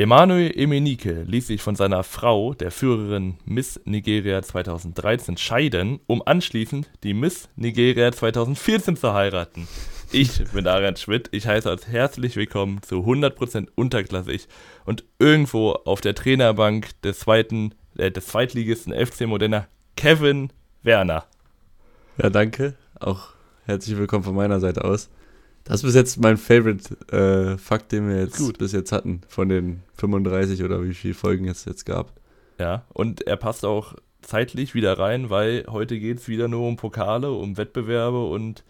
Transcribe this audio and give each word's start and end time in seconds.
Emanuel 0.00 0.58
Emenike 0.58 1.24
ließ 1.24 1.48
sich 1.48 1.60
von 1.60 1.76
seiner 1.76 2.02
Frau, 2.04 2.54
der 2.54 2.70
Führerin 2.70 3.36
Miss 3.44 3.78
Nigeria 3.84 4.40
2013, 4.40 5.36
scheiden, 5.36 6.00
um 6.06 6.22
anschließend 6.24 6.90
die 7.02 7.12
Miss 7.12 7.50
Nigeria 7.54 8.10
2014 8.10 8.96
zu 8.96 9.12
heiraten. 9.12 9.68
Ich 10.10 10.42
bin 10.54 10.66
Arian 10.66 10.96
Schmidt, 10.96 11.28
ich 11.32 11.46
heiße 11.46 11.68
euch 11.68 11.86
herzlich 11.86 12.36
willkommen 12.36 12.82
zu 12.82 13.00
100% 13.00 13.68
unterklassig 13.74 14.48
und 14.86 15.04
irgendwo 15.18 15.72
auf 15.72 16.00
der 16.00 16.14
Trainerbank 16.14 16.98
des 17.02 17.18
zweiten, 17.18 17.74
äh, 17.98 18.10
des 18.10 18.24
Zweitligisten 18.28 18.94
FC 18.94 19.26
Modena, 19.26 19.66
Kevin 19.96 20.50
Werner. 20.82 21.26
Ja, 22.16 22.30
danke. 22.30 22.72
Auch 22.98 23.34
herzlich 23.66 23.98
willkommen 23.98 24.24
von 24.24 24.34
meiner 24.34 24.60
Seite 24.60 24.82
aus. 24.82 25.10
Das 25.64 25.76
ist 25.76 25.82
bis 25.82 25.94
jetzt 25.94 26.20
mein 26.20 26.36
Favorite 26.36 26.96
äh, 27.12 27.58
Fakt, 27.58 27.92
den 27.92 28.08
wir 28.08 28.18
jetzt 28.18 28.38
Gut. 28.38 28.58
bis 28.58 28.72
jetzt 28.72 28.92
hatten, 28.92 29.20
von 29.28 29.48
den 29.48 29.82
35 29.94 30.62
oder 30.64 30.82
wie 30.82 30.94
viele 30.94 31.14
Folgen 31.14 31.46
es 31.48 31.64
jetzt 31.64 31.84
gab. 31.84 32.12
Ja, 32.58 32.84
und 32.92 33.26
er 33.26 33.36
passt 33.36 33.64
auch 33.64 33.94
zeitlich 34.22 34.74
wieder 34.74 34.98
rein, 34.98 35.30
weil 35.30 35.64
heute 35.68 35.98
geht 35.98 36.18
es 36.18 36.28
wieder 36.28 36.48
nur 36.48 36.66
um 36.66 36.76
Pokale, 36.76 37.30
um 37.32 37.56
Wettbewerbe 37.56 38.26
und 38.26 38.64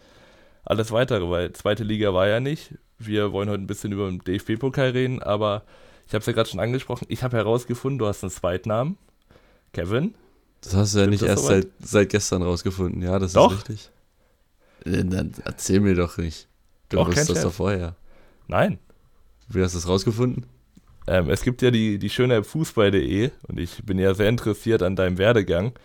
alles 0.63 0.91
weitere, 0.91 1.29
weil 1.29 1.53
zweite 1.53 1.83
Liga 1.83 2.13
war 2.13 2.27
ja 2.27 2.39
nicht. 2.39 2.75
Wir 2.99 3.31
wollen 3.31 3.49
heute 3.49 3.63
ein 3.63 3.67
bisschen 3.67 3.91
über 3.91 4.07
den 4.07 4.19
DFB-Pokal 4.19 4.91
reden, 4.91 5.21
aber 5.21 5.63
ich 6.07 6.13
habe 6.13 6.19
es 6.19 6.25
ja 6.27 6.33
gerade 6.33 6.49
schon 6.49 6.59
angesprochen, 6.59 7.05
ich 7.09 7.23
habe 7.23 7.37
herausgefunden, 7.37 7.97
du 7.97 8.05
hast 8.05 8.23
einen 8.23 8.31
Zweitnamen. 8.31 8.97
Kevin. 9.73 10.13
Das 10.61 10.75
hast 10.75 10.93
du 10.93 10.99
ja 10.99 11.07
nicht 11.07 11.23
erst 11.23 11.45
seit, 11.45 11.67
seit 11.79 12.09
gestern 12.09 12.43
rausgefunden. 12.43 13.01
Ja, 13.01 13.17
das 13.17 13.33
Doch. 13.33 13.51
ist 13.51 13.69
richtig. 13.69 13.91
Äh, 14.85 15.05
Dann 15.05 15.31
erzähl 15.43 15.79
mir 15.79 15.95
doch 15.95 16.17
nicht. 16.17 16.47
Du 16.91 16.97
Doch, 16.97 17.07
wusstest 17.07 17.29
das 17.31 17.41
doch 17.41 17.53
vorher. 17.53 17.95
Nein. 18.47 18.77
Wie 19.47 19.61
hast 19.63 19.73
du 19.73 19.79
es 19.79 19.87
rausgefunden? 19.87 20.45
Ähm, 21.07 21.29
es 21.29 21.41
gibt 21.41 21.61
ja 21.61 21.71
die, 21.71 21.97
die 21.97 22.09
schöne 22.09 22.35
App 22.35 22.45
Fußball.de 22.45 23.31
und 23.47 23.59
ich 23.59 23.83
bin 23.83 23.97
ja 23.97 24.13
sehr 24.13 24.29
interessiert 24.29 24.83
an 24.83 24.95
deinem 24.95 25.17
Werdegang. 25.17 25.67
Und 25.67 25.75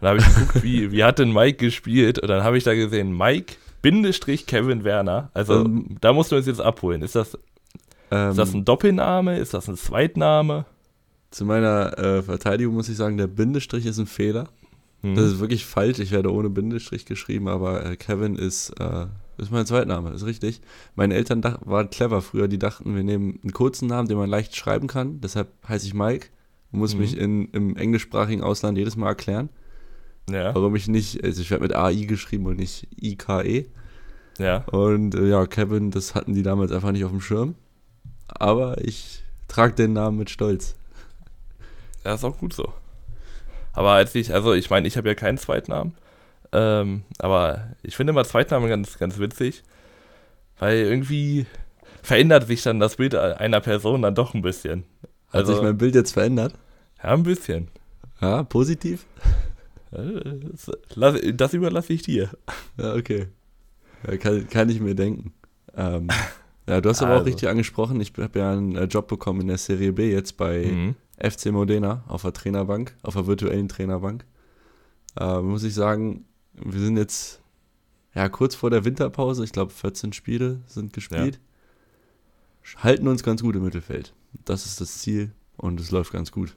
da 0.00 0.08
habe 0.08 0.18
ich 0.18 0.26
geguckt, 0.26 0.62
wie, 0.62 0.90
wie 0.90 1.04
hat 1.04 1.18
denn 1.18 1.32
Mike 1.32 1.58
gespielt? 1.58 2.18
Und 2.18 2.28
dann 2.28 2.42
habe 2.42 2.58
ich 2.58 2.64
da 2.64 2.74
gesehen, 2.74 3.16
Mike, 3.16 3.54
Bindestrich 3.82 4.46
Kevin 4.46 4.84
Werner. 4.84 5.30
Also 5.34 5.64
Ähm. 5.64 5.96
da 6.00 6.12
musst 6.12 6.32
du 6.32 6.36
uns 6.36 6.46
jetzt 6.46 6.60
abholen. 6.60 7.02
Ist 7.02 7.14
das, 7.14 7.38
Ähm, 8.10 8.30
ist 8.30 8.38
das 8.38 8.54
ein 8.54 8.64
Doppelname? 8.64 9.38
Ist 9.38 9.54
das 9.54 9.68
ein 9.68 9.76
Zweitname? 9.76 10.64
zu 11.30 11.44
meiner 11.44 11.98
äh, 11.98 12.22
Verteidigung 12.22 12.74
muss 12.74 12.88
ich 12.88 12.96
sagen, 12.96 13.18
der 13.18 13.26
Bindestrich 13.26 13.84
ist 13.84 13.98
ein 13.98 14.06
Fehler. 14.06 14.48
Hm. 15.02 15.14
Das 15.14 15.26
ist 15.26 15.40
wirklich 15.40 15.66
falsch. 15.66 15.98
Ich 15.98 16.10
werde 16.10 16.32
ohne 16.32 16.48
Bindestrich 16.48 17.04
geschrieben, 17.04 17.48
aber 17.48 17.84
äh, 17.84 17.96
Kevin 17.96 18.34
ist, 18.36 18.70
äh, 18.80 19.06
ist 19.38 19.50
mein 19.50 19.66
Zweitname, 19.66 20.10
ist 20.10 20.24
richtig. 20.26 20.60
Meine 20.94 21.14
Eltern 21.14 21.40
dach, 21.42 21.58
waren 21.64 21.90
clever 21.90 22.20
früher, 22.22 22.48
die 22.48 22.58
dachten, 22.58 22.94
wir 22.94 23.02
nehmen 23.02 23.38
einen 23.42 23.52
kurzen 23.52 23.88
Namen, 23.88 24.08
den 24.08 24.18
man 24.18 24.28
leicht 24.30 24.54
schreiben 24.56 24.86
kann. 24.88 25.20
Deshalb 25.20 25.48
heiße 25.68 25.86
ich 25.86 25.94
Mike. 25.94 26.28
Muss 26.70 26.94
Mhm. 26.94 27.00
mich 27.00 27.16
in, 27.16 27.48
im 27.52 27.76
englischsprachigen 27.76 28.42
Ausland 28.42 28.76
jedes 28.76 28.94
Mal 28.96 29.08
erklären, 29.08 29.48
ja, 30.30 30.54
warum 30.54 30.76
ich 30.76 30.86
nicht, 30.88 31.24
also 31.24 31.40
ich 31.40 31.50
werde 31.50 31.62
mit 31.62 31.74
AI 31.74 31.94
geschrieben 32.04 32.44
und 32.44 32.58
nicht 32.58 32.86
IKE. 33.02 33.66
ja. 34.38 34.64
Und 34.66 35.14
äh, 35.14 35.28
ja, 35.28 35.46
Kevin, 35.46 35.90
das 35.90 36.14
hatten 36.14 36.34
die 36.34 36.42
damals 36.42 36.70
einfach 36.70 36.92
nicht 36.92 37.04
auf 37.06 37.10
dem 37.10 37.22
Schirm. 37.22 37.54
Aber 38.28 38.76
ich 38.84 39.22
trage 39.48 39.72
den 39.74 39.94
Namen 39.94 40.18
mit 40.18 40.28
Stolz. 40.28 40.74
Ja, 42.04 42.14
ist 42.14 42.24
auch 42.24 42.36
gut 42.36 42.52
so. 42.52 42.72
Aber 43.72 43.92
als 43.92 44.14
ich, 44.14 44.34
also 44.34 44.52
ich 44.52 44.68
meine, 44.68 44.86
ich 44.86 44.96
habe 44.98 45.08
ja 45.08 45.14
keinen 45.14 45.38
Zweitnamen. 45.38 45.94
Ähm, 46.52 47.02
aber 47.18 47.74
ich 47.82 47.96
finde 47.96 48.12
immer 48.12 48.24
Zweitnamen 48.24 48.68
ganz, 48.68 48.98
ganz 48.98 49.18
witzig. 49.18 49.62
Weil 50.58 50.78
irgendwie 50.78 51.46
verändert 52.02 52.46
sich 52.46 52.62
dann 52.62 52.80
das 52.80 52.96
Bild 52.96 53.14
einer 53.14 53.60
Person 53.60 54.02
dann 54.02 54.14
doch 54.14 54.34
ein 54.34 54.42
bisschen. 54.42 54.84
Hat 55.28 55.40
Also, 55.40 55.52
sich 55.54 55.62
mein 55.62 55.78
Bild 55.78 55.94
jetzt 55.94 56.12
verändert? 56.12 56.54
ja, 57.02 57.10
ein 57.12 57.22
bisschen. 57.22 57.68
Ja, 58.20 58.42
positiv? 58.42 59.06
Äh, 59.92 60.20
Das, 60.52 60.70
lass- 60.94 61.20
das 61.34 61.54
überlasse 61.54 61.92
ich 61.92 62.02
dir. 62.02 62.30
Ja, 62.76 62.94
okay. 62.94 63.28
Ja, 64.06 64.16
kann, 64.16 64.48
kann 64.48 64.68
ich 64.68 64.80
mir 64.80 64.94
denken. 64.94 65.32
Ähm, 65.76 66.08
ja, 66.68 66.80
du 66.80 66.88
hast 66.88 67.02
aber 67.02 67.12
auch 67.12 67.16
Also. 67.18 67.26
richtig 67.26 67.48
angesprochen, 67.48 68.00
ich 68.00 68.12
habe 68.18 68.38
ja 68.38 68.52
einen 68.52 68.74
äh, 68.76 68.84
Job 68.84 69.06
bekommen 69.08 69.42
in 69.42 69.48
der 69.48 69.58
Serie 69.58 69.92
B 69.92 70.10
jetzt 70.12 70.36
bei 70.36 70.64
Mhm. 70.66 70.94
FC 71.20 71.46
Modena 71.46 72.04
auf 72.08 72.22
der 72.22 72.32
Trainerbank, 72.32 72.94
auf 73.02 73.14
der 73.14 73.26
virtuellen 73.26 73.68
Trainerbank. 73.68 74.24
Äh, 75.18 75.40
muss 75.40 75.64
ich 75.64 75.74
sagen, 75.74 76.24
wir 76.64 76.80
sind 76.80 76.96
jetzt 76.96 77.40
ja 78.14 78.28
kurz 78.28 78.54
vor 78.54 78.70
der 78.70 78.84
Winterpause, 78.84 79.44
ich 79.44 79.52
glaube 79.52 79.72
14 79.72 80.12
Spiele 80.12 80.60
sind 80.66 80.92
gespielt. 80.92 81.38
Halten 82.76 83.08
uns 83.08 83.22
ganz 83.22 83.42
gut 83.42 83.56
im 83.56 83.64
Mittelfeld. 83.64 84.12
Das 84.44 84.66
ist 84.66 84.80
das 84.80 84.98
Ziel 84.98 85.32
und 85.56 85.80
es 85.80 85.90
läuft 85.90 86.12
ganz 86.12 86.30
gut. 86.32 86.54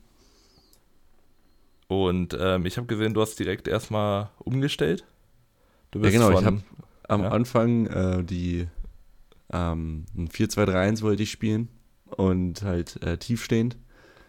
Und 1.88 2.38
ähm, 2.40 2.66
ich 2.66 2.78
habe 2.78 2.88
gesehen, 2.88 3.13
du 3.13 3.22
hast 3.22 3.38
direkt 3.40 3.67
erstmal 3.67 4.29
umgestellt. 4.40 5.06
Du 5.91 6.00
Ja, 6.00 6.09
genau, 6.09 6.29
ich 6.29 6.35
von- 6.38 6.45
habe 6.45 6.61
am 7.09 7.23
ja. 7.23 7.29
Anfang 7.31 7.88
äh, 7.88 8.23
die 8.23 8.67
ähm, 9.51 10.06
ein 10.16 10.29
4-2-3-1 10.29 11.01
wollte 11.01 11.23
ich 11.23 11.31
spielen 11.31 11.67
und 12.06 12.61
halt 12.63 13.01
äh, 13.03 13.17
tiefstehend. 13.17 13.78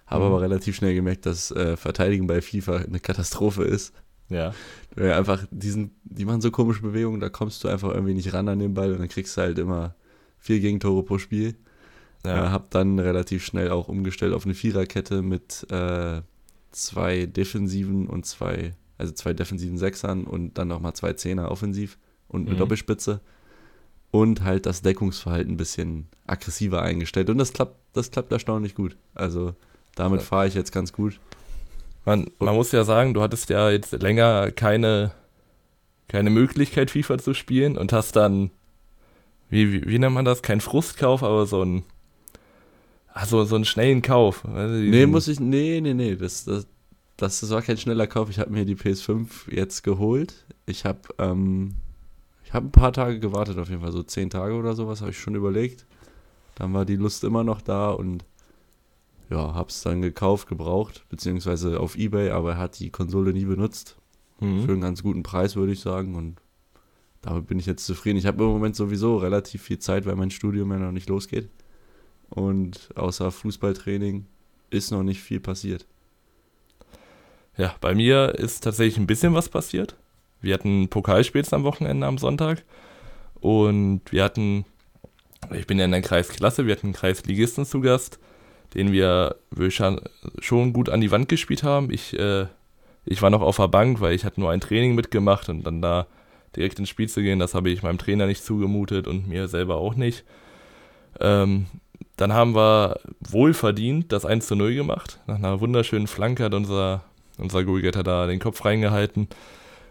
Habe 0.07 0.25
Mhm. 0.25 0.31
aber 0.33 0.41
relativ 0.43 0.75
schnell 0.77 0.95
gemerkt, 0.95 1.25
dass 1.27 1.53
äh, 1.53 1.77
Verteidigen 1.77 2.27
bei 2.27 2.43
FIFA 2.43 2.79
eine 2.79 2.99
Katastrophe 2.99 3.63
ist. 3.63 3.93
Ja, 4.33 5.17
einfach 5.17 5.47
diesen, 5.51 5.93
die 6.05 6.25
machen 6.25 6.41
so 6.41 6.51
komische 6.51 6.83
Bewegungen, 6.83 7.21
da 7.21 7.29
kommst 7.29 7.63
du 7.65 7.69
einfach 7.69 7.91
irgendwie 7.91 8.15
nicht 8.15 8.33
ran 8.35 8.49
an 8.49 8.59
den 8.59 8.75
Ball 8.75 8.93
und 8.93 8.99
dann 8.99 9.09
kriegst 9.09 9.37
du 9.37 9.41
halt 9.41 9.59
immer 9.59 9.95
vier 10.39 10.61
Gegentore 10.61 11.03
pro 11.03 11.19
Spiel. 11.19 11.55
ja. 12.25 12.47
Äh, 12.47 12.51
hab 12.51 12.71
dann 12.71 12.99
relativ 12.99 13.45
schnell 13.45 13.71
auch 13.71 13.89
umgestellt 13.89 14.35
auf 14.35 14.45
eine 14.45 14.55
Viererkette 14.55 15.23
mit 15.23 15.67
äh, 15.71 16.21
zwei 16.73 17.27
Defensiven 17.27 18.07
und 18.07 18.27
zwei, 18.27 18.75
also 18.99 19.13
zwei 19.13 19.33
defensiven 19.33 19.79
Sechsern 19.79 20.25
und 20.25 20.59
dann 20.59 20.69
nochmal 20.69 20.95
zwei 20.95 21.13
Zehner 21.15 21.51
offensiv 21.51 21.99
und 22.29 22.47
eine 22.47 22.55
Mhm. 22.55 22.59
Doppelspitze. 22.59 23.21
Und 24.11 24.45
halt 24.45 24.67
das 24.67 24.83
Deckungsverhalten 24.83 25.55
ein 25.55 25.57
bisschen 25.57 26.07
aggressiver 26.27 26.83
eingestellt. 26.83 27.31
Und 27.31 27.39
das 27.39 27.55
klappt, 27.55 27.77
das 27.95 28.11
klappt 28.11 28.31
erstaunlich 28.31 28.75
gut. 28.75 28.97
Also 29.15 29.55
damit 29.95 30.21
Ja. 30.21 30.27
fahre 30.27 30.49
ich 30.49 30.55
jetzt 30.55 30.71
ganz 30.71 30.93
gut. 30.93 31.19
Man, 32.05 32.31
man 32.39 32.55
muss 32.55 32.73
ja 32.73 32.85
sagen, 32.85 33.15
du 33.15 33.23
hattest 33.23 33.49
ja 33.51 33.71
jetzt 33.71 33.93
länger 33.93 34.51
keine, 34.51 35.13
keine 36.09 36.31
Möglichkeit, 36.31 36.91
FIFA 36.91 37.19
zu 37.19 37.35
spielen 37.35 37.79
und 37.79 37.93
hast 37.93 38.17
dann, 38.17 38.51
wie, 39.51 39.73
wie, 39.73 39.87
wie 39.87 39.99
nennt 39.99 40.15
man 40.15 40.25
das? 40.25 40.43
Kein 40.43 40.61
Frustkauf, 40.61 41.23
aber 41.23 41.47
so 41.47 41.65
ein, 41.65 41.85
also 43.13 43.45
so 43.45 43.55
einen 43.55 43.65
schnellen 43.65 44.03
Kauf. 44.03 44.45
Also 44.47 44.75
Nee, 44.75 45.07
muss 45.07 45.29
ich, 45.29 45.39
nee, 45.39 45.81
nee, 45.81 45.95
nee, 45.95 46.17
das, 46.17 46.45
das, 46.45 46.67
das 47.17 47.49
war 47.51 47.63
kein 47.63 47.79
schneller 47.79 48.07
Kauf. 48.07 48.31
Ich 48.31 48.39
habe 48.39 48.51
mir 48.51 48.65
die 48.65 48.77
PS5 48.77 49.53
jetzt 49.53 49.83
geholt. 49.85 50.35
Ich 50.67 50.85
habe, 50.85 51.01
ähm, 51.19 51.75
ich 52.45 52.53
habe 52.53 52.67
ein 52.67 52.73
paar 52.73 52.93
Tage 52.93 53.21
gewartet, 53.21 53.59
auf 53.59 53.69
jeden 53.69 53.83
Fall 53.83 53.93
so 53.93 54.03
zehn 54.03 54.29
Tage 54.29 54.55
oder 54.55 54.75
sowas, 54.75 55.01
habe 55.01 55.11
ich 55.13 55.19
schon 55.19 55.35
überlegt. 55.37 55.87
Dann 56.57 56.75
war 56.75 56.85
die 56.85 56.97
Lust 56.97 57.23
immer 57.25 57.45
noch 57.45 57.61
da 57.61 57.91
und 57.91 58.25
ja, 59.33 59.55
hab's 59.55 59.83
dann 59.83 60.03
gekauft, 60.03 60.47
gebraucht, 60.47 61.05
beziehungsweise 61.09 61.81
auf 61.81 61.97
Ebay, 61.97 62.31
aber 62.31 62.53
er 62.53 62.59
hat 62.59 62.79
die 62.79 62.91
Konsole 62.91 63.33
nie 63.33 63.47
benutzt. 63.47 63.97
Für 64.39 64.45
Mhm. 64.45 64.69
einen 64.69 64.81
ganz 64.81 65.03
guten 65.03 65.23
Preis, 65.23 65.57
würde 65.57 65.73
ich 65.73 65.81
sagen. 65.81 66.17
Und 66.17 66.37
damit 67.23 67.47
bin 67.47 67.59
ich 67.59 67.67
jetzt 67.67 67.87
zufrieden. 67.87 68.19
Ich 68.19 68.27
habe 68.27 68.43
im 68.43 68.51
Moment 68.51 68.75
sowieso 68.77 69.17
relativ 69.17 69.63
viel 69.63 69.79
Zeit, 69.79 70.05
weil 70.05 70.17
mein 70.17 70.31
Studium 70.33 70.71
ja 70.73 70.79
noch 70.79 70.93
nicht 70.93 71.09
losgeht. 71.09 71.49
Und 72.29 72.91
außer 72.97 73.31
Fußballtraining 73.31 74.27
ist 74.71 74.91
noch 74.91 75.03
nicht 75.03 75.23
viel 75.23 75.39
passiert. 75.41 75.87
Ja, 77.57 77.75
bei 77.81 77.95
mir 77.95 78.35
ist 78.37 78.65
tatsächlich 78.65 78.99
ein 78.99 79.07
bisschen 79.07 79.35
was 79.35 79.49
passiert. 79.49 79.97
Wir 80.41 80.55
hatten 80.55 80.89
Pokalspiels 80.89 81.53
am 81.53 81.63
Wochenende 81.65 82.07
am 82.07 82.19
Sonntag 82.19 82.65
und 83.41 84.01
wir 84.11 84.25
hatten, 84.25 84.65
ich 85.53 85.67
bin 85.67 85.79
ja 85.79 85.85
in 85.85 85.93
der 85.93 86.03
Kreisklasse, 86.03 86.67
wir 86.67 86.75
hatten 86.75 86.89
einen 86.89 86.95
Kreisligisten 86.95 87.65
zu 87.65 87.81
Gast, 87.81 88.19
den 88.75 88.93
wir 88.93 89.37
schon 90.39 90.73
gut 90.73 90.89
an 90.89 91.01
die 91.01 91.11
Wand 91.11 91.29
gespielt 91.29 91.63
haben. 91.63 91.91
Ich, 91.91 92.19
äh, 92.19 92.47
ich 93.05 93.23
war 93.23 93.31
noch 93.31 93.43
auf 93.43 93.57
der 93.57 93.69
Bank, 93.69 94.01
weil 94.01 94.15
ich 94.15 94.25
hatte 94.25 94.41
nur 94.41 94.51
ein 94.51 94.61
Training 94.61 94.95
mitgemacht 94.95 95.49
und 95.49 95.65
dann 95.65 95.83
da 95.83 96.07
direkt 96.57 96.79
ins 96.79 96.89
Spiel 96.89 97.09
zu 97.09 97.23
gehen, 97.23 97.39
das 97.39 97.55
habe 97.55 97.71
ich 97.71 97.83
meinem 97.83 97.99
Trainer 97.99 98.27
nicht 98.27 98.45
zugemutet 98.45 99.07
und 99.07 99.29
mir 99.29 99.49
selber 99.49 99.77
auch 99.77 99.95
nicht. 99.95 100.25
Ähm, 101.21 101.67
dann 102.17 102.33
haben 102.33 102.55
wir 102.55 103.01
wohlverdient 103.21 104.13
das 104.13 104.27
1 104.27 104.47
zu 104.47 104.57
0 104.57 104.75
gemacht. 104.75 105.21
Nach 105.27 105.37
einer 105.37 105.61
wunderschönen 105.61 106.07
Flanke 106.07 106.45
hat 106.45 106.55
unser, 106.55 107.03
unser 107.39 107.65
Goalgetter 107.65 108.03
da 108.03 108.27
den 108.27 108.39
Kopf 108.39 108.65
reingehalten. 108.65 109.29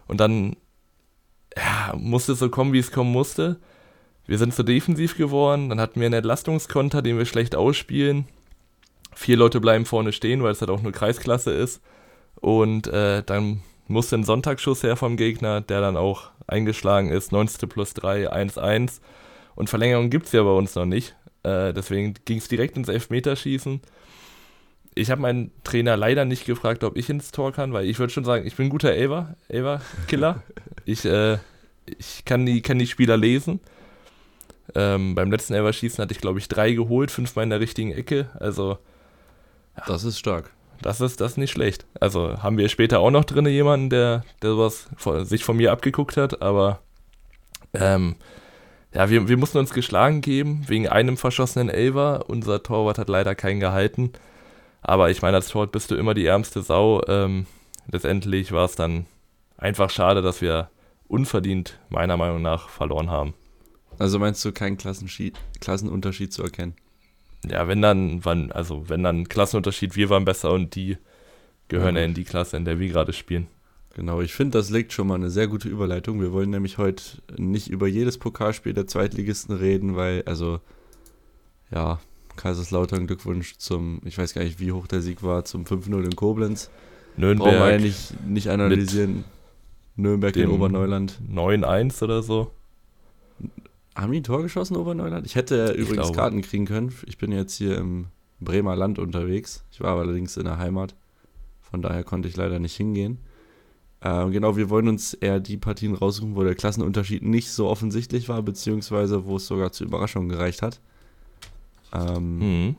Und 0.06 0.20
dann 0.20 0.56
ja, 1.56 1.94
musste 1.96 2.32
es 2.32 2.38
so 2.38 2.48
kommen, 2.48 2.72
wie 2.72 2.78
es 2.78 2.92
kommen 2.92 3.12
musste. 3.12 3.58
Wir 4.26 4.38
sind 4.38 4.54
zu 4.54 4.62
defensiv 4.62 5.16
geworden. 5.16 5.68
Dann 5.68 5.80
hatten 5.80 6.00
wir 6.00 6.06
einen 6.06 6.14
Entlastungskonter, 6.14 7.02
den 7.02 7.18
wir 7.18 7.26
schlecht 7.26 7.56
ausspielen. 7.56 8.26
Vier 9.14 9.36
Leute 9.36 9.60
bleiben 9.60 9.84
vorne 9.84 10.12
stehen, 10.12 10.42
weil 10.42 10.52
es 10.52 10.60
halt 10.60 10.70
auch 10.70 10.82
nur 10.82 10.92
Kreisklasse 10.92 11.52
ist. 11.52 11.82
Und 12.40 12.88
äh, 12.88 13.22
dann 13.22 13.62
musste 13.88 14.16
ein 14.16 14.24
Sonntagsschuss 14.24 14.82
her 14.82 14.96
vom 14.96 15.16
Gegner, 15.16 15.60
der 15.60 15.80
dann 15.80 15.96
auch 15.96 16.30
eingeschlagen 16.46 17.10
ist. 17.10 17.32
19. 17.32 17.68
plus 17.68 17.94
3, 17.94 18.32
1-1. 18.32 19.00
Und 19.54 19.70
Verlängerung 19.70 20.10
gibt 20.10 20.26
es 20.26 20.32
ja 20.32 20.42
bei 20.42 20.50
uns 20.50 20.74
noch 20.74 20.86
nicht. 20.86 21.14
Äh, 21.42 21.72
deswegen 21.72 22.14
ging 22.24 22.38
es 22.38 22.48
direkt 22.48 22.76
ins 22.76 22.88
Elfmeterschießen. 22.88 23.80
Ich 24.94 25.10
habe 25.10 25.22
meinen 25.22 25.50
Trainer 25.64 25.96
leider 25.96 26.24
nicht 26.24 26.44
gefragt, 26.44 26.84
ob 26.84 26.96
ich 26.96 27.08
ins 27.08 27.30
Tor 27.30 27.52
kann, 27.52 27.72
weil 27.72 27.86
ich 27.86 27.98
würde 27.98 28.12
schon 28.12 28.24
sagen, 28.24 28.46
ich 28.46 28.56
bin 28.56 28.66
ein 28.66 28.70
guter 28.70 28.92
Elver, 28.92 29.36
Elver-Killer. 29.48 30.42
ich, 30.84 31.04
äh, 31.04 31.38
ich 31.86 32.24
kann 32.24 32.44
die, 32.46 32.60
kann 32.60 32.78
die 32.78 32.86
Spieler 32.86 33.16
lesen. 33.16 33.60
Ähm, 34.74 35.14
beim 35.14 35.30
letzten 35.30 35.54
Elverschießen 35.54 36.02
hatte 36.02 36.12
ich, 36.12 36.20
glaube 36.20 36.38
ich, 36.38 36.48
drei 36.48 36.72
geholt, 36.72 37.10
fünfmal 37.10 37.44
in 37.44 37.50
der 37.50 37.60
richtigen 37.60 37.92
Ecke. 37.92 38.30
Also. 38.38 38.78
Ja, 39.76 39.84
das 39.86 40.04
ist 40.04 40.18
stark. 40.18 40.52
Das 40.80 41.00
ist, 41.00 41.20
das 41.20 41.32
ist 41.32 41.38
nicht 41.38 41.52
schlecht. 41.52 41.86
Also 42.00 42.42
haben 42.42 42.58
wir 42.58 42.68
später 42.68 43.00
auch 43.00 43.10
noch 43.10 43.24
drin 43.24 43.46
jemanden, 43.46 43.90
der, 43.90 44.24
der 44.42 44.50
sowas 44.50 44.88
von, 44.96 45.24
sich 45.24 45.44
von 45.44 45.56
mir 45.56 45.70
abgeguckt 45.70 46.16
hat, 46.16 46.42
aber 46.42 46.80
ähm, 47.72 48.16
ja, 48.92 49.08
wir, 49.08 49.28
wir 49.28 49.36
mussten 49.36 49.58
uns 49.58 49.72
geschlagen 49.72 50.20
geben 50.20 50.64
wegen 50.66 50.88
einem 50.88 51.16
verschossenen 51.16 51.70
Elver. 51.70 52.24
Unser 52.28 52.62
Torwart 52.62 52.98
hat 52.98 53.08
leider 53.08 53.34
keinen 53.34 53.60
gehalten. 53.60 54.12
Aber 54.82 55.10
ich 55.10 55.22
meine, 55.22 55.36
als 55.36 55.48
Torwart 55.48 55.72
bist 55.72 55.90
du 55.90 55.94
immer 55.94 56.14
die 56.14 56.26
ärmste 56.26 56.62
Sau. 56.62 57.00
Ähm, 57.08 57.46
letztendlich 57.90 58.52
war 58.52 58.66
es 58.66 58.74
dann 58.74 59.06
einfach 59.56 59.88
schade, 59.88 60.20
dass 60.20 60.42
wir 60.42 60.68
unverdient, 61.08 61.78
meiner 61.88 62.16
Meinung 62.16 62.42
nach, 62.42 62.68
verloren 62.68 63.10
haben. 63.10 63.34
Also 63.98 64.18
meinst 64.18 64.44
du 64.44 64.52
keinen 64.52 64.76
Klassenunterschied 64.76 66.32
zu 66.32 66.42
erkennen? 66.42 66.74
Ja, 67.48 67.66
wenn 67.66 67.82
dann, 67.82 68.24
wann, 68.24 68.52
also 68.52 68.88
wenn 68.88 69.02
dann 69.02 69.28
Klassenunterschied, 69.28 69.96
wir 69.96 70.10
waren 70.10 70.24
besser 70.24 70.52
und 70.52 70.74
die 70.74 70.96
gehören 71.68 71.96
ja, 71.96 72.04
in 72.04 72.14
die 72.14 72.24
Klasse, 72.24 72.56
in 72.56 72.64
der 72.64 72.78
wir 72.78 72.88
gerade 72.88 73.12
spielen. 73.12 73.48
Genau, 73.94 74.20
ich 74.20 74.32
finde, 74.32 74.58
das 74.58 74.70
legt 74.70 74.92
schon 74.92 75.08
mal 75.08 75.16
eine 75.16 75.30
sehr 75.30 75.48
gute 75.48 75.68
Überleitung. 75.68 76.20
Wir 76.20 76.32
wollen 76.32 76.50
nämlich 76.50 76.78
heute 76.78 77.02
nicht 77.36 77.68
über 77.68 77.86
jedes 77.86 78.16
Pokalspiel 78.16 78.72
der 78.72 78.86
Zweitligisten 78.86 79.54
reden, 79.54 79.96
weil, 79.96 80.22
also, 80.24 80.60
ja, 81.70 82.00
Kaiserslautern 82.36 83.06
Glückwunsch 83.06 83.58
zum, 83.58 84.00
ich 84.04 84.16
weiß 84.16 84.32
gar 84.34 84.44
nicht, 84.44 84.60
wie 84.60 84.72
hoch 84.72 84.86
der 84.86 85.02
Sieg 85.02 85.22
war, 85.22 85.44
zum 85.44 85.64
5-0 85.64 86.04
in 86.04 86.16
Koblenz. 86.16 86.70
Nürnberg. 87.16 87.50
Brauchen 87.50 87.66
wir 87.66 87.72
ja 87.72 87.78
nicht, 87.78 88.26
nicht 88.26 88.48
analysieren. 88.48 89.24
Nürnberg 89.96 90.34
in 90.36 90.48
Oberneuland. 90.48 91.20
9-1 91.30 92.02
oder 92.02 92.22
so. 92.22 92.50
Haben 93.94 94.12
die 94.12 94.20
ein 94.20 94.24
Tor 94.24 94.42
geschossen, 94.42 94.76
Oberneuland? 94.76 95.26
Ich 95.26 95.34
hätte 95.34 95.74
ich 95.74 95.80
übrigens 95.82 96.06
glaube. 96.06 96.16
Karten 96.16 96.42
kriegen 96.42 96.64
können. 96.64 96.94
Ich 97.06 97.18
bin 97.18 97.30
jetzt 97.32 97.54
hier 97.54 97.76
im 97.76 98.06
Bremer 98.40 98.74
Land 98.74 98.98
unterwegs. 98.98 99.64
Ich 99.70 99.80
war 99.80 99.98
allerdings 99.98 100.36
in 100.36 100.44
der 100.44 100.58
Heimat. 100.58 100.94
Von 101.60 101.82
daher 101.82 102.04
konnte 102.04 102.28
ich 102.28 102.36
leider 102.36 102.58
nicht 102.58 102.76
hingehen. 102.76 103.18
Äh, 104.00 104.30
genau, 104.30 104.56
wir 104.56 104.68
wollen 104.68 104.88
uns 104.88 105.14
eher 105.14 105.40
die 105.40 105.56
Partien 105.56 105.94
raussuchen, 105.94 106.34
wo 106.34 106.42
der 106.42 106.54
Klassenunterschied 106.54 107.22
nicht 107.22 107.50
so 107.50 107.68
offensichtlich 107.68 108.28
war, 108.28 108.42
beziehungsweise 108.42 109.26
wo 109.26 109.36
es 109.36 109.46
sogar 109.46 109.72
zur 109.72 109.86
Überraschung 109.86 110.28
gereicht 110.28 110.62
hat. 110.62 110.80
Ähm, 111.92 112.38
mhm. 112.38 112.76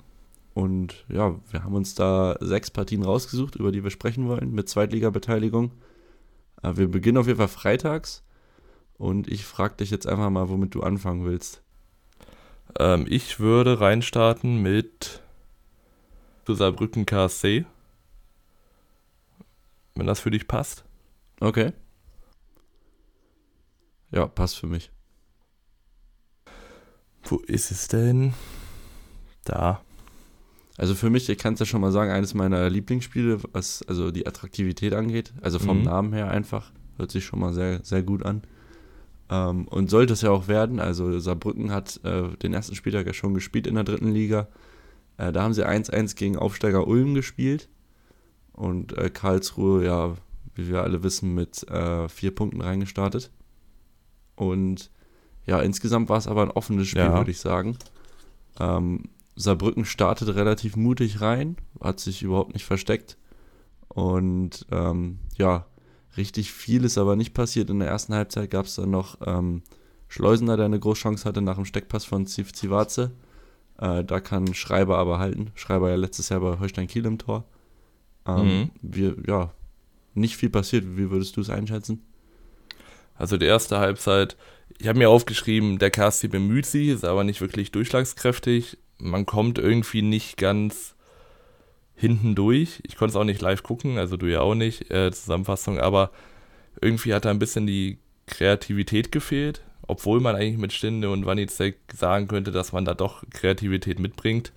Und 0.53 1.05
ja, 1.07 1.35
wir 1.49 1.63
haben 1.63 1.75
uns 1.75 1.95
da 1.95 2.35
sechs 2.39 2.69
Partien 2.69 3.03
rausgesucht, 3.03 3.55
über 3.55 3.71
die 3.71 3.83
wir 3.83 3.89
sprechen 3.89 4.27
wollen, 4.27 4.53
mit 4.53 4.69
Zweitliga-Beteiligung. 4.69 5.71
Äh, 6.61 6.75
wir 6.75 6.87
beginnen 6.87 7.17
auf 7.17 7.27
jeden 7.27 7.39
Fall 7.39 7.47
freitags. 7.47 8.23
Und 9.03 9.27
ich 9.27 9.43
frage 9.43 9.75
dich 9.75 9.91
jetzt 9.91 10.07
einfach 10.07 10.29
mal, 10.29 10.47
womit 10.47 10.73
du 10.75 10.81
anfangen 10.81 11.25
willst. 11.25 11.61
Ähm, 12.79 13.05
ich 13.09 13.37
würde 13.37 13.81
reinstarten 13.81 14.61
mit 14.61 15.21
Saarbrücken 16.47 17.05
KSC. 17.05 17.65
Wenn 19.95 20.07
das 20.07 20.21
für 20.21 20.31
dich 20.31 20.47
passt. 20.47 20.85
Okay. 21.41 21.73
Ja, 24.11 24.25
passt 24.25 24.57
für 24.57 24.67
mich. 24.67 24.89
Wo 27.23 27.39
ist 27.39 27.71
es 27.71 27.89
denn? 27.89 28.33
Da. 29.43 29.81
Also 30.77 30.95
für 30.95 31.09
mich, 31.09 31.27
ich 31.27 31.37
kann 31.37 31.55
es 31.55 31.59
ja 31.59 31.65
schon 31.65 31.81
mal 31.81 31.91
sagen, 31.91 32.09
eines 32.09 32.33
meiner 32.35 32.69
Lieblingsspiele, 32.69 33.41
was 33.51 33.83
also 33.85 34.11
die 34.11 34.25
Attraktivität 34.25 34.93
angeht. 34.93 35.33
Also 35.41 35.59
vom 35.59 35.79
mhm. 35.79 35.83
Namen 35.83 36.13
her 36.13 36.31
einfach. 36.31 36.71
Hört 36.95 37.11
sich 37.11 37.25
schon 37.25 37.41
mal 37.41 37.53
sehr, 37.53 37.83
sehr 37.83 38.01
gut 38.01 38.25
an. 38.25 38.43
Ähm, 39.33 39.67
und 39.67 39.89
sollte 39.89 40.13
es 40.13 40.21
ja 40.21 40.29
auch 40.29 40.47
werden. 40.47 40.79
Also 40.79 41.19
Saarbrücken 41.19 41.71
hat 41.71 41.99
äh, 42.03 42.37
den 42.37 42.53
ersten 42.53 42.75
Spieltag 42.75 43.07
ja 43.07 43.13
schon 43.13 43.33
gespielt 43.33 43.65
in 43.65 43.73
der 43.73 43.83
dritten 43.83 44.11
Liga. 44.11 44.47
Äh, 45.17 45.31
da 45.31 45.41
haben 45.41 45.55
sie 45.55 45.67
1-1 45.67 46.15
gegen 46.15 46.37
Aufsteiger 46.37 46.85
Ulm 46.85 47.15
gespielt. 47.15 47.67
Und 48.51 48.95
äh, 48.95 49.09
Karlsruhe, 49.09 49.83
ja, 49.83 50.13
wie 50.53 50.69
wir 50.69 50.83
alle 50.83 51.01
wissen, 51.01 51.33
mit 51.33 51.67
äh, 51.67 52.07
vier 52.09 52.35
Punkten 52.35 52.61
reingestartet. 52.61 53.31
Und 54.35 54.91
ja, 55.47 55.59
insgesamt 55.61 56.09
war 56.09 56.19
es 56.19 56.27
aber 56.27 56.43
ein 56.43 56.51
offenes 56.51 56.87
Spiel, 56.87 57.01
ja. 57.01 57.17
würde 57.17 57.31
ich 57.31 57.39
sagen. 57.39 57.77
Ähm, 58.59 59.05
Saarbrücken 59.35 59.85
startet 59.85 60.35
relativ 60.35 60.75
mutig 60.75 61.21
rein, 61.21 61.57
hat 61.81 61.99
sich 61.99 62.21
überhaupt 62.21 62.53
nicht 62.53 62.65
versteckt. 62.65 63.17
Und 63.87 64.67
ähm, 64.71 65.17
ja, 65.37 65.65
richtig 66.17 66.51
viel 66.51 66.85
ist 66.85 66.97
aber 66.97 67.15
nicht 67.15 67.33
passiert. 67.33 67.69
In 67.69 67.79
der 67.79 67.89
ersten 67.89 68.13
Halbzeit 68.13 68.51
gab 68.51 68.65
es 68.65 68.75
dann 68.75 68.91
noch 68.91 69.17
ähm, 69.25 69.63
Schleusener, 70.07 70.57
der 70.57 70.67
eine 70.67 70.79
Großchance 70.79 71.25
hatte 71.25 71.41
nach 71.41 71.55
dem 71.55 71.65
Steckpass 71.65 72.05
von 72.05 72.27
Zivaze. 72.27 73.11
Äh, 73.79 74.03
da 74.03 74.19
kann 74.19 74.53
Schreiber 74.53 74.97
aber 74.97 75.19
halten. 75.19 75.51
Schreiber 75.55 75.89
ja 75.89 75.95
letztes 75.95 76.29
Jahr 76.29 76.39
bei 76.41 76.59
Holstein 76.59 76.87
Kiel 76.87 77.05
im 77.05 77.17
Tor. 77.17 77.45
Ähm, 78.27 78.45
mhm. 78.45 78.71
Wir, 78.81 79.15
ja, 79.27 79.51
nicht 80.13 80.37
viel 80.37 80.49
passiert. 80.49 80.85
Wie 80.97 81.09
würdest 81.09 81.37
du 81.37 81.41
es 81.41 81.49
einschätzen? 81.49 82.03
Also 83.15 83.37
die 83.37 83.45
erste 83.45 83.79
Halbzeit, 83.79 84.37
ich 84.77 84.87
habe 84.87 84.99
mir 84.99 85.09
aufgeschrieben, 85.09 85.79
der 85.79 85.91
KSC 85.91 86.27
bemüht 86.27 86.65
sich, 86.65 86.89
ist 86.89 87.05
aber 87.05 87.23
nicht 87.23 87.41
wirklich 87.41 87.71
durchschlagskräftig. 87.71 88.77
Man 88.97 89.25
kommt 89.25 89.57
irgendwie 89.57 90.01
nicht 90.01 90.37
ganz 90.37 90.92
hinten 91.95 92.35
durch. 92.35 92.81
Ich 92.85 92.95
konnte 92.95 93.11
es 93.11 93.15
auch 93.15 93.23
nicht 93.23 93.41
live 93.41 93.63
gucken, 93.63 93.97
also 93.97 94.17
du 94.17 94.25
ja 94.27 94.41
auch 94.41 94.55
nicht, 94.55 94.91
äh, 94.91 95.11
Zusammenfassung, 95.11 95.79
aber 95.79 96.11
irgendwie 96.81 97.13
hat 97.13 97.25
da 97.25 97.29
ein 97.29 97.39
bisschen 97.39 97.67
die 97.67 97.99
Kreativität 98.27 99.11
gefehlt, 99.11 99.61
obwohl 99.87 100.19
man 100.19 100.35
eigentlich 100.35 100.57
mit 100.57 100.73
Stinde 100.73 101.09
und 101.09 101.25
Wanizek 101.25 101.77
sagen 101.93 102.27
könnte, 102.27 102.51
dass 102.51 102.71
man 102.71 102.85
da 102.85 102.93
doch 102.93 103.23
Kreativität 103.29 103.99
mitbringt. 103.99 104.51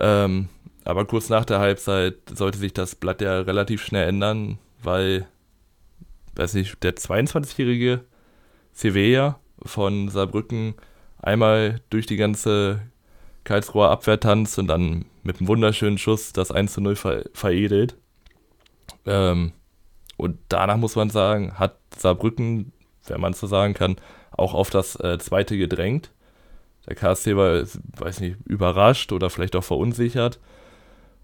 Ähm, 0.00 0.48
aber 0.84 1.04
kurz 1.04 1.28
nach 1.28 1.44
der 1.44 1.58
Halbzeit 1.58 2.16
sollte 2.32 2.58
sich 2.58 2.72
das 2.72 2.94
Blatt 2.94 3.20
ja 3.20 3.40
relativ 3.40 3.82
schnell 3.84 4.08
ändern 4.08 4.58
weil, 4.86 5.26
weiß 6.36 6.54
nicht, 6.54 6.82
der 6.82 6.96
22-jährige 6.96 8.04
Sevilla 8.72 9.38
von 9.62 10.08
Saarbrücken 10.08 10.74
einmal 11.20 11.80
durch 11.90 12.06
die 12.06 12.16
ganze 12.16 12.80
Karlsruher 13.44 13.90
Abwehr 13.90 14.20
tanzt 14.20 14.58
und 14.58 14.68
dann 14.68 15.04
mit 15.26 15.38
einem 15.38 15.48
wunderschönen 15.48 15.98
Schuss 15.98 16.32
das 16.32 16.50
1 16.50 16.72
zu 16.72 16.80
0 16.80 16.96
ver 16.96 17.24
veredelt. 17.34 17.96
Ähm, 19.04 19.52
und 20.16 20.38
danach 20.48 20.76
muss 20.76 20.96
man 20.96 21.10
sagen, 21.10 21.58
hat 21.58 21.76
Saarbrücken, 21.96 22.72
wenn 23.06 23.20
man 23.20 23.32
so 23.34 23.46
sagen 23.46 23.74
kann, 23.74 23.96
auch 24.30 24.54
auf 24.54 24.70
das 24.70 24.96
äh, 24.96 25.18
zweite 25.18 25.58
gedrängt. 25.58 26.10
Der 26.88 26.96
KSC 26.96 27.36
war, 27.36 27.62
weiß 27.98 28.20
nicht, 28.20 28.36
überrascht 28.46 29.12
oder 29.12 29.28
vielleicht 29.28 29.56
auch 29.56 29.64
verunsichert. 29.64 30.38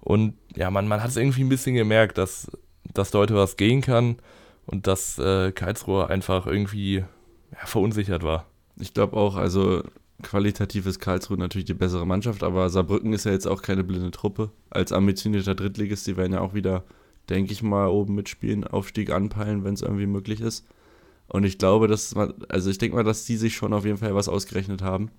Und 0.00 0.34
ja, 0.56 0.70
man, 0.70 0.88
man 0.88 1.02
hat 1.02 1.10
es 1.10 1.16
irgendwie 1.16 1.44
ein 1.44 1.48
bisschen 1.48 1.76
gemerkt, 1.76 2.18
dass 2.18 2.50
dass 2.94 3.10
da 3.10 3.18
heute 3.18 3.34
was 3.34 3.56
gehen 3.56 3.80
kann 3.80 4.16
und 4.66 4.86
dass 4.86 5.18
äh, 5.18 5.52
Karlsruhe 5.52 6.08
einfach 6.08 6.46
irgendwie 6.46 6.96
ja, 7.52 7.66
verunsichert 7.66 8.22
war. 8.22 8.46
Ich 8.76 8.94
glaube 8.94 9.16
auch, 9.16 9.36
also 9.36 9.82
qualitativ 10.22 10.86
ist 10.86 11.00
Karlsruhe 11.00 11.38
natürlich 11.38 11.64
die 11.64 11.74
bessere 11.74 12.06
Mannschaft, 12.06 12.42
aber 12.42 12.68
Saarbrücken 12.70 13.12
ist 13.12 13.24
ja 13.24 13.32
jetzt 13.32 13.46
auch 13.46 13.62
keine 13.62 13.84
blinde 13.84 14.10
Truppe. 14.10 14.50
Als 14.70 14.92
ambitionierter 14.92 15.54
Drittligist, 15.54 16.06
die 16.06 16.16
werden 16.16 16.32
ja 16.32 16.40
auch 16.40 16.54
wieder, 16.54 16.84
denke 17.28 17.52
ich 17.52 17.62
mal, 17.62 17.88
oben 17.88 18.14
mitspielen, 18.14 18.64
Aufstieg 18.64 19.10
anpeilen, 19.10 19.64
wenn 19.64 19.74
es 19.74 19.82
irgendwie 19.82 20.06
möglich 20.06 20.40
ist. 20.40 20.66
Und 21.28 21.44
ich 21.44 21.58
glaube, 21.58 21.88
dass 21.88 22.14
man, 22.14 22.34
also 22.48 22.70
ich 22.70 22.78
denke 22.78 22.96
mal, 22.96 23.04
dass 23.04 23.24
die 23.24 23.36
sich 23.36 23.54
schon 23.54 23.72
auf 23.72 23.84
jeden 23.84 23.98
Fall 23.98 24.14
was 24.14 24.28
ausgerechnet 24.28 24.82
haben. 24.82 25.10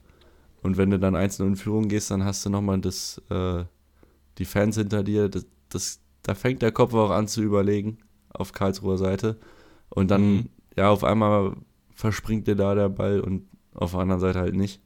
Und 0.61 0.77
wenn 0.77 0.89
du 0.89 0.99
dann 0.99 1.15
einzeln 1.15 1.49
in 1.49 1.55
Führung 1.55 1.89
gehst, 1.89 2.11
dann 2.11 2.23
hast 2.23 2.45
du 2.45 2.49
nochmal 2.49 2.79
das, 2.79 3.21
äh, 3.29 3.63
die 4.37 4.45
Fans 4.45 4.77
hinter 4.77 5.03
dir, 5.03 5.29
das, 5.29 5.45
das 5.69 5.99
da 6.23 6.35
fängt 6.35 6.61
der 6.61 6.71
Kopf 6.71 6.93
auch 6.93 7.11
an 7.11 7.27
zu 7.27 7.41
überlegen 7.41 7.97
auf 8.29 8.53
Karlsruher 8.53 8.97
Seite. 8.97 9.37
Und 9.89 10.09
dann, 10.09 10.33
mhm. 10.33 10.49
ja, 10.75 10.89
auf 10.89 11.03
einmal 11.03 11.55
verspringt 11.93 12.47
dir 12.47 12.55
da 12.55 12.73
der 12.75 12.89
Ball 12.89 13.19
und 13.19 13.47
auf 13.73 13.91
der 13.91 14.01
anderen 14.01 14.21
Seite 14.21 14.39
halt 14.39 14.55
nicht. 14.55 14.81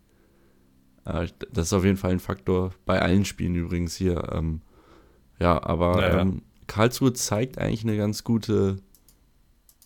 Äh, 1.08 1.28
das 1.52 1.68
ist 1.68 1.74
auf 1.74 1.86
jeden 1.86 1.98
Fall 1.98 2.12
ein 2.12 2.20
Faktor 2.20 2.72
bei 2.86 3.02
allen 3.02 3.26
Spielen 3.26 3.56
übrigens 3.56 3.96
hier. 3.96 4.32
Ähm, 4.34 4.62
ja, 5.40 5.62
aber 5.64 5.98
naja. 5.98 6.20
ähm, 6.20 6.42
Karlsruhe 6.68 7.14
zeigt 7.14 7.58
eigentlich 7.58 7.84
eine 7.84 7.98
ganz 7.98 8.24
gute 8.24 8.78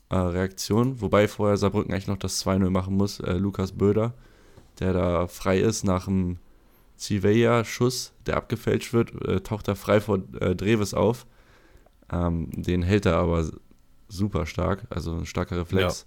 äh, 0.10 0.16
Reaktion, 0.16 1.02
wobei 1.02 1.28
vorher 1.28 1.58
Saarbrücken 1.58 1.94
eigentlich 1.94 2.08
noch 2.08 2.18
das 2.18 2.44
2-0 2.46 2.70
machen 2.70 2.96
muss. 2.96 3.20
Äh, 3.20 3.34
Lukas 3.34 3.74
Böder, 3.74 4.14
der 4.80 4.94
da 4.94 5.28
frei 5.28 5.60
ist 5.60 5.84
nach 5.84 6.06
dem 6.06 6.38
Civea-Schuss, 6.98 8.14
der 8.26 8.38
abgefälscht 8.38 8.94
wird, 8.94 9.14
äh, 9.28 9.42
taucht 9.42 9.68
er 9.68 9.76
frei 9.76 10.02
vor 10.02 10.20
äh, 10.40 10.56
Dreves 10.56 10.94
auf 10.94 11.26
ähm, 12.12 12.50
den 12.52 12.84
hält 12.84 13.06
er 13.06 13.18
aber 13.18 13.50
super 14.10 14.46
stark, 14.46 14.86
also 14.90 15.16
ein 15.16 15.26
starker 15.26 15.58
Reflex. 15.58 16.06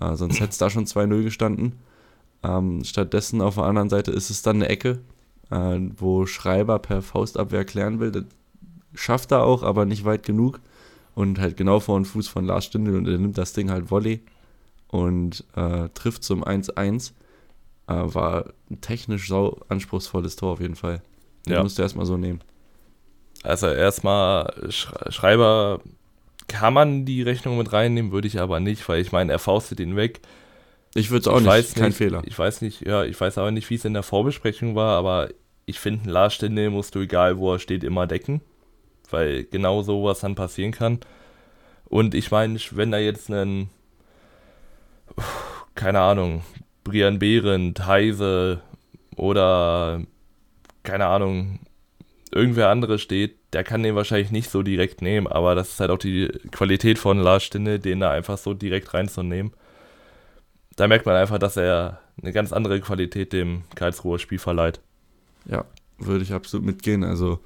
Ja. 0.00 0.12
Äh, 0.12 0.16
sonst 0.16 0.40
hätte 0.40 0.50
es 0.50 0.58
da 0.58 0.68
schon 0.68 0.86
2-0 0.86 1.22
gestanden. 1.22 1.78
Ähm, 2.42 2.82
stattdessen 2.84 3.40
auf 3.40 3.54
der 3.56 3.64
anderen 3.64 3.88
Seite 3.90 4.10
ist 4.10 4.30
es 4.30 4.42
dann 4.42 4.56
eine 4.56 4.68
Ecke 4.68 5.00
äh, 5.50 5.78
wo 5.98 6.24
Schreiber 6.26 6.78
per 6.78 7.02
Faustabwehr 7.02 7.64
klären 7.66 8.00
will. 8.00 8.10
Das 8.10 8.24
schafft 8.94 9.32
er 9.32 9.44
auch, 9.44 9.62
aber 9.62 9.84
nicht 9.84 10.04
weit 10.04 10.22
genug. 10.24 10.60
Und 11.14 11.38
halt 11.38 11.58
genau 11.58 11.78
vor 11.78 11.98
den 12.00 12.06
Fuß 12.06 12.26
von 12.28 12.46
Lars 12.46 12.64
Stindl 12.64 12.96
und 12.96 13.06
er 13.06 13.18
nimmt 13.18 13.36
das 13.36 13.52
Ding 13.52 13.70
halt 13.70 13.90
Volley 13.90 14.22
und 14.88 15.44
äh, 15.54 15.90
trifft 15.90 16.24
zum 16.24 16.42
1-1. 16.42 17.12
Äh, 17.86 17.92
war 17.92 18.46
ein 18.70 18.80
technisch 18.80 19.28
sau 19.28 19.58
anspruchsvolles 19.68 20.36
Tor 20.36 20.52
auf 20.54 20.60
jeden 20.60 20.76
Fall. 20.76 21.02
Den 21.46 21.52
Ja. 21.54 21.62
musst 21.62 21.76
du 21.76 21.82
erstmal 21.82 22.06
so 22.06 22.16
nehmen. 22.16 22.40
Also 23.42 23.66
erstmal 23.66 24.46
Sch- 24.68 25.10
Schreiber 25.12 25.80
kann 26.48 26.72
man 26.72 27.04
die 27.04 27.20
Rechnung 27.20 27.58
mit 27.58 27.72
reinnehmen, 27.74 28.10
würde 28.12 28.28
ich 28.28 28.40
aber 28.40 28.58
nicht, 28.60 28.88
weil 28.88 29.00
ich 29.02 29.12
meine, 29.12 29.32
er 29.32 29.38
faustet 29.38 29.80
ihn 29.80 29.96
weg. 29.96 30.20
Ich 30.94 31.10
würde 31.10 31.20
es 31.20 31.28
auch 31.28 31.36
ich 31.36 31.42
nicht, 31.42 31.48
weiß 31.50 31.74
kein 31.74 31.86
nicht, 31.86 31.96
Fehler. 31.96 32.22
Ich 32.26 32.38
weiß 32.38 32.60
nicht, 32.60 32.86
ja, 32.86 33.04
ich 33.04 33.18
weiß 33.18 33.38
aber 33.38 33.50
nicht, 33.50 33.70
wie 33.70 33.76
es 33.76 33.84
in 33.84 33.94
der 33.94 34.02
Vorbesprechung 34.02 34.74
war, 34.74 34.98
aber 34.98 35.30
ich 35.64 35.80
finde, 35.80 36.10
Lars 36.10 36.34
Stindl 36.34 36.70
musst 36.70 36.94
du, 36.94 37.00
egal 37.00 37.38
wo 37.38 37.54
er 37.54 37.58
steht, 37.58 37.84
immer 37.84 38.06
decken, 38.06 38.42
weil 39.10 39.44
genau 39.44 39.82
sowas 39.82 40.20
dann 40.20 40.34
passieren 40.34 40.72
kann. 40.72 41.00
Und 41.84 42.14
ich 42.14 42.30
meine, 42.30 42.58
wenn 42.72 42.90
da 42.90 42.98
jetzt 42.98 43.30
einen, 43.30 43.70
keine 45.74 46.00
Ahnung, 46.00 46.42
Brian 46.84 47.18
Behrendt, 47.18 47.86
Heise 47.86 48.60
oder, 49.16 50.02
keine 50.82 51.06
Ahnung, 51.06 51.60
irgendwer 52.32 52.68
andere 52.68 52.98
steht, 52.98 53.36
der 53.54 53.64
kann 53.64 53.82
den 53.82 53.94
wahrscheinlich 53.94 54.30
nicht 54.30 54.50
so 54.50 54.62
direkt 54.62 55.00
nehmen, 55.00 55.26
aber 55.26 55.54
das 55.54 55.70
ist 55.70 55.80
halt 55.80 55.90
auch 55.90 55.98
die 55.98 56.28
Qualität 56.50 56.98
von 56.98 57.18
Lars 57.18 57.44
Stindl, 57.44 57.78
den 57.78 58.00
da 58.00 58.10
einfach 58.10 58.36
so 58.36 58.52
direkt 58.52 58.92
reinzunehmen 58.92 59.52
da 60.76 60.88
merkt 60.88 61.06
man 61.06 61.16
einfach, 61.16 61.38
dass 61.38 61.56
er 61.56 62.00
eine 62.20 62.32
ganz 62.32 62.52
andere 62.52 62.80
Qualität 62.80 63.32
dem 63.32 63.62
Karlsruher 63.74 64.18
Spiel 64.18 64.38
verleiht. 64.38 64.80
Ja, 65.46 65.64
würde 65.98 66.22
ich 66.22 66.32
absolut 66.32 66.64
mitgehen. 66.64 67.04
Also, 67.04 67.40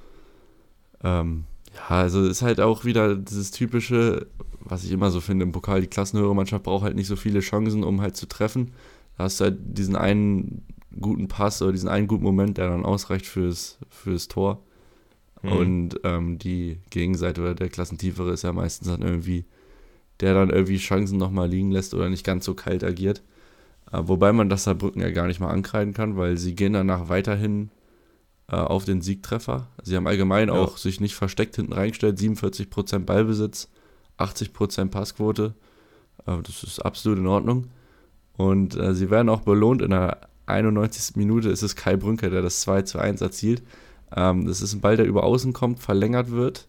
ähm, 1.03 1.45
ja, 1.73 1.97
also 1.97 2.25
ist 2.25 2.41
halt 2.41 2.59
auch 2.59 2.85
wieder 2.85 3.15
dieses 3.15 3.51
typische, 3.51 4.27
was 4.59 4.83
ich 4.83 4.91
immer 4.91 5.11
so 5.11 5.19
finde 5.21 5.43
im 5.43 5.51
Pokal, 5.51 5.81
die 5.81 5.87
klassenhöhere 5.87 6.35
Mannschaft 6.35 6.63
braucht 6.63 6.83
halt 6.83 6.95
nicht 6.95 7.07
so 7.07 7.15
viele 7.15 7.39
Chancen, 7.39 7.83
um 7.83 8.01
halt 8.01 8.15
zu 8.15 8.27
treffen. 8.27 8.71
Da 9.17 9.25
hast 9.25 9.39
du 9.39 9.45
halt 9.45 9.57
diesen 9.59 9.95
einen 9.95 10.65
guten 10.99 11.27
Pass 11.27 11.61
oder 11.61 11.71
diesen 11.71 11.89
einen 11.89 12.07
guten 12.07 12.23
Moment, 12.23 12.57
der 12.57 12.69
dann 12.69 12.85
ausreicht 12.85 13.25
fürs, 13.25 13.77
fürs 13.89 14.27
Tor. 14.27 14.63
Mhm. 15.41 15.51
Und 15.51 15.99
ähm, 16.03 16.39
die 16.39 16.79
Gegenseite 16.89 17.41
oder 17.41 17.55
der 17.55 17.69
Klassentiefere 17.69 18.31
ist 18.31 18.43
ja 18.43 18.53
meistens 18.53 18.87
dann 18.87 19.01
irgendwie, 19.01 19.45
der 20.21 20.33
dann 20.33 20.49
irgendwie 20.49 20.77
Chancen 20.77 21.17
nochmal 21.17 21.49
liegen 21.49 21.71
lässt 21.71 21.93
oder 21.93 22.09
nicht 22.09 22.25
ganz 22.25 22.45
so 22.45 22.53
kalt 22.53 22.83
agiert. 22.83 23.21
Äh, 23.91 23.99
wobei 24.03 24.33
man 24.33 24.49
das 24.49 24.63
Saarbrücken 24.65 25.01
ja 25.01 25.11
gar 25.11 25.27
nicht 25.27 25.39
mal 25.39 25.49
ankreiden 25.49 25.93
kann, 25.93 26.17
weil 26.17 26.37
sie 26.37 26.55
gehen 26.55 26.73
danach 26.73 27.09
weiterhin 27.09 27.69
äh, 28.51 28.55
auf 28.55 28.85
den 28.85 29.01
Siegtreffer. 29.01 29.67
Sie 29.83 29.95
haben 29.95 30.07
allgemein 30.07 30.47
Ja. 30.49 30.55
auch 30.55 30.77
sich 30.77 30.99
nicht 31.01 31.15
versteckt 31.15 31.55
hinten 31.55 31.73
reingestellt, 31.73 32.17
47% 32.17 32.99
Ballbesitz, 32.99 33.69
80% 34.17 34.89
Passquote. 34.89 35.53
Äh, 36.25 36.37
das 36.43 36.63
ist 36.63 36.79
absolut 36.79 37.19
in 37.19 37.27
Ordnung. 37.27 37.67
Und 38.33 38.75
äh, 38.75 38.93
sie 38.93 39.09
werden 39.09 39.29
auch 39.29 39.41
belohnt. 39.41 39.81
In 39.81 39.89
der 39.91 40.27
91. 40.45 41.15
Minute 41.15 41.49
ist 41.49 41.63
es 41.63 41.75
Kai 41.75 41.95
Brünker, 41.97 42.29
der 42.29 42.41
das 42.41 42.61
2 42.61 42.83
zu 42.83 42.99
1 42.99 43.21
erzielt. 43.21 43.63
Ähm, 44.15 44.45
das 44.47 44.61
ist 44.61 44.73
ein 44.73 44.81
Ball, 44.81 44.95
der 44.95 45.05
über 45.07 45.23
außen 45.23 45.53
kommt, 45.53 45.79
verlängert 45.79 46.31
wird. 46.31 46.67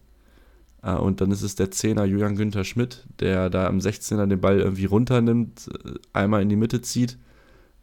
Äh, 0.83 0.93
und 0.95 1.21
dann 1.21 1.31
ist 1.31 1.41
es 1.41 1.55
der 1.55 1.71
Zehner 1.71 2.05
Julian 2.05 2.35
Günther 2.35 2.63
Schmidt, 2.63 3.05
der 3.19 3.49
da 3.49 3.67
am 3.67 3.79
16er 3.79 4.25
den 4.27 4.39
Ball 4.39 4.59
irgendwie 4.59 4.85
runternimmt, 4.85 5.69
äh, 5.85 5.91
einmal 6.13 6.41
in 6.41 6.49
die 6.49 6.55
Mitte 6.55 6.81
zieht. 6.81 7.17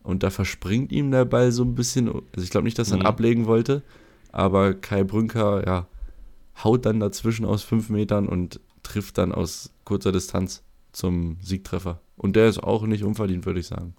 Und 0.02 0.22
da 0.22 0.30
verspringt 0.30 0.92
ihm 0.92 1.10
der 1.10 1.24
Ball 1.24 1.50
so 1.52 1.64
ein 1.64 1.74
bisschen. 1.74 2.08
Also 2.08 2.22
ich 2.44 2.50
glaube 2.50 2.64
nicht, 2.64 2.78
dass 2.78 2.90
er 2.90 2.96
ihn 2.98 3.00
Mhm. 3.00 3.06
ablegen 3.06 3.46
wollte. 3.46 3.82
Aber 4.32 4.74
Kai 4.74 5.02
Brünker, 5.02 5.66
ja, 5.66 5.86
haut 6.62 6.86
dann 6.86 7.00
dazwischen 7.00 7.44
aus 7.44 7.62
fünf 7.62 7.88
Metern 7.90 8.28
und 8.28 8.60
trifft 8.82 9.18
dann 9.18 9.32
aus 9.32 9.72
kurzer 9.84 10.12
Distanz 10.12 10.62
zum 10.92 11.38
Siegtreffer. 11.42 12.00
Und 12.16 12.36
der 12.36 12.48
ist 12.48 12.62
auch 12.62 12.86
nicht 12.86 13.02
unverdient, 13.04 13.46
würde 13.46 13.60
ich 13.60 13.66
sagen. 13.66 13.94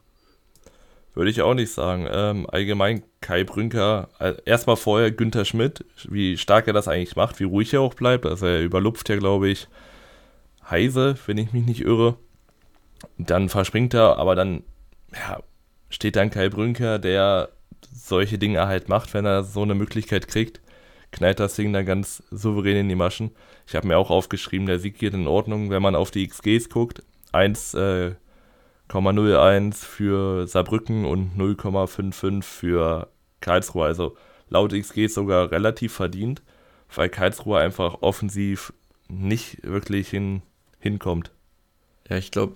Würde 1.18 1.32
ich 1.32 1.42
auch 1.42 1.56
nicht 1.56 1.72
sagen. 1.72 2.08
Ähm, 2.12 2.46
allgemein 2.48 3.02
Kai 3.22 3.44
Brünker, 3.44 4.10
äh, 4.20 4.36
erstmal 4.46 4.76
vorher 4.76 5.10
Günther 5.10 5.46
Schmidt, 5.46 5.84
wie 6.08 6.38
stark 6.38 6.68
er 6.68 6.74
das 6.74 6.88
eigentlich 6.88 7.16
macht, 7.16 7.40
wie 7.40 7.46
ruhig 7.46 7.74
er 7.74 7.82
auch 7.82 7.96
bleibt. 7.96 8.28
Also 8.28 8.46
er 8.46 8.62
überlupft 8.62 9.10
ja, 9.10 9.16
glaube 9.16 9.50
ich, 9.50 9.68
Heise, 10.70 11.16
wenn 11.26 11.40
ich 11.40 11.54
mich 11.54 11.66
nicht 11.66 11.82
irre. 11.82 12.18
Dann 13.18 13.50
verspringt 13.50 13.96
er, 13.96 14.20
aber 14.20 14.36
dann 14.36 14.62
ja, 15.12 15.40
steht 15.90 16.18
dann 16.18 16.30
Kai 16.30 16.50
Brünker, 16.50 17.00
der 17.00 17.50
solche 17.92 18.38
Dinge 18.38 18.68
halt 18.68 18.88
macht, 18.88 19.16
wenn 19.16 19.26
er 19.26 19.42
so 19.42 19.64
eine 19.64 19.74
Möglichkeit 19.74 20.28
kriegt. 20.28 20.62
Knallt 21.12 21.40
das 21.40 21.56
Ding 21.56 21.74
dann 21.74 21.88
ganz 21.88 22.22
souverän 22.30 22.78
in 22.78 22.90
die 22.90 22.96
Maschen. 22.96 23.32
Ich 23.66 23.76
habe 23.76 23.88
mir 23.88 23.98
auch 23.98 24.12
aufgeschrieben, 24.12 24.68
der 24.68 24.78
Sieg 24.78 25.00
geht 25.00 25.16
in 25.16 25.26
Ordnung, 25.26 25.72
wenn 25.72 25.82
man 25.82 25.96
auf 25.96 26.12
die 26.12 26.28
XGs 26.28 26.70
guckt. 26.70 27.02
1, 27.32 27.74
äh, 27.74 28.12
0,01 28.90 29.76
für 29.76 30.48
Saarbrücken 30.48 31.06
und 31.06 31.38
0,55 31.38 32.44
für 32.44 33.10
Karlsruhe. 33.42 33.86
Also 33.86 34.16
laut 34.50 34.74
XG 34.74 35.08
sogar 35.08 35.52
relativ 35.52 35.94
verdient, 35.94 36.42
weil 36.96 37.10
Karlsruhe 37.10 37.60
einfach 37.60 38.02
offensiv 38.02 38.74
nicht 39.10 39.64
wirklich 39.64 40.10
hin, 40.10 40.42
hinkommt. 40.80 41.32
Ja, 42.10 42.18
ich 42.18 42.32
glaube, 42.32 42.56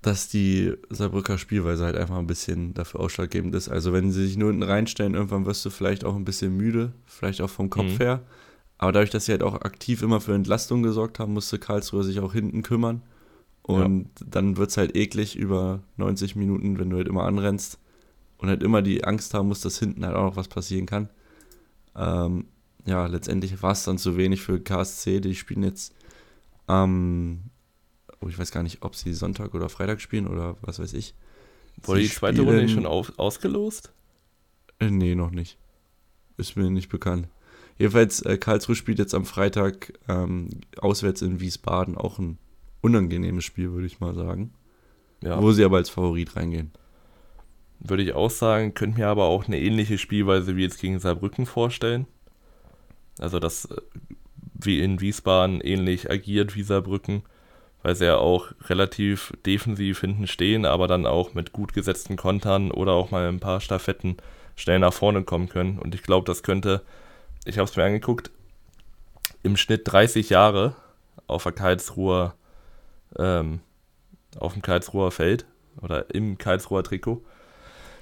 dass 0.00 0.28
die 0.28 0.74
Saarbrücker 0.90 1.38
Spielweise 1.38 1.84
halt 1.84 1.96
einfach 1.96 2.18
ein 2.18 2.26
bisschen 2.26 2.74
dafür 2.74 3.00
ausschlaggebend 3.00 3.54
ist. 3.54 3.68
Also 3.68 3.92
wenn 3.92 4.10
sie 4.10 4.26
sich 4.26 4.36
nur 4.36 4.50
hinten 4.50 4.64
reinstellen, 4.64 5.14
irgendwann 5.14 5.46
wirst 5.46 5.64
du 5.64 5.70
vielleicht 5.70 6.04
auch 6.04 6.16
ein 6.16 6.24
bisschen 6.24 6.56
müde, 6.56 6.92
vielleicht 7.06 7.40
auch 7.40 7.50
vom 7.50 7.70
Kopf 7.70 7.84
Mhm. 7.84 7.98
her. 7.98 8.22
Aber 8.78 8.90
dadurch, 8.90 9.10
dass 9.10 9.26
sie 9.26 9.32
halt 9.32 9.44
auch 9.44 9.60
aktiv 9.62 10.02
immer 10.02 10.20
für 10.20 10.34
Entlastung 10.34 10.82
gesorgt 10.82 11.20
haben, 11.20 11.34
musste 11.34 11.60
Karlsruhe 11.60 12.02
sich 12.02 12.18
auch 12.18 12.32
hinten 12.32 12.62
kümmern. 12.62 13.02
Und 13.62 14.10
dann 14.24 14.56
wird 14.56 14.70
es 14.70 14.76
halt 14.76 14.96
eklig 14.96 15.36
über 15.36 15.80
90 15.96 16.34
Minuten, 16.36 16.78
wenn 16.78 16.90
du 16.90 16.96
halt 16.96 17.06
immer 17.08 17.24
anrennst 17.24 17.78
und 18.38 18.48
halt 18.48 18.62
immer 18.62 18.82
die 18.82 19.04
Angst 19.04 19.34
haben 19.34 19.48
musst, 19.48 19.64
dass 19.64 19.78
hinten 19.78 20.04
halt 20.04 20.16
auch 20.16 20.24
noch 20.24 20.36
was 20.36 20.48
passieren 20.48 20.86
kann. 20.86 21.08
Ähm, 21.94 22.46
ja, 22.86 23.06
letztendlich 23.06 23.62
war 23.62 23.72
es 23.72 23.84
dann 23.84 23.98
zu 23.98 24.16
wenig 24.16 24.42
für 24.42 24.58
KSC. 24.60 25.20
Die 25.20 25.36
spielen 25.36 25.62
jetzt 25.62 25.94
am, 26.66 27.42
oh, 28.20 28.28
ich 28.28 28.38
weiß 28.38 28.50
gar 28.50 28.64
nicht, 28.64 28.82
ob 28.82 28.96
sie 28.96 29.14
Sonntag 29.14 29.54
oder 29.54 29.68
Freitag 29.68 30.00
spielen 30.00 30.26
oder 30.26 30.56
was 30.62 30.80
weiß 30.80 30.94
ich. 30.94 31.14
Wurde 31.82 32.00
die 32.00 32.08
zweite 32.08 32.40
Runde 32.42 32.62
nicht 32.62 32.72
spielen- 32.72 32.84
schon 32.84 32.92
auf, 32.92 33.18
ausgelost? 33.18 33.92
Äh, 34.80 34.90
nee, 34.90 35.14
noch 35.14 35.30
nicht. 35.30 35.56
Ist 36.36 36.56
mir 36.56 36.68
nicht 36.70 36.88
bekannt. 36.88 37.28
Jedenfalls, 37.78 38.22
äh, 38.22 38.36
Karlsruhe 38.38 38.74
spielt 38.74 38.98
jetzt 38.98 39.14
am 39.14 39.24
Freitag 39.24 39.92
ähm, 40.08 40.48
auswärts 40.78 41.22
in 41.22 41.40
Wiesbaden. 41.40 41.96
Auch 41.96 42.18
ein 42.18 42.38
unangenehmes 42.82 43.44
Spiel, 43.44 43.72
würde 43.72 43.86
ich 43.86 44.00
mal 44.00 44.14
sagen. 44.14 44.52
Ja, 45.22 45.40
Wo 45.40 45.52
sie 45.52 45.64
aber 45.64 45.78
als 45.78 45.88
Favorit 45.88 46.36
reingehen. 46.36 46.72
würde 47.78 48.02
ich 48.02 48.12
auch 48.12 48.30
sagen. 48.30 48.74
Könnte 48.74 48.98
mir 48.98 49.08
aber 49.08 49.24
auch 49.24 49.46
eine 49.46 49.58
ähnliche 49.60 49.96
Spielweise 49.98 50.56
wie 50.56 50.62
jetzt 50.62 50.80
gegen 50.80 50.98
Saarbrücken 50.98 51.46
vorstellen. 51.46 52.06
Also, 53.18 53.38
dass 53.38 53.66
äh, 53.66 53.76
wie 54.54 54.80
in 54.80 55.00
Wiesbaden 55.00 55.60
ähnlich 55.60 56.10
agiert 56.10 56.54
wie 56.56 56.62
Saarbrücken, 56.62 57.22
weil 57.82 57.94
sie 57.96 58.04
ja 58.06 58.16
auch 58.16 58.52
relativ 58.68 59.32
defensiv 59.46 60.00
hinten 60.00 60.26
stehen, 60.26 60.64
aber 60.64 60.86
dann 60.88 61.06
auch 61.06 61.34
mit 61.34 61.52
gut 61.52 61.72
gesetzten 61.72 62.16
Kontern 62.16 62.70
oder 62.70 62.92
auch 62.92 63.10
mal 63.10 63.28
ein 63.28 63.40
paar 63.40 63.60
Staffetten 63.60 64.16
schnell 64.56 64.78
nach 64.78 64.92
vorne 64.92 65.22
kommen 65.24 65.48
können. 65.48 65.78
Und 65.78 65.94
ich 65.94 66.02
glaube, 66.02 66.26
das 66.26 66.42
könnte, 66.42 66.82
ich 67.44 67.58
habe 67.58 67.68
es 67.68 67.76
mir 67.76 67.84
angeguckt, 67.84 68.30
im 69.42 69.56
Schnitt 69.56 69.82
30 69.84 70.30
Jahre 70.30 70.76
auf 71.26 71.42
der 71.44 71.52
Karlsruher, 71.52 72.34
ähm, 73.18 73.60
auf 74.38 74.52
dem 74.54 74.62
Karlsruher 74.62 75.10
Feld 75.10 75.46
oder 75.80 76.14
im 76.14 76.38
Karlsruher 76.38 76.82
Trikot. 76.84 77.22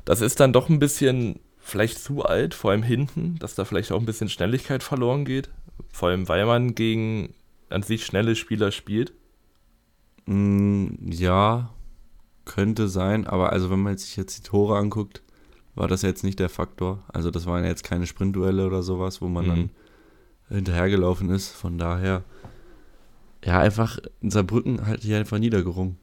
Das 0.04 0.20
ist 0.20 0.40
dann 0.40 0.52
doch 0.52 0.68
ein 0.68 0.78
bisschen 0.78 1.40
vielleicht 1.58 1.98
zu 1.98 2.24
alt, 2.24 2.54
vor 2.54 2.70
allem 2.70 2.82
hinten, 2.82 3.38
dass 3.38 3.54
da 3.54 3.64
vielleicht 3.64 3.92
auch 3.92 4.00
ein 4.00 4.06
bisschen 4.06 4.28
Schnelligkeit 4.28 4.82
verloren 4.82 5.24
geht. 5.24 5.50
Vor 5.92 6.08
allem, 6.08 6.28
weil 6.28 6.46
man 6.46 6.74
gegen 6.74 7.34
an 7.68 7.82
sich 7.82 8.04
schnelle 8.04 8.34
Spieler 8.36 8.70
spielt. 8.72 9.12
Mm, 10.26 11.10
ja, 11.10 11.70
könnte 12.44 12.88
sein. 12.88 13.26
Aber 13.26 13.52
also, 13.52 13.70
wenn 13.70 13.80
man 13.80 13.96
sich 13.96 14.16
jetzt 14.16 14.38
die 14.38 14.42
Tore 14.42 14.78
anguckt, 14.78 15.22
war 15.74 15.88
das 15.88 16.02
jetzt 16.02 16.24
nicht 16.24 16.38
der 16.38 16.48
Faktor. 16.48 17.02
Also, 17.08 17.30
das 17.30 17.46
waren 17.46 17.64
jetzt 17.64 17.84
keine 17.84 18.06
Sprintduelle 18.06 18.66
oder 18.66 18.82
sowas, 18.82 19.20
wo 19.20 19.28
man 19.28 19.44
Mhm. 19.44 19.48
dann 19.48 19.70
hinterhergelaufen 20.48 21.30
ist. 21.30 21.50
Von 21.50 21.78
daher, 21.78 22.24
ja, 23.44 23.58
einfach 23.60 23.98
in 24.20 24.30
Saarbrücken 24.30 24.86
halt 24.86 25.02
hier 25.02 25.18
einfach 25.18 25.38
niedergerungen. 25.38 25.96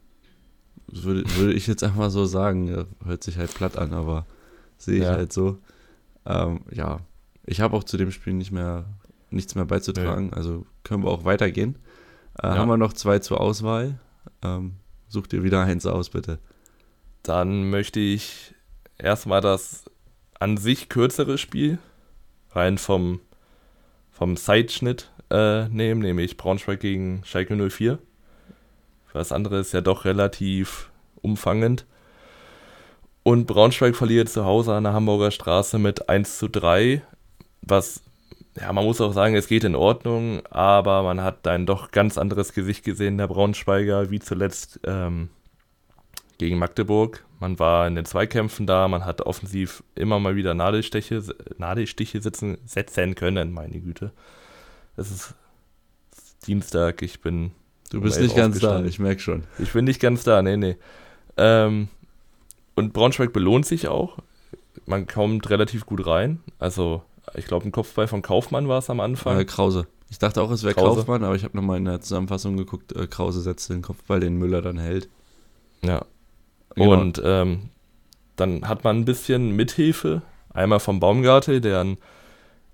Das 0.90 1.02
Würde, 1.04 1.24
würde 1.36 1.52
ich 1.52 1.66
jetzt 1.66 1.84
einfach 1.84 2.10
so 2.10 2.24
sagen. 2.24 2.66
Ja, 2.68 2.84
hört 3.04 3.22
sich 3.22 3.36
halt 3.36 3.52
platt 3.54 3.76
an, 3.76 3.92
aber 3.92 4.26
sehe 4.78 4.96
ich 4.98 5.04
Ja. 5.04 5.12
halt 5.12 5.32
so. 5.32 5.58
Ähm, 6.26 6.60
ja, 6.72 7.00
ich 7.44 7.60
habe 7.60 7.76
auch 7.76 7.84
zu 7.84 7.96
dem 7.96 8.10
Spiel 8.10 8.32
nicht 8.34 8.52
mehr 8.52 8.86
nichts 9.30 9.54
mehr 9.54 9.66
beizutragen. 9.66 10.32
Also 10.32 10.64
können 10.84 11.04
wir 11.04 11.10
auch 11.10 11.24
weitergehen. 11.24 11.76
Äh, 12.42 12.46
Ja. 12.48 12.56
Haben 12.56 12.68
wir 12.68 12.76
noch 12.78 12.94
zwei 12.94 13.18
zur 13.18 13.40
Auswahl? 13.40 13.98
Ähm, 14.42 14.76
such 15.08 15.26
dir 15.26 15.42
wieder 15.42 15.60
eins 15.62 15.84
aus, 15.86 16.08
bitte. 16.10 16.38
Dann 17.22 17.68
möchte 17.68 18.00
ich 18.00 18.54
erstmal 18.96 19.40
das 19.42 19.84
an 20.40 20.56
sich 20.56 20.88
kürzere 20.88 21.36
Spiel 21.36 21.78
rein 22.52 22.78
vom, 22.78 23.20
vom 24.10 24.36
Zeitschnitt 24.36 25.10
äh, 25.30 25.68
nehmen, 25.68 26.00
nämlich 26.00 26.36
Braunschweig 26.36 26.80
gegen 26.80 27.22
Schalke 27.24 27.54
04. 27.56 27.98
Das 29.12 29.32
andere 29.32 29.58
ist 29.58 29.72
ja 29.72 29.80
doch 29.80 30.04
relativ 30.04 30.90
umfangend. 31.22 31.86
Und 33.22 33.46
Braunschweig 33.46 33.96
verliert 33.96 34.28
zu 34.28 34.44
Hause 34.44 34.74
an 34.74 34.84
der 34.84 34.92
Hamburger 34.92 35.30
Straße 35.30 35.78
mit 35.78 36.08
1 36.08 36.38
zu 36.38 36.48
3, 36.48 37.02
was, 37.62 38.02
ja, 38.58 38.72
man 38.72 38.84
muss 38.84 39.00
auch 39.00 39.12
sagen, 39.12 39.34
es 39.34 39.48
geht 39.48 39.64
in 39.64 39.74
Ordnung, 39.74 40.40
aber 40.50 41.02
man 41.02 41.20
hat 41.22 41.46
ein 41.46 41.66
doch 41.66 41.90
ganz 41.90 42.16
anderes 42.16 42.54
Gesicht 42.54 42.84
gesehen, 42.84 43.18
der 43.18 43.26
Braunschweiger, 43.26 44.10
wie 44.10 44.20
zuletzt 44.20 44.80
ähm, 44.84 45.28
gegen 46.38 46.58
Magdeburg. 46.58 47.24
Man 47.40 47.58
war 47.58 47.86
in 47.86 47.96
den 47.96 48.04
Zweikämpfen 48.04 48.66
da, 48.66 48.88
man 48.88 49.04
hat 49.04 49.20
offensiv 49.20 49.82
immer 49.94 50.18
mal 50.18 50.36
wieder 50.36 50.54
Nadelstiche, 50.54 51.22
Nadelstiche 51.58 52.22
sitzen, 52.22 52.58
setzen 52.64 53.14
können, 53.14 53.52
meine 53.52 53.80
Güte. 53.80 54.12
Es 54.98 55.12
ist 55.12 55.34
Dienstag, 56.46 57.02
ich 57.02 57.20
bin. 57.20 57.52
Du 57.90 58.00
bist 58.00 58.20
nicht 58.20 58.36
ganz 58.36 58.58
da, 58.58 58.82
ich 58.84 58.98
merke 58.98 59.20
schon. 59.20 59.44
Ich 59.58 59.72
bin 59.72 59.84
nicht 59.84 60.00
ganz 60.00 60.24
da, 60.24 60.42
nee, 60.42 60.56
nee. 60.56 60.76
Ähm, 61.36 61.88
und 62.74 62.92
Braunschweig 62.92 63.32
belohnt 63.32 63.64
sich 63.64 63.88
auch. 63.88 64.18
Man 64.86 65.06
kommt 65.06 65.48
relativ 65.50 65.86
gut 65.86 66.06
rein. 66.06 66.40
Also, 66.58 67.02
ich 67.34 67.46
glaube, 67.46 67.66
ein 67.66 67.72
Kopfball 67.72 68.08
von 68.08 68.22
Kaufmann 68.22 68.68
war 68.68 68.78
es 68.78 68.90
am 68.90 69.00
Anfang. 69.00 69.38
Äh, 69.38 69.44
Krause. 69.44 69.86
Ich 70.10 70.18
dachte 70.18 70.42
auch, 70.42 70.50
es 70.50 70.64
wäre 70.64 70.74
Kaufmann, 70.74 71.22
aber 71.22 71.36
ich 71.36 71.44
habe 71.44 71.56
nochmal 71.56 71.78
in 71.78 71.84
der 71.84 72.00
Zusammenfassung 72.00 72.56
geguckt, 72.56 72.92
äh, 72.92 73.06
Krause 73.06 73.40
setzt 73.40 73.70
den 73.70 73.82
Kopfball, 73.82 74.20
den 74.20 74.36
Müller 74.36 74.62
dann 74.62 74.78
hält. 74.78 75.08
Ja. 75.82 76.04
Genau. 76.74 76.92
Und 76.92 77.22
ähm, 77.24 77.70
dann 78.36 78.66
hat 78.66 78.84
man 78.84 78.98
ein 78.98 79.04
bisschen 79.04 79.52
Mithilfe. 79.52 80.22
Einmal 80.52 80.80
vom 80.80 80.98
Baumgartel, 80.98 81.60
der 81.60 81.80
einen 81.80 81.98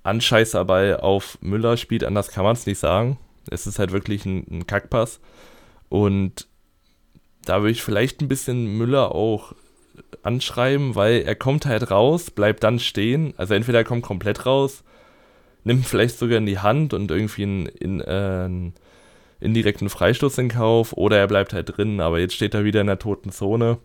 Anscheißerball 0.05 0.99
auf 0.99 1.39
Müller 1.41 1.77
spielt, 1.77 2.05
anders 2.05 2.31
kann 2.31 2.45
man 2.45 2.53
es 2.53 2.67
nicht 2.67 2.79
sagen. 2.79 3.19
Es 3.51 3.67
ist 3.67 3.79
halt 3.79 3.93
wirklich 3.93 4.25
ein, 4.25 4.47
ein 4.51 4.67
Kackpass. 4.67 5.21
Und 5.89 6.47
da 7.45 7.61
würde 7.61 7.73
ich 7.73 7.83
vielleicht 7.83 8.21
ein 8.21 8.29
bisschen 8.29 8.79
Müller 8.79 9.15
auch 9.15 9.55
anschreiben, 10.23 10.95
weil 10.95 11.23
er 11.23 11.35
kommt 11.35 11.67
halt 11.67 11.91
raus, 11.91 12.31
bleibt 12.31 12.63
dann 12.65 12.79
stehen. 12.79 13.35
Also 13.37 13.55
entweder 13.55 13.79
er 13.79 13.85
kommt 13.85 14.03
komplett 14.03 14.47
raus, 14.47 14.85
nimmt 15.65 15.87
vielleicht 15.87 16.19
sogar 16.19 16.39
in 16.39 16.47
die 16.47 16.59
Hand 16.59 16.95
und 16.95 17.11
irgendwie 17.11 17.43
einen, 17.43 17.67
in, 17.67 18.01
äh, 18.01 18.05
einen 18.45 18.75
indirekten 19.41 19.89
Freistoß 19.89 20.39
in 20.39 20.49
Kauf 20.49 20.93
oder 20.95 21.19
er 21.19 21.27
bleibt 21.27 21.53
halt 21.53 21.77
drin. 21.77 22.01
Aber 22.01 22.19
jetzt 22.19 22.35
steht 22.35 22.55
er 22.55 22.65
wieder 22.65 22.81
in 22.81 22.87
der 22.87 22.99
toten 22.99 23.31
Zone. 23.31 23.79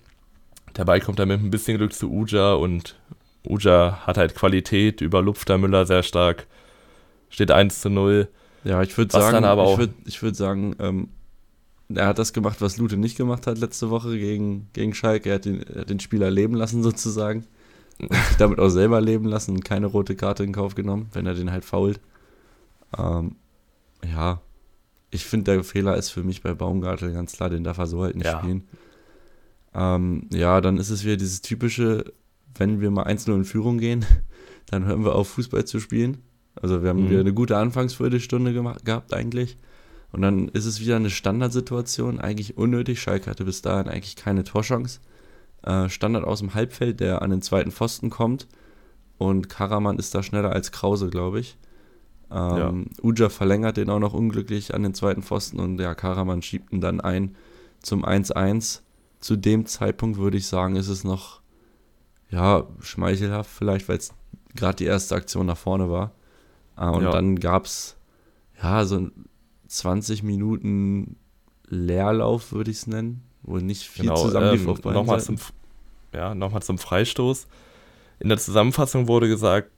Ball 0.73 1.01
kommt 1.01 1.19
dann 1.19 1.27
mit 1.27 1.41
ein 1.41 1.51
bisschen 1.51 1.77
Glück 1.77 1.93
zu 1.93 2.09
Uja 2.09 2.53
und 2.53 2.95
Uja 3.47 4.05
hat 4.05 4.17
halt 4.17 4.35
Qualität, 4.35 5.01
überlupft 5.01 5.49
der 5.49 5.57
Müller 5.57 5.85
sehr 5.85 6.03
stark. 6.03 6.47
Steht 7.29 7.51
1 7.51 7.81
zu 7.81 7.89
0. 7.89 8.27
Ja, 8.63 8.81
ich 8.81 8.97
würde 8.97 9.11
sagen, 9.11 9.45
ich 10.05 10.21
würde 10.21 10.21
würd 10.21 10.35
sagen, 10.35 10.75
ähm, 10.79 11.09
er 11.93 12.07
hat 12.07 12.19
das 12.19 12.33
gemacht, 12.33 12.61
was 12.61 12.77
Lute 12.77 12.97
nicht 12.97 13.17
gemacht 13.17 13.47
hat 13.47 13.57
letzte 13.57 13.89
Woche 13.89 14.17
gegen, 14.17 14.67
gegen 14.73 14.93
Schalke. 14.93 15.29
Er 15.29 15.35
hat, 15.35 15.45
den, 15.45 15.63
er 15.63 15.81
hat 15.81 15.89
den 15.89 15.99
Spieler 15.99 16.29
leben 16.29 16.53
lassen 16.53 16.83
sozusagen. 16.83 17.45
Und 17.99 18.13
sich 18.13 18.35
damit 18.37 18.59
auch 18.59 18.69
selber 18.69 19.01
leben 19.01 19.25
lassen 19.25 19.51
und 19.51 19.65
keine 19.65 19.87
rote 19.87 20.15
Karte 20.15 20.43
in 20.43 20.53
Kauf 20.53 20.75
genommen, 20.75 21.09
wenn 21.13 21.25
er 21.25 21.33
den 21.33 21.51
halt 21.51 21.65
fault. 21.65 21.99
Ähm, 22.97 23.35
ja, 24.05 24.41
ich 25.11 25.25
finde, 25.25 25.51
der 25.51 25.63
Fehler 25.63 25.97
ist 25.97 26.09
für 26.09 26.23
mich 26.23 26.41
bei 26.43 26.53
Baumgartel 26.53 27.11
ganz 27.13 27.33
klar, 27.33 27.49
den 27.49 27.63
darf 27.63 27.77
er 27.77 27.87
so 27.87 28.03
halt 28.03 28.15
nicht 28.15 28.27
ja. 28.27 28.39
spielen. 28.39 28.67
Ähm, 29.73 30.27
ja, 30.31 30.61
dann 30.61 30.77
ist 30.77 30.89
es 30.89 31.03
wieder 31.03 31.17
dieses 31.17 31.41
typische, 31.41 32.13
wenn 32.55 32.81
wir 32.81 32.91
mal 32.91 33.03
einzeln 33.03 33.37
in 33.37 33.45
Führung 33.45 33.77
gehen, 33.77 34.05
dann 34.65 34.85
hören 34.85 35.03
wir 35.03 35.15
auf, 35.15 35.29
Fußball 35.29 35.65
zu 35.65 35.79
spielen. 35.79 36.17
Also 36.55 36.81
wir 36.81 36.89
haben 36.89 37.05
mhm. 37.05 37.09
wieder 37.09 37.19
eine 37.21 37.33
gute 37.33 37.57
Anfangsviertelstunde 37.57 38.53
gemacht, 38.53 38.85
gehabt 38.85 39.13
eigentlich. 39.13 39.57
Und 40.11 40.21
dann 40.21 40.49
ist 40.49 40.65
es 40.65 40.79
wieder 40.79 40.95
eine 40.95 41.09
Standardsituation, 41.09 42.19
eigentlich 42.19 42.57
unnötig. 42.57 42.99
Schalke 43.01 43.29
hatte 43.29 43.45
bis 43.45 43.61
dahin 43.61 43.87
eigentlich 43.87 44.15
keine 44.15 44.43
Torchance. 44.43 44.99
Äh, 45.63 45.89
Standard 45.89 46.23
aus 46.23 46.39
dem 46.39 46.53
Halbfeld, 46.53 46.99
der 46.99 47.21
an 47.21 47.29
den 47.29 47.41
zweiten 47.41 47.71
Pfosten 47.71 48.09
kommt. 48.09 48.47
Und 49.17 49.49
Karaman 49.49 49.99
ist 49.99 50.15
da 50.15 50.23
schneller 50.23 50.51
als 50.51 50.71
Krause, 50.71 51.09
glaube 51.09 51.39
ich. 51.39 51.57
Ähm, 52.31 52.87
ja. 52.97 53.03
Uja 53.03 53.29
verlängert 53.29 53.77
den 53.77 53.89
auch 53.89 53.99
noch 53.99 54.13
unglücklich 54.13 54.73
an 54.73 54.83
den 54.83 54.93
zweiten 54.93 55.23
Pfosten 55.23 55.59
und 55.59 55.77
der 55.77 55.95
Karaman 55.95 56.41
schiebt 56.41 56.71
ihn 56.71 56.81
dann 56.81 57.01
ein 57.01 57.35
zum 57.81 58.05
1-1. 58.05 58.81
Zu 59.19 59.35
dem 59.35 59.65
Zeitpunkt 59.65 60.17
würde 60.17 60.37
ich 60.37 60.47
sagen, 60.47 60.75
ist 60.75 60.87
es 60.87 61.03
noch 61.03 61.38
ja, 62.29 62.67
schmeichelhaft 62.79 63.49
vielleicht, 63.49 63.89
weil 63.89 63.97
es 63.97 64.13
gerade 64.55 64.75
die 64.77 64.85
erste 64.85 65.15
Aktion 65.15 65.45
nach 65.45 65.57
vorne 65.57 65.89
war. 65.89 66.11
Äh, 66.77 66.85
und 66.85 67.03
ja. 67.03 67.11
dann 67.11 67.39
gab 67.39 67.65
es 67.65 67.97
ja 68.61 68.85
so 68.85 69.09
20 69.67 70.23
Minuten 70.23 71.15
Leerlauf, 71.67 72.51
würde 72.51 72.71
ich 72.71 72.77
es 72.77 72.87
nennen, 72.87 73.23
wo 73.43 73.57
nicht 73.57 73.87
viel 73.87 74.05
genau, 74.05 74.15
zusammenlief 74.15 74.67
ähm, 74.67 74.93
nochmal 74.93 75.21
zum, 75.21 75.37
ja, 76.13 76.33
nochmal 76.33 76.63
zum 76.63 76.77
Freistoß. 76.77 77.47
In 78.19 78.29
der 78.29 78.37
Zusammenfassung 78.37 79.07
wurde 79.07 79.27
gesagt, 79.27 79.71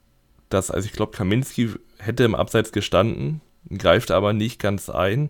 dass, 0.50 0.72
also 0.72 0.86
ich 0.86 0.94
glaube, 0.94 1.12
Kaminski 1.12 1.70
hätte 1.98 2.24
im 2.24 2.36
Abseits 2.36 2.72
gestanden, 2.72 3.42
greift 3.70 4.12
aber 4.12 4.34
nicht 4.34 4.60
ganz 4.60 4.90
ein. 4.90 5.30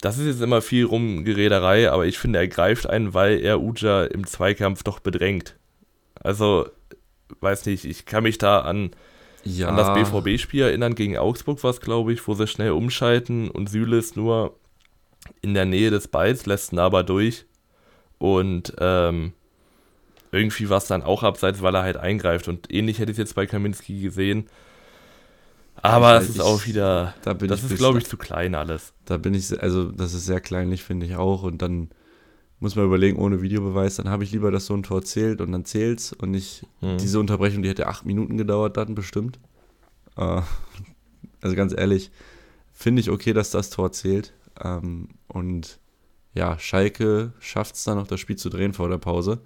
Das 0.00 0.16
ist 0.16 0.26
jetzt 0.26 0.40
immer 0.40 0.62
viel 0.62 0.84
Rumgerederei, 0.86 1.90
aber 1.90 2.06
ich 2.06 2.18
finde, 2.18 2.38
er 2.38 2.48
greift 2.48 2.88
ein, 2.88 3.12
weil 3.12 3.40
er 3.40 3.60
Uja 3.60 4.04
im 4.04 4.26
Zweikampf 4.26 4.82
doch 4.82 5.00
bedrängt. 5.00 5.56
Also, 6.20 6.68
weiß 7.40 7.66
nicht, 7.66 7.84
ich 7.84 8.06
kann 8.06 8.22
mich 8.22 8.38
da 8.38 8.60
an 8.60 8.90
ja. 9.44 9.68
an 9.68 9.76
das 9.76 9.92
BVB-Spiel 9.94 10.62
erinnern. 10.62 10.94
Gegen 10.94 11.16
Augsburg 11.16 11.62
war 11.62 11.70
es, 11.70 11.80
glaube 11.80 12.12
ich, 12.12 12.26
wo 12.26 12.34
sie 12.34 12.46
schnell 12.46 12.72
umschalten 12.72 13.50
und 13.50 13.68
Süle 13.68 13.98
ist 13.98 14.16
nur 14.16 14.56
in 15.42 15.54
der 15.54 15.66
Nähe 15.66 15.90
des 15.90 16.08
Balls, 16.08 16.46
lässt 16.46 16.72
ihn 16.72 16.78
aber 16.78 17.02
durch. 17.02 17.46
Und 18.18 18.74
ähm, 18.78 19.32
irgendwie 20.32 20.68
war 20.68 20.78
es 20.78 20.86
dann 20.86 21.02
auch 21.02 21.22
abseits, 21.22 21.62
weil 21.62 21.74
er 21.74 21.82
halt 21.82 21.96
eingreift. 21.96 22.48
Und 22.48 22.72
ähnlich 22.72 22.98
hätte 22.98 23.10
ich 23.10 23.16
es 23.16 23.18
jetzt 23.18 23.34
bei 23.34 23.46
Kaminski 23.46 24.00
gesehen. 24.00 24.48
Aber 25.82 26.16
es 26.16 26.28
ist 26.28 26.40
auch 26.40 26.66
wieder, 26.66 27.14
da 27.22 27.32
das 27.32 27.64
ist, 27.64 27.76
glaube 27.76 27.98
ich, 27.98 28.06
zu 28.06 28.18
klein 28.18 28.54
alles. 28.54 28.92
Da 29.06 29.16
bin 29.16 29.32
ich, 29.32 29.62
also 29.62 29.90
das 29.90 30.12
ist 30.12 30.26
sehr 30.26 30.40
kleinlich, 30.40 30.84
finde 30.84 31.06
ich 31.06 31.16
auch. 31.16 31.42
Und 31.42 31.62
dann 31.62 31.88
muss 32.60 32.76
man 32.76 32.84
überlegen, 32.84 33.18
ohne 33.18 33.40
Videobeweis, 33.42 33.96
dann 33.96 34.10
habe 34.10 34.22
ich 34.22 34.32
lieber, 34.32 34.50
dass 34.50 34.66
so 34.66 34.74
ein 34.74 34.82
Tor 34.82 35.02
zählt 35.02 35.40
und 35.40 35.50
dann 35.52 35.64
zählt's 35.64 36.12
und 36.12 36.30
nicht 36.30 36.66
mhm. 36.82 36.98
diese 36.98 37.18
Unterbrechung, 37.18 37.62
die 37.62 37.70
hätte 37.70 37.88
acht 37.88 38.04
Minuten 38.04 38.36
gedauert 38.36 38.76
dann 38.76 38.94
bestimmt. 38.94 39.38
Äh, 40.16 40.42
also 41.40 41.56
ganz 41.56 41.72
ehrlich, 41.72 42.10
finde 42.72 43.00
ich 43.00 43.10
okay, 43.10 43.32
dass 43.32 43.50
das 43.50 43.70
Tor 43.70 43.92
zählt. 43.92 44.34
Ähm, 44.62 45.08
und 45.26 45.80
ja, 46.34 46.58
Schalke 46.58 47.32
schafft 47.40 47.74
es 47.76 47.84
dann 47.84 47.96
noch, 47.96 48.06
das 48.06 48.20
Spiel 48.20 48.36
zu 48.36 48.50
drehen 48.50 48.74
vor 48.74 48.88
der 48.88 48.98
Pause. 48.98 49.40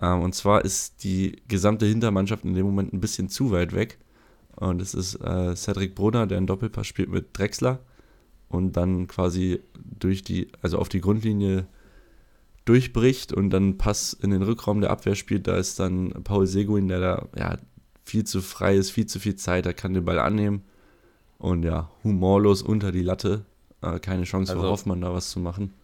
Ähm, 0.00 0.20
und 0.20 0.34
zwar 0.34 0.64
ist 0.64 1.02
die 1.02 1.42
gesamte 1.48 1.86
Hintermannschaft 1.86 2.44
in 2.44 2.54
dem 2.54 2.66
Moment 2.66 2.92
ein 2.92 3.00
bisschen 3.00 3.28
zu 3.30 3.50
weit 3.52 3.74
weg. 3.74 3.98
Und 4.56 4.82
es 4.82 4.94
ist 4.94 5.16
äh, 5.16 5.56
Cedric 5.56 5.94
Brunner, 5.94 6.26
der 6.26 6.38
einen 6.38 6.46
Doppelpass 6.46 6.86
spielt 6.86 7.08
mit 7.08 7.36
Drexler 7.36 7.80
und 8.48 8.76
dann 8.76 9.08
quasi 9.08 9.60
durch 9.74 10.22
die, 10.22 10.48
also 10.62 10.78
auf 10.78 10.88
die 10.88 11.00
Grundlinie 11.00 11.66
durchbricht 12.64 13.32
und 13.32 13.50
dann 13.50 13.78
Pass 13.78 14.12
in 14.12 14.30
den 14.30 14.42
Rückraum 14.42 14.80
der 14.80 14.90
Abwehr 14.90 15.14
spielt, 15.14 15.46
da 15.46 15.56
ist 15.56 15.78
dann 15.78 16.10
Paul 16.24 16.46
Seguin, 16.46 16.88
der 16.88 17.00
da 17.00 17.28
ja, 17.36 17.58
viel 18.04 18.24
zu 18.24 18.40
frei 18.40 18.76
ist, 18.76 18.90
viel 18.90 19.06
zu 19.06 19.20
viel 19.20 19.36
Zeit, 19.36 19.66
er 19.66 19.74
kann 19.74 19.94
den 19.94 20.04
Ball 20.04 20.18
annehmen 20.18 20.62
und 21.38 21.62
ja, 21.62 21.90
humorlos 22.02 22.62
unter 22.62 22.92
die 22.92 23.02
Latte. 23.02 23.44
Äh, 23.82 23.98
keine 23.98 24.24
Chance 24.24 24.52
also, 24.52 24.62
für 24.62 24.70
Hoffmann 24.70 25.00
da 25.00 25.12
was 25.12 25.30
zu 25.30 25.40
machen. 25.40 25.74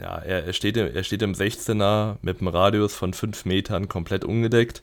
Ja, 0.00 0.18
er, 0.18 0.44
er, 0.44 0.52
steht, 0.52 0.76
im, 0.76 0.94
er 0.94 1.04
steht 1.04 1.22
im 1.22 1.32
16er 1.32 2.16
mit 2.22 2.40
einem 2.40 2.48
Radius 2.48 2.94
von 2.94 3.12
5 3.12 3.44
Metern 3.44 3.88
komplett 3.88 4.24
ungedeckt. 4.24 4.82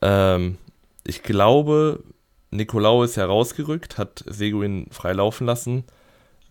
Ähm, 0.00 0.58
ich 1.04 1.22
glaube, 1.22 2.02
Nicolau 2.50 3.02
ist 3.02 3.16
herausgerückt, 3.16 3.98
hat 3.98 4.24
Seguin 4.26 4.86
frei 4.90 5.12
laufen 5.12 5.46
lassen. 5.46 5.84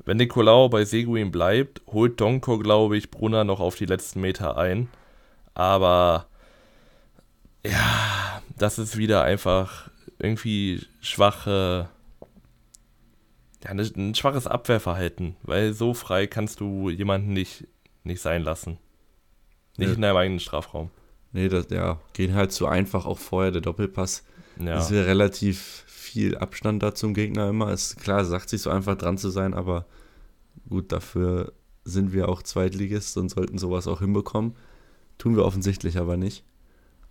Wenn 0.05 0.17
Nicolau 0.17 0.69
bei 0.69 0.85
Seguin 0.85 1.31
bleibt, 1.31 1.81
holt 1.87 2.19
Donko, 2.21 2.59
glaube 2.59 2.97
ich, 2.97 3.11
Brunner 3.11 3.43
noch 3.43 3.59
auf 3.59 3.75
die 3.75 3.85
letzten 3.85 4.21
Meter 4.21 4.57
ein. 4.57 4.89
Aber 5.53 6.27
ja, 7.65 8.41
das 8.57 8.79
ist 8.79 8.97
wieder 8.97 9.23
einfach 9.23 9.89
irgendwie 10.19 10.85
schwache, 11.01 11.89
ja, 13.63 13.73
ne, 13.73 13.89
ein 13.95 14.15
schwaches 14.15 14.47
Abwehrverhalten, 14.47 15.35
weil 15.43 15.73
so 15.73 15.93
frei 15.93 16.27
kannst 16.27 16.59
du 16.59 16.89
jemanden 16.89 17.33
nicht, 17.33 17.67
nicht 18.03 18.21
sein 18.21 18.43
lassen. 18.43 18.77
Nicht 19.77 19.89
nee. 19.89 19.95
in 19.95 20.01
deinem 20.01 20.17
eigenen 20.17 20.39
Strafraum. 20.39 20.89
Nee, 21.33 21.49
das 21.49 21.67
ja, 21.69 21.99
geht 22.13 22.33
halt 22.33 22.51
zu 22.51 22.67
einfach 22.67 23.05
auch 23.05 23.19
vorher 23.19 23.51
der 23.51 23.61
Doppelpass. 23.61 24.23
Ja. 24.59 24.75
Das 24.75 24.89
ist 24.89 25.05
relativ 25.05 25.83
viel 26.07 26.37
Abstand 26.37 26.81
da 26.83 26.93
zum 26.95 27.13
Gegner 27.13 27.49
immer. 27.49 27.71
Ist 27.71 27.97
klar, 27.97 28.25
sagt 28.25 28.49
sich 28.49 28.61
so 28.61 28.69
einfach 28.69 28.95
dran 28.97 29.17
zu 29.17 29.29
sein, 29.29 29.53
aber 29.53 29.85
Gut, 30.69 30.91
dafür 30.91 31.53
sind 31.85 32.11
wir 32.13 32.27
auch 32.29 32.41
Zweitligist 32.43 33.17
und 33.17 33.29
sollten 33.29 33.57
sowas 33.57 33.87
auch 33.87 33.99
hinbekommen. 33.99 34.53
Tun 35.17 35.35
wir 35.35 35.45
offensichtlich 35.45 35.97
aber 35.97 36.17
nicht. 36.17 36.43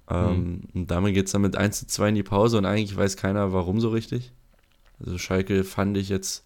Ähm, 0.08 0.62
Und 0.74 0.90
damit 0.90 1.14
geht 1.14 1.26
es 1.26 1.32
dann 1.32 1.42
mit 1.42 1.56
1 1.56 1.80
zu 1.80 1.86
2 1.86 2.10
in 2.10 2.14
die 2.14 2.22
Pause 2.22 2.58
und 2.58 2.66
eigentlich 2.66 2.96
weiß 2.96 3.16
keiner, 3.16 3.52
warum 3.52 3.80
so 3.80 3.88
richtig. 3.88 4.32
Also 5.00 5.18
Schalke 5.18 5.64
fand 5.64 5.96
ich 5.96 6.08
jetzt 6.08 6.44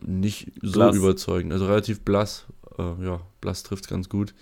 nicht 0.00 0.52
so 0.62 0.72
Blass. 0.72 0.96
überzeugend. 0.96 1.52
Also 1.52 1.66
relativ 1.66 2.02
blass. 2.02 2.46
Äh, 2.78 3.04
ja, 3.04 3.20
blass 3.40 3.62
trifft 3.62 3.84
es 3.84 3.90
ganz 3.90 4.08
gut. 4.08 4.34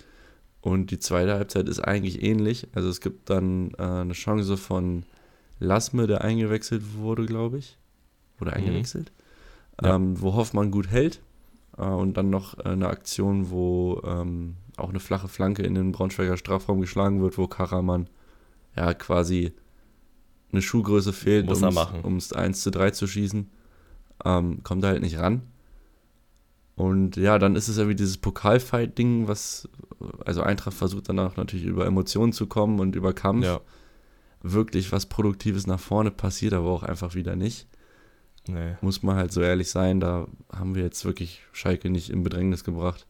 Und 0.61 0.90
die 0.90 0.99
zweite 0.99 1.35
Halbzeit 1.35 1.68
ist 1.68 1.81
eigentlich 1.81 2.22
ähnlich. 2.22 2.66
Also 2.75 2.88
es 2.88 3.01
gibt 3.01 3.31
dann 3.31 3.70
äh, 3.79 3.83
eine 3.83 4.12
Chance 4.12 4.57
von 4.57 5.05
Lassme, 5.59 6.07
der 6.07 6.23
eingewechselt 6.23 6.83
wurde, 6.97 7.27
glaube 7.27 7.59
ich. 7.59 7.79
Wurde 8.38 8.51
Mhm. 8.53 8.57
eingewechselt. 8.57 9.12
Ja. 9.83 9.95
Ähm, 9.97 10.21
wo 10.21 10.35
Hoffmann 10.35 10.71
gut 10.71 10.88
hält. 10.88 11.21
Äh, 11.77 11.83
und 11.83 12.16
dann 12.16 12.31
noch 12.31 12.59
äh, 12.59 12.69
eine 12.71 12.88
Aktion, 12.88 13.51
wo 13.51 14.01
ähm, 14.05 14.57
auch 14.77 14.90
eine 14.90 15.01
flache 15.01 15.29
Flanke 15.29 15.62
in 15.62 15.75
den 15.75 15.92
Braunschweiger 15.92 16.37
Strafraum 16.37 16.81
geschlagen 16.81 17.23
wird, 17.23 17.38
wo 17.38 17.47
Karaman 17.47 18.09
ja 18.77 18.92
quasi 18.95 19.53
eine 20.53 20.62
Schuhgröße 20.62 21.12
fehlt, 21.12 21.49
um 22.03 22.16
es 22.16 22.33
1 22.33 22.62
zu 22.62 22.71
3 22.71 22.90
zu 22.90 23.07
schießen. 23.07 23.49
Ähm, 24.25 24.62
kommt 24.62 24.85
er 24.85 24.90
halt 24.90 25.03
nicht 25.03 25.19
ran. 25.19 25.42
Und 26.77 27.16
ja, 27.16 27.38
dann 27.38 27.57
ist 27.57 27.69
es 27.69 27.79
ja 27.79 27.88
wie 27.88 27.95
dieses 27.95 28.19
Pokalfight-Ding, 28.19 29.29
was, 29.29 29.66
also 30.25 30.42
Eintracht 30.42 30.77
versucht 30.77 31.09
danach 31.09 31.37
natürlich 31.37 31.64
über 31.64 31.87
Emotionen 31.87 32.33
zu 32.33 32.47
kommen 32.47 32.81
und 32.81 32.97
über 32.97 33.14
Kampf. 33.14 33.45
Ja. 33.45 33.61
Wirklich 34.42 34.92
was 34.92 35.07
Produktives 35.07 35.66
nach 35.66 35.81
vorne 35.81 36.11
passiert, 36.11 36.53
aber 36.53 36.68
auch 36.68 36.83
einfach 36.83 37.14
wieder 37.14 37.37
nicht. 37.37 37.66
Nee. 38.49 38.77
Muss 38.81 39.03
man 39.03 39.16
halt 39.16 39.33
so 39.33 39.40
ehrlich 39.40 39.70
sein, 39.70 40.01
da 40.01 40.29
haben 40.53 40.75
wir 40.75 40.83
jetzt 40.83 41.05
wirklich 41.05 41.42
Schalke 41.53 41.90
nicht 41.90 42.11
in 42.11 42.22
Bedrängnis 42.22 42.64
gebracht. 42.64 43.07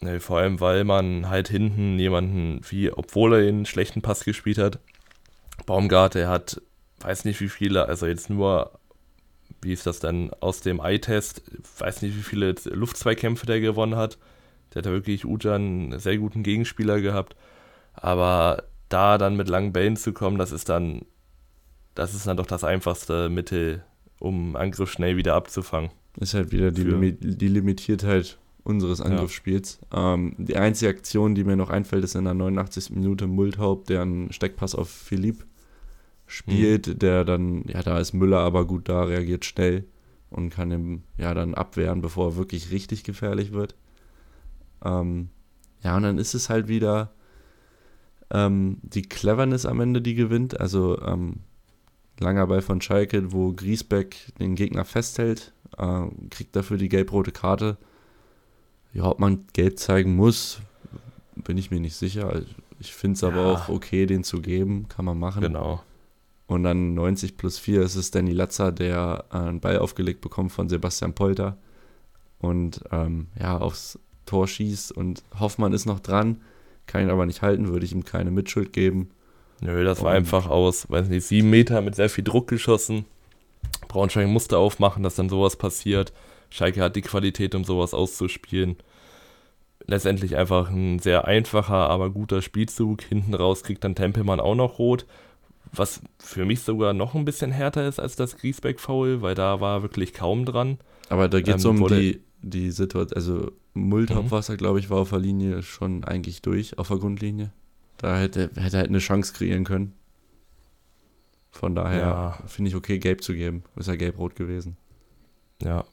Nee, 0.00 0.20
vor 0.20 0.38
allem, 0.38 0.60
weil 0.60 0.84
man 0.84 1.28
halt 1.28 1.48
hinten 1.48 1.98
jemanden, 1.98 2.60
wie, 2.68 2.92
obwohl 2.92 3.34
er 3.34 3.48
einen 3.48 3.66
schlechten 3.66 4.02
Pass 4.02 4.24
gespielt 4.24 4.58
hat, 4.58 4.80
Baumgart, 5.66 6.14
der 6.14 6.28
hat, 6.28 6.60
weiß 7.00 7.24
nicht 7.24 7.40
wie 7.40 7.48
viele, 7.48 7.86
also 7.86 8.06
jetzt 8.06 8.28
nur, 8.28 8.78
wie 9.62 9.72
ist 9.72 9.86
das 9.86 10.00
dann, 10.00 10.30
aus 10.40 10.60
dem 10.60 10.80
Eye-Test, 10.80 11.42
weiß 11.78 12.02
nicht 12.02 12.16
wie 12.16 12.22
viele 12.22 12.54
Luftzweikämpfe 12.64 13.46
der 13.46 13.60
gewonnen 13.60 13.96
hat. 13.96 14.18
Der 14.72 14.80
hat 14.80 14.86
ja 14.86 14.92
wirklich 14.92 15.24
Ujan 15.24 15.54
einen 15.54 15.98
sehr 16.00 16.18
guten 16.18 16.42
Gegenspieler 16.42 17.00
gehabt. 17.00 17.36
Aber 17.94 18.64
da 18.88 19.18
dann 19.18 19.36
mit 19.36 19.48
langen 19.48 19.72
Bällen 19.72 19.96
zu 19.96 20.12
kommen, 20.12 20.38
das 20.38 20.52
ist 20.52 20.68
dann, 20.68 21.02
das 21.94 22.14
ist 22.14 22.26
dann 22.26 22.36
doch 22.36 22.46
das 22.46 22.64
einfachste 22.64 23.28
Mittel, 23.28 23.82
um 24.18 24.56
Angriff 24.56 24.90
schnell 24.90 25.16
wieder 25.16 25.34
abzufangen. 25.34 25.90
Ist 26.18 26.34
halt 26.34 26.52
wieder 26.52 26.70
die, 26.70 26.84
Limi 26.84 27.12
die 27.12 27.48
Limitiertheit 27.48 28.38
unseres 28.62 29.00
Angriffsspiels. 29.00 29.80
Ähm, 29.92 30.34
die 30.38 30.56
einzige 30.56 30.90
Aktion, 30.90 31.34
die 31.34 31.44
mir 31.44 31.56
noch 31.56 31.70
einfällt, 31.70 32.04
ist 32.04 32.14
in 32.14 32.24
der 32.24 32.34
89. 32.34 32.90
Minute 32.90 33.26
Multhaupt, 33.26 33.90
der 33.90 34.02
einen 34.02 34.32
Steckpass 34.32 34.74
auf 34.74 34.88
Philipp 34.88 35.44
spielt, 36.26 37.02
der 37.02 37.24
dann, 37.24 37.64
ja, 37.66 37.82
da 37.82 37.98
ist 37.98 38.14
Müller 38.14 38.38
aber 38.38 38.66
gut 38.66 38.88
da, 38.88 39.04
reagiert 39.04 39.44
schnell 39.44 39.84
und 40.30 40.50
kann 40.50 40.72
ihn 40.72 41.02
ja 41.18 41.34
dann 41.34 41.54
abwehren, 41.54 42.00
bevor 42.00 42.30
er 42.30 42.36
wirklich 42.36 42.70
richtig 42.70 43.04
gefährlich 43.04 43.52
wird. 43.52 43.74
Ähm, 44.84 45.28
ja, 45.82 45.96
und 45.96 46.02
dann 46.02 46.18
ist 46.18 46.34
es 46.34 46.48
halt 46.48 46.66
wieder 46.66 47.12
ähm, 48.34 48.78
die 48.82 49.02
Cleverness 49.02 49.64
am 49.64 49.80
Ende, 49.80 50.02
die 50.02 50.14
gewinnt. 50.14 50.60
Also 50.60 51.00
ähm, 51.00 51.36
langer 52.20 52.46
Ball 52.46 52.60
von 52.62 52.80
Schalke, 52.80 53.32
wo 53.32 53.52
Griesbeck 53.52 54.16
den 54.38 54.56
Gegner 54.56 54.84
festhält, 54.84 55.52
äh, 55.78 56.02
kriegt 56.30 56.54
dafür 56.56 56.76
die 56.76 56.88
gelb-rote 56.88 57.32
Karte. 57.32 57.76
Ja, 58.92 59.04
ob 59.06 59.18
man 59.20 59.44
gelb 59.52 59.78
zeigen 59.78 60.14
muss, 60.16 60.60
bin 61.36 61.56
ich 61.58 61.70
mir 61.70 61.80
nicht 61.80 61.96
sicher. 61.96 62.42
Ich 62.80 62.92
finde 62.94 63.14
es 63.16 63.24
aber 63.24 63.36
Ja. 63.36 63.52
auch 63.52 63.68
okay, 63.68 64.06
den 64.06 64.24
zu 64.24 64.40
geben, 64.42 64.86
kann 64.88 65.04
man 65.04 65.18
machen. 65.18 65.40
Genau. 65.40 65.82
Und 66.46 66.62
dann 66.64 66.94
90 66.94 67.36
plus 67.36 67.58
4 67.58 67.82
ist 67.82 67.94
es 67.96 68.10
Danny 68.10 68.32
Latzer, 68.32 68.70
der 68.70 69.24
äh, 69.32 69.36
einen 69.36 69.60
Ball 69.60 69.78
aufgelegt 69.78 70.20
bekommt 70.20 70.52
von 70.52 70.68
Sebastian 70.68 71.14
Polter 71.14 71.56
und 72.38 72.82
ähm, 72.92 73.28
ja, 73.40 73.56
aufs 73.58 73.98
Tor 74.26 74.46
schießt 74.46 74.92
und 74.92 75.22
Hoffmann 75.40 75.72
ist 75.72 75.86
noch 75.86 76.00
dran, 76.00 76.42
kann 76.86 77.02
ihn 77.02 77.10
aber 77.10 77.26
nicht 77.26 77.42
halten, 77.42 77.68
würde 77.68 77.84
ich 77.86 77.92
ihm 77.92 78.04
keine 78.04 78.30
Mitschuld 78.30 78.72
geben. 78.72 79.10
Nö, 79.60 79.84
das 79.84 80.02
war 80.02 80.10
Und- 80.10 80.16
einfach 80.16 80.48
aus, 80.48 80.90
weiß 80.90 81.08
nicht, 81.08 81.24
sieben 81.26 81.50
Meter 81.50 81.80
mit 81.80 81.94
sehr 81.94 82.10
viel 82.10 82.24
Druck 82.24 82.48
geschossen. 82.48 83.04
Braunschweig 83.88 84.28
musste 84.28 84.58
aufmachen, 84.58 85.02
dass 85.02 85.14
dann 85.14 85.28
sowas 85.28 85.56
passiert. 85.56 86.12
Schalke 86.50 86.82
hat 86.82 86.96
die 86.96 87.02
Qualität, 87.02 87.54
um 87.54 87.64
sowas 87.64 87.94
auszuspielen. 87.94 88.76
Letztendlich 89.86 90.36
einfach 90.36 90.70
ein 90.70 90.98
sehr 90.98 91.26
einfacher, 91.26 91.90
aber 91.90 92.10
guter 92.10 92.40
Spielzug. 92.42 93.02
Hinten 93.02 93.34
raus 93.34 93.62
kriegt 93.62 93.84
dann 93.84 93.94
Tempelmann 93.94 94.40
auch 94.40 94.54
noch 94.54 94.78
rot. 94.78 95.04
Was 95.72 96.00
für 96.18 96.44
mich 96.44 96.60
sogar 96.60 96.92
noch 96.94 97.14
ein 97.14 97.24
bisschen 97.24 97.50
härter 97.50 97.86
ist 97.86 97.98
als 98.00 98.16
das 98.16 98.36
Griesbeck-Foul, 98.36 99.20
weil 99.22 99.34
da 99.34 99.60
war 99.60 99.82
wirklich 99.82 100.14
kaum 100.14 100.44
dran. 100.44 100.78
Aber 101.08 101.28
da 101.28 101.40
geht 101.40 101.56
es 101.56 101.64
Ähm, 101.64 101.82
um 101.82 101.88
die, 101.88 102.20
die 102.42 102.70
Situation, 102.70 103.16
also 103.16 103.52
Multhauptwasser, 103.74 104.54
Mhm. 104.54 104.58
glaube 104.58 104.78
ich, 104.78 104.88
war 104.90 104.98
auf 104.98 105.10
der 105.10 105.18
Linie 105.18 105.62
schon 105.62 106.04
eigentlich 106.04 106.42
durch, 106.42 106.78
auf 106.78 106.88
der 106.88 106.98
Grundlinie. 106.98 107.52
Da 107.98 108.18
hätte, 108.18 108.50
hätte 108.54 108.76
er 108.76 108.80
halt 108.80 108.88
eine 108.88 108.98
Chance 108.98 109.32
kreieren 109.34 109.64
können. 109.64 109.92
Von 111.50 111.74
daher 111.74 112.00
Ja. 112.00 112.38
finde 112.46 112.68
ich 112.70 112.76
okay, 112.76 112.98
gelb 112.98 113.22
zu 113.22 113.34
geben. 113.34 113.62
Ist 113.76 113.86
ja 113.88 113.96
gelb-rot 113.96 114.34
gewesen. 114.36 114.76
Ja. 115.62 115.84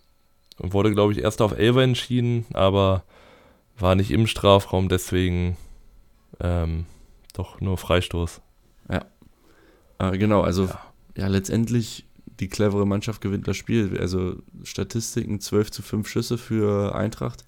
Und 0.57 0.73
wurde, 0.73 0.91
glaube 0.91 1.13
ich, 1.13 1.19
erst 1.19 1.41
auf 1.41 1.57
Elfer 1.57 1.81
entschieden, 1.81 2.45
aber 2.53 3.03
war 3.77 3.95
nicht 3.95 4.11
im 4.11 4.27
Strafraum, 4.27 4.89
deswegen 4.89 5.57
ähm, 6.39 6.85
doch 7.33 7.61
nur 7.61 7.77
Freistoß. 7.77 8.41
Äh, 9.99 10.17
genau, 10.17 10.41
also 10.41 10.65
Ja. 10.65 10.81
ja, 11.15 11.27
letztendlich 11.27 12.05
die 12.39 12.47
clevere 12.47 12.87
Mannschaft 12.87 13.21
gewinnt 13.21 13.47
das 13.47 13.55
Spiel. 13.55 13.95
Also 13.99 14.37
Statistiken 14.63 15.39
12 15.39 15.69
zu 15.69 15.83
5 15.83 16.07
Schüsse 16.07 16.39
für 16.39 16.95
Eintracht, 16.95 17.45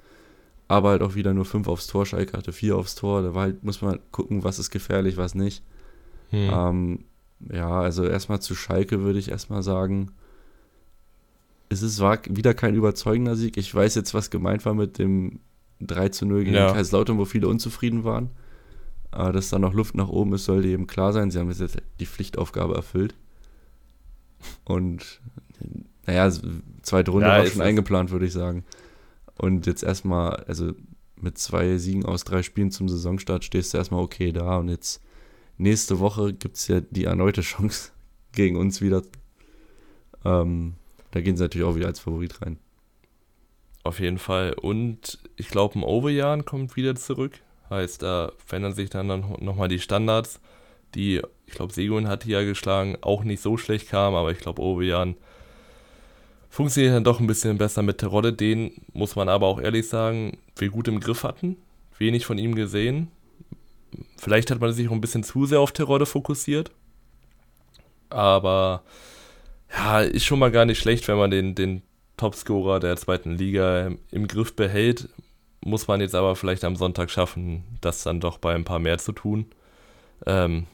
aber 0.68 0.90
halt 0.90 1.02
auch 1.02 1.16
wieder 1.16 1.34
nur 1.34 1.46
5 1.46 1.68
aufs 1.68 1.88
Tor. 1.88 2.06
Schalke 2.06 2.38
hatte 2.38 2.54
4 2.54 2.76
aufs 2.76 2.96
Tor. 2.96 3.22
Da 3.22 3.34
war 3.34 3.44
halt, 3.44 3.64
muss 3.64 3.82
man 3.82 3.92
halt 3.92 4.12
gucken, 4.12 4.44
was 4.44 4.60
ist 4.60 4.72
gefährlich, 4.72 5.18
was 5.18 5.36
nicht. 5.36 5.64
Hm. 6.30 6.50
Ähm, 6.52 7.06
ja, 7.52 7.82
also 7.82 8.06
erstmal 8.06 8.42
zu 8.42 8.56
Schalke 8.56 9.02
würde 9.02 9.20
ich 9.20 9.30
erstmal 9.30 9.64
sagen, 9.64 10.12
es 11.70 11.82
ist, 11.82 12.00
war 12.00 12.20
wieder 12.30 12.54
kein 12.54 12.76
überzeugender 12.76 13.36
Sieg. 13.36 13.58
Ich 13.58 13.74
weiß 13.74 13.96
jetzt, 13.96 14.14
was 14.14 14.30
gemeint 14.30 14.66
war 14.66 14.74
mit 14.74 14.98
dem 15.00 15.40
3 15.82 16.10
zu 16.10 16.26
0 16.26 16.44
gegen 16.44 16.56
Ja. 16.56 16.72
Kaiserslautern, 16.72 17.18
wo 17.18 17.26
viele 17.26 17.48
unzufrieden 17.48 18.04
waren. 18.04 18.30
Äh, 19.12 19.32
dass 19.32 19.50
da 19.50 19.60
noch 19.60 19.74
Luft 19.74 19.96
nach 19.96 20.10
oben 20.10 20.34
ist, 20.34 20.46
sollte 20.46 20.68
eben 20.68 20.88
klar 20.88 21.14
sein. 21.14 21.32
Sie 21.32 21.40
haben 21.40 21.52
jetzt 21.52 21.78
die 22.00 22.06
Pflichtaufgabe 22.06 22.76
erfüllt. 22.76 23.16
Und 24.66 25.22
naja, 26.06 26.32
zweite 26.82 27.12
Runde 27.12 27.28
Ja, 27.28 27.38
war 27.38 27.46
schon 27.46 27.62
eingeplant, 27.62 28.12
würde 28.12 28.26
ich 28.26 28.34
sagen. 28.34 28.66
Und 29.38 29.66
jetzt 29.66 29.84
erstmal, 29.84 30.36
also 30.48 30.74
mit 31.16 31.38
zwei 31.38 31.78
Siegen 31.78 32.06
aus 32.06 32.24
drei 32.24 32.44
Spielen 32.44 32.72
zum 32.72 32.90
Saisonstart 32.90 33.44
stehst 33.44 33.74
du 33.74 33.78
erstmal 33.78 34.04
okay 34.04 34.32
da. 34.32 34.58
Und 34.58 34.70
jetzt 34.70 35.02
nächste 35.58 36.00
Woche 36.00 36.34
gibt 36.34 36.58
es 36.58 36.68
ja 36.68 36.82
die 36.82 37.06
erneute 37.06 37.42
Chance 37.42 37.92
gegen 38.32 38.58
uns 38.58 38.82
wieder. 38.82 39.02
Ähm, 40.26 40.76
da 41.12 41.22
gehen 41.22 41.38
sie 41.38 41.44
natürlich 41.44 41.68
auch 41.68 41.76
wieder 41.76 41.88
als 41.88 42.00
Favorit 42.00 42.42
rein. 42.42 42.58
Auf 43.84 44.00
jeden 44.00 44.18
Fall. 44.18 44.54
Und 44.54 45.20
ich 45.36 45.50
glaube, 45.50 45.78
ein 45.78 45.84
Overjan 45.84 46.46
kommt 46.46 46.76
wieder 46.76 46.96
zurück. 46.96 47.40
Heißt, 47.70 48.02
da 48.02 48.32
verändern 48.38 48.74
sich 48.74 48.90
dann 48.90 49.08
nochmal 49.08 49.68
die 49.68 49.80
Standards, 49.80 50.40
die, 50.96 51.22
ich 51.48 51.54
glaube, 51.54 51.74
Segun 51.74 52.08
hat 52.08 52.26
ja 52.26 52.44
geschlagen, 52.44 52.98
auch 53.02 53.24
nicht 53.24 53.42
so 53.42 53.58
schlecht 53.58 53.90
kamen, 53.90 54.16
aber 54.16 54.32
ich 54.32 54.38
glaube, 54.38 54.62
Overjan 54.62 55.16
funktioniert 56.54 56.94
dann 56.94 57.04
doch 57.04 57.20
ein 57.20 57.26
bisschen 57.26 57.58
besser 57.58 57.82
mit 57.82 57.98
Terodde. 57.98 58.32
Den 58.32 58.74
muss 58.94 59.16
man 59.16 59.28
aber 59.28 59.48
auch 59.48 59.60
ehrlich 59.60 59.90
sagen, 59.90 60.38
wir 60.56 60.70
gut 60.70 60.88
im 60.88 61.00
Griff 61.00 61.24
hatten. 61.24 61.58
Wenig 61.98 62.28
von 62.28 62.38
ihm 62.38 62.54
gesehen. 62.54 63.08
Vielleicht 64.18 64.52
hat 64.52 64.60
man 64.60 64.72
sich 64.72 64.88
auch 64.88 64.92
ein 64.92 65.02
bisschen 65.02 65.24
zu 65.24 65.48
sehr 65.48 65.60
auf 65.60 65.72
Terodde 65.72 66.06
fokussiert. 66.06 66.70
Aber 68.10 68.84
ja, 69.72 70.02
ist 70.02 70.26
schon 70.26 70.38
mal 70.38 70.52
gar 70.52 70.66
nicht 70.66 70.78
schlecht, 70.78 71.08
wenn 71.08 71.18
man 71.18 71.32
den, 71.32 71.56
den 71.56 71.82
Topscorer 72.18 72.80
der 72.80 72.98
zweiten 72.98 73.36
Liga 73.36 73.90
im, 74.12 74.28
Griff 74.28 74.56
behält. 74.56 75.10
Muss 75.66 75.88
man 75.88 76.02
jetzt 76.02 76.14
aber 76.14 76.36
vielleicht 76.36 76.66
am 76.66 76.76
Sonntag 76.76 77.10
schaffen, 77.10 77.64
das 77.82 78.04
dann 78.04 78.20
doch 78.20 78.38
bei 78.38 78.54
ein 78.54 78.64
paar 78.64 78.80
mehr 78.80 79.00
zu 79.00 79.12
tun. 79.12 79.48
Ähm, 80.28 80.68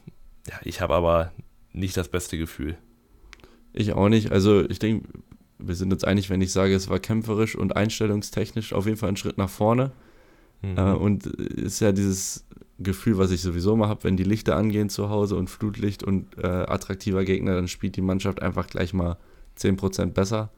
ja, 0.46 0.60
ich 0.66 0.82
habe 0.82 0.94
aber 0.96 1.32
nicht 1.72 1.96
das 1.96 2.10
beste 2.10 2.38
Gefühl. 2.38 2.78
Ich 3.72 3.94
auch 3.94 4.10
nicht. 4.10 4.34
Also 4.34 4.70
ich 4.70 4.80
denke, 4.80 5.08
wir 5.60 5.76
sind 5.76 5.94
uns 5.94 6.04
einig, 6.04 6.30
wenn 6.30 6.42
ich 6.42 6.52
sage, 6.52 6.74
es 6.74 6.90
war 6.90 7.00
kämpferisch 7.00 7.56
und 7.56 7.76
einstellungstechnisch 7.76 8.74
auf 8.74 8.86
jeden 8.86 8.98
Fall 8.98 9.10
ein 9.10 9.18
Schritt 9.18 9.38
nach 9.38 9.50
vorne. 9.50 9.92
Mhm. 10.62 10.78
Äh, 10.78 10.94
und 10.94 11.26
ist 11.26 11.82
ja 11.82 11.92
dieses 11.92 12.46
Gefühl, 12.80 13.18
was 13.18 13.32
ich 13.32 13.42
sowieso 13.42 13.76
mal 13.76 13.90
habe, 13.90 14.06
wenn 14.06 14.18
die 14.18 14.24
Lichter 14.24 14.56
angehen 14.56 14.90
zu 14.90 15.10
Hause 15.10 15.36
und 15.36 15.50
Flutlicht 15.50 16.04
und 16.04 16.38
äh, 16.38 16.48
attraktiver 16.48 17.26
Gegner, 17.26 17.56
dann 17.56 17.68
spielt 17.68 17.98
die 17.98 18.02
Mannschaft 18.02 18.42
einfach 18.42 18.68
gleich 18.68 18.94
mal 18.94 19.18
10% 19.58 20.08
besser. 20.08 20.50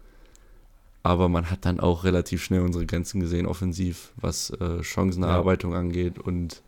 Aber 1.03 1.29
man 1.29 1.49
hat 1.49 1.65
dann 1.65 1.79
auch 1.79 2.03
relativ 2.03 2.43
schnell 2.43 2.61
unsere 2.61 2.85
Grenzen 2.85 3.19
gesehen, 3.19 3.47
offensiv, 3.47 4.13
was 4.17 4.51
äh, 4.51 4.83
Chancenerarbeitung 4.83 5.73
angeht 5.73 6.19
und 6.19 6.61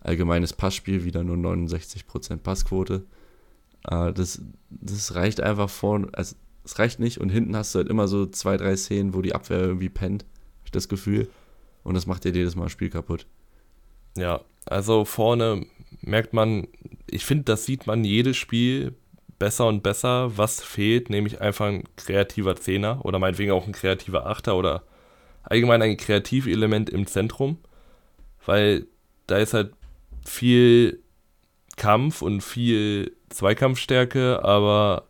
allgemeines 0.00 0.52
Passspiel 0.52 1.02
wieder 1.02 1.24
nur 1.24 1.36
69% 1.36 2.36
Passquote. 2.36 3.04
Äh, 3.88 4.12
das, 4.12 4.42
das 4.70 5.16
reicht 5.16 5.40
einfach 5.40 5.68
vorne, 5.68 6.08
also 6.12 6.36
es 6.64 6.78
reicht 6.78 6.98
nicht 6.98 7.18
und 7.18 7.28
hinten 7.28 7.56
hast 7.56 7.74
du 7.74 7.78
halt 7.78 7.88
immer 7.88 8.08
so 8.08 8.26
zwei, 8.26 8.56
drei 8.56 8.76
Szenen, 8.76 9.14
wo 9.14 9.22
die 9.22 9.34
Abwehr 9.34 9.60
irgendwie 9.60 9.88
pennt, 9.88 10.24
hab 10.60 10.66
ich 10.66 10.70
das 10.72 10.88
Gefühl. 10.88 11.28
Und 11.82 11.94
das 11.94 12.06
macht 12.06 12.24
dir 12.24 12.32
jedes 12.32 12.56
Mal 12.56 12.64
das 12.64 12.72
Spiel 12.72 12.88
kaputt. 12.88 13.26
Ja, 14.16 14.40
also 14.64 15.04
vorne 15.04 15.66
merkt 16.00 16.32
man, 16.32 16.66
ich 17.06 17.24
finde, 17.24 17.44
das 17.44 17.66
sieht 17.66 17.86
man 17.86 18.04
jedes 18.04 18.36
Spiel 18.36 18.94
besser 19.38 19.66
und 19.66 19.82
besser, 19.82 20.36
was 20.38 20.62
fehlt, 20.62 21.10
nämlich 21.10 21.40
einfach 21.40 21.66
ein 21.66 21.84
kreativer 21.96 22.56
Zehner 22.56 23.04
oder 23.04 23.18
meinetwegen 23.18 23.52
auch 23.52 23.66
ein 23.66 23.72
kreativer 23.72 24.26
Achter 24.26 24.56
oder 24.56 24.84
allgemein 25.42 25.82
ein 25.82 25.96
Kreativelement 25.96 26.88
im 26.88 27.06
Zentrum, 27.06 27.58
weil 28.46 28.86
da 29.26 29.36
ist 29.36 29.52
halt 29.52 29.74
viel 30.24 31.02
Kampf 31.76 32.22
und 32.22 32.40
viel 32.40 33.14
Zweikampfstärke, 33.28 34.42
aber 34.44 35.08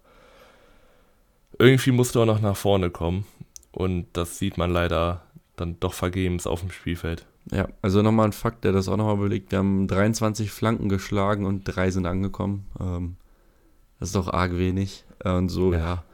irgendwie 1.58 1.92
musst 1.92 2.14
du 2.14 2.22
auch 2.22 2.26
noch 2.26 2.40
nach 2.40 2.56
vorne 2.56 2.90
kommen 2.90 3.26
und 3.72 4.06
das 4.12 4.38
sieht 4.38 4.58
man 4.58 4.70
leider 4.70 5.22
dann 5.56 5.78
doch 5.80 5.94
vergebens 5.94 6.46
auf 6.46 6.60
dem 6.60 6.70
Spielfeld. 6.70 7.26
Ja, 7.52 7.68
also 7.82 8.02
nochmal 8.02 8.26
ein 8.26 8.32
Fakt, 8.32 8.64
der 8.64 8.72
das 8.72 8.88
auch 8.88 8.96
nochmal 8.96 9.16
belegt. 9.16 9.52
Wir 9.52 9.58
haben 9.58 9.86
23 9.86 10.50
Flanken 10.50 10.88
geschlagen 10.88 11.44
und 11.44 11.64
drei 11.64 11.90
sind 11.90 12.06
angekommen. 12.06 12.66
Ähm, 12.80 13.16
das 13.98 14.08
ist 14.08 14.16
doch 14.16 14.32
arg 14.32 14.56
wenig. 14.56 15.04
Und 15.22 15.50
so, 15.50 15.72
ja, 15.72 15.78
ja 15.78 16.04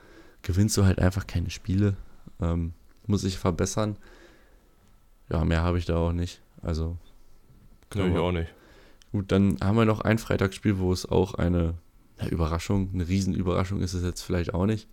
gewinnst 0.42 0.76
du 0.76 0.84
halt 0.84 0.98
einfach 0.98 1.26
keine 1.26 1.50
Spiele. 1.50 1.96
Ähm, 2.40 2.72
muss 3.06 3.24
ich 3.24 3.38
verbessern. 3.38 3.96
Ja, 5.30 5.44
mehr 5.44 5.62
habe 5.62 5.78
ich 5.78 5.86
da 5.86 5.96
auch 5.96 6.12
nicht. 6.12 6.42
Also. 6.62 6.96
Glaube 7.90 8.10
ich 8.10 8.18
auch 8.18 8.32
nicht. 8.32 8.52
Gut, 9.12 9.32
dann 9.32 9.58
haben 9.60 9.76
wir 9.76 9.84
noch 9.84 10.00
ein 10.00 10.18
Freitagsspiel, 10.18 10.78
wo 10.78 10.92
es 10.92 11.06
auch 11.06 11.34
eine, 11.34 11.74
eine 12.18 12.30
Überraschung, 12.30 12.90
eine 12.94 13.08
Riesenüberraschung 13.08 13.80
ist 13.80 13.94
es 13.94 14.04
jetzt 14.04 14.22
vielleicht 14.22 14.54
auch 14.54 14.66
nicht, 14.66 14.88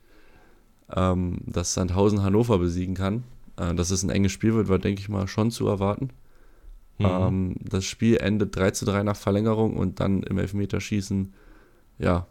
ähm, 0.95 1.39
dass 1.45 1.73
Sandhausen 1.73 2.23
Hannover 2.23 2.60
besiegen 2.60 2.95
kann. 2.95 3.23
Äh, 3.58 3.76
dass 3.76 3.91
es 3.91 4.04
ein 4.04 4.10
enges 4.10 4.32
Spiel 4.32 4.54
wird, 4.54 4.69
war, 4.69 4.80
denke 4.80 5.02
ich 5.02 5.10
mal, 5.10 5.28
schon 5.28 5.52
zu 5.52 5.67
erwarten. 5.67 6.10
Mhm. 7.00 7.06
Ähm, 7.06 7.56
das 7.62 7.86
Spiel 7.86 8.17
endet 8.17 8.56
3 8.56 8.71
zu 8.71 8.86
3 8.86 9.04
nach 9.04 9.15
Verlängerung 9.15 9.78
und 9.78 10.00
dann 10.00 10.23
im 10.23 10.38
Elfmeterschießen, 10.38 11.34
ja, 12.00 12.28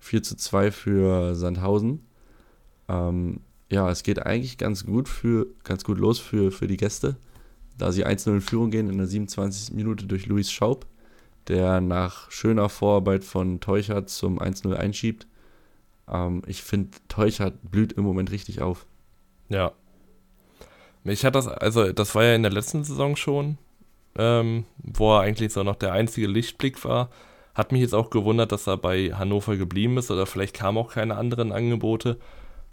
4 0.00 0.22
zu 0.22 0.36
2 0.36 0.70
für 0.70 1.34
Sandhausen. 1.34 2.00
Ähm, 2.88 3.40
ja, 3.70 3.90
es 3.90 4.02
geht 4.02 4.24
eigentlich 4.24 4.58
ganz 4.58 4.84
gut 4.84 5.08
für, 5.08 5.46
ganz 5.64 5.84
gut 5.84 5.98
los 5.98 6.18
für, 6.18 6.52
für 6.52 6.66
die 6.66 6.76
Gäste, 6.76 7.16
da 7.78 7.90
sie 7.90 8.06
1-0 8.06 8.34
in 8.34 8.40
Führung 8.40 8.70
gehen 8.70 8.90
in 8.90 8.98
der 8.98 9.06
27. 9.06 9.74
Minute 9.74 10.06
durch 10.06 10.26
Luis 10.26 10.52
Schaub, 10.52 10.86
der 11.48 11.80
nach 11.80 12.30
schöner 12.30 12.68
Vorarbeit 12.68 13.24
von 13.24 13.60
Teuchert 13.60 14.10
zum 14.10 14.38
1-0 14.38 14.74
einschiebt. 14.74 15.26
Ähm, 16.08 16.42
ich 16.46 16.62
finde, 16.62 16.90
Teuchert 17.08 17.54
blüht 17.70 17.92
im 17.92 18.04
Moment 18.04 18.30
richtig 18.30 18.60
auf. 18.60 18.86
Ja. 19.48 19.72
Mich 21.02 21.24
hat 21.24 21.34
das, 21.34 21.48
also 21.48 21.92
das 21.92 22.14
war 22.14 22.24
ja 22.24 22.34
in 22.34 22.42
der 22.42 22.52
letzten 22.52 22.82
Saison 22.84 23.16
schon, 23.16 23.58
ähm, 24.16 24.64
wo 24.78 25.14
er 25.14 25.20
eigentlich 25.20 25.52
so 25.52 25.62
noch 25.62 25.76
der 25.76 25.92
einzige 25.92 26.26
Lichtblick 26.26 26.84
war. 26.84 27.10
Hat 27.54 27.72
mich 27.72 27.82
jetzt 27.82 27.94
auch 27.94 28.10
gewundert, 28.10 28.52
dass 28.52 28.66
er 28.66 28.76
bei 28.78 29.10
Hannover 29.10 29.56
geblieben 29.56 29.98
ist 29.98 30.10
oder 30.10 30.26
vielleicht 30.26 30.56
kamen 30.56 30.78
auch 30.78 30.92
keine 30.92 31.16
anderen 31.16 31.52
Angebote. 31.52 32.18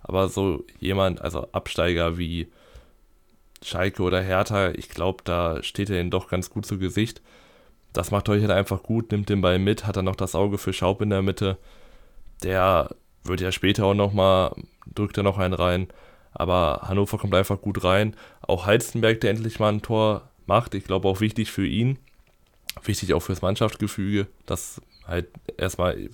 Aber 0.02 0.30
so 0.30 0.66
jemand, 0.80 1.22
also 1.22 1.48
Absteiger 1.52 2.18
wie 2.18 2.48
Schalke 3.62 4.02
oder 4.02 4.22
Hertha, 4.22 4.72
ich 4.72 4.90
glaube, 4.90 5.24
da 5.24 5.62
steht 5.62 5.90
er 5.90 6.00
ihnen 6.00 6.10
doch 6.10 6.28
ganz 6.30 6.50
gut 6.50 6.66
zu 6.66 6.80
Gesicht. 6.80 7.22
Das 7.94 8.10
macht 8.10 8.30
euch 8.30 8.42
halt 8.42 8.52
einfach 8.52 8.82
gut, 8.82 9.12
nimmt 9.12 9.30
den 9.30 9.42
Ball 9.42 9.60
mit, 9.60 9.86
hat 9.86 9.98
dann 9.98 10.06
noch 10.06 10.16
das 10.16 10.34
Auge 10.34 10.58
für 10.58 10.74
Schaub 10.74 11.02
in 11.02 11.10
der 11.10 11.22
Mitte. 11.22 11.58
Der 12.42 12.90
wird 13.24 13.42
ja 13.42 13.52
später 13.52 13.86
auch 13.86 13.94
nochmal, 13.94 14.54
drückt 14.94 15.18
er 15.18 15.24
noch 15.24 15.38
einen 15.38 15.54
rein. 15.54 15.88
Aber 16.34 16.82
Hannover 16.88 17.18
kommt 17.18 17.36
einfach 17.36 17.62
gut 17.62 17.84
rein. 17.84 18.16
Auch 18.42 18.66
Heizenberg, 18.66 19.20
der 19.22 19.32
endlich 19.32 19.60
mal 19.60 19.74
ein 19.74 19.82
Tor 19.82 20.30
macht. 20.46 20.74
Ich 20.76 20.86
glaube 20.86 21.08
auch 21.08 21.20
wichtig 21.20 21.52
für 21.52 21.66
ihn. 21.66 22.00
Wichtig 22.84 23.14
auch 23.14 23.20
fürs 23.20 23.42
Mannschaftsgefüge, 23.42 24.28
dass 24.46 24.82
halt 25.06 25.28
erstmal, 25.58 26.10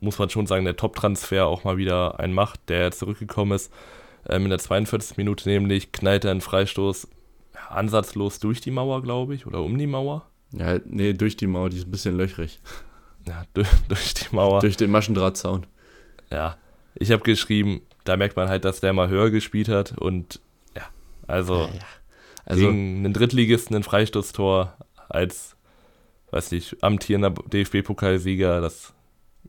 muss 0.00 0.18
man 0.18 0.28
schon 0.28 0.46
sagen, 0.46 0.64
der 0.64 0.76
Top-Transfer 0.76 1.46
auch 1.46 1.62
mal 1.62 1.76
wieder 1.76 2.18
einen 2.18 2.34
macht, 2.34 2.68
der 2.68 2.90
zurückgekommen 2.90 3.52
ist. 3.52 3.72
Ähm, 4.28 4.44
in 4.44 4.50
der 4.50 4.58
42. 4.58 5.16
Minute 5.16 5.48
nämlich 5.48 5.92
knallt 5.92 6.24
er 6.24 6.32
einen 6.32 6.40
Freistoß 6.40 7.08
ansatzlos 7.68 8.40
durch 8.40 8.60
die 8.60 8.70
Mauer, 8.70 9.02
glaube 9.02 9.34
ich, 9.34 9.46
oder 9.46 9.62
um 9.62 9.78
die 9.78 9.86
Mauer. 9.86 10.26
Ja, 10.52 10.78
nee, 10.84 11.12
durch 11.12 11.36
die 11.36 11.46
Mauer, 11.46 11.70
die 11.70 11.78
ist 11.78 11.86
ein 11.86 11.90
bisschen 11.90 12.16
löchrig. 12.16 12.60
Ja, 13.26 13.44
durch, 13.54 13.68
durch 13.88 14.14
die 14.14 14.34
Mauer. 14.34 14.60
Durch 14.60 14.76
den 14.76 14.90
Maschendrahtzaun. 14.90 15.66
Ja, 16.32 16.56
ich 16.94 17.10
habe 17.10 17.22
geschrieben, 17.22 17.82
da 18.04 18.16
merkt 18.16 18.36
man 18.36 18.48
halt, 18.48 18.64
dass 18.64 18.80
der 18.80 18.92
mal 18.92 19.08
höher 19.08 19.30
gespielt 19.30 19.68
hat 19.68 19.96
und 19.98 20.40
ja, 20.76 20.82
also, 21.26 21.54
ja, 21.54 21.66
ja. 21.66 21.80
also 22.44 22.66
gegen 22.66 23.04
einen 23.04 23.12
Drittligisten 23.12 23.76
ein 23.76 23.82
Freistoßtor 23.82 24.76
als, 25.08 25.56
weiß 26.30 26.52
nicht, 26.52 26.82
amtierender 26.82 27.30
DFB-Pokalsieger, 27.30 28.60
das 28.60 28.92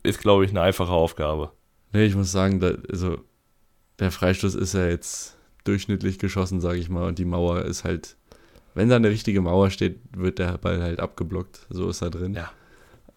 ist, 0.02 0.20
glaube 0.20 0.44
ich, 0.44 0.50
eine 0.50 0.62
einfache 0.62 0.92
Aufgabe. 0.92 1.52
Nee, 1.92 2.06
ich 2.06 2.14
muss 2.14 2.32
sagen, 2.32 2.60
da, 2.60 2.72
also 2.90 3.18
der 3.98 4.10
Freistoß 4.10 4.54
ist 4.54 4.74
ja 4.74 4.86
jetzt 4.86 5.36
durchschnittlich 5.64 6.18
geschossen, 6.18 6.60
sage 6.60 6.78
ich 6.78 6.88
mal, 6.88 7.06
und 7.06 7.18
die 7.18 7.24
Mauer 7.24 7.62
ist 7.62 7.84
halt, 7.84 8.16
wenn 8.74 8.88
da 8.88 8.96
eine 8.96 9.10
richtige 9.10 9.40
Mauer 9.40 9.70
steht, 9.70 10.00
wird 10.16 10.38
der 10.38 10.58
Ball 10.58 10.82
halt 10.82 10.98
abgeblockt. 11.00 11.66
So 11.68 11.90
ist 11.90 12.02
er 12.02 12.10
drin. 12.10 12.34
Ja. 12.34 12.50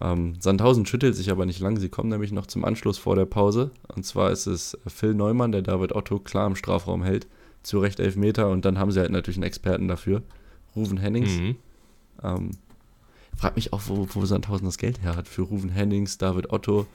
Ähm, 0.01 0.35
Sandhausen 0.39 0.85
schüttelt 0.85 1.15
sich 1.15 1.31
aber 1.31 1.45
nicht 1.45 1.59
lang. 1.59 1.77
Sie 1.77 1.89
kommen 1.89 2.09
nämlich 2.09 2.31
noch 2.31 2.47
zum 2.47 2.65
Anschluss 2.65 2.97
vor 2.97 3.15
der 3.15 3.25
Pause. 3.25 3.71
Und 3.95 4.05
zwar 4.05 4.31
ist 4.31 4.45
es 4.45 4.77
Phil 4.87 5.13
Neumann, 5.13 5.51
der 5.51 5.61
David 5.61 5.93
Otto 5.93 6.19
klar 6.19 6.47
im 6.47 6.55
Strafraum 6.55 7.03
hält. 7.03 7.27
Zu 7.63 7.79
Recht 7.79 7.99
elf 7.99 8.15
Meter. 8.15 8.49
Und 8.49 8.65
dann 8.65 8.77
haben 8.77 8.91
sie 8.91 8.99
halt 8.99 9.11
natürlich 9.11 9.37
einen 9.37 9.45
Experten 9.45 9.87
dafür. 9.87 10.21
Ruven 10.75 10.97
Hennings. 10.97 11.39
Mhm. 11.39 11.55
Ähm, 12.23 12.51
frag 13.37 13.55
mich 13.55 13.73
auch, 13.73 13.81
wo, 13.87 14.07
wo 14.11 14.25
Sandhausen 14.25 14.65
das 14.65 14.77
Geld 14.77 15.01
her 15.01 15.15
hat. 15.15 15.27
Für 15.27 15.43
Ruven 15.43 15.69
Hennings, 15.69 16.17
David 16.17 16.51
Otto, 16.51 16.87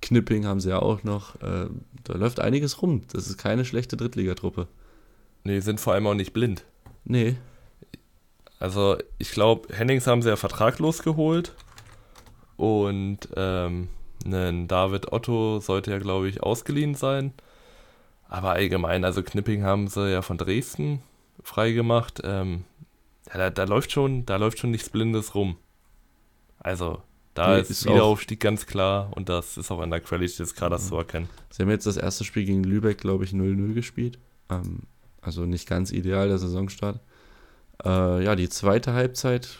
Knipping 0.00 0.46
haben 0.46 0.60
sie 0.60 0.70
ja 0.70 0.80
auch 0.80 1.04
noch. 1.04 1.36
Äh, 1.42 1.68
da 2.04 2.14
läuft 2.14 2.40
einiges 2.40 2.80
rum. 2.82 3.02
Das 3.12 3.28
ist 3.28 3.38
keine 3.38 3.64
schlechte 3.64 3.96
Drittligatruppe. 3.96 4.66
Nee, 5.44 5.60
sind 5.60 5.80
vor 5.80 5.92
allem 5.92 6.06
auch 6.06 6.14
nicht 6.14 6.32
blind. 6.32 6.64
Nee. 7.04 7.36
Also, 8.58 8.96
ich 9.18 9.30
glaube, 9.30 9.74
Hennings 9.74 10.06
haben 10.06 10.22
sie 10.22 10.28
ja 10.28 10.36
vertraglos 10.36 11.02
geholt. 11.02 11.54
Und 12.56 13.28
ähm, 13.36 13.88
ein 14.24 14.68
David 14.68 15.12
Otto 15.12 15.60
sollte 15.60 15.90
ja, 15.90 15.98
glaube 15.98 16.28
ich, 16.28 16.42
ausgeliehen 16.42 16.94
sein. 16.94 17.32
Aber 18.28 18.50
allgemein, 18.50 19.04
also 19.04 19.22
Knipping 19.22 19.62
haben 19.62 19.88
sie 19.88 20.10
ja 20.10 20.22
von 20.22 20.38
Dresden 20.38 21.02
freigemacht. 21.42 22.20
Ähm, 22.24 22.64
ja, 23.28 23.38
da, 23.38 23.50
da, 23.50 23.64
läuft 23.64 23.92
schon, 23.92 24.26
da 24.26 24.36
läuft 24.36 24.58
schon 24.58 24.70
nichts 24.70 24.90
Blindes 24.90 25.34
rum. 25.34 25.56
Also, 26.58 27.02
da 27.34 27.54
nee, 27.54 27.60
ist, 27.60 27.70
ist 27.70 27.86
Wiederaufstieg 27.86 28.40
ganz 28.40 28.66
klar 28.66 29.12
und 29.14 29.28
das 29.28 29.56
ist 29.56 29.70
auch 29.70 29.80
an 29.80 29.90
der 29.90 30.00
Qualität 30.00 30.38
des 30.38 30.54
Kaders 30.54 30.84
ja. 30.84 30.88
zu 30.88 30.96
erkennen. 30.96 31.28
Sie 31.50 31.62
haben 31.62 31.70
jetzt 31.70 31.86
das 31.86 31.96
erste 31.96 32.24
Spiel 32.24 32.44
gegen 32.44 32.64
Lübeck, 32.64 32.98
glaube 32.98 33.24
ich, 33.24 33.30
0-0 33.30 33.74
gespielt. 33.74 34.18
Ähm, 34.50 34.80
also 35.20 35.44
nicht 35.44 35.68
ganz 35.68 35.92
ideal 35.92 36.28
der 36.28 36.38
Saisonstart. 36.38 37.00
Äh, 37.84 38.24
ja, 38.24 38.34
die 38.34 38.48
zweite 38.48 38.94
Halbzeit 38.94 39.58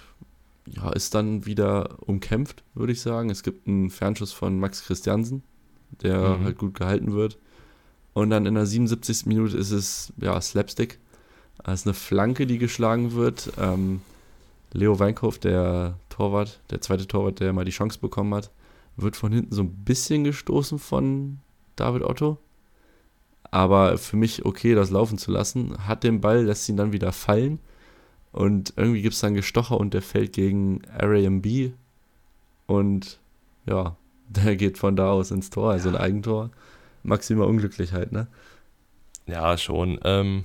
ja, 0.66 0.90
ist 0.90 1.14
dann 1.14 1.46
wieder 1.46 1.96
umkämpft, 2.00 2.64
würde 2.74 2.92
ich 2.92 3.00
sagen. 3.00 3.30
Es 3.30 3.42
gibt 3.42 3.66
einen 3.66 3.90
Fernschuss 3.90 4.32
von 4.32 4.58
Max 4.58 4.84
Christiansen, 4.84 5.42
der 6.02 6.36
mhm. 6.36 6.44
halt 6.44 6.58
gut 6.58 6.74
gehalten 6.74 7.12
wird. 7.12 7.38
Und 8.12 8.30
dann 8.30 8.46
in 8.46 8.54
der 8.54 8.66
77. 8.66 9.26
Minute 9.26 9.56
ist 9.56 9.70
es 9.70 10.12
ja 10.16 10.40
Slapstick. 10.40 10.98
Es 11.64 11.80
ist 11.80 11.86
eine 11.86 11.94
Flanke, 11.94 12.46
die 12.46 12.58
geschlagen 12.58 13.12
wird. 13.12 13.52
Ähm, 13.58 14.00
Leo 14.72 14.98
Weinkauf, 14.98 15.38
der 15.38 15.98
Torwart, 16.08 16.60
der 16.70 16.80
zweite 16.80 17.06
Torwart, 17.06 17.40
der 17.40 17.52
mal 17.52 17.64
die 17.64 17.70
Chance 17.70 17.98
bekommen 17.98 18.34
hat, 18.34 18.50
wird 18.96 19.16
von 19.16 19.32
hinten 19.32 19.54
so 19.54 19.62
ein 19.62 19.84
bisschen 19.84 20.24
gestoßen 20.24 20.78
von 20.78 21.38
David 21.76 22.02
Otto. 22.02 22.38
Aber 23.50 23.96
für 23.98 24.16
mich 24.16 24.44
okay, 24.44 24.74
das 24.74 24.90
laufen 24.90 25.18
zu 25.18 25.30
lassen. 25.30 25.86
Hat 25.86 26.02
den 26.02 26.20
Ball, 26.20 26.44
lässt 26.44 26.68
ihn 26.68 26.76
dann 26.76 26.92
wieder 26.92 27.12
fallen 27.12 27.60
und 28.36 28.74
irgendwie 28.76 29.00
gibt 29.00 29.14
es 29.14 29.20
dann 29.20 29.32
Gestocher 29.32 29.80
und 29.80 29.94
der 29.94 30.02
fällt 30.02 30.34
gegen 30.34 30.82
RAMB. 30.98 31.72
Und 32.66 33.18
ja, 33.64 33.96
der 34.28 34.56
geht 34.56 34.76
von 34.76 34.94
da 34.94 35.10
aus 35.10 35.30
ins 35.30 35.48
Tor, 35.48 35.72
also 35.72 35.88
ja. 35.88 35.96
ein 35.96 36.00
Eigentor. 36.00 36.50
Maximal 37.02 37.46
unglücklich 37.46 37.92
halt, 37.92 38.12
ne? 38.12 38.26
Ja, 39.26 39.56
schon. 39.56 39.98
Ähm, 40.04 40.44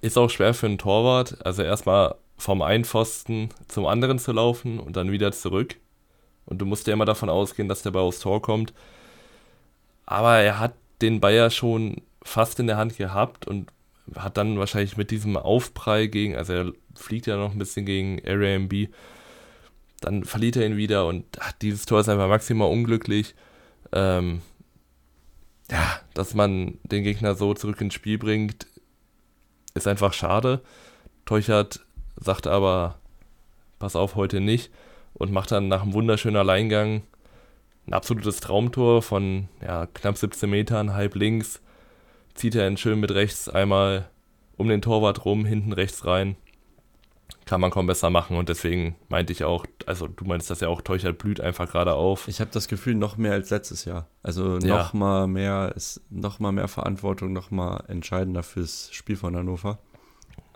ist 0.00 0.18
auch 0.18 0.28
schwer 0.28 0.52
für 0.52 0.66
einen 0.66 0.78
Torwart. 0.78 1.46
Also 1.46 1.62
erstmal 1.62 2.16
vom 2.36 2.60
einen 2.60 2.84
Pfosten 2.84 3.50
zum 3.68 3.86
anderen 3.86 4.18
zu 4.18 4.32
laufen 4.32 4.80
und 4.80 4.96
dann 4.96 5.12
wieder 5.12 5.30
zurück. 5.30 5.76
Und 6.44 6.58
du 6.58 6.66
musst 6.66 6.88
ja 6.88 6.92
immer 6.92 7.04
davon 7.04 7.30
ausgehen, 7.30 7.68
dass 7.68 7.82
der 7.82 7.92
Ball 7.92 8.02
aufs 8.02 8.20
Tor 8.20 8.42
kommt. 8.42 8.74
Aber 10.06 10.38
er 10.38 10.58
hat 10.58 10.74
den 11.00 11.20
Bayer 11.20 11.50
schon 11.50 12.02
fast 12.22 12.58
in 12.58 12.66
der 12.66 12.78
Hand 12.78 12.96
gehabt 12.96 13.46
und 13.46 13.70
hat 14.14 14.36
dann 14.36 14.58
wahrscheinlich 14.58 14.96
mit 14.96 15.10
diesem 15.10 15.36
Aufprall 15.36 16.08
gegen, 16.08 16.36
also 16.36 16.52
er 16.52 16.72
fliegt 16.94 17.26
ja 17.26 17.36
noch 17.36 17.52
ein 17.52 17.58
bisschen 17.58 17.86
gegen 17.86 18.18
Airbnb, 18.18 18.88
dann 20.00 20.24
verliert 20.24 20.56
er 20.56 20.66
ihn 20.66 20.76
wieder 20.76 21.06
und 21.06 21.24
ach, 21.40 21.52
dieses 21.52 21.86
Tor 21.86 22.00
ist 22.00 22.08
einfach 22.08 22.28
maximal 22.28 22.70
unglücklich. 22.70 23.34
Ähm, 23.92 24.42
ja, 25.70 26.00
dass 26.12 26.34
man 26.34 26.78
den 26.82 27.04
Gegner 27.04 27.34
so 27.34 27.54
zurück 27.54 27.80
ins 27.80 27.94
Spiel 27.94 28.18
bringt, 28.18 28.66
ist 29.74 29.88
einfach 29.88 30.12
schade. 30.12 30.60
Teuchert 31.24 31.80
sagt 32.16 32.46
aber, 32.46 32.98
pass 33.78 33.96
auf, 33.96 34.14
heute 34.14 34.40
nicht 34.40 34.70
und 35.14 35.32
macht 35.32 35.52
dann 35.52 35.68
nach 35.68 35.82
einem 35.82 35.94
wunderschönen 35.94 36.36
Alleingang 36.36 37.02
ein 37.86 37.92
absolutes 37.92 38.40
Traumtor 38.40 39.02
von 39.02 39.48
ja, 39.62 39.86
knapp 39.86 40.16
17 40.16 40.48
Metern, 40.48 40.94
halb 40.94 41.14
links. 41.14 41.60
Zieht 42.34 42.54
er 42.54 42.66
ihn 42.66 42.76
schön 42.76 43.00
mit 43.00 43.12
rechts 43.12 43.48
einmal 43.48 44.08
um 44.56 44.68
den 44.68 44.82
Torwart 44.82 45.24
rum, 45.24 45.44
hinten 45.44 45.72
rechts 45.72 46.04
rein. 46.04 46.36
Kann 47.46 47.60
man 47.60 47.70
kaum 47.70 47.86
besser 47.86 48.10
machen 48.10 48.36
und 48.36 48.48
deswegen 48.48 48.96
meinte 49.08 49.32
ich 49.32 49.44
auch, 49.44 49.66
also 49.86 50.08
du 50.08 50.24
meinst 50.24 50.50
das 50.50 50.60
ja 50.60 50.68
auch, 50.68 50.80
Teuchert 50.80 51.18
blüht 51.18 51.40
einfach 51.40 51.70
gerade 51.70 51.94
auf. 51.94 52.26
Ich 52.28 52.40
habe 52.40 52.50
das 52.52 52.68
Gefühl, 52.68 52.94
noch 52.94 53.16
mehr 53.16 53.32
als 53.32 53.50
letztes 53.50 53.84
Jahr. 53.84 54.08
Also 54.22 54.58
ja. 54.58 54.78
noch 54.78 54.94
mal 54.94 55.26
mehr, 55.26 55.72
ist 55.76 56.00
noch 56.10 56.38
mal 56.38 56.52
mehr 56.52 56.68
Verantwortung, 56.68 57.32
noch 57.32 57.50
mal 57.50 57.84
entscheidender 57.88 58.42
fürs 58.42 58.88
Spiel 58.92 59.16
von 59.16 59.36
Hannover. 59.36 59.78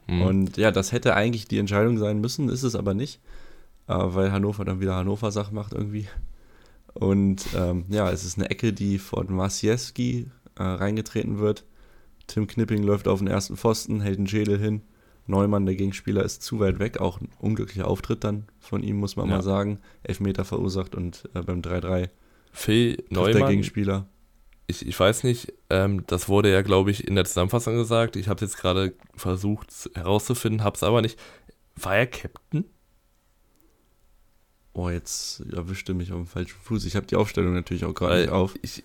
Mhm. 0.06 0.22
Und 0.22 0.56
ja, 0.56 0.70
das 0.70 0.92
hätte 0.92 1.14
eigentlich 1.14 1.46
die 1.46 1.58
Entscheidung 1.58 1.98
sein 1.98 2.20
müssen, 2.20 2.48
ist 2.48 2.62
es 2.62 2.74
aber 2.74 2.94
nicht, 2.94 3.20
äh, 3.86 3.94
weil 3.94 4.32
Hannover 4.32 4.64
dann 4.64 4.80
wieder 4.80 4.96
Hannover-Sache 4.96 5.54
macht 5.54 5.74
irgendwie. 5.74 6.08
Und 6.94 7.46
ähm, 7.54 7.84
ja, 7.88 8.10
es 8.10 8.24
ist 8.24 8.38
eine 8.38 8.50
Ecke, 8.50 8.72
die 8.72 8.98
von 8.98 9.32
Masiewski 9.32 10.30
äh, 10.56 10.62
reingetreten 10.62 11.38
wird. 11.38 11.64
Tim 12.28 12.46
Knipping 12.46 12.84
läuft 12.84 13.08
auf 13.08 13.18
den 13.18 13.26
ersten 13.26 13.56
Pfosten, 13.56 14.00
hält 14.00 14.18
den 14.18 14.28
Schädel 14.28 14.58
hin. 14.58 14.82
Neumann, 15.26 15.66
der 15.66 15.74
Gegenspieler, 15.74 16.22
ist 16.22 16.42
zu 16.42 16.58
weit 16.60 16.78
weg. 16.78 17.00
Auch 17.00 17.20
ein 17.20 17.28
unglücklicher 17.38 17.86
Auftritt 17.86 18.24
dann 18.24 18.44
von 18.60 18.82
ihm, 18.82 18.96
muss 18.96 19.16
man 19.16 19.28
ja. 19.28 19.36
mal 19.36 19.42
sagen. 19.42 19.80
Elfmeter 20.02 20.44
verursacht 20.44 20.94
und 20.94 21.28
äh, 21.34 21.42
beim 21.42 21.60
3-3 21.60 22.08
Phil 22.52 23.04
Neumann, 23.10 23.32
der 23.32 23.48
Gegenspieler. 23.48 24.08
Ich, 24.66 24.86
ich 24.86 24.98
weiß 24.98 25.24
nicht, 25.24 25.52
ähm, 25.70 26.04
das 26.06 26.28
wurde 26.28 26.50
ja, 26.50 26.62
glaube 26.62 26.90
ich, 26.90 27.06
in 27.06 27.14
der 27.14 27.24
Zusammenfassung 27.24 27.76
gesagt. 27.76 28.16
Ich 28.16 28.28
habe 28.28 28.36
es 28.36 28.52
jetzt 28.52 28.60
gerade 28.60 28.94
versucht 29.16 29.90
herauszufinden, 29.94 30.64
habe 30.64 30.76
es 30.76 30.82
aber 30.82 31.02
nicht. 31.02 31.18
War 31.76 31.96
er 31.96 32.06
Captain? 32.06 32.64
Oh, 34.72 34.90
jetzt 34.90 35.40
erwischte 35.52 35.94
mich 35.94 36.12
auf 36.12 36.18
dem 36.18 36.26
falschen 36.26 36.58
Fuß. 36.62 36.84
Ich 36.84 36.96
habe 36.96 37.06
die 37.06 37.16
Aufstellung 37.16 37.54
natürlich 37.54 37.84
auch 37.84 37.94
gerade 37.94 38.20
nicht 38.20 38.30
auf. 38.30 38.54
Ich, 38.62 38.84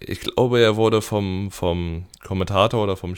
ich 0.00 0.20
glaube, 0.20 0.60
er 0.60 0.76
wurde 0.76 1.02
vom, 1.02 1.50
vom 1.50 2.06
Kommentator 2.24 2.82
oder 2.82 2.96
vom 2.96 3.14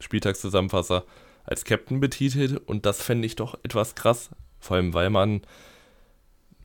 Spieltagszusammenfasser 0.00 1.04
als 1.44 1.64
Captain 1.64 2.00
betitelt 2.00 2.58
und 2.68 2.86
das 2.86 3.02
fände 3.02 3.26
ich 3.26 3.36
doch 3.36 3.58
etwas 3.62 3.94
krass. 3.94 4.30
Vor 4.60 4.76
allem, 4.76 4.94
weil 4.94 5.10
man, 5.10 5.40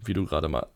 wie 0.03 0.13
du 0.13 0.25
gerade 0.25 0.49
mal, 0.49 0.67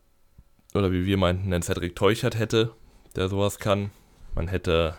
oder 0.74 0.90
wie 0.90 1.06
wir 1.06 1.18
meinten, 1.18 1.52
einen 1.52 1.62
Cedric 1.62 1.94
Teuchert 1.94 2.38
hätte, 2.38 2.72
der 3.14 3.28
sowas 3.28 3.58
kann. 3.58 3.90
Man 4.34 4.48
hätte, 4.48 4.96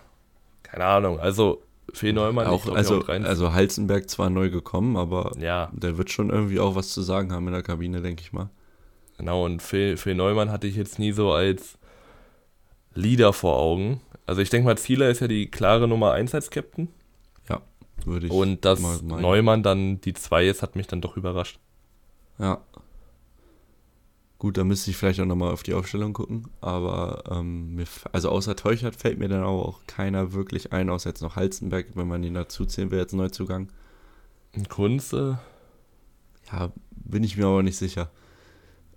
keine 0.61 0.85
Ahnung, 0.85 1.19
also 1.19 1.63
Fee 1.91 2.13
Neumann 2.13 2.47
auch, 2.47 2.63
glaub, 2.63 2.77
also, 2.77 3.01
also 3.01 3.53
Halzenberg 3.53 4.09
zwar 4.09 4.29
neu 4.29 4.49
gekommen, 4.49 4.95
aber 4.95 5.31
ja. 5.37 5.69
der 5.73 5.97
wird 5.97 6.11
schon 6.11 6.29
irgendwie 6.29 6.59
auch 6.59 6.75
was 6.75 6.89
zu 6.89 7.01
sagen 7.01 7.33
haben 7.33 7.47
in 7.47 7.53
der 7.53 7.63
Kabine, 7.63 8.01
denke 8.01 8.21
ich 8.21 8.31
mal. 8.31 8.49
Genau, 9.17 9.45
und 9.45 9.61
Phil, 9.61 9.97
Phil 9.97 10.15
Neumann 10.15 10.51
hatte 10.51 10.67
ich 10.67 10.75
jetzt 10.75 10.97
nie 10.97 11.11
so 11.11 11.31
als 11.31 11.77
Leader 12.95 13.33
vor 13.33 13.57
Augen. 13.57 14.01
Also 14.25 14.41
ich 14.41 14.49
denke 14.49 14.65
mal, 14.65 14.77
Zieler 14.77 15.09
ist 15.09 15.19
ja 15.19 15.27
die 15.27 15.49
klare 15.49 15.87
Nummer 15.87 16.13
1 16.13 16.33
als 16.33 16.49
Captain. 16.49 16.87
Ja, 17.49 17.61
würde 18.05 18.27
ich. 18.27 18.31
Und 18.31 18.65
dass 18.65 19.01
Neumann 19.01 19.63
dann 19.63 19.99
die 20.01 20.13
2 20.13 20.47
ist, 20.47 20.61
hat 20.61 20.75
mich 20.75 20.87
dann 20.87 21.01
doch 21.01 21.17
überrascht. 21.17 21.59
Ja. 22.39 22.61
Gut, 24.39 24.57
da 24.57 24.65
müsste 24.65 24.91
ich 24.91 24.97
vielleicht 24.97 25.21
auch 25.21 25.25
nochmal 25.25 25.53
auf 25.53 25.63
die 25.63 25.73
Aufstellung 25.73 26.11
gucken. 26.13 26.49
Aber 26.59 27.23
ähm, 27.31 27.75
mir, 27.75 27.85
also 28.11 28.29
außer 28.29 28.55
Teuchert 28.55 28.95
fällt 28.95 29.17
mir 29.17 29.29
dann 29.29 29.43
auch 29.43 29.79
keiner 29.87 30.33
wirklich 30.33 30.73
ein, 30.73 30.89
außer 30.89 31.09
jetzt 31.09 31.21
noch 31.21 31.35
Halzenberg, 31.35 31.87
wenn 31.95 32.07
man 32.07 32.23
ihn 32.23 32.33
dazu 32.33 32.65
zählen 32.65 32.91
will, 32.91 32.99
jetzt 32.99 33.13
Neuzugang. 33.13 33.69
Kunze? 34.69 35.39
Ja, 36.51 36.71
bin 36.91 37.23
ich 37.23 37.37
mir 37.37 37.45
aber 37.45 37.63
nicht 37.63 37.77
sicher. 37.77 38.11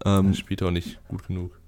Ähm, 0.04 0.34
spielt 0.34 0.62
auch 0.62 0.70
nicht 0.70 0.98
gut 1.08 1.26
genug. 1.26 1.58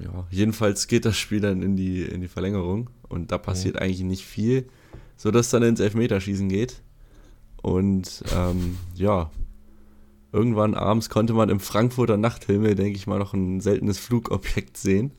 Ja, 0.00 0.26
jedenfalls 0.30 0.86
geht 0.86 1.04
das 1.04 1.18
Spiel 1.18 1.40
dann 1.40 1.62
in 1.62 1.76
die, 1.76 2.02
in 2.02 2.20
die 2.20 2.28
Verlängerung 2.28 2.90
und 3.08 3.30
da 3.30 3.38
passiert 3.38 3.74
mhm. 3.74 3.80
eigentlich 3.82 4.02
nicht 4.02 4.24
viel, 4.24 4.68
sodass 5.16 5.50
dann 5.50 5.62
ins 5.62 5.80
Elfmeterschießen 5.80 6.48
geht. 6.48 6.82
Und 7.60 8.24
ähm, 8.34 8.78
ja, 8.94 9.30
irgendwann 10.32 10.74
abends 10.74 11.10
konnte 11.10 11.34
man 11.34 11.48
im 11.48 11.60
Frankfurter 11.60 12.16
Nachthimmel, 12.16 12.74
denke 12.74 12.96
ich 12.96 13.06
mal, 13.06 13.18
noch 13.18 13.34
ein 13.34 13.60
seltenes 13.60 13.98
Flugobjekt 13.98 14.76
sehen. 14.76 15.12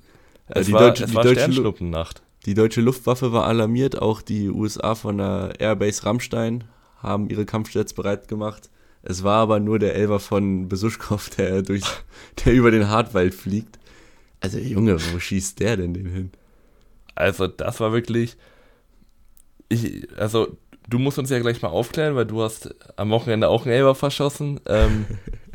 Äh, 0.48 0.60
es 0.60 0.68
die 0.68 0.74
war, 0.74 0.82
deutsche, 0.82 1.04
es 1.06 1.12
die 1.12 1.16
war 1.16 1.24
deutsche 1.24 1.52
Die 2.46 2.54
deutsche 2.54 2.82
Luftwaffe 2.82 3.32
war 3.32 3.46
alarmiert, 3.46 4.02
auch 4.02 4.22
die 4.22 4.50
USA 4.50 4.96
von 4.96 5.20
der 5.20 5.54
Airbase 5.60 6.06
Rammstein 6.06 6.66
haben 6.98 7.30
ihre 7.30 7.46
Kampfjets 7.46 7.94
bereit 7.94 8.28
gemacht. 8.28 8.70
Es 9.02 9.24
war 9.24 9.42
aber 9.42 9.60
nur 9.60 9.80
der 9.80 9.96
Elver 9.96 10.20
von 10.20 10.68
Besuschkow, 10.68 11.30
der, 11.30 11.62
durch, 11.62 11.84
der 12.46 12.54
über 12.54 12.72
den 12.72 12.90
Hartwald 12.90 13.34
fliegt. 13.34 13.80
Also 14.44 14.60
Junge, 14.60 14.98
wo 15.14 15.20
schießt 15.20 15.60
der 15.62 15.78
denn 15.78 15.94
den 15.94 16.08
hin? 16.08 16.32
Also 17.16 17.48
das 17.48 17.80
war 17.80 17.94
wirklich... 17.94 18.36
Ich, 19.70 20.08
also 20.18 20.58
du 20.90 21.00
musst 21.00 21.18
uns 21.18 21.30
ja 21.30 21.40
gleich 21.40 21.62
mal 21.62 21.70
aufklären, 21.70 22.16
weil 22.16 22.26
du 22.26 22.44
hast 22.44 22.76
am 22.98 23.10
Wochenende 23.10 23.48
auch 23.48 23.66
einen 23.66 23.74
Elber 23.74 23.96
verschossen. 23.96 24.60
Ähm, 24.66 25.06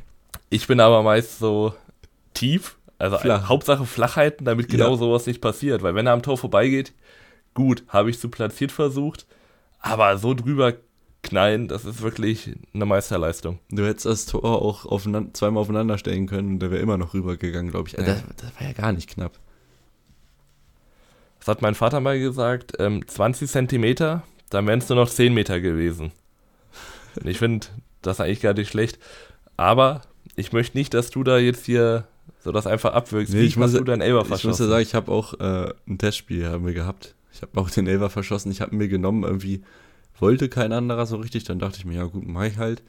ich 0.51 0.67
bin 0.67 0.81
aber 0.81 1.03
meist 1.03 1.39
so 1.39 1.75
tief, 2.33 2.79
also 2.99 3.19
Flach. 3.19 3.47
Hauptsache 3.47 3.85
Flachheiten, 3.85 4.47
damit 4.47 4.71
genau 4.71 4.93
ja. 4.93 4.97
sowas 4.97 5.27
nicht 5.27 5.43
passiert. 5.43 5.83
Weil 5.83 5.95
wenn 5.95 6.07
er 6.07 6.15
am 6.15 6.23
Tor 6.23 6.39
vorbeigeht, 6.39 6.95
gut, 7.53 7.85
habe 7.89 8.09
ich 8.09 8.19
zu 8.19 8.31
platziert 8.31 8.73
versucht, 8.73 9.27
aber 9.81 10.17
so 10.17 10.33
drüber 10.33 10.73
knallen, 11.23 11.69
das 11.69 11.85
ist 11.85 12.03
wirklich 12.03 12.55
eine 12.73 12.87
Meisterleistung. 12.87 13.59
Du 13.71 13.85
hättest 13.85 14.07
das 14.07 14.27
Tor 14.27 14.45
auch 14.45 14.87
aufeinander, 14.87 15.35
zweimal 15.35 15.63
aufeinander 15.63 15.99
stellen 15.99 16.27
können 16.27 16.55
und 16.55 16.59
der 16.61 16.71
wäre 16.71 16.81
immer 16.81 16.97
noch 16.97 17.15
rübergegangen, 17.15 17.71
glaube 17.71 17.89
ich. 17.89 17.95
Ja. 17.95 18.05
Das, 18.05 18.23
das, 18.37 18.55
war 18.59 18.67
ja 18.67 18.73
gar 18.73 18.93
nicht 18.93 19.11
knapp. 19.11 19.33
Das 21.41 21.49
hat 21.49 21.63
mein 21.63 21.75
Vater 21.75 22.01
mal 22.01 22.19
gesagt, 22.19 22.75
ähm, 22.79 23.07
20 23.07 23.51
Zentimeter, 23.51 24.23
dann 24.51 24.67
wären 24.67 24.79
es 24.79 24.89
nur 24.89 24.97
noch 24.97 25.11
10 25.11 25.35
Meter 25.35 25.61
gewesen. 25.61 26.13
ich 27.25 27.39
finde 27.39 27.67
das 28.03 28.21
eigentlich 28.21 28.41
gar 28.41 28.55
nicht 28.55 28.71
schlecht. 28.71 28.99
Aber 29.57 30.03
ich 30.37 30.53
möchte 30.53 30.79
nicht, 30.79 30.95
dass 30.95 31.11
du 31.11 31.25
da 31.25 31.39
jetzt 31.39 31.67
hier 31.67 32.07
so 32.41 32.53
das 32.53 32.67
einfach 32.67 32.93
abwirkst. 32.93 33.35
Nee, 33.35 33.41
Wie 33.41 33.47
ich 33.47 33.57
muss, 33.57 33.73
du 33.73 33.83
deinen 33.83 34.01
Elber 34.01 34.25
verschossen? 34.25 34.51
Ich 34.51 34.51
muss 34.51 34.59
ja 34.61 34.69
sagen, 34.69 34.83
ich 34.83 34.95
habe 34.95 35.11
auch 35.11 35.35
äh, 35.41 35.73
ein 35.89 35.99
Testspiel 35.99 36.47
haben 36.49 36.65
wir 36.65 36.75
gehabt. 36.75 37.15
Ich 37.33 37.43
habe 37.43 37.61
auch 37.61 37.71
den 37.71 37.87
Elber 37.87 38.11
verschossen. 38.11 38.51
Ich 38.53 38.61
habe 38.61 38.75
mir 38.75 38.89
genommen 38.89 39.25
irgendwie 39.25 39.63
wollte 40.21 40.49
kein 40.49 40.73
anderer 40.73 41.07
so 41.07 41.17
richtig. 41.17 41.45
Dann 41.45 41.59
dachte 41.59 41.79
ich 41.79 41.85
mir, 41.85 41.95
ja 41.95 42.05
gut, 42.05 42.27
mach 42.27 42.45
ich 42.45 42.59
halt. 42.59 42.83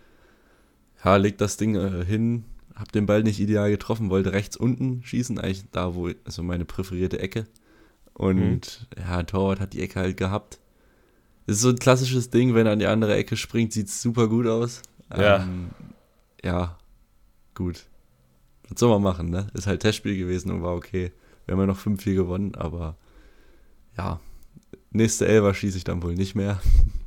Ja, 1.04 1.15
leg 1.15 1.38
das 1.38 1.58
Ding 1.58 1.76
äh, 1.76 2.04
hin, 2.04 2.44
hab 2.76 2.92
den 2.92 3.06
Ball 3.06 3.24
nicht 3.24 3.39
ideal 3.39 3.70
getroffen, 3.70 4.10
wollte 4.10 4.34
rechts 4.34 4.58
unten 4.58 5.02
schießen, 5.04 5.39
eigentlich 5.39 5.65
da, 5.72 5.96
wo, 5.96 6.10
also 6.26 6.44
meine 6.44 6.65
präferierte 6.65 7.20
Ecke. 7.20 7.46
Und 8.13 8.88
mhm. 8.98 9.02
ja, 9.02 9.24
Torwart 9.24 9.60
hat 9.60 9.74
die 9.74 9.82
Ecke 9.82 10.00
halt 10.00 10.18
gehabt. 10.18 10.60
Das 11.46 11.56
ist 11.56 11.62
so 11.62 11.70
ein 11.70 11.80
klassisches 11.80 12.30
Ding, 12.30 12.54
wenn 12.54 12.68
er 12.68 12.74
an 12.74 12.80
die 12.80 12.86
andere 12.86 13.15
Ecke 13.15 13.38
springt, 13.38 13.74
sieht 13.74 13.88
es 13.88 14.02
super 14.02 14.28
gut 14.28 14.46
aus. 14.46 14.82
Ja. 15.15 15.42
Ähm, 15.42 15.70
ja, 16.44 16.78
gut. 17.56 17.86
Was 18.68 18.80
soll 18.80 18.89
man 18.89 19.02
machen, 19.02 19.30
ne? 19.30 19.48
Ist 19.54 19.68
halt 19.68 19.82
Testspiel 19.82 20.18
gewesen 20.18 20.52
und 20.52 20.62
war 20.62 20.76
okay. 20.76 21.12
Wir 21.46 21.54
haben 21.54 21.62
ja 21.62 21.65
noch 21.65 21.80
5-4 21.80 22.13
gewonnen, 22.13 22.56
aber 22.56 22.98
ja, 23.98 24.20
nächste 24.92 25.28
Elfer 25.28 25.54
schieße 25.54 25.78
ich 25.78 25.84
dann 25.84 26.04
wohl 26.04 26.13
nicht 26.13 26.36
mehr. 26.36 26.62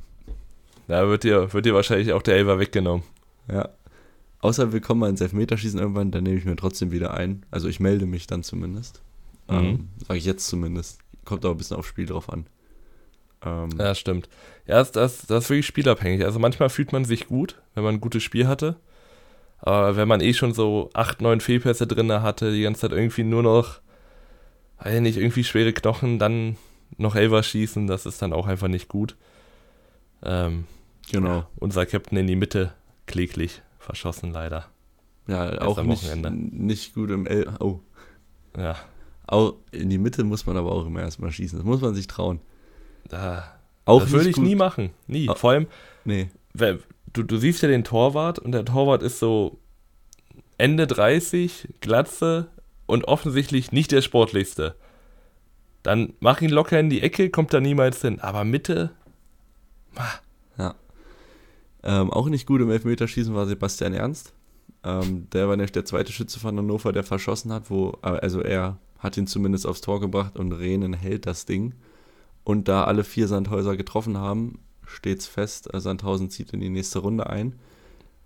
Da 0.92 1.08
wird 1.08 1.24
dir, 1.24 1.50
wird 1.54 1.64
dir 1.64 1.72
wahrscheinlich 1.72 2.12
auch 2.12 2.20
der 2.20 2.36
Elfer 2.36 2.58
weggenommen. 2.58 3.02
Ja. 3.50 3.70
Außer 4.40 4.74
wir 4.74 4.82
kommen 4.82 5.00
mal 5.00 5.08
ins 5.08 5.22
Elfmeterschießen 5.22 5.80
irgendwann, 5.80 6.10
dann 6.10 6.22
nehme 6.22 6.36
ich 6.36 6.44
mir 6.44 6.54
trotzdem 6.54 6.90
wieder 6.90 7.14
ein. 7.14 7.46
Also 7.50 7.66
ich 7.68 7.80
melde 7.80 8.04
mich 8.04 8.26
dann 8.26 8.42
zumindest. 8.42 9.00
Mhm. 9.48 9.56
Ähm, 9.56 9.88
Sage 10.06 10.18
ich 10.18 10.26
jetzt 10.26 10.46
zumindest. 10.46 11.00
Kommt 11.24 11.46
auch 11.46 11.52
ein 11.52 11.56
bisschen 11.56 11.78
aufs 11.78 11.88
Spiel 11.88 12.04
drauf 12.04 12.30
an. 12.30 12.44
Ähm, 13.42 13.70
ja, 13.78 13.94
stimmt. 13.94 14.28
Ja, 14.66 14.80
das, 14.80 14.92
das, 14.92 15.26
das 15.26 15.44
ist 15.44 15.50
wirklich 15.50 15.64
spielabhängig. 15.64 16.26
Also 16.26 16.38
manchmal 16.38 16.68
fühlt 16.68 16.92
man 16.92 17.06
sich 17.06 17.26
gut, 17.26 17.62
wenn 17.74 17.84
man 17.84 17.94
ein 17.94 18.00
gutes 18.02 18.22
Spiel 18.22 18.46
hatte. 18.46 18.76
Aber 19.60 19.96
wenn 19.96 20.08
man 20.08 20.20
eh 20.20 20.34
schon 20.34 20.52
so 20.52 20.90
acht, 20.92 21.22
neun 21.22 21.40
Fehlpässe 21.40 21.86
drin 21.86 22.12
hatte, 22.12 22.52
die 22.52 22.64
ganze 22.64 22.82
Zeit 22.82 22.92
irgendwie 22.92 23.24
nur 23.24 23.42
noch, 23.42 23.80
weiß 24.80 25.00
nicht, 25.00 25.16
irgendwie 25.16 25.44
schwere 25.44 25.72
Knochen, 25.72 26.18
dann 26.18 26.58
noch 26.98 27.14
Elfer 27.14 27.42
schießen, 27.42 27.86
das 27.86 28.04
ist 28.04 28.20
dann 28.20 28.34
auch 28.34 28.46
einfach 28.46 28.68
nicht 28.68 28.88
gut. 28.88 29.16
Ähm, 30.22 30.66
genau. 31.10 31.38
Ja, 31.38 31.48
unser 31.56 31.86
Captain 31.86 32.18
in 32.18 32.26
die 32.26 32.36
Mitte 32.36 32.72
kläglich 33.06 33.62
verschossen, 33.78 34.32
leider. 34.32 34.66
Ja, 35.26 35.50
Erst 35.50 35.62
auch 35.62 35.82
nicht, 35.82 36.14
nicht 36.30 36.94
gut 36.94 37.10
im 37.10 37.26
L. 37.26 37.48
Oh. 37.60 37.80
Ja. 38.56 38.76
Auch 39.26 39.54
in 39.70 39.88
die 39.88 39.98
Mitte 39.98 40.24
muss 40.24 40.46
man 40.46 40.56
aber 40.56 40.72
auch 40.72 40.86
immer 40.86 41.00
erstmal 41.00 41.30
schießen. 41.30 41.58
Das 41.58 41.66
muss 41.66 41.80
man 41.80 41.94
sich 41.94 42.06
trauen. 42.06 42.40
Da, 43.08 43.44
auch 43.84 44.02
das 44.02 44.10
würde 44.10 44.30
ich 44.30 44.36
gut. 44.36 44.44
nie 44.44 44.54
machen. 44.54 44.90
Nie. 45.06 45.28
Oh, 45.28 45.34
Vor 45.34 45.52
allem, 45.52 45.66
nee. 46.04 46.28
du, 46.54 47.22
du 47.22 47.36
siehst 47.36 47.62
ja 47.62 47.68
den 47.68 47.84
Torwart 47.84 48.38
und 48.38 48.52
der 48.52 48.64
Torwart 48.64 49.02
ist 49.02 49.18
so 49.18 49.58
Ende 50.58 50.86
30, 50.86 51.68
Glatze 51.80 52.48
und 52.86 53.04
offensichtlich 53.04 53.72
nicht 53.72 53.92
der 53.92 54.02
sportlichste. 54.02 54.74
Dann 55.82 56.12
mach 56.20 56.40
ihn 56.40 56.50
locker 56.50 56.78
in 56.78 56.90
die 56.90 57.02
Ecke, 57.02 57.30
kommt 57.30 57.52
da 57.52 57.60
niemals 57.60 58.00
hin. 58.00 58.20
Aber 58.20 58.44
Mitte. 58.44 58.90
Ähm, 61.82 62.10
auch 62.10 62.28
nicht 62.28 62.46
gut 62.46 62.60
im 62.60 62.70
Elfmeterschießen 62.70 63.34
war 63.34 63.46
Sebastian 63.46 63.94
Ernst. 63.94 64.32
Ähm, 64.84 65.28
der 65.30 65.48
war 65.48 65.56
nämlich 65.56 65.72
der 65.72 65.84
zweite 65.84 66.12
Schütze 66.12 66.40
von 66.40 66.56
Hannover, 66.56 66.92
der 66.92 67.04
verschossen 67.04 67.52
hat, 67.52 67.70
wo, 67.70 67.98
äh, 68.02 68.08
also 68.08 68.40
er 68.40 68.78
hat 68.98 69.16
ihn 69.16 69.26
zumindest 69.26 69.66
aufs 69.66 69.80
Tor 69.80 70.00
gebracht 70.00 70.36
und 70.36 70.52
Rehnen 70.52 70.92
hält 70.92 71.26
das 71.26 71.44
Ding. 71.44 71.74
Und 72.44 72.68
da 72.68 72.84
alle 72.84 73.04
vier 73.04 73.28
Sandhäuser 73.28 73.76
getroffen 73.76 74.18
haben, 74.18 74.60
steht's 74.86 75.26
fest, 75.26 75.72
äh, 75.72 75.80
Sandhausen 75.80 76.30
zieht 76.30 76.52
in 76.52 76.60
die 76.60 76.70
nächste 76.70 77.00
Runde 77.00 77.28
ein. 77.28 77.58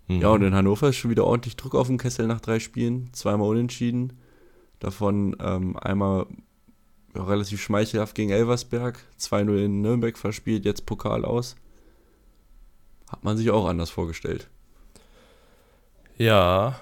Mhm. 0.09 0.21
Ja, 0.21 0.29
und 0.29 0.43
in 0.43 0.55
Hannover 0.55 0.89
ist 0.89 0.97
schon 0.97 1.11
wieder 1.11 1.25
ordentlich 1.25 1.57
Druck 1.57 1.75
auf 1.75 1.89
dem 1.89 1.99
Kessel 1.99 2.27
nach 2.27 2.41
drei 2.41 2.59
Spielen, 2.59 3.11
zweimal 3.13 3.49
unentschieden. 3.49 4.15
Davon 4.79 5.37
ähm, 5.41 5.77
einmal 5.79 6.27
relativ 7.15 7.63
schmeichelhaft 7.63 8.15
gegen 8.15 8.31
Elversberg, 8.31 9.03
2-0 9.19 9.65
in 9.65 9.81
Nürnberg 9.81 10.19
verspielt, 10.19 10.65
jetzt 10.65 10.85
Pokal 10.85 11.25
aus. 11.25 11.57
Hat 13.09 13.25
man 13.25 13.37
sich 13.37 13.51
auch 13.51 13.67
anders 13.67 13.91
vorgestellt. 13.91 14.49
Ja, 16.19 16.81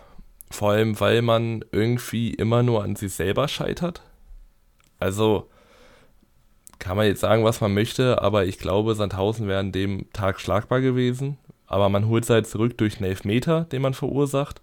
vor 0.50 0.70
allem, 0.70 0.98
weil 1.00 1.22
man 1.22 1.64
irgendwie 1.72 2.32
immer 2.32 2.62
nur 2.62 2.84
an 2.84 2.96
sich 2.96 3.12
selber 3.12 3.48
scheitert. 3.48 4.02
Also 5.00 5.48
kann 6.78 6.96
man 6.96 7.06
jetzt 7.06 7.20
sagen, 7.20 7.44
was 7.44 7.60
man 7.60 7.74
möchte, 7.74 8.22
aber 8.22 8.44
ich 8.44 8.58
glaube, 8.58 8.94
Sandhausen 8.94 9.48
wäre 9.48 9.60
an 9.60 9.72
dem 9.72 10.10
Tag 10.12 10.40
schlagbar 10.40 10.80
gewesen. 10.80 11.38
Aber 11.66 11.88
man 11.88 12.08
holt 12.08 12.24
es 12.24 12.30
halt 12.30 12.46
zurück 12.46 12.78
durch 12.78 12.98
einen 12.98 13.06
Elfmeter, 13.08 13.64
den 13.64 13.82
man 13.82 13.94
verursacht. 13.94 14.60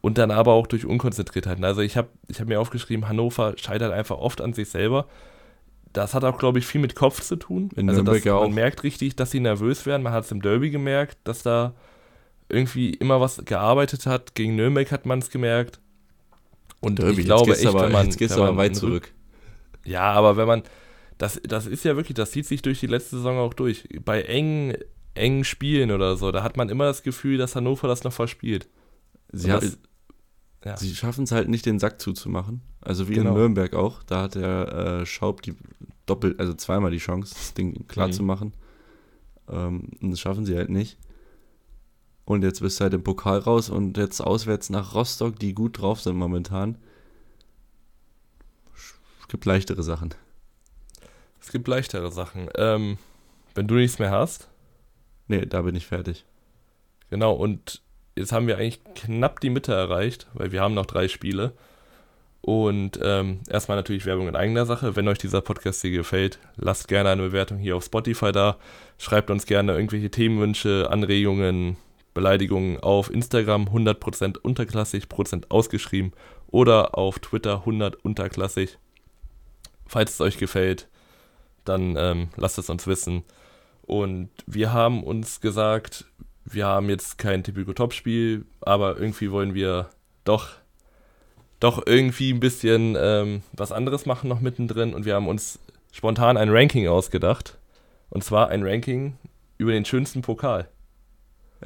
Und 0.00 0.18
dann 0.18 0.30
aber 0.30 0.52
auch 0.52 0.66
durch 0.66 0.84
Unkonzentriertheiten. 0.84 1.64
Also 1.64 1.80
ich 1.80 1.96
habe 1.96 2.08
ich 2.28 2.40
hab 2.40 2.48
mir 2.48 2.60
aufgeschrieben, 2.60 3.08
Hannover 3.08 3.54
scheitert 3.56 3.92
einfach 3.92 4.18
oft 4.18 4.40
an 4.40 4.52
sich 4.52 4.68
selber. 4.68 5.06
Das 5.92 6.14
hat 6.14 6.24
auch, 6.24 6.38
glaube 6.38 6.58
ich, 6.58 6.66
viel 6.66 6.80
mit 6.80 6.94
Kopf 6.94 7.20
zu 7.22 7.36
tun. 7.36 7.70
In 7.74 7.88
also 7.88 8.02
das, 8.02 8.24
man 8.24 8.52
merkt 8.52 8.82
richtig, 8.82 9.16
dass 9.16 9.30
sie 9.30 9.40
nervös 9.40 9.86
werden. 9.86 10.02
Man 10.02 10.12
hat 10.12 10.24
es 10.24 10.30
im 10.30 10.42
Derby 10.42 10.70
gemerkt, 10.70 11.18
dass 11.24 11.42
da 11.42 11.74
irgendwie 12.48 12.90
immer 12.90 13.20
was 13.20 13.42
gearbeitet 13.44 14.06
hat. 14.06 14.34
Gegen 14.34 14.56
Nürnberg 14.56 14.90
hat 14.90 15.06
man 15.06 15.18
es 15.18 15.30
gemerkt. 15.30 15.80
Und 16.80 16.98
Derby, 16.98 17.22
ich 17.22 17.26
glaube 17.26 17.52
echt, 17.52 17.66
aber, 17.66 17.82
wenn 17.82 17.92
man, 17.92 18.06
jetzt 18.06 18.18
gehst 18.18 18.36
du 18.36 18.42
aber 18.42 18.56
weit 18.56 18.76
zurück. 18.76 19.12
Ja, 19.84 20.12
aber 20.12 20.36
wenn 20.36 20.46
man, 20.46 20.62
das, 21.16 21.40
das 21.42 21.66
ist 21.66 21.84
ja 21.84 21.96
wirklich, 21.96 22.14
das 22.14 22.30
zieht 22.30 22.46
sich 22.46 22.62
durch 22.62 22.80
die 22.80 22.86
letzte 22.86 23.16
Saison 23.16 23.38
auch 23.38 23.54
durch. 23.54 23.88
Bei 24.04 24.22
engen, 24.22 24.76
engen 25.14 25.44
Spielen 25.44 25.90
oder 25.90 26.16
so, 26.16 26.30
da 26.30 26.42
hat 26.42 26.56
man 26.56 26.68
immer 26.68 26.84
das 26.84 27.02
Gefühl, 27.02 27.38
dass 27.38 27.56
Hannover 27.56 27.88
das 27.88 28.04
noch 28.04 28.12
verspielt. 28.12 28.68
Sie, 29.32 29.48
das, 29.48 29.78
ja. 30.64 30.76
sie 30.76 30.94
schaffen 30.94 31.24
es 31.24 31.32
halt 31.32 31.48
nicht, 31.48 31.66
den 31.66 31.78
Sack 31.78 32.00
zuzumachen. 32.00 32.62
Also 32.88 33.06
wie 33.06 33.14
genau. 33.16 33.30
in 33.30 33.36
Nürnberg 33.36 33.74
auch. 33.74 34.02
Da 34.02 34.22
hat 34.22 34.34
der 34.34 35.00
äh, 35.02 35.06
Schaub 35.06 35.42
die 35.42 35.54
doppelt, 36.06 36.40
also 36.40 36.54
zweimal 36.54 36.90
die 36.90 36.96
Chance, 36.96 37.34
das 37.34 37.52
Ding 37.52 37.86
klar 37.86 38.06
mhm. 38.06 38.12
zu 38.12 38.22
machen. 38.22 38.54
Ähm, 39.46 39.90
und 40.00 40.10
das 40.10 40.20
schaffen 40.20 40.46
sie 40.46 40.56
halt 40.56 40.70
nicht. 40.70 40.96
Und 42.24 42.42
jetzt 42.42 42.60
bist 42.60 42.80
du 42.80 42.84
halt 42.84 42.94
im 42.94 43.04
Pokal 43.04 43.40
raus 43.40 43.68
und 43.68 43.98
jetzt 43.98 44.22
auswärts 44.22 44.70
nach 44.70 44.94
Rostock, 44.94 45.38
die 45.38 45.52
gut 45.52 45.78
drauf 45.78 46.00
sind 46.00 46.16
momentan. 46.16 46.78
Es 49.20 49.28
gibt 49.28 49.44
leichtere 49.44 49.82
Sachen. 49.82 50.14
Es 51.42 51.52
gibt 51.52 51.68
leichtere 51.68 52.10
Sachen. 52.10 52.48
Ähm, 52.56 52.96
wenn 53.54 53.68
du 53.68 53.74
nichts 53.74 53.98
mehr 53.98 54.12
hast. 54.12 54.48
Nee, 55.26 55.44
da 55.44 55.60
bin 55.60 55.74
ich 55.74 55.86
fertig. 55.86 56.24
Genau, 57.10 57.34
und 57.34 57.82
jetzt 58.16 58.32
haben 58.32 58.46
wir 58.46 58.56
eigentlich 58.56 58.82
knapp 58.94 59.40
die 59.40 59.50
Mitte 59.50 59.74
erreicht, 59.74 60.26
weil 60.32 60.52
wir 60.52 60.62
haben 60.62 60.72
noch 60.72 60.86
drei 60.86 61.06
Spiele. 61.08 61.52
Und 62.48 62.98
ähm, 63.02 63.40
erstmal 63.50 63.76
natürlich 63.76 64.06
Werbung 64.06 64.26
in 64.26 64.34
eigener 64.34 64.64
Sache. 64.64 64.96
Wenn 64.96 65.06
euch 65.06 65.18
dieser 65.18 65.42
Podcast 65.42 65.82
hier 65.82 65.90
gefällt, 65.90 66.38
lasst 66.56 66.88
gerne 66.88 67.10
eine 67.10 67.20
Bewertung 67.20 67.58
hier 67.58 67.76
auf 67.76 67.84
Spotify 67.84 68.32
da. 68.32 68.56
Schreibt 68.96 69.30
uns 69.30 69.44
gerne 69.44 69.74
irgendwelche 69.74 70.10
Themenwünsche, 70.10 70.88
Anregungen, 70.90 71.76
Beleidigungen 72.14 72.80
auf 72.80 73.10
Instagram 73.10 73.64
100% 73.64 74.38
unterklassig, 74.38 75.10
Prozent 75.10 75.50
ausgeschrieben 75.50 76.14
oder 76.46 76.96
auf 76.96 77.18
Twitter 77.18 77.56
100 77.56 77.96
unterklassig. 78.02 78.78
Falls 79.86 80.14
es 80.14 80.20
euch 80.22 80.38
gefällt, 80.38 80.88
dann 81.66 81.96
ähm, 81.98 82.28
lasst 82.36 82.56
es 82.56 82.70
uns 82.70 82.86
wissen. 82.86 83.24
Und 83.82 84.30
wir 84.46 84.72
haben 84.72 85.04
uns 85.04 85.42
gesagt, 85.42 86.06
wir 86.46 86.64
haben 86.64 86.88
jetzt 86.88 87.18
kein 87.18 87.44
typico 87.44 87.74
Top-Spiel, 87.74 88.46
aber 88.62 88.96
irgendwie 88.98 89.30
wollen 89.30 89.52
wir 89.52 89.90
doch, 90.24 90.48
doch 91.60 91.86
irgendwie 91.86 92.32
ein 92.32 92.40
bisschen 92.40 92.96
ähm, 92.98 93.42
was 93.52 93.72
anderes 93.72 94.06
machen 94.06 94.28
noch 94.28 94.40
mittendrin 94.40 94.94
und 94.94 95.04
wir 95.04 95.14
haben 95.14 95.28
uns 95.28 95.58
spontan 95.92 96.36
ein 96.36 96.50
Ranking 96.50 96.86
ausgedacht. 96.88 97.58
Und 98.10 98.24
zwar 98.24 98.48
ein 98.48 98.64
Ranking 98.64 99.16
über 99.58 99.72
den 99.72 99.84
schönsten 99.84 100.22
Pokal. 100.22 100.68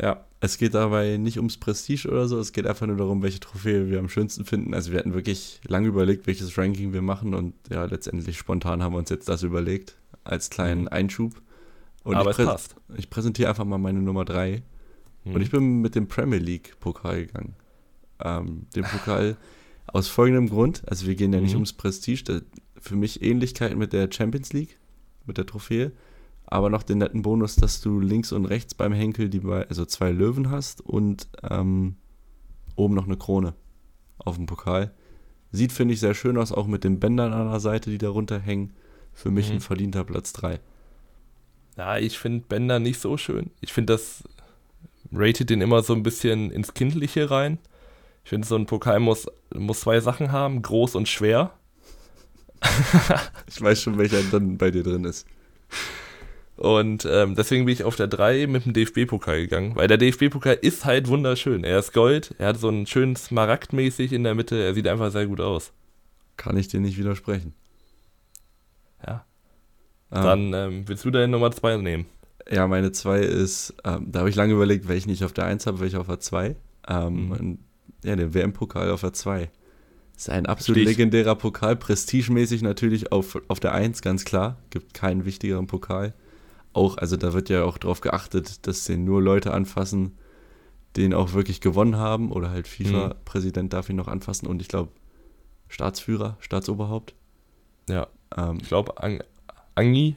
Ja, 0.01 0.25
es 0.41 0.59
geht 0.59 0.75
dabei 0.75 1.19
nicht 1.19 1.37
ums 1.37 1.59
Prestige 1.59 2.09
oder 2.09 2.27
so, 2.27 2.39
es 2.41 2.53
geht 2.53 2.67
einfach 2.67 2.87
nur 2.87 2.97
darum, 2.97 3.23
welche 3.23 3.39
Trophäe 3.39 3.91
wir 3.91 3.99
am 3.99 4.09
schönsten 4.09 4.45
finden. 4.45 4.75
Also 4.75 4.91
wir 4.91 4.99
hatten 4.99 5.15
wirklich 5.15 5.61
lange 5.69 5.89
überlegt, 5.89 6.27
welches 6.27 6.57
Ranking 6.57 6.93
wir 6.93 7.03
machen 7.03 7.35
und 7.35 7.55
ja, 7.71 7.85
letztendlich 7.85 8.39
spontan 8.39 8.83
haben 8.83 8.95
wir 8.95 8.99
uns 8.99 9.11
jetzt 9.11 9.29
das 9.29 9.43
überlegt, 9.43 9.97
als 10.25 10.51
kleinen 10.51 10.83
mhm. 10.83 10.89
Einschub. 10.89 11.35
Und 12.03 12.17
Aber 12.17 12.31
ich 12.31 12.37
passt. 12.39 12.75
Ich 12.97 13.11
präsentiere 13.11 13.49
einfach 13.49 13.65
mal 13.65 13.79
meine 13.79 14.01
Nummer 14.01 14.25
3. 14.25 14.63
Mhm. 15.25 15.35
Und 15.35 15.43
ich 15.43 15.51
bin 15.51 15.81
mit 15.81 15.95
dem 15.95 16.09
Premier 16.09 16.41
League 16.41 16.75
Pokal 16.81 17.27
gegangen. 17.27 17.55
Ähm, 18.25 18.67
den 18.75 18.85
Pokal 18.85 19.37
aus 19.93 20.09
folgendem 20.09 20.49
Grund, 20.49 20.83
also 20.87 21.07
wir 21.07 21.15
gehen 21.15 21.33
ja 21.33 21.41
nicht 21.41 21.53
mhm. 21.53 21.59
ums 21.59 21.73
Prestige, 21.73 22.43
für 22.79 22.97
mich 22.97 23.23
Ähnlichkeit 23.23 23.77
mit 23.77 23.93
der 23.93 24.11
Champions 24.11 24.53
League, 24.53 24.79
mit 25.27 25.39
der 25.39 25.47
Trophäe, 25.47 25.93
aber 26.47 26.71
noch 26.71 26.83
den 26.83 26.99
netten 26.99 27.23
Bonus, 27.23 27.57
dass 27.57 27.81
du 27.81 28.01
links 28.01 28.33
und 28.33 28.47
rechts 28.47 28.75
beim 28.75 28.93
Henkel 28.93 29.29
die 29.29 29.43
also 29.45 29.85
zwei 29.85 30.11
Löwen 30.11 30.51
hast 30.51 30.81
und 30.81 31.29
ähm, 31.49 31.97
oben 32.77 32.95
noch 32.95 33.07
eine 33.07 33.17
Krone 33.17 33.55
auf 34.19 34.37
dem 34.37 34.47
Pokal. 34.47 34.93
Sieht, 35.51 35.73
finde 35.73 35.95
ich, 35.95 36.01
sehr 36.01 36.15
schön 36.15 36.39
aus, 36.39 36.53
auch 36.53 36.67
mit 36.67 36.85
den 36.85 36.99
Bändern 36.99 37.33
an 37.33 37.51
der 37.51 37.61
Seite, 37.61 37.91
die 37.91 37.99
darunter 37.99 38.39
hängen. 38.39 38.73
Für 39.13 39.31
mich 39.31 39.49
mhm. 39.49 39.57
ein 39.57 39.61
verdienter 39.61 40.05
Platz 40.05 40.33
3. 40.33 40.61
Ja, 41.77 41.99
ich 41.99 42.19
finde 42.19 42.47
Bänder 42.49 42.79
nicht 42.79 43.01
so 43.01 43.17
schön. 43.17 43.51
Ich 43.61 43.73
finde, 43.73 43.93
das 43.93 44.25
rated 45.13 45.51
den 45.51 45.61
immer 45.61 45.83
so 45.83 45.95
ein 45.95 46.03
bisschen 46.03 46.51
ins 46.51 46.75
Kindliche 46.75 47.31
rein. 47.31 47.59
Ich 48.25 48.31
finde, 48.31 48.47
so 48.47 48.57
ein 48.57 48.67
Pokal 48.67 49.01
muss, 49.01 49.27
muss 49.55 49.81
zwei 49.81 50.01
Sachen 50.01 50.33
haben, 50.33 50.63
groß 50.63 50.95
und 50.95 51.09
schwer. 51.09 51.53
ich 53.47 53.61
weiß 53.61 53.83
schon, 53.83 53.99
welcher 53.99 54.23
dann 54.31 54.57
bei 54.59 54.71
dir 54.71 54.83
drin 54.83 55.05
ist. 55.05 55.27
Und 56.57 57.09
ähm, 57.11 57.35
deswegen 57.35 57.65
bin 57.65 57.73
ich 57.73 57.85
auf 57.85 57.97
der 57.97 58.07
3 58.07 58.47
mit 58.47 58.67
dem 58.67 58.73
DFB-Pokal 58.73 59.41
gegangen, 59.41 59.75
weil 59.75 59.89
der 59.89 59.99
DFB-Pokal 59.99 60.59
ist 60.61 60.85
halt 60.85 61.09
wunderschön. 61.09 61.65
Er 61.65 61.79
ist 61.79 61.93
Gold, 61.93 62.35
er 62.39 62.49
hat 62.49 62.59
so 62.59 62.69
einen 62.69 62.87
schönen 62.87 63.17
Smaragd-mäßig 63.17 64.13
in 64.13 64.23
der 64.23 64.35
Mitte, 64.35 64.63
er 64.63 64.75
sieht 64.75 64.87
einfach 64.87 65.11
sehr 65.11 65.27
gut 65.27 65.41
aus. 65.41 65.73
Kann 66.37 66.57
ich 66.57 66.69
dir 66.69 66.81
nicht 66.81 66.99
widersprechen. 66.99 67.55
Ja. 69.05 69.25
Ah. 70.11 70.23
Dann 70.23 70.53
ähm, 70.53 70.85
willst 70.87 71.05
du 71.05 71.11
deine 71.11 71.29
Nummer 71.29 71.51
2 71.51 71.79
nehmen? 71.79 72.07
Ja, 72.51 72.67
meine 72.67 72.93
2 72.93 73.21
ist, 73.21 73.75
ähm, 73.85 74.13
da 74.13 74.21
habe 74.21 74.31
ich 74.31 74.37
lange 74.37 74.53
überlegt, 74.53 74.89
welche 74.89 75.11
ich 75.11 75.25
auf 75.25 75.33
der 75.33 75.47
1 75.47 75.67
habe, 75.67 75.81
welche 75.81 75.99
auf 75.99 76.07
der 76.07 76.21
2. 76.21 76.55
Ähm, 76.89 77.29
mhm. 77.29 77.59
Ja, 78.05 78.17
der 78.17 78.35
WM-Pokal 78.35 78.91
auf 78.91 79.03
der 79.03 79.13
2. 79.13 79.51
Ist 80.17 80.31
ein 80.31 80.47
absolut 80.47 80.81
Stich. 80.81 80.89
legendärer 80.89 81.35
Pokal, 81.35 81.77
prestigemäßig 81.77 82.63
natürlich 82.63 83.13
auf, 83.13 83.41
auf 83.49 83.61
der 83.61 83.73
1, 83.73 84.03
ganz 84.03 84.25
klar. 84.25 84.59
Gibt 84.71 84.95
keinen 84.95 85.25
wichtigeren 85.25 85.67
Pokal. 85.67 86.15
Auch, 86.73 86.97
also 86.99 87.17
da 87.17 87.33
wird 87.33 87.49
ja 87.49 87.65
auch 87.65 87.79
darauf 87.79 88.01
geachtet, 88.01 88.67
dass 88.67 88.85
den 88.85 89.05
nur 89.05 89.23
Leute 89.23 89.53
anfassen, 89.53 90.17
den 90.97 91.15
auch 91.15 91.33
wirklich 91.33 91.61
gewonnen 91.61 91.97
haben. 91.97 92.33
Oder 92.33 92.51
halt 92.51 92.69
FIFA-Präsident 92.69 93.67
mhm. 93.67 93.71
darf 93.71 93.89
ihn 93.89 93.97
noch 93.97 94.09
anfassen. 94.09 94.47
Und 94.47 94.63
ich 94.63 94.69
glaube, 94.69 94.91
Staatsführer, 95.69 96.37
Staatsoberhaupt. 96.41 97.15
Ja. 97.89 98.07
Ähm, 98.37 98.59
ich 98.61 98.69
glaube, 98.69 99.03
Ang 99.03 99.23
Angi, 99.75 100.17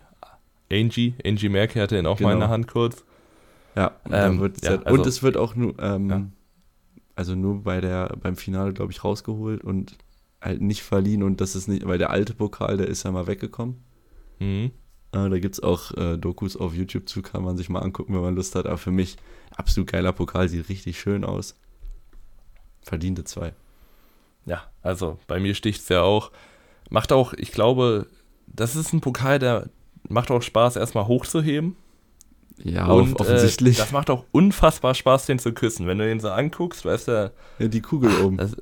Angie, 0.71 1.15
Angie 1.25 1.49
Merkel 1.49 1.81
hatte 1.81 1.97
ihn 1.97 2.05
auch 2.05 2.17
genau. 2.17 2.29
mal 2.29 2.33
in 2.33 2.39
der 2.41 2.49
Hand 2.49 2.67
kurz. 2.67 3.05
Ja, 3.75 3.91
ähm, 4.09 4.39
wird 4.39 4.63
ja 4.63 4.77
also, 4.81 4.89
und 4.89 5.05
es 5.05 5.23
wird 5.23 5.37
auch 5.37 5.55
nur, 5.55 5.77
ähm, 5.79 6.09
ja. 6.09 6.25
Also 7.15 7.35
nur 7.35 7.63
bei 7.63 7.81
der, 7.81 8.15
beim 8.21 8.35
Finale, 8.35 8.73
glaube 8.73 8.91
ich, 8.91 9.03
rausgeholt 9.03 9.63
und 9.63 9.97
halt 10.41 10.61
nicht 10.61 10.83
verliehen 10.83 11.23
und 11.23 11.41
das 11.41 11.55
ist 11.55 11.67
nicht, 11.67 11.87
weil 11.87 11.97
der 11.97 12.11
alte 12.11 12.33
Pokal, 12.33 12.77
der 12.77 12.87
ist 12.87 13.03
ja 13.03 13.11
mal 13.11 13.27
weggekommen. 13.27 13.83
Mhm. 14.39 14.71
Äh, 15.11 15.29
da 15.29 15.39
gibt 15.39 15.55
es 15.55 15.63
auch 15.63 15.91
äh, 15.93 16.17
Dokus 16.17 16.57
auf 16.57 16.75
YouTube 16.75 17.07
zu, 17.07 17.21
kann 17.21 17.43
man 17.43 17.57
sich 17.57 17.69
mal 17.69 17.79
angucken, 17.79 18.13
wenn 18.13 18.21
man 18.21 18.35
Lust 18.35 18.55
hat. 18.55 18.65
Aber 18.65 18.77
für 18.77 18.91
mich 18.91 19.17
absolut 19.55 19.89
geiler 19.91 20.11
Pokal, 20.11 20.49
sieht 20.49 20.69
richtig 20.69 20.99
schön 20.99 21.23
aus. 21.23 21.55
Verdiente 22.81 23.23
zwei. 23.23 23.53
Ja, 24.45 24.63
also 24.81 25.17
bei 25.25 25.39
mir 25.39 25.55
sticht 25.55 25.81
es 25.81 25.89
ja 25.89 26.01
auch. 26.01 26.31
Macht 26.89 27.11
auch, 27.11 27.33
ich 27.33 27.51
glaube, 27.51 28.07
das 28.45 28.75
ist 28.75 28.93
ein 28.93 29.01
Pokal, 29.01 29.39
der 29.39 29.69
macht 30.07 30.29
auch 30.29 30.41
Spaß, 30.41 30.75
erstmal 30.75 31.07
hochzuheben. 31.07 31.75
Ja, 32.63 32.87
und 32.87 33.13
off- 33.15 33.21
offensichtlich. 33.21 33.77
Äh, 33.77 33.81
das 33.81 33.91
macht 33.91 34.09
auch 34.09 34.25
unfassbar 34.31 34.93
Spaß, 34.95 35.25
den 35.25 35.39
zu 35.39 35.53
küssen. 35.53 35.87
Wenn 35.87 35.97
du 35.97 36.05
den 36.05 36.19
so 36.19 36.29
anguckst, 36.29 36.85
weißt 36.85 37.07
du, 37.09 37.31
ja, 37.59 37.67
die 37.67 37.81
Kugel 37.81 38.11
oben. 38.23 38.37
das, 38.37 38.55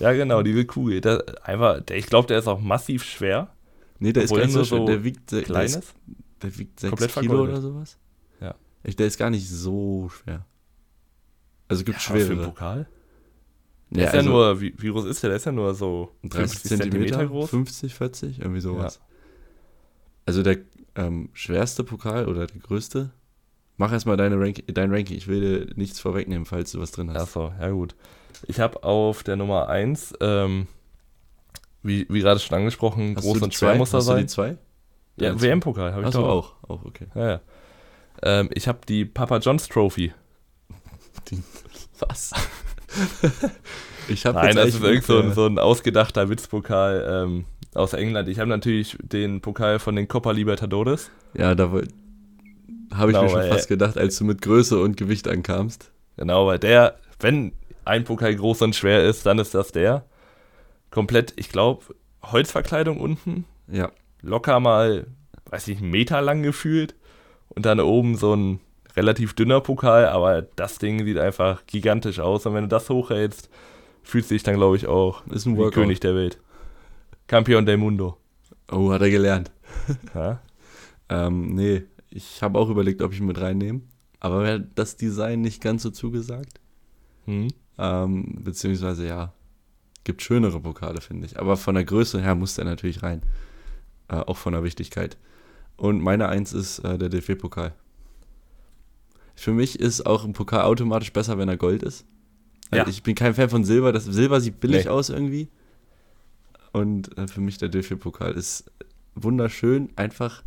ja 0.00 0.12
genau, 0.12 0.42
diese 0.42 0.64
Kugel. 0.64 1.00
Der, 1.00 1.22
einfach, 1.42 1.80
der, 1.82 1.96
ich 1.98 2.06
glaube, 2.06 2.26
der 2.28 2.38
ist 2.38 2.48
auch 2.48 2.60
massiv 2.60 3.04
schwer. 3.04 3.48
Nee, 3.98 4.12
der 4.12 4.24
ist 4.24 4.30
gar 4.34 4.40
nicht 4.44 4.52
so 4.52 4.64
schwer. 4.64 4.84
Der 4.86 5.04
wiegt, 5.04 5.30
der, 5.30 5.42
Kleines. 5.42 5.76
ist, 5.76 5.94
der 6.42 6.58
wiegt 6.58 6.80
6 6.80 6.90
Komplett 6.90 7.14
Kilo 7.14 7.42
oder 7.42 7.60
sowas. 7.60 7.96
Ja. 8.40 8.54
Der 8.84 9.06
ist 9.06 9.18
gar 9.18 9.30
nicht 9.30 9.48
so 9.48 10.08
schwer. 10.10 10.44
Also 11.68 11.80
es 11.82 11.84
gibt 11.84 11.98
Ja, 12.00 12.14
für 12.16 12.32
einen. 12.32 12.42
Pokal. 12.44 12.86
Der 13.90 14.02
Ja, 14.02 14.08
ist 14.08 14.12
ja 14.14 14.18
also 14.20 14.30
nur, 14.30 14.60
wie, 14.60 14.74
wie 14.78 14.88
groß 14.88 15.04
ist 15.04 15.22
der? 15.22 15.30
Der 15.30 15.36
ist 15.36 15.44
ja 15.46 15.52
nur 15.52 15.74
so 15.74 16.12
30 16.24 16.58
50 16.60 16.68
Zentimeter, 16.80 17.26
groß. 17.26 17.50
50, 17.50 17.94
40, 17.94 18.38
irgendwie 18.40 18.60
sowas. 18.60 19.00
Also 20.26 20.42
der 20.42 20.58
ähm, 20.96 21.28
schwerste 21.34 21.84
Pokal 21.84 22.26
oder 22.28 22.46
der 22.46 22.60
größte. 22.60 23.10
Mach 23.76 23.90
erstmal 23.92 24.16
deine 24.16 24.38
Rank 24.38 24.62
dein 24.68 24.92
Ranking. 24.92 25.16
Ich 25.16 25.26
will 25.26 25.40
dir 25.66 25.72
nichts 25.76 25.98
vorwegnehmen, 26.00 26.46
falls 26.46 26.70
du 26.72 26.80
was 26.80 26.92
drin 26.92 27.10
hast. 27.12 27.22
Achso, 27.22 27.52
ja 27.60 27.70
gut. 27.70 27.94
Ich 28.46 28.60
habe 28.60 28.82
auf 28.84 29.22
der 29.24 29.36
Nummer 29.36 29.68
1, 29.68 30.14
ähm, 30.20 30.66
wie, 31.82 32.06
wie 32.08 32.20
gerade 32.20 32.38
schon 32.40 32.56
angesprochen, 32.56 33.14
Hast 33.16 33.24
groß 33.24 33.38
die 33.38 33.44
und 33.44 33.54
schwer 33.54 33.74
muss 33.74 33.92
er 33.92 33.98
Hast 33.98 34.06
du 34.06 34.12
sein. 34.12 34.20
die 34.20 34.26
zwei? 34.26 34.56
Ja, 35.16 35.30
Eins. 35.32 35.42
WM-Pokal 35.42 35.92
habe 35.92 36.02
ich 36.02 36.08
Achso, 36.08 36.20
doch 36.22 36.28
auch. 36.28 36.54
auch. 36.62 36.70
Auch, 36.80 36.84
okay. 36.84 37.06
Ja, 37.14 37.28
ja. 37.28 37.40
Ähm, 38.22 38.48
ich 38.52 38.68
habe 38.68 38.78
die 38.88 39.04
Papa 39.04 39.38
John's 39.38 39.68
Trophy. 39.68 40.12
Was? 42.00 42.32
ich 44.08 44.26
habe 44.26 44.38
Nein, 44.38 44.56
das 44.56 44.68
ist 44.68 44.82
irgend 44.82 45.04
so, 45.04 45.18
ein- 45.18 45.30
äh, 45.30 45.34
so 45.34 45.46
ein 45.46 45.58
ausgedachter 45.58 46.28
Witzpokal 46.28 47.24
ähm, 47.26 47.44
aus 47.74 47.92
England. 47.92 48.28
Ich 48.28 48.38
habe 48.38 48.48
natürlich 48.48 48.96
den 49.02 49.40
Pokal 49.40 49.78
von 49.78 49.96
den 49.96 50.06
Copa 50.08 50.30
Libertadores. 50.32 51.10
Ja, 51.34 51.54
da 51.54 51.72
habe 52.92 53.10
ich 53.12 53.16
Genau, 53.16 53.22
mir 53.32 53.40
schon 53.42 53.48
fast 53.50 53.68
gedacht, 53.68 53.96
als 53.98 54.16
du 54.18 54.24
mit 54.24 54.42
Größe 54.42 54.78
und 54.80 54.96
Gewicht 54.96 55.28
ankamst. 55.28 55.90
Genau, 56.16 56.46
weil 56.46 56.58
der, 56.58 56.96
wenn 57.20 57.52
ein 57.84 58.04
Pokal 58.04 58.34
groß 58.34 58.62
und 58.62 58.74
schwer 58.76 59.02
ist, 59.04 59.26
dann 59.26 59.38
ist 59.38 59.54
das 59.54 59.72
der. 59.72 60.04
Komplett, 60.90 61.32
ich 61.36 61.48
glaube, 61.50 61.82
Holzverkleidung 62.22 63.00
unten, 63.00 63.44
Ja. 63.68 63.90
locker 64.22 64.60
mal, 64.60 65.06
weiß 65.50 65.68
ich, 65.68 65.78
einen 65.78 65.90
Meter 65.90 66.20
lang 66.22 66.42
gefühlt. 66.42 66.94
Und 67.48 67.66
dann 67.66 67.80
oben 67.80 68.16
so 68.16 68.34
ein 68.34 68.60
relativ 68.96 69.34
dünner 69.34 69.60
Pokal, 69.60 70.06
aber 70.06 70.42
das 70.42 70.78
Ding 70.78 71.04
sieht 71.04 71.18
einfach 71.18 71.66
gigantisch 71.66 72.20
aus. 72.20 72.46
Und 72.46 72.54
wenn 72.54 72.62
du 72.64 72.68
das 72.68 72.88
hochhältst, 72.90 73.48
fühlst 74.02 74.30
du 74.30 74.34
dich 74.34 74.42
dann, 74.44 74.56
glaube 74.56 74.76
ich, 74.76 74.86
auch 74.86 75.26
Ist 75.26 75.46
ein 75.46 75.54
wie 75.54 75.58
Workout. 75.58 75.74
König 75.74 76.00
der 76.00 76.14
Welt. 76.14 76.38
Campeon 77.26 77.66
del 77.66 77.76
Mundo. 77.76 78.16
Oh, 78.70 78.92
hat 78.92 79.02
er 79.02 79.10
gelernt. 79.10 79.50
Ja? 80.14 80.40
Ähm, 81.10 81.54
nee, 81.54 81.82
ich 82.14 82.42
habe 82.42 82.58
auch 82.58 82.70
überlegt, 82.70 83.02
ob 83.02 83.12
ich 83.12 83.20
ihn 83.20 83.26
mit 83.26 83.40
reinnehme. 83.40 83.82
Aber 84.20 84.40
mir 84.40 84.52
hat 84.54 84.66
das 84.76 84.96
Design 84.96 85.40
nicht 85.42 85.60
ganz 85.60 85.82
so 85.82 85.90
zugesagt. 85.90 86.60
Hm? 87.26 87.48
Ähm, 87.76 88.38
beziehungsweise 88.42 89.06
ja, 89.06 89.32
gibt 90.04 90.22
schönere 90.22 90.60
Pokale, 90.60 91.00
finde 91.00 91.26
ich. 91.26 91.38
Aber 91.38 91.56
von 91.56 91.74
der 91.74 91.84
Größe 91.84 92.20
her 92.22 92.34
muss 92.34 92.54
der 92.54 92.64
natürlich 92.64 93.02
rein. 93.02 93.22
Äh, 94.08 94.16
auch 94.16 94.36
von 94.36 94.52
der 94.52 94.62
Wichtigkeit. 94.62 95.18
Und 95.76 96.00
meine 96.00 96.28
Eins 96.28 96.52
ist 96.52 96.78
äh, 96.80 96.96
der 96.96 97.08
DFB-Pokal. 97.08 97.74
Für 99.34 99.52
mich 99.52 99.80
ist 99.80 100.06
auch 100.06 100.24
ein 100.24 100.32
Pokal 100.32 100.62
automatisch 100.62 101.12
besser, 101.12 101.36
wenn 101.38 101.48
er 101.48 101.56
Gold 101.56 101.82
ist. 101.82 102.06
Also 102.70 102.84
Ja. 102.84 102.88
Ich 102.88 103.02
bin 103.02 103.14
kein 103.14 103.34
Fan 103.34 103.50
von 103.50 103.64
Silber. 103.64 103.92
Das 103.92 104.04
Silber 104.04 104.40
sieht 104.40 104.60
billig 104.60 104.84
Nee. 104.84 104.90
aus 104.90 105.08
irgendwie. 105.10 105.48
Und 106.72 107.16
äh, 107.18 107.26
für 107.26 107.40
mich 107.40 107.58
der 107.58 107.68
DFB-Pokal 107.68 108.32
ist 108.32 108.70
wunderschön. 109.16 109.90
Einfach 109.96 110.42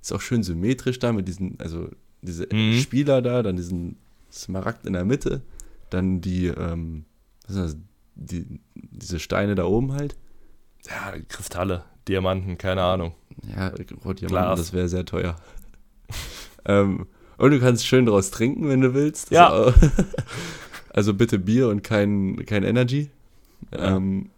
ist 0.00 0.12
auch 0.12 0.20
schön 0.20 0.42
symmetrisch 0.42 0.98
da 0.98 1.12
mit 1.12 1.28
diesen, 1.28 1.58
also 1.60 1.88
diese 2.22 2.46
Mhm. 2.52 2.78
Spieler 2.80 3.22
da, 3.22 3.42
dann 3.42 3.56
diesen 3.56 3.96
Smaragd 4.32 4.86
in 4.86 4.92
der 4.92 5.04
Mitte, 5.04 5.42
dann 5.90 6.20
die, 6.20 6.46
ähm, 6.46 7.04
was 7.46 7.56
ist 7.56 7.62
das, 7.64 7.76
die, 8.14 8.60
diese 8.74 9.18
Steine 9.18 9.54
da 9.54 9.64
oben 9.64 9.92
halt. 9.92 10.16
Ja, 10.86 11.14
Kristalle, 11.28 11.84
Diamanten, 12.08 12.58
keine 12.58 12.82
Ahnung. 12.82 13.12
Ja, 13.54 13.68
Rotdiamanten, 14.04 14.28
Glas. 14.28 14.58
das 14.58 14.72
wäre 14.72 14.88
sehr 14.88 15.04
teuer. 15.04 15.36
ähm, 16.66 17.06
und 17.38 17.50
du 17.52 17.60
kannst 17.60 17.86
schön 17.86 18.06
draus 18.06 18.30
trinken, 18.30 18.68
wenn 18.68 18.80
du 18.82 18.92
willst. 18.94 19.30
Das 19.30 19.36
Ja. 19.36 19.74
also 20.90 21.14
bitte 21.14 21.38
Bier 21.38 21.68
und 21.68 21.82
kein, 21.82 22.44
kein 22.46 22.62
Energy. 22.64 23.10
Ja. 23.72 23.96
Ähm, 23.96 24.30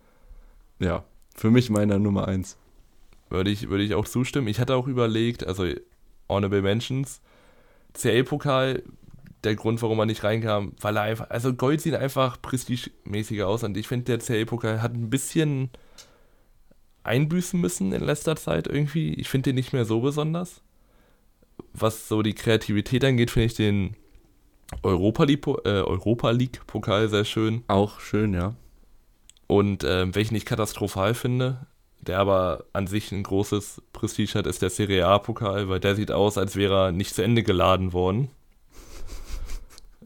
ja, 0.78 1.04
für 1.34 1.50
mich 1.50 1.70
meiner 1.70 1.98
Nummer 1.98 2.28
eins. 2.28 2.56
Würde 3.32 3.50
ich, 3.50 3.70
würde 3.70 3.82
ich 3.82 3.94
auch 3.94 4.06
zustimmen. 4.06 4.46
Ich 4.48 4.60
hatte 4.60 4.76
auch 4.76 4.86
überlegt, 4.86 5.46
also 5.46 5.64
Honorable 6.28 6.60
Mentions, 6.60 7.22
CL-Pokal, 7.94 8.82
der 9.42 9.56
Grund, 9.56 9.80
warum 9.80 9.98
er 10.00 10.04
nicht 10.04 10.22
reinkam, 10.22 10.72
weil 10.82 10.98
er 10.98 11.04
einfach, 11.04 11.30
also 11.30 11.54
Gold 11.54 11.80
sieht 11.80 11.94
einfach 11.94 12.42
prestigemäßiger 12.42 13.48
aus 13.48 13.64
und 13.64 13.74
ich 13.78 13.88
finde, 13.88 14.04
der 14.04 14.18
CL-Pokal 14.18 14.82
hat 14.82 14.92
ein 14.92 15.08
bisschen 15.08 15.70
einbüßen 17.04 17.58
müssen 17.58 17.92
in 17.92 18.04
letzter 18.04 18.36
Zeit 18.36 18.66
irgendwie. 18.66 19.14
Ich 19.14 19.30
finde 19.30 19.48
den 19.48 19.54
nicht 19.54 19.72
mehr 19.72 19.86
so 19.86 20.02
besonders. 20.02 20.60
Was 21.72 22.08
so 22.08 22.20
die 22.20 22.34
Kreativität 22.34 23.02
angeht, 23.02 23.30
finde 23.30 23.46
ich 23.46 23.54
den 23.54 23.96
Europa 24.82 25.24
League, 25.24 25.46
äh, 25.64 25.80
Europa 25.80 26.30
League 26.32 26.60
sehr 26.84 27.24
schön. 27.24 27.64
Auch 27.66 27.98
schön, 27.98 28.34
ja. 28.34 28.54
Und 29.46 29.84
ähm, 29.84 30.14
welchen 30.14 30.34
ich 30.34 30.44
katastrophal 30.44 31.14
finde, 31.14 31.66
der 32.02 32.18
aber 32.18 32.64
an 32.72 32.86
sich 32.86 33.12
ein 33.12 33.22
großes 33.22 33.80
Prestige 33.92 34.34
hat, 34.34 34.46
ist 34.46 34.60
der 34.60 34.70
Serie 34.70 35.06
A-Pokal, 35.06 35.68
weil 35.68 35.80
der 35.80 35.94
sieht 35.94 36.10
aus, 36.10 36.36
als 36.36 36.56
wäre 36.56 36.86
er 36.86 36.92
nicht 36.92 37.14
zu 37.14 37.22
Ende 37.22 37.42
geladen 37.44 37.92
worden. 37.92 38.28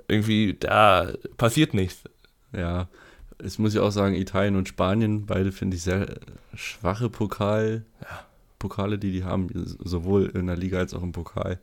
Irgendwie, 0.07 0.55
da 0.61 1.13
passiert 1.39 1.73
nichts. 1.75 2.05
Ja, 2.53 2.89
es 3.39 3.59
muss 3.59 3.75
ich 3.75 3.81
auch 3.81 3.91
sagen, 3.91 4.15
Italien 4.15 4.57
und 4.57 4.69
Spanien, 4.69 5.27
beide 5.27 5.53
finde 5.53 5.77
ich 5.77 5.83
sehr 5.83 6.21
schwache 6.55 7.09
Pokal, 7.09 7.85
Pokale, 8.59 8.99
die 8.99 9.13
die 9.13 9.25
haben, 9.25 9.49
sowohl 9.55 10.27
in 10.35 10.47
der 10.47 10.57
Liga 10.57 10.79
als 10.79 10.93
auch 10.93 11.03
im 11.03 11.13
Pokal. 11.13 11.59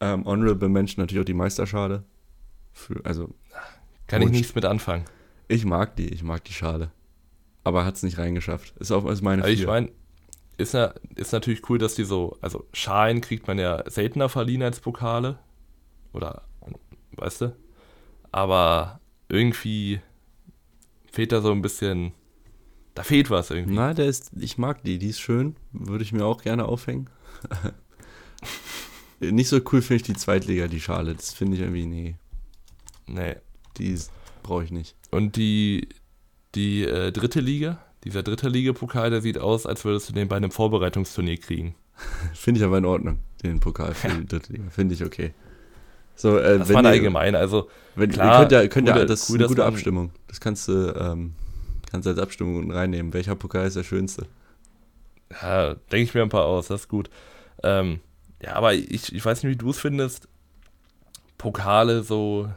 Ähm, 0.00 0.24
Honorable 0.24 0.68
Mention 0.68 1.02
natürlich 1.02 1.22
auch 1.22 1.26
die 1.26 1.34
Meisterschale. 1.34 2.02
Für, 2.72 3.00
also, 3.04 3.32
Kann 4.08 4.22
ich 4.22 4.30
nichts 4.30 4.54
mit 4.54 4.64
anfangen. 4.64 5.04
ich 5.48 5.64
mag 5.64 5.96
die, 5.96 6.08
ich 6.08 6.22
mag 6.22 6.44
die 6.44 6.52
Schale. 6.52 6.90
Aber 7.66 7.84
hat 7.84 7.96
es 7.96 8.04
nicht 8.04 8.16
reingeschafft. 8.16 8.76
Ist 8.76 8.92
auch 8.92 9.04
ist 9.06 9.22
meine 9.22 9.42
Aber 9.42 9.50
ich 9.50 9.66
meine, 9.66 9.90
ist, 10.56 10.72
na, 10.72 10.94
ist 11.16 11.32
natürlich 11.32 11.68
cool, 11.68 11.78
dass 11.78 11.96
die 11.96 12.04
so, 12.04 12.38
also 12.40 12.64
Schalen 12.72 13.20
kriegt 13.20 13.48
man 13.48 13.58
ja 13.58 13.82
seltener 13.90 14.28
verliehen 14.28 14.62
als 14.62 14.78
Pokale. 14.78 15.40
Oder, 16.12 16.42
weißt 17.16 17.40
du? 17.40 17.56
Aber 18.30 19.00
irgendwie 19.28 20.00
fehlt 21.10 21.32
da 21.32 21.40
so 21.40 21.50
ein 21.50 21.60
bisschen, 21.60 22.12
da 22.94 23.02
fehlt 23.02 23.30
was 23.30 23.50
irgendwie. 23.50 23.74
Na, 23.74 23.94
der 23.94 24.06
ist, 24.06 24.30
ich 24.38 24.58
mag 24.58 24.84
die, 24.84 25.00
die 25.00 25.08
ist 25.08 25.18
schön. 25.18 25.56
Würde 25.72 26.04
ich 26.04 26.12
mir 26.12 26.24
auch 26.24 26.42
gerne 26.42 26.66
aufhängen. 26.66 27.10
nicht 29.18 29.48
so 29.48 29.60
cool 29.72 29.82
finde 29.82 29.96
ich 29.96 30.02
die 30.04 30.14
Zweitliga, 30.14 30.68
die 30.68 30.80
Schale. 30.80 31.16
Das 31.16 31.32
finde 31.32 31.56
ich 31.56 31.62
irgendwie, 31.62 31.86
nee, 31.86 32.16
Nee. 33.08 33.34
die 33.76 33.98
brauche 34.44 34.62
ich 34.62 34.70
nicht. 34.70 34.94
Und 35.10 35.34
die, 35.34 35.88
die 36.56 36.82
äh, 36.84 37.12
dritte 37.12 37.40
Liga, 37.40 37.78
dieser 38.04 38.22
dritte 38.24 38.48
Liga-Pokal, 38.48 39.10
der 39.10 39.20
sieht 39.20 39.38
aus, 39.38 39.66
als 39.66 39.84
würdest 39.84 40.08
du 40.08 40.12
den 40.12 40.26
bei 40.28 40.36
einem 40.36 40.50
Vorbereitungsturnier 40.50 41.36
kriegen. 41.38 41.74
Finde 42.34 42.58
ich 42.60 42.64
aber 42.66 42.78
in 42.78 42.84
Ordnung, 42.84 43.18
den 43.42 43.60
Pokal 43.60 43.94
für 43.94 44.08
die 44.08 44.26
dritte 44.26 44.52
Liga. 44.52 44.64
Finde 44.70 44.94
ich 44.94 45.04
okay. 45.04 45.32
So, 46.16 46.38
äh, 46.38 46.58
Das 46.58 46.68
wenn 46.68 46.74
war 46.76 46.82
ihr- 46.84 46.88
allgemein, 46.90 47.34
also 47.34 47.68
Wenn, 47.94 48.10
Klar, 48.10 48.40
könnt 48.40 48.52
ja, 48.52 48.66
könnt 48.68 48.88
ja, 48.88 49.04
das 49.04 49.22
ist 49.22 49.30
cool, 49.30 49.36
eine 49.38 49.46
gute 49.48 49.60
man- 49.60 49.68
Abstimmung. 49.68 50.10
Das 50.28 50.40
kannst 50.40 50.66
du, 50.68 50.94
ähm, 50.98 51.34
kannst 51.90 52.08
als 52.08 52.18
Abstimmung 52.18 52.56
unten 52.56 52.70
reinnehmen. 52.72 53.12
Welcher 53.12 53.34
Pokal 53.36 53.66
ist 53.66 53.76
der 53.76 53.84
schönste? 53.84 54.26
ja, 55.42 55.74
denke 55.74 56.02
ich 56.04 56.14
mir 56.14 56.22
ein 56.22 56.28
paar 56.28 56.44
aus, 56.46 56.68
das 56.68 56.82
ist 56.82 56.88
gut. 56.88 57.10
Ähm, 57.62 58.00
ja, 58.42 58.54
aber 58.54 58.74
ich, 58.74 59.12
ich 59.14 59.24
weiß 59.24 59.42
nicht, 59.42 59.52
wie 59.52 59.56
du 59.56 59.70
es 59.70 59.78
findest, 59.78 60.28
Pokale 61.38 62.02
so, 62.02 62.48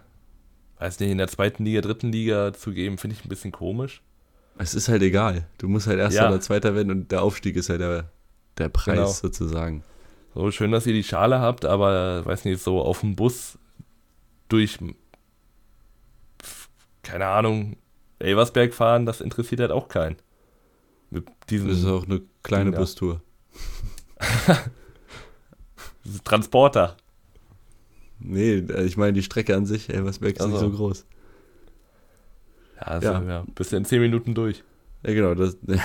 weiß 0.80 1.00
nicht, 1.00 1.12
in 1.12 1.18
der 1.18 1.28
zweiten 1.28 1.66
Liga, 1.66 1.82
dritten 1.82 2.12
Liga 2.12 2.54
zu 2.54 2.72
geben, 2.72 2.98
finde 2.98 3.16
ich 3.18 3.26
ein 3.26 3.30
bisschen 3.30 3.52
komisch. 3.52 4.02
Es 4.58 4.74
ist 4.74 4.90
halt 4.90 5.02
egal. 5.02 5.48
Du 5.58 5.68
musst 5.68 5.88
halt 5.88 6.00
Erster 6.00 6.24
Ja. 6.24 6.30
oder 6.30 6.42
Zweiter 6.42 6.76
werden 6.76 6.92
und 6.92 7.12
der 7.12 7.22
Aufstieg 7.22 7.56
ist 7.56 7.70
halt 7.70 7.82
der, 7.82 8.10
der 8.58 8.70
Preis 8.70 8.96
Genau. 8.96 9.08
sozusagen. 9.08 9.84
So 10.36 10.52
schön, 10.52 10.72
dass 10.72 10.86
ihr 10.86 10.94
die 10.94 11.04
Schale 11.04 11.40
habt, 11.40 11.66
aber 11.66 12.26
weiß 12.26 12.46
nicht, 12.46 12.62
so 12.62 12.82
auf 12.82 13.02
dem 13.02 13.16
Bus 13.16 13.58
durch, 14.48 14.78
keine 17.04 17.26
Ahnung, 17.28 17.78
Elversberg 18.20 18.74
fahren, 18.74 19.06
das 19.06 19.22
interessiert 19.22 19.62
halt 19.62 19.72
auch 19.72 19.88
keinen. 19.88 20.18
Mit 21.10 21.26
diesem 21.50 21.70
Das 21.70 21.80
ist 21.80 21.86
auch 21.86 22.06
eine 22.06 22.22
kleine. 22.44 22.72
Bustour. 22.72 23.22
Transporter. 26.24 26.98
Nee, 28.20 28.58
äh, 28.58 28.84
ich 28.84 28.98
meine 28.98 29.14
die 29.14 29.24
Strecke 29.24 29.56
an 29.56 29.66
sich, 29.66 29.90
Elversberg 29.90 30.36
ist 30.38 30.46
nicht 30.46 30.54
Also. 30.56 30.70
so 30.72 30.76
groß. 30.78 31.06
Ja, 32.78 32.82
also, 32.84 33.08
Ja. 33.08 33.22
ja. 33.24 33.46
bist 33.56 33.72
du 33.72 33.78
in 33.78 33.86
10 33.86 34.02
Minuten 34.02 34.34
durch. 34.36 34.64
Ja, 35.04 35.14
genau, 35.14 35.34
das, 35.36 35.58
ja, 35.68 35.80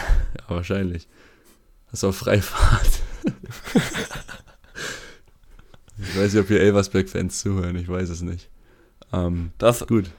wahrscheinlich. 0.49 1.09
Hast 1.93 2.03
du 2.03 2.09
auch 2.09 2.14
Freifahrt. 2.14 2.91
Ich 5.97 6.16
weiß 6.18 6.32
nicht, 6.32 6.43
ob 6.43 6.49
hier 6.49 6.61
Elversberg-Fans 6.61 7.39
zuhören, 7.41 7.76
ich 7.76 7.89
weiß 7.89 8.09
es 8.09 8.20
nicht. 8.20 8.51
Ähm, 9.12 9.53
Das, 9.59 9.87
gut. 9.87 10.11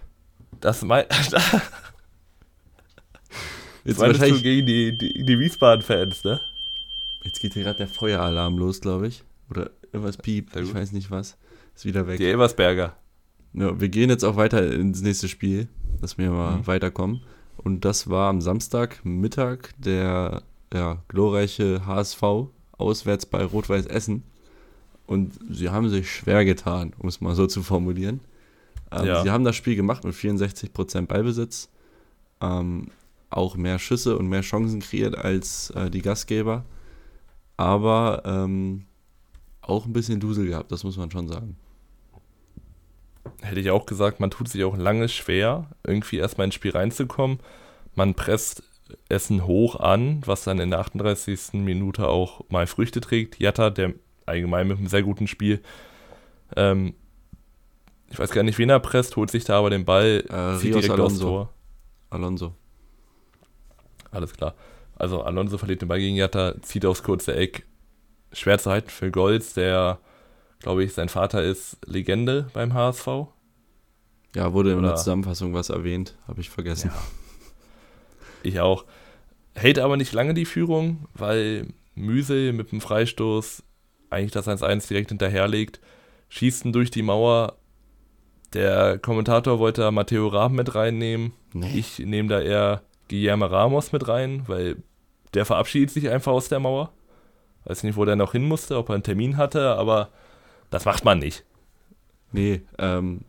das 0.62 0.82
mein, 0.84 1.04
Jetzt, 3.84 4.00
meinst 4.00 4.00
du 4.00 4.20
wahrscheinlich, 4.22 4.42
gegen 4.42 4.66
die, 4.66 4.98
die, 4.98 5.26
die 5.26 5.40
Wiesbaden-Fans, 5.40 6.24
ne? 6.24 6.40
jetzt 7.24 7.40
geht 7.40 7.54
hier 7.54 7.64
gerade 7.64 7.78
der 7.78 7.88
Feueralarm 7.88 8.58
los, 8.58 8.80
glaube 8.82 9.08
ich. 9.08 9.24
Oder 9.50 9.70
irgendwas 9.92 10.18
piept, 10.18 10.56
ich 10.56 10.74
weiß 10.74 10.92
nicht 10.94 11.12
was. 11.12 11.36
Ist 11.76 11.86
wieder 11.86 12.08
weg. 12.08 12.18
Die 12.18 12.26
Elversberger. 12.26 12.96
Ja, 13.54 13.80
wir 13.80 13.90
gehen 13.90 14.10
jetzt 14.10 14.24
auch 14.24 14.36
weiter 14.36 14.72
ins 14.74 15.02
nächste 15.02 15.28
Spiel, 15.28 15.68
dass 16.02 16.18
wir 16.18 16.30
mal 16.32 16.58
Mhm. 16.58 16.68
weiterkommen. 16.68 17.22
Und 17.58 17.86
das 17.86 18.10
war 18.10 18.30
am 18.30 18.42
Samstag 18.42 19.04
Mittag 19.04 19.72
der 19.78 20.44
ja, 20.74 20.98
glorreiche 21.08 21.86
HSV 21.86 22.22
auswärts 22.78 23.26
bei 23.26 23.44
Rot-Weiß 23.44 23.86
Essen. 23.88 24.24
Und 25.08 25.40
sie 25.50 25.70
haben 25.70 25.90
sich 25.90 26.12
schwer 26.12 26.44
getan, 26.46 26.94
um 26.98 27.08
es 27.08 27.22
mal 27.22 27.36
so 27.36 27.48
zu 27.48 27.62
formulieren. 27.64 28.20
Ähm, 28.92 29.06
Ja. 29.06 29.24
Sie 29.24 29.32
haben 29.32 29.44
das 29.44 29.56
Spiel 29.56 29.76
gemacht 29.76 30.04
mit 30.04 30.16
64% 30.16 31.08
Ballbesitz. 31.08 31.70
Ähm, 32.42 32.90
auch 33.30 33.56
mehr 33.56 33.80
Schüsse 33.80 34.18
und 34.18 34.28
mehr 34.28 34.42
Chancen 34.42 34.80
kreiert 34.82 35.18
als 35.18 35.70
äh, 35.72 35.90
die 35.90 36.02
Gastgeber. 36.02 36.66
Aber 37.58 38.22
ähm, 38.26 38.86
auch 39.62 39.86
ein 39.86 39.94
bisschen 39.94 40.20
Dusel 40.20 40.48
gehabt, 40.48 40.72
das 40.72 40.84
muss 40.84 40.98
man 40.98 41.10
schon 41.12 41.28
sagen. 41.28 41.56
Hätte 43.42 43.60
ich 43.60 43.72
auch 43.72 43.86
gesagt, 43.86 44.20
man 44.20 44.32
tut 44.32 44.48
sich 44.48 44.64
auch 44.64 44.78
lange 44.78 45.10
schwer, 45.10 45.70
irgendwie 45.84 46.18
erstmal 46.18 46.46
ins 46.46 46.56
Spiel 46.56 46.72
reinzukommen. 46.72 47.40
Man 47.96 48.14
presst 48.14 48.64
Essen 49.10 49.46
hoch 49.46 49.80
an, 49.80 50.22
was 50.26 50.44
dann 50.44 50.60
in 50.60 50.70
der 50.70 50.80
38. 50.80 51.54
Minute 51.54 52.08
auch 52.08 52.42
mal 52.50 52.68
Früchte 52.68 53.02
trägt. 53.02 53.40
Jatta, 53.40 53.70
der 53.70 53.94
allgemein 54.26 54.68
mit 54.68 54.78
einem 54.78 54.88
sehr 54.88 55.04
guten 55.04 55.28
Spiel, 55.28 55.62
ähm, 56.56 56.94
ich 58.12 58.20
weiß 58.20 58.32
gar 58.32 58.44
nicht, 58.44 58.58
wen 58.60 58.70
er 58.70 58.80
presst, 58.80 59.16
holt 59.16 59.32
sich 59.32 59.44
da 59.46 59.58
aber 59.60 59.70
den 59.72 59.86
Ball, 59.86 60.24
Äh, 60.30 60.60
zieht 60.60 60.76
Rios 60.76 60.84
direkt 60.86 60.90
aufs 60.92 61.14
Alonso. 61.20 61.26
Tor. 61.26 61.54
Alonso. 62.12 62.54
Alles 64.12 64.34
klar. 64.34 64.54
Also 64.96 65.24
Alonso 65.24 65.58
verliert 65.58 65.82
den 65.82 65.90
Ball 65.90 66.00
gegen 66.00 66.16
Jatta, 66.16 66.56
zieht 66.62 66.86
aufs 66.86 67.04
kurze 67.04 67.36
Eck. 67.36 67.66
Schwer 68.32 68.60
zu 68.60 68.72
halten 68.72 68.90
für 68.90 69.12
Golds, 69.12 69.54
der, 69.54 70.00
glaube 70.60 70.84
ich, 70.84 70.94
sein 70.94 71.10
Vater 71.10 71.44
ist 71.44 71.78
Legende 71.86 72.48
beim 72.54 72.74
HSV. 72.74 73.08
Ja, 74.36 74.52
wurde 74.54 74.72
in 74.72 74.82
der 74.82 74.92
Oder- 74.92 74.96
Zusammenfassung 74.98 75.54
was 75.54 75.70
erwähnt, 75.70 76.16
habe 76.28 76.42
ich 76.42 76.50
vergessen. 76.50 76.92
Ich 78.44 78.60
auch. 78.60 78.86
Hält 79.56 79.80
aber 79.80 79.96
nicht 79.98 80.12
lange 80.14 80.34
die 80.34 80.46
Führung, 80.46 81.08
weil 81.14 81.68
Müsel 81.96 82.52
mit 82.54 82.72
dem 82.72 82.82
Freistoß 82.82 83.64
eigentlich 84.10 84.32
das 84.32 84.48
1-1 84.48 84.88
direkt 84.90 85.10
hinterherlegt, 85.10 85.80
schießt 86.30 86.66
ihn 86.66 86.74
durch 86.74 86.92
die 86.92 87.02
Mauer. 87.02 87.56
Der 88.54 88.98
Kommentator 89.00 89.60
wollte 89.60 89.90
Matteo 89.92 90.28
Rahm 90.28 90.54
mit 90.56 90.76
reinnehmen. 90.76 91.32
Nee. 91.54 91.78
Ich 91.78 92.00
nehme 92.00 92.30
da 92.30 92.42
eher 92.42 92.84
Guillermo 93.10 93.46
Ramos 93.46 93.92
mit 93.92 94.08
rein, 94.08 94.44
weil 94.48 94.78
der 95.34 95.46
verabschiedet 95.46 95.92
sich 95.92 96.10
einfach 96.10 96.32
aus 96.34 96.50
der 96.50 96.60
Mauer. 96.60 96.92
Weiß 97.66 97.84
nicht, 97.84 97.96
wo 97.98 98.06
der 98.06 98.16
noch 98.16 98.34
hin 98.34 98.44
musste, 98.44 98.78
ob 98.78 98.90
er 98.90 98.96
einen 98.96 99.04
Termin 99.04 99.38
hatte, 99.38 99.76
aber 99.76 100.10
das 100.76 100.86
macht 100.86 101.04
man 101.06 101.20
nicht. 101.20 101.44
Nee, 102.32 102.62
ähm, 102.78 103.22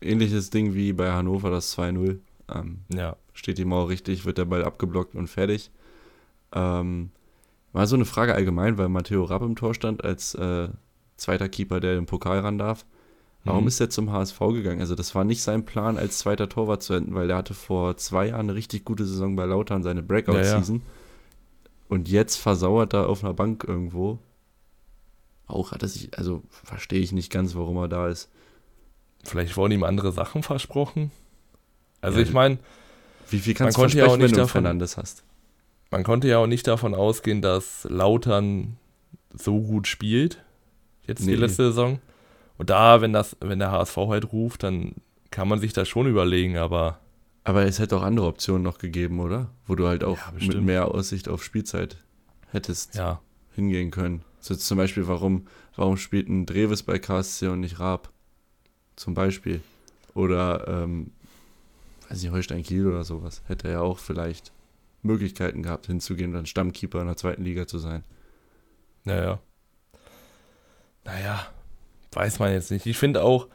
ähnliches 0.00 0.50
Ding 0.50 0.74
wie 0.74 0.92
bei 0.92 1.10
Hannover, 1.12 1.50
das 1.50 1.76
2-0. 1.76 2.20
Ähm, 2.54 2.80
Ja. 2.92 3.16
steht 3.32 3.58
die 3.58 3.64
Mauer 3.64 3.88
richtig, 3.88 4.24
wird 4.24 4.38
der 4.38 4.44
Ball 4.44 4.64
abgeblockt 4.64 5.14
und 5.14 5.28
fertig. 5.28 5.70
Ähm, 6.52 7.10
mal 7.72 7.86
so 7.86 7.96
eine 7.96 8.04
Frage 8.04 8.34
allgemein, 8.34 8.76
weil 8.78 8.88
Matteo 8.88 9.24
Rapp 9.24 9.42
im 9.42 9.56
Tor 9.56 9.74
stand 9.74 10.04
als 10.04 10.34
äh, 10.34 10.68
zweiter 11.16 11.48
Keeper, 11.48 11.80
der 11.80 11.94
den 11.94 12.06
Pokal 12.06 12.40
ran 12.40 12.58
darf. 12.58 12.84
Warum 13.44 13.62
Mhm. 13.64 13.68
ist 13.68 13.80
er 13.80 13.88
zum 13.88 14.12
HSV 14.12 14.38
gegangen? 14.52 14.80
Also 14.80 14.94
das 14.94 15.14
war 15.14 15.24
nicht 15.24 15.42
sein 15.42 15.64
Plan, 15.64 15.96
als 15.96 16.18
zweiter 16.18 16.48
Torwart 16.48 16.82
zu 16.82 16.92
enden, 16.92 17.14
weil 17.14 17.26
der 17.28 17.36
hatte 17.38 17.54
vor 17.54 17.96
zwei 17.96 18.26
Jahren 18.28 18.40
eine 18.50 18.54
richtig 18.54 18.84
gute 18.84 19.06
Saison 19.06 19.34
bei 19.36 19.46
Lautern, 19.46 19.82
seine 19.82 20.02
Breakout-Season. 20.02 20.82
Und 21.88 22.08
jetzt 22.08 22.36
versauert 22.36 22.92
er 22.92 23.08
auf 23.08 23.24
einer 23.24 23.32
Bank 23.34 23.64
irgendwo. 23.66 24.18
Auch 25.52 25.72
hat 25.72 25.82
er 25.82 25.88
sich, 25.88 26.16
also 26.18 26.42
verstehe 26.50 27.00
ich 27.00 27.12
nicht 27.12 27.30
ganz, 27.32 27.54
warum 27.54 27.76
er 27.78 27.88
da 27.88 28.08
ist. 28.08 28.30
Vielleicht 29.24 29.56
wurden 29.56 29.72
ihm 29.72 29.82
andere 29.84 30.12
Sachen 30.12 30.42
versprochen. 30.42 31.10
Also 32.00 32.18
Ja, 32.18 32.24
ich 32.24 32.32
meine, 32.32 32.58
Wie 33.28 33.38
viel 33.38 33.52
Man 33.52 33.58
kannst 33.58 33.76
du 33.76 33.80
konnte 33.82 33.98
ja 33.98 34.04
auch 34.04 34.08
versprechen, 34.08 34.20
wenn 34.22 34.26
nicht 34.26 34.36
du 34.36 34.40
davon- 34.40 34.62
Fernandes 34.62 34.96
hast? 34.96 35.22
man 35.92 36.04
konnte 36.04 36.28
ja 36.28 36.38
auch 36.38 36.46
nicht 36.46 36.66
davon 36.66 36.94
ausgehen, 36.94 37.42
dass 37.42 37.84
Lautern 37.90 38.76
so 39.34 39.60
gut 39.60 39.86
spielt. 39.88 40.42
Jetzt 41.06 41.20
Nee. 41.24 41.32
die 41.32 41.36
letzte 41.38 41.64
Saison. 41.66 41.98
Und 42.58 42.70
da, 42.70 43.00
wenn 43.00 43.12
das, 43.12 43.36
wenn 43.40 43.58
der 43.58 43.70
HSV 43.72 43.96
halt 43.96 44.32
ruft, 44.32 44.62
dann 44.62 44.94
kann 45.30 45.48
man 45.48 45.58
sich 45.60 45.72
das 45.72 45.88
schon 45.88 46.06
überlegen, 46.06 46.56
aber 46.58 46.98
Aber 47.44 47.64
es 47.64 47.78
hätte 47.78 47.96
auch 47.96 48.02
andere 48.02 48.26
Optionen 48.26 48.62
noch 48.62 48.78
gegeben, 48.78 49.18
oder? 49.18 49.48
Wo 49.66 49.74
du 49.74 49.86
halt 49.88 50.04
auch 50.04 50.18
Ja, 50.18 50.32
mit 50.46 50.60
mehr 50.62 50.88
Aussicht 50.94 51.28
auf 51.28 51.42
Spielzeit 51.42 51.96
hättest 52.52 52.94
ja. 52.96 53.20
hingehen 53.54 53.90
können. 53.90 54.22
So 54.40 54.54
zum 54.54 54.78
Beispiel, 54.78 55.06
warum, 55.06 55.46
warum 55.76 55.96
spielt 55.96 56.28
ein 56.28 56.46
Dreves 56.46 56.82
bei 56.82 56.98
KSC 56.98 57.48
und 57.48 57.60
nicht 57.60 57.78
Raab? 57.78 58.10
Zum 58.96 59.14
Beispiel. 59.14 59.60
Oder, 60.14 60.66
ähm, 60.66 61.12
weiß 62.08 62.22
nicht, 62.22 62.32
Holstein 62.32 62.62
Kiel 62.62 62.86
oder 62.86 63.04
sowas. 63.04 63.42
Hätte 63.46 63.68
er 63.68 63.74
ja 63.74 63.80
auch 63.80 63.98
vielleicht 63.98 64.52
Möglichkeiten 65.02 65.62
gehabt, 65.62 65.86
hinzugehen 65.86 66.30
und 66.30 66.34
dann 66.36 66.46
Stammkeeper 66.46 67.00
in 67.00 67.06
der 67.06 67.16
zweiten 67.16 67.44
Liga 67.44 67.66
zu 67.66 67.78
sein. 67.78 68.04
Naja. 69.04 69.40
Naja, 71.04 71.46
weiß 72.12 72.38
man 72.38 72.52
jetzt 72.52 72.70
nicht. 72.70 72.86
Ich 72.86 72.98
finde 72.98 73.22
auch, 73.22 73.48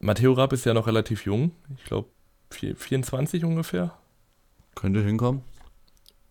Matteo 0.00 0.32
Rapp 0.32 0.52
ist 0.52 0.66
ja 0.66 0.74
noch 0.74 0.86
relativ 0.86 1.24
jung. 1.24 1.52
Ich 1.76 1.84
glaube, 1.84 2.08
24 2.50 3.44
ungefähr. 3.44 3.96
Könnte 4.74 5.02
hinkommen. 5.02 5.42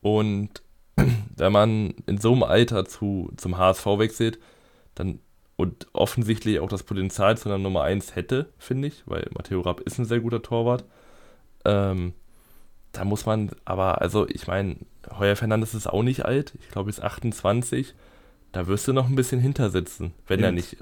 Und 0.01 0.61
wenn 1.37 1.51
man 1.51 1.91
in 2.05 2.17
so 2.19 2.33
einem 2.33 2.43
Alter 2.43 2.85
zu, 2.85 3.31
zum 3.37 3.57
HSV 3.57 3.85
wechselt, 3.97 4.39
dann 4.95 5.19
und 5.57 5.87
offensichtlich 5.93 6.59
auch 6.59 6.69
das 6.69 6.83
Potenzial 6.83 7.37
zu 7.37 7.47
einer 7.47 7.59
Nummer 7.59 7.83
1 7.83 8.15
hätte, 8.15 8.49
finde 8.57 8.87
ich, 8.87 9.03
weil 9.05 9.29
Matteo 9.35 9.61
Rapp 9.61 9.81
ist 9.81 9.99
ein 9.99 10.05
sehr 10.05 10.19
guter 10.19 10.41
Torwart. 10.41 10.85
Ähm, 11.65 12.13
da 12.93 13.05
muss 13.05 13.25
man, 13.27 13.51
aber, 13.63 14.01
also 14.01 14.27
ich 14.27 14.47
meine, 14.47 14.77
Heuer 15.17 15.35
Fernandes 15.35 15.75
ist 15.75 15.87
auch 15.87 16.01
nicht 16.03 16.25
alt, 16.25 16.53
ich 16.59 16.69
glaube, 16.69 16.89
ist 16.89 17.01
28. 17.01 17.93
Da 18.51 18.67
wirst 18.67 18.87
du 18.87 18.93
noch 18.93 19.07
ein 19.07 19.15
bisschen 19.15 19.39
hintersitzen, 19.39 20.13
wenn 20.27 20.39
Ja. 20.39 20.47
er 20.47 20.51
nicht. 20.51 20.77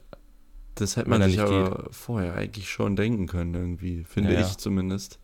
Das 0.75 0.95
hätte 0.95 1.09
man 1.09 1.21
sich 1.23 1.33
nicht 1.35 1.41
aber 1.41 1.89
vorher 1.91 2.35
eigentlich 2.35 2.69
schon 2.69 2.95
denken 2.95 3.27
können, 3.27 3.53
irgendwie. 3.53 4.05
Finde 4.05 4.33
Ja, 4.33 4.39
ja. 4.39 4.47
ich 4.47 4.57
zumindest. 4.57 5.19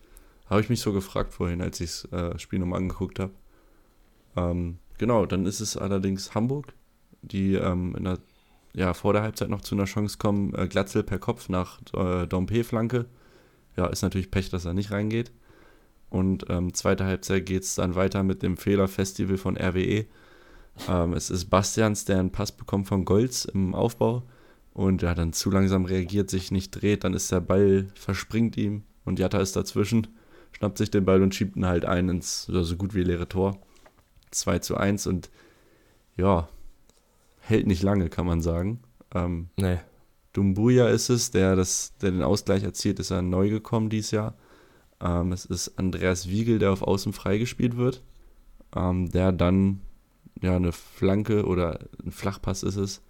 Habe 0.50 0.60
ich 0.62 0.70
mich 0.70 0.82
so 0.82 0.92
gefragt 0.92 1.34
vorhin, 1.34 1.62
als 1.62 1.80
ich 1.80 2.02
das 2.10 2.12
äh, 2.12 2.38
Spiel 2.40 2.60
nochmal 2.60 2.80
angeguckt 2.80 3.20
habe. 3.20 3.32
Ähm, 4.36 4.80
genau, 4.98 5.26
dann 5.26 5.46
ist 5.46 5.60
es 5.60 5.78
allerdings 5.78 6.36
Hamburg, 6.36 6.74
die 7.22 7.56
ähm, 7.56 7.96
der, 8.00 8.20
ja, 8.74 8.94
vor 8.94 9.14
der 9.14 9.22
Halbzeit 9.24 9.50
noch 9.50 9.62
zu 9.62 9.76
einer 9.76 9.86
Chance 9.86 10.18
kommen. 10.18 10.54
Äh, 10.54 10.68
Glatzel 10.68 11.04
per 11.04 11.20
Kopf 11.20 11.50
nach 11.50 11.80
äh, 11.94 12.28
Dompe-Flanke. 12.28 13.06
Ja, 13.78 13.88
ist 13.88 14.02
natürlich 14.02 14.32
Pech, 14.32 14.50
dass 14.50 14.66
er 14.66 14.74
nicht 14.74 14.92
reingeht. 14.92 15.32
Und 16.10 16.46
ähm, 16.50 16.74
zweite 16.74 17.06
Halbzeit 17.06 17.46
geht 17.46 17.64
es 17.64 17.76
dann 17.76 17.96
weiter 17.96 18.24
mit 18.24 18.44
dem 18.44 18.58
Fehlerfestival 18.58 19.38
von 19.38 19.58
RWE. 19.58 20.06
Ähm, 20.88 21.14
es 21.14 21.30
ist 21.30 21.46
Bastians, 21.46 22.06
der 22.06 22.20
einen 22.20 22.32
Pass 22.32 22.52
bekommt 22.52 22.88
von 22.88 23.06
Golz 23.06 23.46
im 23.46 23.74
Aufbau 23.74 24.24
und 24.74 25.02
ja, 25.02 25.16
dann 25.16 25.34
zu 25.34 25.50
langsam 25.50 25.86
reagiert, 25.86 26.30
sich 26.30 26.52
nicht 26.52 26.72
dreht, 26.72 27.06
dann 27.06 27.14
ist 27.14 27.32
der 27.32 27.40
Ball, 27.40 27.88
verspringt 27.96 28.58
ihm 28.58 28.84
und 29.06 29.20
Jatta 29.20 29.40
ist 29.40 29.56
dazwischen, 29.56 30.08
schnappt 30.52 30.78
sich 30.78 30.92
den 30.92 31.06
Ball 31.06 31.22
und 31.22 31.34
schiebt 31.34 31.56
ihn 31.56 31.66
halt 31.66 31.86
ein 31.86 32.10
ins 32.10 32.44
so 32.44 32.76
gut 32.76 32.94
wie 32.94 33.04
leere 33.04 33.30
Tor. 33.30 33.58
2 34.32 34.60
zu 34.60 34.78
1 34.78 35.08
und 35.08 35.30
ja, 36.18 36.48
hält 37.40 37.68
nicht 37.68 37.84
lange, 37.84 38.10
kann 38.10 38.26
man 38.26 38.42
sagen. 38.42 38.82
Ähm, 39.14 39.50
Nee. 39.58 39.80
Dumbuya 40.34 40.90
ist 40.90 41.10
es, 41.10 41.32
der, 41.32 41.56
das, 41.56 41.94
der 42.02 42.12
den 42.12 42.24
Ausgleich 42.24 42.64
erzielt, 42.64 43.00
ist 43.00 43.12
er 43.12 43.22
neu 43.22 43.50
gekommen 43.50 43.90
dieses 43.90 44.12
Jahr. 44.12 44.36
Ähm, 45.02 45.32
es 45.32 45.46
ist 45.46 45.78
Andreas 45.80 46.28
Wiegel, 46.30 46.60
der 46.60 46.72
auf 46.72 46.82
Außen 46.82 47.14
freigespielt 47.14 47.78
wird, 47.78 48.02
ähm, 48.76 49.10
der 49.12 49.32
dann 49.32 49.80
ja 50.42 50.56
eine 50.58 50.74
Flanke 50.74 51.46
oder 51.46 51.80
ein 52.04 52.12
Flachpass 52.12 52.64
ist 52.64 52.76
es, 52.76 53.02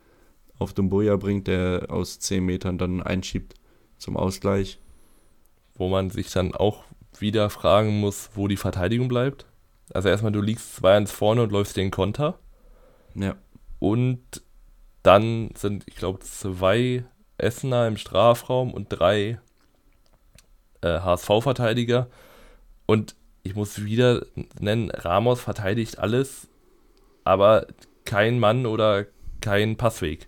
auf 0.59 0.73
Dumbuya 0.73 1.15
bringt, 1.17 1.47
der 1.47 1.87
aus 1.89 2.19
10 2.19 2.45
Metern 2.45 2.77
dann 2.77 3.01
einschiebt 3.01 3.55
zum 3.97 4.17
Ausgleich. 4.17 4.79
wo 5.77 5.89
man 5.89 6.09
sich 6.09 6.31
dann 6.31 6.53
auch 6.55 6.83
wieder 7.19 7.49
fragen 7.49 7.99
muss, 7.99 8.29
wo 8.35 8.47
die 8.47 8.57
Verteidigung 8.57 9.07
bleibt. 9.09 9.45
Also 9.93 10.09
erstmal, 10.09 10.31
du 10.31 10.41
liegst 10.41 10.83
2-1 10.83 11.11
vorne 11.11 11.43
und 11.43 11.51
läufst 11.51 11.77
den 11.77 11.91
Konter. 11.91 12.39
Ja, 13.15 13.35
Und 13.79 14.41
dann 15.03 15.51
sind, 15.55 15.83
ich 15.87 15.95
glaube, 15.95 16.19
zwei 16.19 17.05
Essener 17.37 17.87
im 17.87 17.97
Strafraum 17.97 18.73
und 18.73 18.87
drei 18.89 19.39
äh, 20.81 20.99
HSV-Verteidiger. 20.99 22.07
Und 22.85 23.15
ich 23.43 23.55
muss 23.55 23.83
wieder 23.83 24.25
nennen, 24.59 24.89
Ramos 24.89 25.41
verteidigt 25.41 25.99
alles, 25.99 26.47
aber 27.23 27.67
kein 28.05 28.39
Mann 28.39 28.65
oder 28.65 29.05
kein 29.41 29.77
Passweg. 29.77 30.27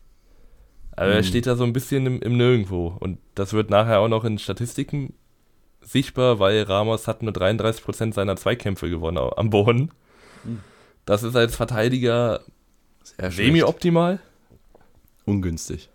Also 0.91 1.11
er 1.11 1.19
Mhm. 1.19 1.23
steht 1.23 1.47
da 1.47 1.55
so 1.55 1.63
ein 1.63 1.73
bisschen 1.73 2.05
im, 2.05 2.21
im 2.21 2.37
Nirgendwo. 2.37 2.95
Und 2.99 3.19
das 3.35 3.53
wird 3.53 3.69
nachher 3.69 3.99
auch 3.99 4.07
noch 4.07 4.23
in 4.25 4.37
Statistiken 4.39 5.13
sichtbar, 5.87 6.39
weil 6.39 6.63
Ramos 6.63 7.07
hat 7.07 7.23
nur 7.23 7.31
33% 7.31 8.13
seiner 8.13 8.35
Zweikämpfe 8.35 8.89
gewonnen 8.89 9.17
am 9.17 9.49
Boden. 9.49 9.91
Mhm. 10.43 10.59
Das 11.05 11.23
ist 11.23 11.35
als 11.35 11.55
Verteidiger 11.55 12.41
semi-optimal. 13.17 14.19
Ungünstig. 15.25 15.89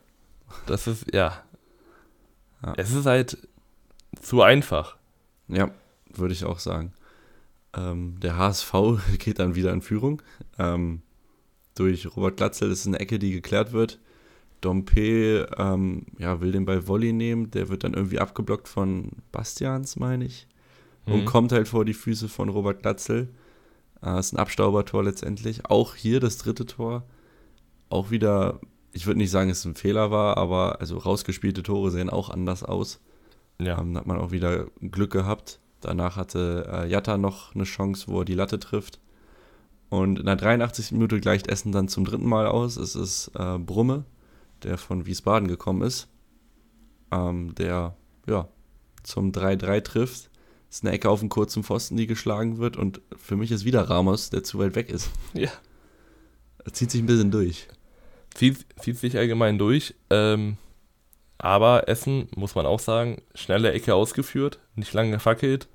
Das 0.66 0.86
ist, 0.86 1.12
ja. 1.14 1.42
Ja. 2.64 2.74
Es 2.76 2.92
ist 2.92 3.06
halt 3.06 3.36
zu 4.20 4.42
einfach. 4.42 4.96
Ja, 5.48 5.70
würde 6.14 6.32
ich 6.32 6.44
auch 6.44 6.58
sagen. 6.58 6.92
Ähm, 7.76 8.18
der 8.20 8.36
HSV 8.36 8.72
geht 9.18 9.38
dann 9.38 9.54
wieder 9.54 9.72
in 9.72 9.82
Führung. 9.82 10.22
Ähm, 10.58 11.02
durch 11.74 12.16
Robert 12.16 12.36
Glatzel 12.36 12.68
das 12.70 12.80
ist 12.80 12.86
eine 12.86 13.00
Ecke, 13.00 13.18
die 13.18 13.32
geklärt 13.32 13.72
wird. 13.72 13.98
Dompe 14.62 15.46
ähm, 15.58 16.06
ja, 16.18 16.40
will 16.40 16.52
den 16.52 16.64
bei 16.64 16.86
Volley 16.88 17.12
nehmen. 17.12 17.50
Der 17.50 17.68
wird 17.68 17.84
dann 17.84 17.92
irgendwie 17.94 18.18
abgeblockt 18.18 18.68
von 18.68 19.10
Bastians, 19.30 19.96
meine 19.96 20.24
ich. 20.24 20.46
Und 21.04 21.20
Mhm. 21.22 21.24
kommt 21.26 21.52
halt 21.52 21.68
vor 21.68 21.84
die 21.84 21.94
Füße 21.94 22.28
von 22.28 22.48
Robert 22.48 22.80
Glatzel. 22.82 23.28
Äh, 24.02 24.18
ist 24.18 24.32
ein 24.32 24.38
Abstaubertor 24.38 25.04
letztendlich. 25.04 25.66
Auch 25.68 25.94
hier 25.94 26.20
das 26.20 26.38
dritte 26.38 26.64
Tor. 26.64 27.02
Auch 27.90 28.10
wieder, 28.10 28.60
ich 28.92 29.06
würde 29.06 29.18
nicht 29.18 29.30
sagen, 29.30 29.50
es 29.50 29.64
ein 29.64 29.74
Fehler 29.74 30.10
war, 30.10 30.36
aber 30.38 30.80
also 30.80 30.96
rausgespielte 30.96 31.62
Tore 31.62 31.90
sehen 31.90 32.08
auch 32.08 32.30
anders 32.30 32.62
aus. 32.62 33.00
Ja. 33.60 33.78
Ähm, 33.80 33.94
da 33.94 34.00
hat 34.00 34.06
man 34.06 34.18
auch 34.18 34.30
wieder 34.30 34.66
Glück 34.80 35.10
gehabt. 35.12 35.58
Danach 35.80 36.16
hatte 36.16 36.68
äh, 36.72 36.88
Jatta 36.88 37.18
noch 37.18 37.54
eine 37.54 37.64
Chance, 37.64 38.06
wo 38.08 38.20
er 38.20 38.24
die 38.24 38.34
Latte 38.34 38.58
trifft. 38.60 39.00
Und 39.90 40.20
in 40.20 40.26
der 40.26 40.36
83. 40.36 40.92
Minute 40.92 41.20
gleicht 41.20 41.48
Essen 41.48 41.70
dann 41.72 41.88
zum 41.88 42.04
dritten 42.04 42.26
Mal 42.28 42.46
aus. 42.46 42.76
Es 42.76 42.94
ist 42.94 43.30
äh, 43.36 43.58
Brumme, 43.58 44.04
der 44.64 44.78
von 44.78 45.06
Wiesbaden 45.06 45.48
gekommen 45.48 45.82
ist, 45.82 46.08
ähm, 47.10 47.54
der 47.54 47.96
ja 48.26 48.48
zum 49.02 49.32
3-3 49.32 49.82
trifft. 49.82 50.30
Ist 50.70 50.84
eine 50.84 50.92
Ecke 50.92 51.10
auf 51.10 51.20
dem 51.20 51.28
kurzen 51.28 51.64
Pfosten, 51.64 51.96
die 51.96 52.06
geschlagen 52.06 52.58
wird. 52.58 52.76
Und 52.76 53.02
für 53.16 53.36
mich 53.36 53.50
ist 53.50 53.64
wieder 53.64 53.90
Ramos, 53.90 54.30
der 54.30 54.42
zu 54.42 54.58
weit 54.58 54.74
weg 54.74 54.90
ist. 54.90 55.10
Ja. 55.34 55.50
Er 56.64 56.72
zieht 56.72 56.90
sich 56.90 57.02
ein 57.02 57.06
bisschen 57.06 57.30
durch. 57.30 57.68
Zieht, 58.34 58.64
zieht 58.80 58.96
sich 58.96 59.18
allgemein 59.18 59.58
durch. 59.58 59.94
Ähm, 60.10 60.56
aber 61.38 61.88
Essen, 61.88 62.28
muss 62.36 62.54
man 62.54 62.66
auch 62.66 62.78
sagen, 62.78 63.20
schnelle 63.34 63.72
Ecke 63.72 63.94
ausgeführt, 63.94 64.60
nicht 64.76 64.92
lange 64.92 65.10
gefackelt. 65.10 65.68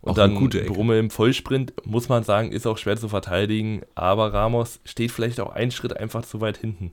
Und 0.00 0.10
Auch 0.10 0.16
dann 0.16 0.34
gute 0.34 0.60
Ecke. 0.60 0.72
Brumme 0.72 0.98
im 0.98 1.10
Vollsprint, 1.10 1.72
muss 1.86 2.08
man 2.08 2.24
sagen, 2.24 2.50
ist 2.50 2.66
auch 2.66 2.76
schwer 2.76 2.96
zu 2.96 3.08
verteidigen. 3.08 3.82
Aber 3.94 4.34
Ramos 4.34 4.80
steht 4.84 5.12
vielleicht 5.12 5.38
auch 5.38 5.50
einen 5.52 5.70
Schritt 5.70 5.96
einfach 5.96 6.26
zu 6.26 6.40
weit 6.40 6.58
hinten. 6.58 6.92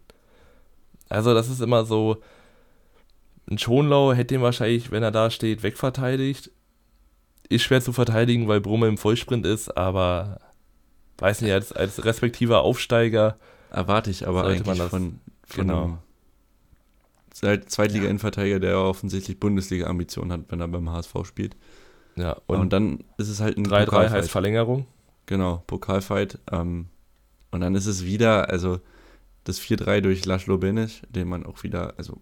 Also, 1.09 1.33
das 1.33 1.49
ist 1.49 1.61
immer 1.61 1.85
so. 1.85 2.17
Ein 3.49 3.57
Schonlau 3.57 4.13
hätte 4.13 4.35
ihn 4.35 4.41
wahrscheinlich, 4.41 4.91
wenn 4.91 5.01
er 5.03 5.11
da 5.11 5.29
steht, 5.31 5.63
wegverteidigt. 5.63 6.51
Ist 7.49 7.63
schwer 7.63 7.81
zu 7.81 7.93
verteidigen, 7.93 8.47
weil 8.47 8.61
Brumme 8.61 8.87
im 8.87 8.97
Vollsprint 8.99 9.43
ist, 9.45 9.75
aber 9.75 10.39
weiß 11.17 11.41
nicht, 11.41 11.51
als, 11.51 11.71
als 11.73 12.05
respektiver 12.05 12.61
Aufsteiger 12.61 13.37
Erwarte 13.71 14.09
ich 14.11 14.27
aber 14.27 14.43
Sollte 14.43 14.61
man 14.61 14.69
eigentlich 14.69 14.77
das- 14.79 14.89
von, 14.89 15.19
von 15.47 15.67
genau. 15.67 15.83
einem 15.83 15.97
Zweit- 17.31 17.69
Zweitliga-Innenverteidiger, 17.69 18.59
der 18.59 18.79
offensichtlich 18.79 19.39
Bundesliga-Ambitionen 19.39 20.31
hat, 20.31 20.41
wenn 20.49 20.59
er 20.59 20.67
beim 20.67 20.89
HSV 20.91 21.13
spielt. 21.25 21.55
Ja, 22.15 22.37
Und, 22.47 22.59
und, 22.59 22.73
dann 22.73 23.03
ist 23.17 23.29
es 23.29 23.39
halt 23.41 23.57
ein 23.57 23.65
3-3 23.65 23.85
Pokalfight. 23.85 24.11
heißt 24.11 24.31
Verlängerung. 24.31 24.85
Genau, 25.25 25.63
Pokalfight. 25.67 26.37
Ähm, 26.51 26.87
und 27.51 27.61
dann 27.61 27.75
ist 27.75 27.85
es 27.85 28.03
wieder, 28.05 28.49
also 28.49 28.79
das 29.49 29.59
4-3 29.59 30.01
durch 30.01 30.25
Laszlo 30.25 30.57
Benic, 30.57 31.01
den 31.09 31.27
man 31.27 31.45
auch 31.45 31.63
wieder, 31.63 31.93
also 31.97 32.17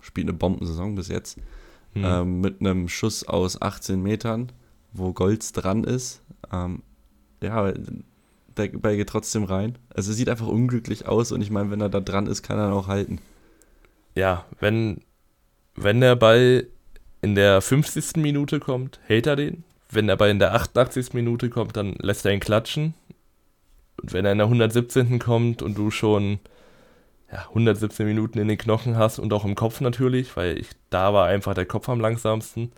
spielt 0.00 0.28
eine 0.28 0.36
Bombensaison 0.36 0.94
bis 0.94 1.08
jetzt, 1.08 1.38
Hm. 1.94 2.04
ähm, 2.04 2.40
mit 2.40 2.60
einem 2.60 2.88
Schuss 2.88 3.22
aus 3.22 3.62
18 3.62 4.02
Metern, 4.02 4.50
wo 4.92 5.12
Golds 5.12 5.52
dran 5.52 5.84
ist. 5.84 6.22
Ähm, 6.52 6.82
ja, 7.40 7.72
der 8.56 8.68
Ball 8.68 8.96
geht 8.96 9.08
trotzdem 9.08 9.44
rein. 9.44 9.78
Also 9.94 10.10
es 10.10 10.16
sieht 10.16 10.28
einfach 10.28 10.48
unglücklich 10.48 11.06
aus 11.06 11.30
und 11.30 11.40
ich 11.40 11.50
meine, 11.50 11.70
wenn 11.70 11.80
er 11.80 11.88
da 11.88 12.00
dran 12.00 12.26
ist, 12.26 12.42
kann 12.42 12.58
er 12.58 12.72
auch 12.72 12.88
halten. 12.88 13.20
ja, 14.16 14.44
wenn, 14.60 15.02
wenn 15.76 16.00
der 16.00 16.16
Ball 16.16 16.66
in 17.22 17.36
der 17.36 17.60
50. 17.60 18.16
Minute 18.16 18.58
kommt, 18.60 18.98
hält 19.06 19.26
er 19.28 19.36
den. 19.36 19.62
Wenn 19.90 20.08
der 20.08 20.16
Ball 20.16 20.30
in 20.30 20.40
der 20.40 20.52
88. 20.54 21.12
Minute 21.14 21.48
kommt, 21.48 21.76
dann 21.76 21.94
lässt 22.00 22.26
er 22.26 22.32
ihn 22.32 22.40
klatschen. 22.40 22.94
Und 24.00 24.12
wenn 24.12 24.24
er 24.24 24.32
in 24.32 24.38
der 24.38 24.46
117. 24.46 25.18
kommt 25.18 25.62
und 25.62 25.78
du 25.78 25.90
schon 25.90 26.40
ja, 27.30 27.40
117 27.48 28.06
Minuten 28.06 28.38
in 28.38 28.48
den 28.48 28.58
Knochen 28.58 28.96
hast 28.96 29.18
und 29.18 29.32
auch 29.32 29.44
im 29.44 29.54
Kopf 29.54 29.80
natürlich, 29.80 30.36
weil 30.36 30.58
ich, 30.58 30.68
da 30.90 31.12
war 31.12 31.26
einfach 31.26 31.54
der 31.54 31.66
Kopf 31.66 31.88
am 31.88 32.00
langsamsten, 32.00 32.72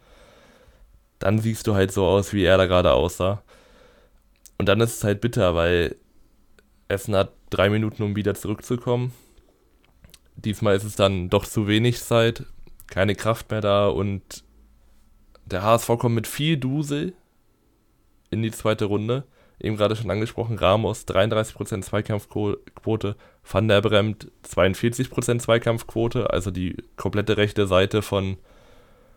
dann 1.18 1.38
siehst 1.38 1.66
du 1.66 1.74
halt 1.74 1.92
so 1.92 2.06
aus, 2.06 2.32
wie 2.32 2.44
er 2.44 2.58
da 2.58 2.66
gerade 2.66 2.92
aussah. 2.92 3.42
Und 4.58 4.68
dann 4.68 4.80
ist 4.80 4.96
es 4.96 5.04
halt 5.04 5.20
bitter, 5.20 5.54
weil 5.54 5.96
Essen 6.88 7.14
hat 7.14 7.32
drei 7.50 7.68
Minuten, 7.68 8.02
um 8.02 8.16
wieder 8.16 8.34
zurückzukommen. 8.34 9.12
Diesmal 10.36 10.76
ist 10.76 10.84
es 10.84 10.96
dann 10.96 11.30
doch 11.30 11.46
zu 11.46 11.66
wenig 11.66 12.00
Zeit, 12.00 12.44
keine 12.86 13.14
Kraft 13.14 13.50
mehr 13.50 13.60
da 13.60 13.88
und 13.88 14.44
der 15.46 15.62
HSV 15.62 15.86
kommt 15.98 16.14
mit 16.14 16.26
viel 16.26 16.56
Dusel 16.56 17.14
in 18.30 18.42
die 18.42 18.50
zweite 18.50 18.86
Runde. 18.86 19.24
Eben 19.58 19.76
gerade 19.76 19.96
schon 19.96 20.10
angesprochen, 20.10 20.58
Ramos 20.58 21.06
33% 21.06 21.82
Zweikampfquote, 21.82 23.16
Van 23.42 23.68
der 23.68 23.80
Bremt 23.80 24.30
42% 24.44 25.38
Zweikampfquote, 25.38 26.30
also 26.30 26.50
die 26.50 26.76
komplette 26.96 27.36
rechte 27.36 27.66
Seite 27.66 28.02
von, 28.02 28.36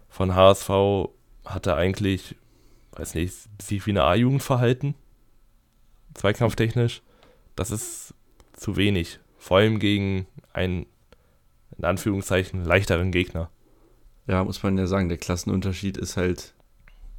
von 0.07 0.35
HSV 0.35 1.09
hatte 1.45 1.75
eigentlich, 1.75 2.35
weiß 2.93 3.15
nicht, 3.15 3.35
sich 3.61 3.85
wie 3.85 3.91
eine 3.91 4.03
A-Jugend 4.05 4.41
verhalten, 4.41 4.95
zweikampftechnisch. 6.13 7.01
Das 7.55 7.71
ist 7.71 8.13
zu 8.53 8.77
wenig, 8.77 9.19
vor 9.37 9.57
allem 9.57 9.79
gegen 9.79 10.25
einen, 10.53 10.85
in 11.77 11.83
Anführungszeichen, 11.83 12.63
leichteren 12.63 13.11
Gegner. 13.11 13.49
Ja, 14.27 14.43
muss 14.43 14.63
man 14.63 14.77
ja 14.77 14.87
sagen, 14.87 15.09
der 15.09 15.17
Klassenunterschied 15.17 15.97
ist 15.97 16.15
halt 16.15 16.53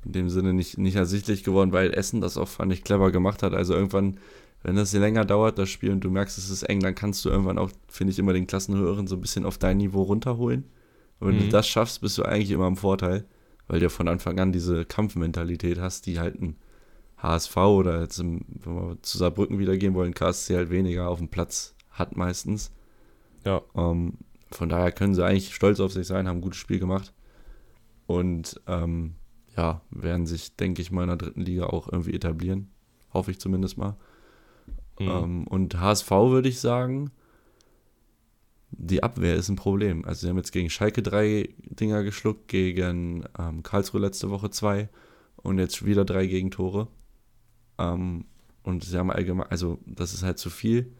in 0.04 0.12
dem 0.12 0.30
Sinne 0.30 0.52
nicht, 0.54 0.78
nicht 0.78 0.96
ersichtlich 0.96 1.44
geworden, 1.44 1.72
weil 1.72 1.92
Essen 1.92 2.20
das 2.20 2.36
auch, 2.36 2.48
fand 2.48 2.72
ich, 2.72 2.84
clever 2.84 3.10
gemacht 3.12 3.42
hat. 3.42 3.52
Also 3.54 3.74
irgendwann, 3.74 4.18
wenn 4.62 4.76
das 4.76 4.90
hier 4.92 5.00
länger 5.00 5.24
dauert, 5.24 5.58
das 5.58 5.68
Spiel, 5.68 5.90
und 5.92 6.00
du 6.00 6.10
merkst, 6.10 6.38
es 6.38 6.50
ist 6.50 6.62
eng, 6.64 6.80
dann 6.80 6.94
kannst 6.94 7.24
du 7.24 7.28
irgendwann 7.28 7.58
auch, 7.58 7.70
finde 7.88 8.12
ich, 8.12 8.18
immer 8.18 8.32
den 8.32 8.46
Klassenhöheren 8.46 9.06
so 9.06 9.16
ein 9.16 9.20
bisschen 9.20 9.44
auf 9.44 9.58
dein 9.58 9.76
Niveau 9.78 10.02
runterholen. 10.02 10.64
Und 11.18 11.28
wenn 11.28 11.36
Mhm. 11.36 11.40
du 11.40 11.48
das 11.48 11.68
schaffst, 11.68 12.00
bist 12.00 12.16
du 12.18 12.22
eigentlich 12.22 12.50
immer 12.50 12.66
im 12.66 12.76
Vorteil, 12.76 13.24
weil 13.68 13.80
du 13.80 13.90
von 13.90 14.08
Anfang 14.08 14.38
an 14.40 14.52
diese 14.52 14.84
Kampfmentalität 14.84 15.78
hast, 15.78 16.06
die 16.06 16.18
halt 16.18 16.40
ein 16.40 16.56
HSV 17.18 17.56
oder 17.58 18.00
jetzt, 18.00 18.18
im, 18.18 18.40
wenn 18.48 18.74
wir 18.74 18.96
zu 19.02 19.18
Saarbrücken 19.18 19.58
wieder 19.58 19.76
gehen 19.76 19.92
wollen, 19.94 20.14
KSC 20.14 20.56
halt 20.56 20.70
weniger 20.70 21.08
auf 21.08 21.18
dem 21.18 21.28
Platz 21.28 21.74
hat 21.90 22.16
meistens. 22.16 22.70
Ja. 23.44 23.60
Ähm, 23.76 24.14
von 24.50 24.68
daher 24.70 24.90
können 24.92 25.14
sie 25.14 25.24
eigentlich 25.24 25.54
stolz 25.54 25.78
auf 25.80 25.92
sich 25.92 26.06
sein, 26.06 26.26
haben 26.26 26.38
ein 26.38 26.42
gutes 26.42 26.58
Spiel 26.58 26.78
gemacht. 26.78 27.12
Und 28.06 28.60
ähm, 28.66 29.14
ja, 29.60 29.82
werden 29.90 30.24
sich, 30.24 30.56
denke 30.56 30.80
ich 30.80 30.90
mal, 30.90 31.02
in 31.02 31.08
der 31.08 31.18
dritten 31.18 31.42
Liga 31.42 31.66
auch 31.66 31.86
irgendwie 31.92 32.14
etablieren. 32.14 32.70
Hoffe 33.12 33.30
ich 33.30 33.38
zumindest 33.38 33.76
mal. 33.76 33.96
Mhm. 34.98 35.08
Ähm, 35.08 35.46
und 35.46 35.78
HSV 35.78 36.10
würde 36.10 36.48
ich 36.48 36.60
sagen, 36.60 37.10
die 38.70 39.02
Abwehr 39.02 39.34
ist 39.34 39.50
ein 39.50 39.56
Problem. 39.56 40.06
Also 40.06 40.22
sie 40.22 40.30
haben 40.30 40.38
jetzt 40.38 40.52
gegen 40.52 40.70
Schalke 40.70 41.02
drei 41.02 41.50
Dinger 41.58 42.02
geschluckt, 42.04 42.48
gegen 42.48 43.24
ähm, 43.38 43.62
Karlsruhe 43.62 44.00
letzte 44.00 44.30
Woche 44.30 44.48
zwei 44.48 44.88
und 45.36 45.58
jetzt 45.58 45.84
wieder 45.84 46.06
drei 46.06 46.26
Gegentore. 46.26 46.88
Ähm, 47.76 48.24
und 48.62 48.84
sie 48.84 48.96
haben 48.96 49.10
allgemein, 49.10 49.48
also 49.48 49.78
das 49.84 50.14
ist 50.14 50.22
halt 50.22 50.38
zu 50.38 50.48
viel. 50.48 50.90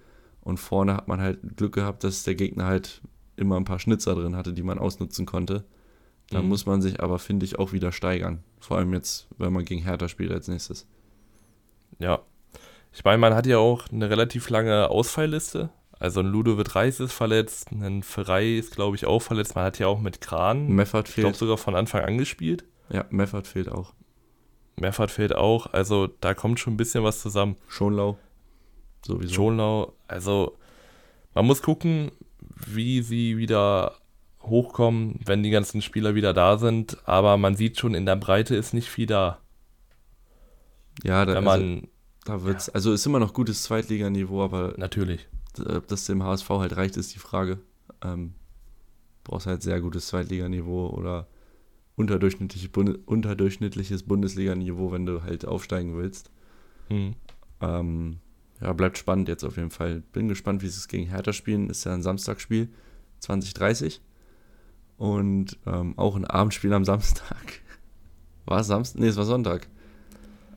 Und 0.43 0.59
vorne 0.59 0.95
hat 0.95 1.09
man 1.09 1.21
halt 1.21 1.57
Glück 1.57 1.75
gehabt, 1.75 2.05
dass 2.05 2.25
der 2.25 2.35
Gegner 2.35 2.67
halt 2.67 3.01
immer 3.37 3.57
ein 3.57 3.65
paar 3.65 3.79
Schnitzer 3.79 4.15
drin 4.15 4.37
hatte, 4.37 4.53
die 4.53 4.63
man 4.63 4.79
ausnutzen 4.79 5.25
konnte. 5.25 5.65
Da 6.31 6.41
Mhm. 6.43 6.49
muss 6.49 6.65
man 6.67 6.81
sich 6.81 7.01
aber, 7.03 7.19
finde 7.19 7.45
ich, 7.45 7.59
auch 7.59 7.73
wieder 7.73 7.93
steigern. 7.93 8.43
Vor 8.61 8.77
allem 8.79 8.93
jetzt, 8.95 9.29
wenn 9.37 9.53
man 9.53 9.65
gegen 9.65 9.83
Hertha 9.83 10.09
spielt 10.09 10.31
als 10.33 10.49
nächstes. 10.49 10.87
Ja. 11.99 12.21
Ich 12.93 13.05
meine, 13.05 13.19
man 13.19 13.35
hat 13.35 13.47
ja 13.47 13.59
auch 13.59 13.89
eine 13.91 14.11
relativ 14.11 14.49
lange 14.51 14.89
Ausfallliste. 14.91 15.71
Also 15.99 16.21
ein 16.21 16.27
Ludovic 16.27 16.75
Reis 16.75 16.99
ist 16.99 17.13
verletzt, 17.13 17.71
ein 17.73 18.03
Ferrei 18.03 18.57
ist, 18.57 18.75
glaube 18.75 18.97
ich, 18.97 19.05
auch 19.05 19.21
verletzt. 19.21 19.55
Man 19.55 19.65
hat 19.65 19.79
ja 19.79 19.87
auch 19.87 20.01
mit 20.01 20.21
Kran, 20.23 20.69
Meffert 20.69 21.09
ich 21.11 21.15
glaube 21.17 21.29
fehlt. 21.31 21.37
sogar 21.39 21.59
von 21.59 21.75
Anfang 21.77 22.03
an 22.03 22.17
gespielt. 22.17 22.65
Ja, 22.89 23.05
Meffert 23.11 23.47
fehlt 23.47 23.69
auch. 23.71 23.93
Meffert 24.77 25.11
fehlt 25.11 25.35
auch. 25.37 25.73
Also 25.75 26.07
da 26.07 26.33
kommt 26.33 26.59
schon 26.59 26.73
ein 26.75 26.79
bisschen 26.79 27.05
was 27.05 27.21
zusammen. 27.21 27.57
Schonlau. 27.69 28.17
Sowieso. 29.05 29.35
Schonlau, 29.35 29.93
also 30.09 30.57
man 31.35 31.45
muss 31.47 31.61
gucken, 31.61 32.13
wie 32.67 33.03
sie 33.03 33.37
wieder 33.37 33.97
hochkommen, 34.43 35.21
wenn 35.25 35.43
die 35.43 35.51
ganzen 35.51 35.83
Spieler 35.83 36.15
wieder 36.15 36.33
da 36.33 36.59
sind. 36.59 36.99
Aber 37.05 37.37
man 37.37 37.57
sieht 37.57 37.79
schon, 37.79 37.95
in 37.95 38.07
der 38.07 38.17
Breite 38.17 38.57
ist 38.57 38.75
nicht 38.75 38.89
viel 38.89 39.07
da. 39.07 39.41
Ja, 41.03 41.25
da, 41.25 41.35
Wenn 41.35 41.49
also, 41.49 41.65
man, 41.65 41.89
da 42.25 42.43
wird's, 42.45 42.69
also 42.69 42.93
ist 42.93 43.07
immer 43.07 43.21
noch 43.21 43.33
gutes 43.33 43.63
Zweitliganiveau, 43.63 44.43
aber 44.43 44.75
natürlich. 44.77 45.29
ob 45.59 45.87
das 45.89 46.05
dem 46.07 46.23
HSV 46.23 46.49
halt 46.49 46.77
reicht, 46.77 46.97
ist 46.97 47.15
die 47.15 47.19
Frage. 47.19 47.59
Ähm, 48.03 48.35
brauchst 49.25 49.47
halt 49.47 49.63
sehr 49.63 49.81
gutes 49.81 50.09
Zweitliganiveau 50.09 50.89
oder 50.89 51.27
unterdurchschnittlich, 51.97 52.73
Bund 52.73 52.99
unterdurchschnittliches 53.07 54.03
Bundesliganiveau, 54.03 54.93
wenn 54.93 55.07
du 55.07 55.23
halt 55.23 55.47
aufsteigen 55.47 55.97
willst. 55.97 56.31
Mhm. 56.89 57.15
Ähm, 57.61 58.19
ja, 58.61 58.73
bleibt 58.73 58.99
spannend 58.99 59.29
jetzt 59.29 59.45
auf 59.45 59.57
jeden 59.57 59.71
Fall. 59.71 60.03
Bin 60.13 60.29
gespannt, 60.29 60.63
wie 60.63 60.69
sie 60.69 60.79
es 60.79 60.89
gegen 60.89 61.09
Hertha 61.09 61.33
spielen. 61.33 61.71
Ist 61.71 61.85
ja 61.85 61.95
ein 61.95 62.03
Samstagsspiel, 62.03 62.69
2030. 63.21 64.01
Und 65.01 65.57
ähm, 65.65 65.95
auch 65.97 66.15
ein 66.15 66.27
Abendspiel 66.27 66.75
am 66.75 66.85
Samstag. 66.85 67.63
War 68.45 68.61
es 68.61 68.67
Samstag? 68.67 69.01
Nee, 69.01 69.07
es 69.07 69.17
war 69.17 69.25
Sonntag. 69.25 69.67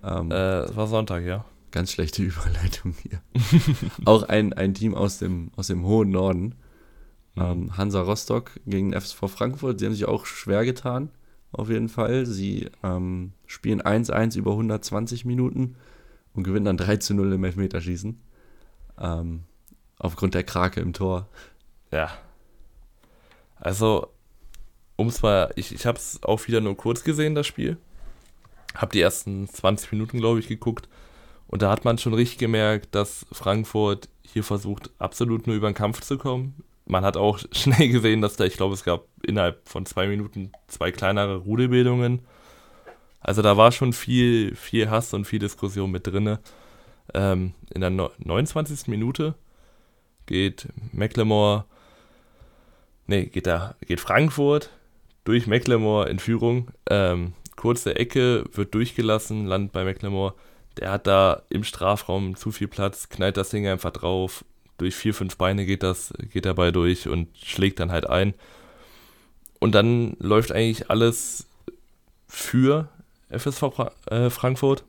Ähm, 0.04 0.32
äh, 0.32 0.64
es 0.64 0.76
war 0.76 0.88
Sonntag, 0.88 1.24
ja. 1.24 1.46
Ganz 1.72 1.94
schlechte 1.94 2.24
Überleitung 2.24 2.94
hier. 3.02 3.22
auch 4.06 4.24
ein, 4.24 4.52
ein 4.52 4.74
Team 4.74 4.96
aus 4.96 5.18
dem, 5.18 5.52
aus 5.56 5.68
dem 5.68 5.86
hohen 5.86 6.10
Norden. 6.10 6.56
Mhm. 7.36 7.42
Ähm, 7.42 7.78
Hansa 7.78 8.02
Rostock 8.02 8.52
gegen 8.66 8.92
FSV 8.92 9.30
Frankfurt. 9.30 9.80
Sie 9.80 9.86
haben 9.86 9.94
sich 9.94 10.10
auch 10.10 10.26
schwer 10.26 10.66
getan, 10.66 11.10
auf 11.54 11.70
jeden 11.70 11.88
Fall. 11.88 12.26
Sie 12.26 12.70
ähm, 12.84 13.32
spielen 13.46 13.82
1-1 13.82 14.38
über 14.38 14.52
120 14.52 15.24
Minuten 15.24 15.78
und 16.34 16.44
gewinnen 16.44 16.66
dann 16.66 16.78
3 16.78 16.98
zu 16.98 17.14
0 17.14 17.32
im 17.32 17.46
Elfmeterschießen. 17.46 18.20
Ähm, 19.00 19.44
aufgrund 20.00 20.34
der 20.34 20.44
Krake 20.44 20.82
im 20.82 20.92
Tor. 20.92 21.30
Ja. 21.92 22.10
Also, 23.56 24.13
um 24.96 25.08
es 25.08 25.22
mal, 25.22 25.52
ich, 25.56 25.74
ich 25.74 25.86
habe 25.86 25.98
es 25.98 26.22
auch 26.24 26.48
wieder 26.48 26.62
nur 26.62 26.78
kurz 26.78 27.04
gesehen, 27.04 27.36
das 27.36 27.48
Spiel. 27.48 27.78
Habe 28.76 28.92
die 28.94 29.02
ersten 29.02 29.48
20 29.48 29.92
Minuten, 29.92 30.20
glaube 30.20 30.40
ich, 30.40 30.48
geguckt. 30.48 30.88
Und 31.48 31.62
da 31.62 31.70
hat 31.70 31.86
man 31.86 31.98
schon 31.98 32.14
richtig 32.14 32.40
gemerkt, 32.40 32.96
dass 32.96 33.26
Frankfurt 33.32 34.10
hier 34.24 34.44
versucht, 34.44 34.90
absolut 34.98 35.46
nur 35.46 35.56
über 35.56 35.70
den 35.70 35.76
Kampf 35.76 36.02
zu 36.02 36.18
kommen. 36.18 36.64
Man 36.86 37.06
hat 37.06 37.18
auch 37.18 37.40
schnell 37.52 37.90
gesehen, 37.90 38.22
dass 38.22 38.36
da, 38.36 38.46
ich 38.46 38.58
glaube, 38.58 38.74
es 38.74 38.84
gab 38.84 39.06
innerhalb 39.24 39.68
von 39.68 39.86
zwei 39.86 40.08
Minuten 40.08 40.52
zwei 40.68 40.92
kleinere 40.92 41.38
Rudelbildungen. 41.38 42.22
Also 43.20 43.42
da 43.42 43.56
war 43.56 43.72
schon 43.72 43.94
viel, 43.94 44.56
viel 44.56 44.90
Hass 44.90 45.14
und 45.14 45.26
viel 45.26 45.40
Diskussion 45.40 45.92
mit 45.92 46.08
drin. 46.08 46.38
Ähm, 47.14 47.54
in 47.74 47.82
der 47.82 47.90
29. 47.90 48.88
Minute 48.88 49.36
geht 50.26 50.68
Mecklemore, 50.92 51.66
nee, 53.08 53.26
geht 53.26 53.48
da, 53.48 53.76
geht 53.86 54.00
Frankfurt 54.00 54.72
durch 55.24 55.48
Mecklemore 55.48 56.10
in 56.10 56.20
Führung. 56.20 56.72
Ähm, 56.90 57.34
kurze 57.56 57.96
Ecke, 57.96 58.46
wird 58.52 58.74
durchgelassen, 58.74 59.46
landet 59.46 59.72
bei 59.72 59.84
Mecklemore. 59.84 60.34
Der 60.78 60.92
hat 60.92 61.08
da 61.08 61.44
im 61.50 61.64
Strafraum 61.64 62.36
zu 62.36 62.52
viel 62.52 62.68
Platz, 62.68 63.10
knallt 63.10 63.38
das 63.38 63.50
Ding 63.50 63.68
einfach 63.68 63.92
drauf. 63.92 64.44
Durch 64.78 64.96
vier, 64.96 65.14
fünf 65.14 65.38
Beine 65.38 65.66
geht 65.66 65.84
das, 65.84 66.14
geht 66.32 66.46
dabei 66.46 66.72
durch 66.72 67.08
und 67.08 67.30
schlägt 67.38 67.80
dann 67.80 67.92
halt 67.92 68.10
ein. 68.10 68.34
Und 69.60 69.76
dann 69.76 70.18
läuft 70.20 70.52
eigentlich 70.52 70.90
alles 70.90 71.48
für 72.28 72.90
FSV 73.30 73.64
äh, 74.08 74.30
Frankfurt. 74.30 74.84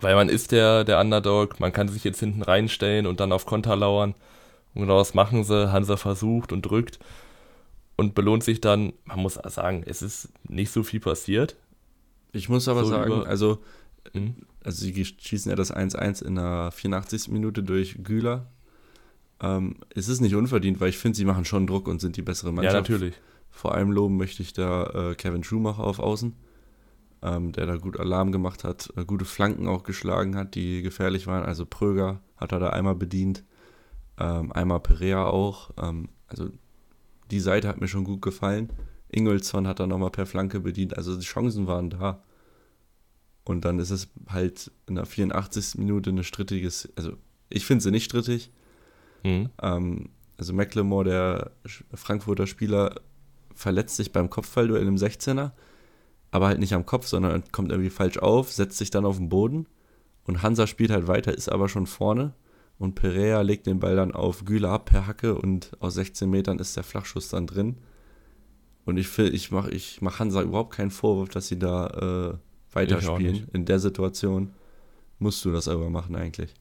Weil 0.00 0.14
man 0.14 0.28
ist 0.28 0.52
der, 0.52 0.84
der 0.84 1.00
Underdog, 1.00 1.58
man 1.58 1.72
kann 1.72 1.88
sich 1.88 2.04
jetzt 2.04 2.20
hinten 2.20 2.42
reinstellen 2.42 3.04
und 3.06 3.18
dann 3.18 3.32
auf 3.32 3.46
Konter 3.46 3.74
lauern. 3.74 4.14
Und 4.74 4.82
genau 4.82 4.98
das 4.98 5.12
machen 5.12 5.42
sie. 5.42 5.72
Hansa 5.72 5.96
versucht 5.96 6.52
und 6.52 6.62
drückt 6.62 7.00
und 7.98 8.14
belohnt 8.14 8.42
sich 8.42 8.62
dann. 8.62 8.94
Man 9.04 9.20
muss 9.20 9.34
sagen, 9.34 9.82
es 9.84 10.00
ist 10.00 10.30
nicht 10.48 10.70
so 10.70 10.82
viel 10.82 11.00
passiert. 11.00 11.56
Ich 12.32 12.48
muss 12.48 12.66
aber 12.66 12.84
so 12.84 12.90
sagen, 12.90 13.26
also, 13.26 13.58
mhm. 14.14 14.36
also 14.64 14.86
sie 14.86 15.04
schießen 15.04 15.50
ja 15.50 15.56
das 15.56 15.74
1-1 15.74 16.24
in 16.24 16.36
der 16.36 16.70
84. 16.72 17.28
Minute 17.28 17.62
durch 17.62 18.02
Güler. 18.02 18.46
Ähm, 19.40 19.76
es 19.94 20.08
ist 20.08 20.20
nicht 20.20 20.34
unverdient, 20.34 20.80
weil 20.80 20.88
ich 20.88 20.98
finde, 20.98 21.16
sie 21.16 21.26
machen 21.26 21.44
schon 21.44 21.66
Druck 21.66 21.88
und 21.88 22.00
sind 22.00 22.16
die 22.16 22.22
bessere 22.22 22.52
Mannschaft. 22.52 22.88
Ja, 22.88 22.94
natürlich. 22.94 23.14
Vor 23.50 23.74
allem 23.74 23.92
loben 23.92 24.16
möchte 24.16 24.42
ich 24.42 24.54
da 24.54 25.10
äh, 25.10 25.14
Kevin 25.14 25.44
Schumacher 25.44 25.84
auf 25.84 25.98
Außen 25.98 26.34
ähm, 27.22 27.52
der 27.52 27.66
da 27.66 27.76
gut 27.76 27.98
Alarm 27.98 28.32
gemacht 28.32 28.64
hat, 28.64 28.92
äh, 28.96 29.04
gute 29.04 29.24
Flanken 29.24 29.66
auch 29.66 29.82
geschlagen 29.82 30.36
hat, 30.36 30.54
die 30.54 30.82
gefährlich 30.82 31.26
waren. 31.26 31.44
Also 31.44 31.66
Pröger 31.66 32.20
hat 32.36 32.52
er 32.52 32.60
da 32.60 32.70
einmal 32.70 32.94
bedient, 32.94 33.44
ähm, 34.18 34.52
einmal 34.52 34.80
Perea 34.80 35.24
auch. 35.24 35.70
Ähm, 35.80 36.08
also 36.28 36.50
die 37.30 37.40
Seite 37.40 37.68
hat 37.68 37.80
mir 37.80 37.88
schon 37.88 38.04
gut 38.04 38.22
gefallen. 38.22 38.70
Ingolson 39.10 39.66
hat 39.66 39.80
da 39.80 39.86
nochmal 39.86 40.10
per 40.10 40.26
Flanke 40.26 40.60
bedient. 40.60 40.96
Also 40.96 41.16
die 41.16 41.24
Chancen 41.24 41.66
waren 41.66 41.90
da. 41.90 42.22
Und 43.44 43.64
dann 43.64 43.78
ist 43.78 43.90
es 43.90 44.08
halt 44.28 44.70
in 44.86 44.96
der 44.96 45.06
84. 45.06 45.78
Minute 45.78 46.10
eine 46.10 46.24
strittiges, 46.24 46.90
also 46.96 47.12
ich 47.48 47.64
finde 47.64 47.82
sie 47.82 47.90
nicht 47.90 48.04
strittig. 48.04 48.50
Mhm. 49.24 49.48
Ähm, 49.62 50.10
also 50.36 50.52
McLemore, 50.52 51.04
der 51.04 51.50
Frankfurter 51.94 52.46
Spieler, 52.46 53.00
verletzt 53.54 53.96
sich 53.96 54.12
beim 54.12 54.30
Kopfballduell 54.30 54.86
im 54.86 54.96
16er 54.96 55.52
aber 56.30 56.46
halt 56.48 56.58
nicht 56.58 56.74
am 56.74 56.86
Kopf, 56.86 57.06
sondern 57.06 57.44
kommt 57.52 57.70
irgendwie 57.70 57.90
falsch 57.90 58.18
auf, 58.18 58.52
setzt 58.52 58.78
sich 58.78 58.90
dann 58.90 59.06
auf 59.06 59.16
den 59.16 59.28
Boden 59.28 59.66
und 60.24 60.42
Hansa 60.42 60.66
spielt 60.66 60.90
halt 60.90 61.08
weiter, 61.08 61.32
ist 61.32 61.50
aber 61.50 61.68
schon 61.68 61.86
vorne 61.86 62.34
und 62.78 62.94
Perea 62.94 63.40
legt 63.40 63.66
den 63.66 63.80
Ball 63.80 63.96
dann 63.96 64.12
auf 64.12 64.44
Güler 64.44 64.70
ab 64.70 64.86
per 64.86 65.06
Hacke 65.06 65.34
und 65.34 65.72
aus 65.80 65.94
16 65.94 66.30
Metern 66.30 66.58
ist 66.58 66.76
der 66.76 66.84
Flachschuss 66.84 67.28
dann 67.28 67.46
drin. 67.46 67.76
Und 68.84 68.96
ich, 68.96 69.18
ich 69.18 69.50
mache 69.50 69.70
ich 69.70 70.00
mach 70.00 70.20
Hansa 70.20 70.42
überhaupt 70.42 70.74
keinen 70.74 70.90
Vorwurf, 70.90 71.28
dass 71.28 71.48
sie 71.48 71.58
da 71.58 72.38
äh, 72.38 72.74
weiterspielen. 72.74 73.48
In 73.52 73.64
der 73.64 73.80
Situation 73.80 74.54
musst 75.18 75.44
du 75.44 75.50
das 75.50 75.66
aber 75.66 75.90
machen 75.90 76.14
eigentlich. 76.14 76.54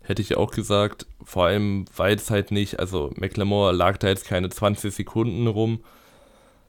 Hätte 0.00 0.22
ich 0.22 0.36
auch 0.36 0.52
gesagt, 0.52 1.06
vor 1.22 1.46
allem 1.46 1.84
weil 1.96 2.16
es 2.16 2.30
halt 2.30 2.52
nicht, 2.52 2.78
also 2.78 3.10
McLemore 3.16 3.72
lag 3.72 3.98
da 3.98 4.08
jetzt 4.08 4.24
keine 4.24 4.48
20 4.48 4.94
Sekunden 4.94 5.48
rum, 5.48 5.80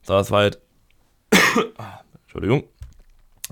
sondern 0.02 0.24
es 0.24 0.32
war 0.32 0.39
halt 0.39 0.60
Entschuldigung. 2.24 2.64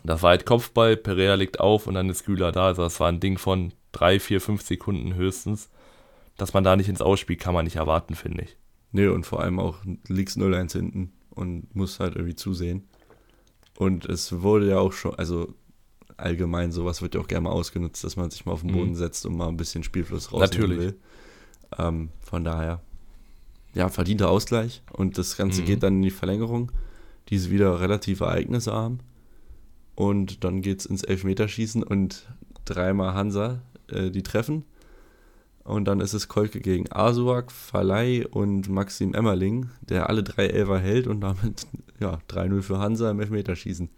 Das 0.04 0.24
war 0.24 0.32
halt 0.32 0.46
Kopfball, 0.46 0.98
Perea 0.98 1.36
liegt 1.36 1.60
auf 1.60 1.88
und 1.88 1.94
dann 1.94 2.10
ist 2.10 2.26
Güler 2.26 2.52
da. 2.52 2.66
Also 2.66 2.82
das 2.82 3.00
war 3.00 3.10
ein 3.10 3.20
Ding 3.20 3.38
von 3.38 3.74
3, 3.98 4.20
4, 4.20 4.42
5 4.42 4.62
Sekunden 4.62 5.16
höchstens. 5.16 5.70
Dass 6.38 6.54
man 6.54 6.64
da 6.64 6.76
nicht 6.76 6.88
ins 6.88 7.02
Ausspiel 7.02 7.36
kann 7.36 7.56
man 7.56 7.66
nicht 7.66 7.78
erwarten, 7.78 8.14
finde 8.14 8.44
ich. 8.44 8.58
Nee, 8.92 9.08
und 9.08 9.26
vor 9.26 9.42
allem 9.42 9.60
auch 9.60 9.80
liegst 10.08 10.38
0-1 10.38 10.74
hinten 10.74 11.14
und 11.32 11.76
musst 11.76 12.00
halt 12.00 12.16
irgendwie 12.16 12.36
zusehen. 12.36 12.88
Und 13.76 14.06
es 14.06 14.42
wurde 14.42 14.70
ja 14.70 14.78
auch 14.78 14.94
schon, 14.94 15.16
also 15.16 15.54
allgemein 16.16 16.72
sowas 16.72 17.02
wird 17.02 17.16
ja 17.16 17.22
auch 17.22 17.28
gerne 17.28 17.46
mal 17.46 17.52
ausgenutzt, 17.52 18.04
dass 18.04 18.16
man 18.18 18.30
sich 18.30 18.46
mal 18.46 18.54
auf 18.54 18.62
den 18.62 18.72
Boden 18.72 18.92
mhm. 18.92 18.96
setzt 18.96 19.26
und 19.26 19.36
mal 19.36 19.48
ein 19.48 19.58
bisschen 19.58 19.84
Spielfluss 19.84 20.32
rausnehmen 20.32 20.70
Natürlich. 20.70 20.78
will. 20.80 21.00
Ähm, 21.78 22.10
von 22.20 22.44
daher, 22.44 22.82
ja, 23.74 23.90
verdienter 23.90 24.30
Ausgleich 24.30 24.84
und 24.94 25.18
das 25.18 25.38
Ganze 25.38 25.62
mhm. 25.62 25.66
geht 25.66 25.84
dann 25.84 25.96
in 25.96 26.02
die 26.04 26.12
Verlängerung. 26.12 26.72
Die 27.30 27.36
ist 27.36 27.50
wieder 27.50 27.80
relativ 27.80 28.22
ereignisarm. 28.22 29.00
Und 29.96 30.44
dann 30.44 30.62
geht 30.62 30.82
es 30.82 30.86
ins 30.86 31.04
Elfmeterschießen 31.04 31.82
und 31.84 32.28
dreimal 32.66 33.16
Hansa, 33.16 33.62
äh, 33.92 34.10
die 34.10 34.24
treffen. 34.24 34.66
Und 35.64 35.86
dann 35.86 36.00
ist 36.00 36.14
es 36.14 36.30
Kolke 36.30 36.62
gegen 36.62 36.90
Asuak, 36.92 37.52
Falai 37.52 38.26
und 38.26 38.70
Maxim 38.70 39.14
Emmerling, 39.14 39.70
der 39.82 40.10
alle 40.10 40.24
drei 40.24 40.48
Elfer 40.48 40.80
hält 40.80 41.08
und 41.08 41.20
damit 41.20 41.68
ja, 42.00 42.20
3-0 42.30 42.62
für 42.62 42.80
Hansa 42.80 43.12
im 43.12 43.20
Elfmeterschießen. 43.20 43.90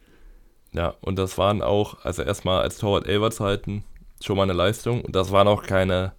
Ja, 0.74 0.96
und 1.02 1.18
das 1.18 1.38
waren 1.38 1.62
auch, 1.62 2.04
also 2.04 2.24
erstmal 2.24 2.62
als 2.62 2.78
Torwart 2.78 3.08
Elfer 3.08 3.32
zu 3.32 3.44
halten, 3.44 3.84
schon 4.20 4.38
mal 4.38 4.44
eine 4.44 4.54
Leistung. 4.54 5.02
Und 5.04 5.16
das 5.16 5.32
waren 5.32 5.48
auch 5.48 5.64
keine 5.64 6.14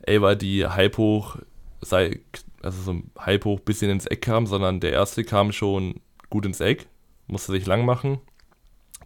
Elfer, 0.00 0.34
die 0.34 0.66
halb 0.66 0.96
hoch, 0.96 1.36
sei, 1.82 2.20
also 2.62 2.80
so 2.80 3.02
halb 3.18 3.44
hoch 3.44 3.60
bisschen 3.60 3.90
ins 3.90 4.06
Eck 4.06 4.22
kamen, 4.22 4.46
sondern 4.46 4.80
der 4.80 4.92
erste 4.92 5.24
kam 5.24 5.52
schon 5.52 6.00
gut 6.30 6.46
ins 6.46 6.60
Eck, 6.60 6.86
musste 7.26 7.52
sich 7.52 7.66
lang 7.66 7.84
machen. 7.84 8.18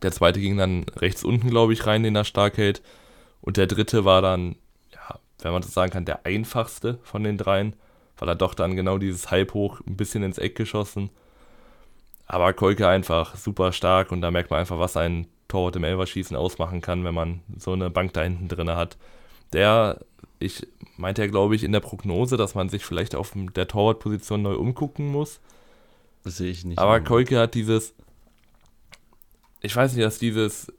Der 0.02 0.12
zweite 0.12 0.40
ging 0.40 0.56
dann 0.56 0.84
rechts 0.96 1.24
unten, 1.24 1.50
glaube 1.50 1.72
ich, 1.72 1.86
rein, 1.86 2.02
den 2.02 2.14
er 2.14 2.24
stark 2.24 2.58
hält. 2.58 2.82
Und 3.44 3.58
der 3.58 3.66
dritte 3.66 4.06
war 4.06 4.22
dann, 4.22 4.56
ja, 4.90 5.18
wenn 5.40 5.52
man 5.52 5.60
das 5.60 5.74
sagen 5.74 5.92
kann, 5.92 6.06
der 6.06 6.24
einfachste 6.24 6.98
von 7.02 7.22
den 7.22 7.36
dreien, 7.36 7.76
weil 8.16 8.28
er 8.28 8.34
doch 8.34 8.54
dann 8.54 8.74
genau 8.74 8.96
dieses 8.96 9.30
Halb 9.30 9.52
hoch 9.52 9.80
ein 9.86 9.98
bisschen 9.98 10.22
ins 10.22 10.38
Eck 10.38 10.56
geschossen. 10.56 11.10
Aber 12.26 12.54
Kolke 12.54 12.88
einfach 12.88 13.36
super 13.36 13.72
stark 13.72 14.12
und 14.12 14.22
da 14.22 14.30
merkt 14.30 14.50
man 14.50 14.60
einfach, 14.60 14.78
was 14.78 14.96
ein 14.96 15.26
Torwart 15.48 15.76
im 15.76 15.84
Elverschießen 15.84 16.34
ausmachen 16.34 16.80
kann, 16.80 17.04
wenn 17.04 17.12
man 17.14 17.40
so 17.58 17.72
eine 17.72 17.90
Bank 17.90 18.14
da 18.14 18.22
hinten 18.22 18.48
drin 18.48 18.70
hat. 18.70 18.96
Der, 19.52 20.00
ich 20.38 20.66
meinte 20.96 21.20
ja, 21.20 21.28
glaube 21.28 21.54
ich, 21.54 21.64
in 21.64 21.72
der 21.72 21.80
Prognose, 21.80 22.38
dass 22.38 22.54
man 22.54 22.70
sich 22.70 22.86
vielleicht 22.86 23.14
auf 23.14 23.32
der 23.34 23.68
Torwartposition 23.68 24.40
neu 24.40 24.54
umgucken 24.54 25.08
muss. 25.08 25.38
Das 26.22 26.38
sehe 26.38 26.50
ich 26.50 26.64
nicht. 26.64 26.78
Aber. 26.78 26.98
Koike 27.00 27.38
hat 27.38 27.54
dieses, 27.54 27.92
ich 29.60 29.76
weiß 29.76 29.92
nicht, 29.92 30.04
dass 30.04 30.18
dieses, 30.18 30.72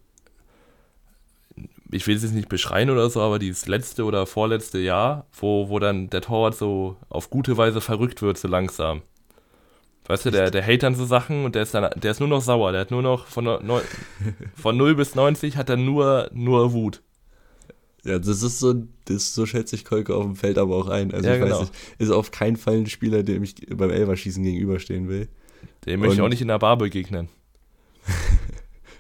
ich 1.91 2.07
will 2.07 2.15
es 2.15 2.23
jetzt 2.23 2.33
nicht 2.33 2.49
beschreien 2.49 2.89
oder 2.89 3.09
so, 3.09 3.21
aber 3.21 3.39
dieses 3.39 3.67
letzte 3.67 4.05
oder 4.05 4.25
vorletzte 4.25 4.79
Jahr, 4.79 5.27
wo, 5.33 5.69
wo 5.69 5.79
dann 5.79 6.09
der 6.09 6.21
Torwart 6.21 6.55
so 6.55 6.97
auf 7.09 7.29
gute 7.29 7.57
Weise 7.57 7.81
verrückt 7.81 8.21
wird, 8.21 8.38
so 8.38 8.47
langsam. 8.47 9.01
Weißt 10.07 10.25
du, 10.25 10.31
der, 10.31 10.51
der 10.51 10.61
hält 10.61 10.83
dann 10.83 10.93
so 10.93 11.05
Sachen 11.05 11.45
und 11.45 11.55
der 11.55 11.63
ist 11.63 11.73
dann, 11.73 11.89
der 11.99 12.11
ist 12.11 12.19
nur 12.19 12.29
noch 12.29 12.41
sauer. 12.41 12.71
Der 12.71 12.81
hat 12.81 12.91
nur 12.91 13.01
noch 13.01 13.25
von, 13.25 13.45
von 14.55 14.77
0 14.77 14.95
bis 14.95 15.15
90 15.15 15.57
hat 15.57 15.69
er 15.69 15.77
nur, 15.77 16.29
nur 16.33 16.73
Wut. 16.73 17.01
Ja, 18.03 18.19
das 18.19 18.43
ist 18.43 18.59
so, 18.59 18.75
das 19.05 19.33
so 19.33 19.47
schätze 19.47 19.75
ich 19.75 19.83
Kolke 19.83 20.15
auf 20.15 20.23
dem 20.23 20.36
Feld 20.36 20.59
aber 20.59 20.75
auch 20.75 20.89
ein. 20.89 21.11
Also 21.11 21.27
Ja, 21.27 21.36
ich 21.36 21.41
genau. 21.41 21.55
weiß 21.55 21.61
nicht, 21.61 21.73
ist 21.97 22.11
auf 22.11 22.29
keinen 22.29 22.55
Fall 22.55 22.75
ein 22.75 22.86
Spieler, 22.86 23.23
dem 23.23 23.43
ich 23.43 23.55
beim 23.67 23.89
Elverschießen 23.89 24.43
gegenüberstehen 24.43 25.09
will. 25.09 25.27
Den 25.86 25.99
möchte 25.99 26.15
ich 26.15 26.21
auch 26.21 26.29
nicht 26.29 26.41
in 26.41 26.49
der 26.49 26.59
Bar 26.59 26.77
begegnen. 26.77 27.29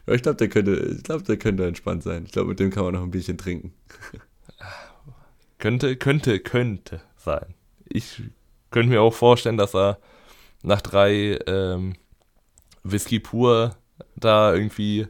Aber 0.05 0.15
ich 0.15 0.21
glaube, 0.21 0.37
der 0.37 0.49
könnte, 0.49 0.75
ich 0.97 1.03
glaube, 1.03 1.23
der 1.23 1.37
könnte 1.37 1.65
entspannt 1.65 2.03
sein. 2.03 2.25
Ich 2.25 2.31
glaube, 2.31 2.49
mit 2.49 2.59
dem 2.59 2.69
kann 2.69 2.83
man 2.83 2.93
noch 2.93 3.03
ein 3.03 3.11
Bierchen 3.11 3.37
trinken. 3.37 3.73
Könnte, 5.57 5.95
könnte, 5.95 6.39
könnte 6.41 7.01
sein. 7.17 7.55
Ich 7.87 8.21
könnte 8.71 8.89
mir 8.89 9.01
auch 9.01 9.13
vorstellen, 9.13 9.57
dass 9.57 9.73
er 9.73 9.97
nach 10.61 10.81
drei 10.81 11.39
ähm, 11.47 11.95
Whisky 12.83 13.19
pur 13.19 13.75
da 14.15 14.53
irgendwie 14.53 15.07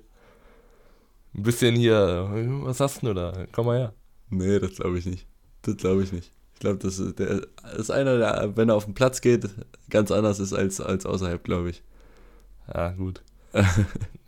ein 1.33 1.43
bisschen 1.43 1.75
hier, 1.75 2.29
was 2.63 2.79
hast 2.79 3.03
du 3.03 3.13
da? 3.13 3.33
Komm 3.51 3.65
mal 3.65 3.77
her. 3.77 3.93
Nee, 4.29 4.59
das 4.59 4.75
glaube 4.75 4.99
ich 4.99 5.05
nicht. 5.05 5.27
Das 5.63 5.77
glaube 5.77 6.03
ich 6.03 6.11
nicht. 6.11 6.31
Ich 6.53 6.59
glaube, 6.59 6.77
das 6.77 6.99
ist, 6.99 7.19
der 7.19 7.41
ist 7.77 7.91
einer, 7.91 8.17
der, 8.17 8.55
wenn 8.55 8.69
er 8.69 8.75
auf 8.75 8.85
den 8.85 8.93
Platz 8.93 9.19
geht, 9.21 9.49
ganz 9.89 10.11
anders 10.11 10.39
ist 10.39 10.53
als, 10.53 10.79
als 10.79 11.05
außerhalb, 11.05 11.43
glaube 11.43 11.71
ich. 11.71 11.83
Ja, 12.73 12.91
gut. 12.91 13.23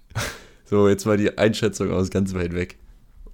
So, 0.70 0.90
jetzt 0.90 1.06
mal 1.06 1.16
die 1.16 1.38
Einschätzung 1.38 1.92
aus 1.92 2.10
ganz 2.10 2.34
weit 2.34 2.54
weg. 2.54 2.78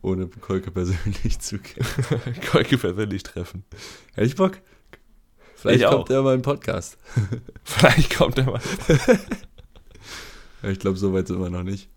Ohne 0.03 0.27
Kolke 0.27 0.69
persönlich 0.69 1.39
zu 1.39 1.57
kennen. 1.57 1.87
Kolke 2.51 2.77
persönlich 2.77 3.23
treffen. 3.23 3.63
Hätte 4.13 4.27
ich 4.27 4.35
Bock? 4.35 4.59
Vielleicht 5.55 5.81
Ich 5.81 5.89
kommt 5.89 6.11
er 6.11 6.21
mal 6.21 6.37
den 6.37 6.43
Podcast. 6.43 6.97
Vielleicht 7.63 8.15
kommt 8.15 8.37
er 8.37 8.45
mal. 8.45 8.61
Ich 10.65 10.79
glaube, 10.79 10.97
so 10.97 11.11
weit 11.11 11.27
sind 11.27 11.41
wir 11.41 11.49
noch 11.49 11.63
nicht. 11.63 11.89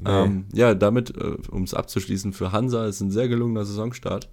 Nee. 0.00 0.10
Ähm, 0.10 0.46
ja, 0.52 0.74
damit, 0.74 1.16
äh, 1.16 1.36
um 1.52 1.62
es 1.62 1.72
abzuschließen, 1.72 2.32
für 2.32 2.50
Hansa 2.50 2.86
ist 2.86 3.00
ein 3.00 3.12
sehr 3.12 3.28
gelungener 3.28 3.64
Saisonstart. 3.64 4.28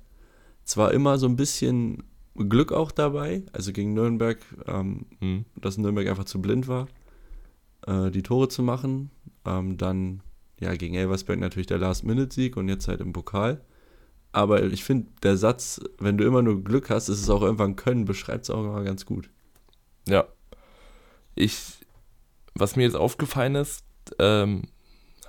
Zwar 0.63 0.91
immer 0.91 1.19
so 1.19 1.27
ein 1.27 1.35
bisschen 1.35 2.01
Glück 2.35 2.71
auch 2.71 2.91
dabei, 2.91 3.43
also 3.53 3.71
gegen 3.73 3.93
Nürnberg, 3.93 4.39
ähm, 4.65 5.05
Hm. 5.19 5.45
dass 5.55 5.77
Nürnberg 5.77 6.07
einfach 6.07 6.23
zu 6.23 6.41
blind 6.41 6.67
war, 6.67 6.87
äh, 7.85 8.09
die 8.09 8.23
Tore 8.23 8.47
zu 8.49 8.63
machen. 8.63 9.11
Ähm, 9.45 9.77
dann, 9.77 10.21
ja, 10.59 10.73
gegen 10.75 10.95
Elversberg 10.95 11.39
natürlich 11.39 11.67
der 11.67 11.77
Last-Minute-Sieg 11.77 12.57
und 12.57 12.69
jetzt 12.69 12.87
halt 12.87 13.01
im 13.01 13.13
Pokal. 13.13 13.61
Aber 14.31 14.63
ich 14.63 14.83
finde, 14.83 15.07
der 15.23 15.37
Satz, 15.37 15.79
wenn 15.97 16.17
du 16.17 16.25
immer 16.25 16.41
nur 16.41 16.63
Glück 16.63 16.89
hast, 16.89 17.09
ist 17.09 17.21
es 17.21 17.29
auch 17.29 17.41
irgendwann 17.41 17.75
Können, 17.75 18.05
beschreibt 18.05 18.43
es 18.43 18.49
auch 18.49 18.63
immer 18.63 18.83
ganz 18.83 19.05
gut. 19.05 19.29
Ja. 20.07 20.27
Ich, 21.35 21.79
was 22.53 22.75
mir 22.75 22.83
jetzt 22.83 22.95
aufgefallen 22.95 23.55
ist, 23.55 23.85
ähm, 24.19 24.63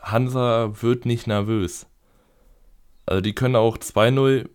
Hansa 0.02 0.82
wird 0.82 1.06
nicht 1.06 1.26
nervös. 1.26 1.86
Also 3.06 3.20
die 3.20 3.34
können 3.34 3.56
auch 3.56 3.78
2-0, 3.78 4.48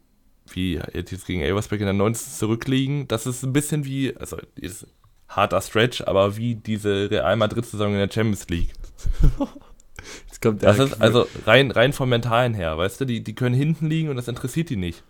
wie 0.50 0.82
jetzt 0.94 1.26
gegen 1.26 1.42
Elversberg 1.42 1.80
in 1.80 1.88
der 1.88 1.94
90 1.94 2.34
zurückliegen. 2.34 3.08
Das 3.08 3.26
ist 3.26 3.44
ein 3.44 3.54
bisschen 3.54 3.86
wie, 3.86 4.16
also 4.18 4.38
ist 4.56 4.88
harter 5.30 5.62
Stretch, 5.62 6.02
aber 6.02 6.36
wie 6.36 6.56
diese 6.56 7.10
Real 7.10 7.38
Madrid-Saison 7.38 7.94
in 7.94 8.00
der 8.00 8.12
Champions 8.12 8.50
League. 8.50 8.74
Kommt 10.42 10.64
Das 10.64 10.80
ist 10.80 11.00
also 11.02 11.28
rein, 11.46 11.72
rein 11.72 11.94
vom 11.94 12.10
Mentalen 12.10 12.54
her, 12.54 12.78
weißt 12.78 13.02
du, 13.02 13.06
die, 13.06 13.24
die 13.24 13.36
können 13.36 13.56
hinten 13.56 13.88
liegen 13.88 14.10
und 14.10 14.16
das 14.16 14.28
interessiert 14.28 14.70
die 14.70 14.76
nicht. 14.76 15.04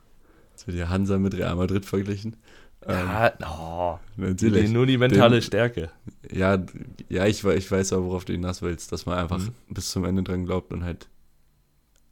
Jetzt 0.51 0.67
wird 0.67 0.77
ja 0.77 0.89
Hansa 0.89 1.17
mit 1.17 1.33
Real 1.35 1.55
Madrid 1.55 1.85
verglichen. 1.85 2.35
Ähm, 2.85 2.95
Ja, 3.07 3.33
oh, 3.47 3.99
natürlich. 4.17 4.69
nur 4.71 4.85
die 4.85 4.97
mentale 4.97 5.37
Den- 5.37 5.41
Stärke. 5.43 5.89
Ja, 6.31 6.61
ja 7.09 7.25
ich, 7.27 7.43
ich 7.45 7.71
weiß 7.71 7.93
auch, 7.93 8.01
worauf 8.03 8.25
du 8.25 8.33
hinaus 8.33 8.61
willst, 8.61 8.91
dass 8.91 9.05
man 9.05 9.17
einfach 9.17 9.37
Mhm. 9.39 9.51
bis 9.69 9.89
zum 9.91 10.03
Ende 10.03 10.23
dran 10.23 10.45
glaubt 10.45 10.73
und 10.73 10.83
halt 10.83 11.07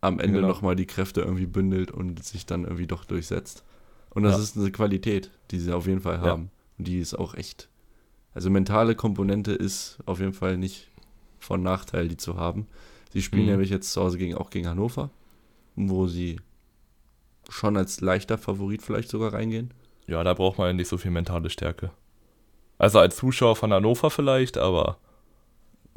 am 0.01 0.19
Ende 0.19 0.37
Genau. 0.37 0.47
nochmal 0.47 0.75
die 0.77 0.85
Kräfte 0.87 1.21
irgendwie 1.21 1.45
bündelt 1.47 1.91
und 1.91 2.23
sich 2.23 2.45
dann 2.45 2.63
irgendwie 2.63 2.87
doch 2.87 3.03
durchsetzt. 3.03 3.63
Und 4.11 4.23
das 4.23 4.37
Ja. 4.37 4.43
ist 4.43 4.57
eine 4.57 4.71
Qualität, 4.71 5.29
die 5.51 5.59
sie 5.59 5.73
auf 5.75 5.87
jeden 5.87 6.01
Fall 6.01 6.15
Ja. 6.15 6.21
haben. 6.21 6.51
Und 6.77 6.87
die 6.87 6.99
ist 6.99 7.15
auch 7.15 7.33
echt. 7.35 7.67
Also 8.33 8.49
mentale 8.49 8.95
Komponente 8.95 9.51
ist 9.51 9.97
auf 10.05 10.19
jeden 10.19 10.33
Fall 10.33 10.57
nicht 10.57 10.87
von 11.39 11.61
Nachteil, 11.61 12.07
die 12.07 12.15
zu 12.17 12.37
haben. 12.37 12.67
Sie 13.09 13.21
spielen 13.21 13.43
Mhm. 13.45 13.51
nämlich 13.51 13.69
jetzt 13.69 13.91
zu 13.91 14.01
Hause 14.01 14.17
gegen, 14.17 14.35
auch 14.35 14.49
gegen 14.49 14.67
Hannover, 14.67 15.09
wo 15.75 16.07
sie 16.07 16.39
schon 17.49 17.75
als 17.77 18.01
leichter 18.01 18.37
Favorit 18.37 18.81
vielleicht 18.83 19.09
sogar 19.09 19.33
reingehen. 19.33 19.73
Ja, 20.07 20.23
da 20.23 20.33
braucht 20.33 20.57
man 20.57 20.67
ja 20.67 20.73
nicht 20.73 20.87
so 20.87 20.97
viel 20.97 21.11
mentale 21.11 21.49
Stärke. 21.49 21.91
Also 22.77 22.99
als 22.99 23.15
Zuschauer 23.17 23.55
von 23.55 23.73
Hannover 23.73 24.09
vielleicht, 24.09 24.57
aber 24.57 24.97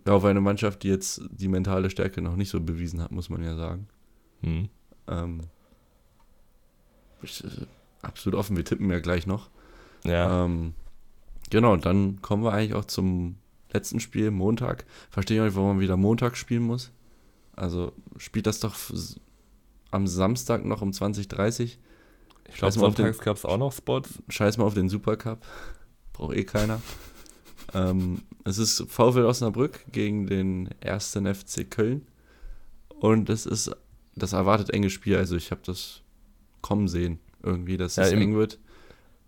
Ja, 0.07 0.15
auf 0.15 0.25
eine 0.25 0.41
Mannschaft, 0.41 0.83
die 0.83 0.89
jetzt 0.89 1.23
die 1.31 1.49
mentale 1.49 1.89
Stärke 1.91 2.21
noch 2.23 2.35
nicht 2.37 2.49
so 2.51 2.61
bewiesen 2.61 3.01
hat, 3.03 3.13
muss 3.13 3.29
man 3.31 3.43
ja 3.45 3.55
sagen. 3.57 3.89
hm. 4.43 4.69
Ähm, 5.09 5.41
äh, 7.23 7.67
absolut 8.03 8.39
offen, 8.39 8.57
wir 8.57 8.65
tippen 8.65 8.91
ja 8.91 9.01
gleich 9.01 9.27
noch. 9.27 9.51
ja. 10.05 10.45
Ähm, 10.45 10.75
genau, 11.51 11.77
dann 11.77 12.21
kommen 12.23 12.43
wir 12.45 12.53
eigentlich 12.53 12.75
auch 12.75 12.85
zum 12.85 13.37
letzten 13.73 14.01
Spiel, 14.01 14.31
Montag. 14.31 14.85
Verstehe 15.11 15.37
ich 15.37 15.41
auch 15.41 15.47
nicht, 15.47 15.57
warum 15.57 15.71
man 15.71 15.81
wieder 15.81 15.97
Montag 15.97 16.37
spielen 16.37 16.63
muss. 16.63 16.91
Also 17.63 17.93
spielt 18.17 18.47
das 18.49 18.59
doch 18.59 18.75
am 19.93 20.07
Samstag 20.09 20.65
noch 20.65 20.83
um 20.83 20.91
20.30 20.91 21.61
ich 22.49 22.57
glaube, 22.57 22.73
scheiß 22.73 22.77
mal 22.77 22.87
auf 22.89 22.95
den- 22.97 23.05
sonntags 23.05 23.25
gab 23.25 23.37
es 23.37 23.45
auch 23.45 23.57
noch 23.57 23.73
Spots. 23.73 24.11
Scheiß 24.29 24.59
mal 24.59 24.65
auf 24.65 24.75
den 24.75 24.89
Supercup. 24.89 25.39
Braucht 26.13 26.37
eh 26.37 26.43
keiner. 26.45 26.83
ähm, 27.73 28.23
es 28.45 28.59
ist 28.59 28.85
VfL 28.89 29.25
Osnabrück 29.25 29.85
gegen 29.93 30.27
den 30.27 30.71
ersten 30.81 31.33
FC 31.33 31.71
Köln. 31.71 32.05
Und 32.89 33.31
es 33.31 33.47
ist 33.47 33.71
das 34.17 34.33
erwartet 34.33 34.71
enge 34.71 34.91
Spiel. 34.91 35.17
Also 35.17 35.37
ich 35.37 35.51
habe 35.53 35.61
das 35.65 36.03
kommen 36.63 36.89
sehen. 36.89 37.21
Irgendwie, 37.43 37.77
dass 37.77 37.95
Ja, 37.97 38.03
es 38.05 38.13
im- 38.13 38.21
eng 38.23 38.35
wird. 38.37 38.59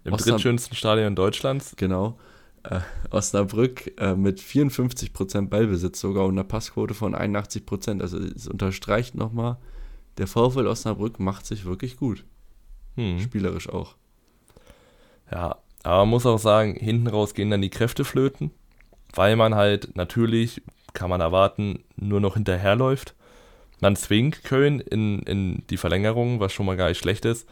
Im 0.04 0.16
drittschönsten 0.16 0.76
Stadion 0.76 1.14
Deutschlands. 1.14 1.74
Genau. 1.76 2.18
Äh, 2.64 2.80
Osnabrück 3.10 3.92
äh, 3.98 4.14
mit 4.14 4.40
54% 4.40 5.48
Ballbesitz 5.48 6.00
sogar 6.00 6.24
und 6.24 6.34
einer 6.34 6.44
Passquote 6.44 6.94
von 6.94 7.14
81%. 7.14 8.00
Also 8.00 8.18
es 8.18 8.48
unterstreicht 8.48 9.14
nochmal, 9.14 9.58
der 10.18 10.26
VfL 10.26 10.66
Osnabrück 10.66 11.20
macht 11.20 11.46
sich 11.46 11.64
wirklich 11.64 11.96
gut. 11.96 12.24
Hm. 12.96 13.20
Spielerisch 13.20 13.68
auch. 13.68 13.96
Ja, 15.30 15.56
aber 15.82 15.98
man 15.98 16.08
muss 16.08 16.26
auch 16.26 16.38
sagen, 16.38 16.74
hinten 16.74 17.06
raus 17.06 17.34
gehen 17.34 17.50
dann 17.50 17.62
die 17.62 17.70
Kräfte 17.70 18.04
flöten, 18.04 18.50
weil 19.14 19.36
man 19.36 19.54
halt 19.54 19.96
natürlich, 19.96 20.62
kann 20.94 21.10
man 21.10 21.20
erwarten, 21.20 21.84
nur 21.96 22.20
noch 22.20 22.34
hinterherläuft. 22.34 23.14
Man 23.80 23.96
zwingt 23.96 24.44
Köln 24.44 24.80
in, 24.80 25.20
in 25.24 25.64
die 25.68 25.76
Verlängerung, 25.76 26.40
was 26.40 26.52
schon 26.52 26.64
mal 26.64 26.76
gar 26.76 26.88
nicht 26.88 26.98
schlecht 26.98 27.26
ist. 27.26 27.46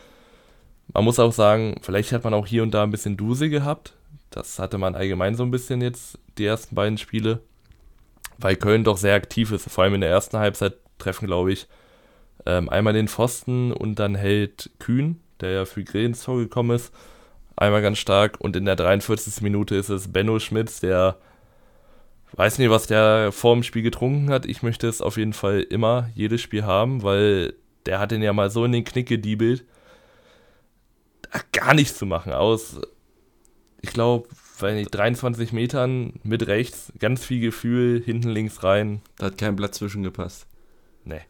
Man 0.94 1.04
muss 1.04 1.18
auch 1.18 1.32
sagen, 1.32 1.76
vielleicht 1.82 2.12
hat 2.12 2.24
man 2.24 2.34
auch 2.34 2.46
hier 2.46 2.62
und 2.62 2.72
da 2.72 2.82
ein 2.82 2.90
bisschen 2.90 3.16
Duse 3.16 3.50
gehabt. 3.50 3.94
Das 4.32 4.58
hatte 4.58 4.78
man 4.78 4.94
allgemein 4.94 5.34
so 5.34 5.44
ein 5.44 5.50
bisschen 5.50 5.80
jetzt, 5.80 6.18
die 6.38 6.46
ersten 6.46 6.74
beiden 6.74 6.98
Spiele. 6.98 7.40
Weil 8.38 8.56
Köln 8.56 8.82
doch 8.82 8.96
sehr 8.96 9.14
aktiv 9.14 9.52
ist. 9.52 9.70
Vor 9.70 9.84
allem 9.84 9.94
in 9.94 10.00
der 10.00 10.10
ersten 10.10 10.38
Halbzeit 10.38 10.74
treffen, 10.98 11.26
glaube 11.26 11.52
ich, 11.52 11.68
ähm, 12.46 12.68
einmal 12.68 12.94
den 12.94 13.08
Pfosten 13.08 13.72
und 13.72 13.98
dann 13.98 14.14
hält 14.14 14.70
Kühn, 14.78 15.20
der 15.40 15.50
ja 15.50 15.64
für 15.64 15.84
Grill 15.84 16.06
ins 16.06 16.24
Tor 16.24 16.38
gekommen 16.38 16.74
ist, 16.74 16.92
einmal 17.56 17.82
ganz 17.82 17.98
stark. 17.98 18.40
Und 18.40 18.56
in 18.56 18.64
der 18.64 18.76
43. 18.76 19.42
Minute 19.42 19.76
ist 19.76 19.90
es 19.90 20.12
Benno 20.12 20.38
Schmitz, 20.38 20.80
der 20.80 21.18
weiß 22.32 22.58
nicht, 22.58 22.70
was 22.70 22.86
der 22.86 23.30
vor 23.32 23.54
dem 23.54 23.62
Spiel 23.62 23.82
getrunken 23.82 24.30
hat. 24.30 24.46
Ich 24.46 24.62
möchte 24.62 24.88
es 24.88 25.02
auf 25.02 25.18
jeden 25.18 25.34
Fall 25.34 25.60
immer 25.60 26.08
jedes 26.14 26.40
Spiel 26.40 26.64
haben, 26.64 27.02
weil 27.02 27.54
der 27.86 27.98
hat 27.98 28.10
den 28.10 28.22
ja 28.22 28.32
mal 28.32 28.50
so 28.50 28.64
in 28.64 28.72
den 28.72 28.84
Knick 28.84 29.08
gediebelt. 29.08 29.64
Gar 31.52 31.74
nichts 31.74 31.98
zu 31.98 32.06
machen. 32.06 32.32
Aus, 32.32 32.80
ich 33.82 33.90
glaube, 33.90 34.28
weil 34.58 34.74
nicht 34.76 34.90
23 34.94 35.52
Metern 35.52 36.14
mit 36.22 36.46
rechts, 36.46 36.92
ganz 36.98 37.24
viel 37.24 37.40
Gefühl, 37.40 38.00
hinten 38.02 38.30
links 38.30 38.62
rein. 38.62 39.02
Da 39.18 39.26
hat 39.26 39.38
kein 39.38 39.56
Blatt 39.56 39.74
zwischengepasst. 39.74 40.46
Nee. 41.04 41.20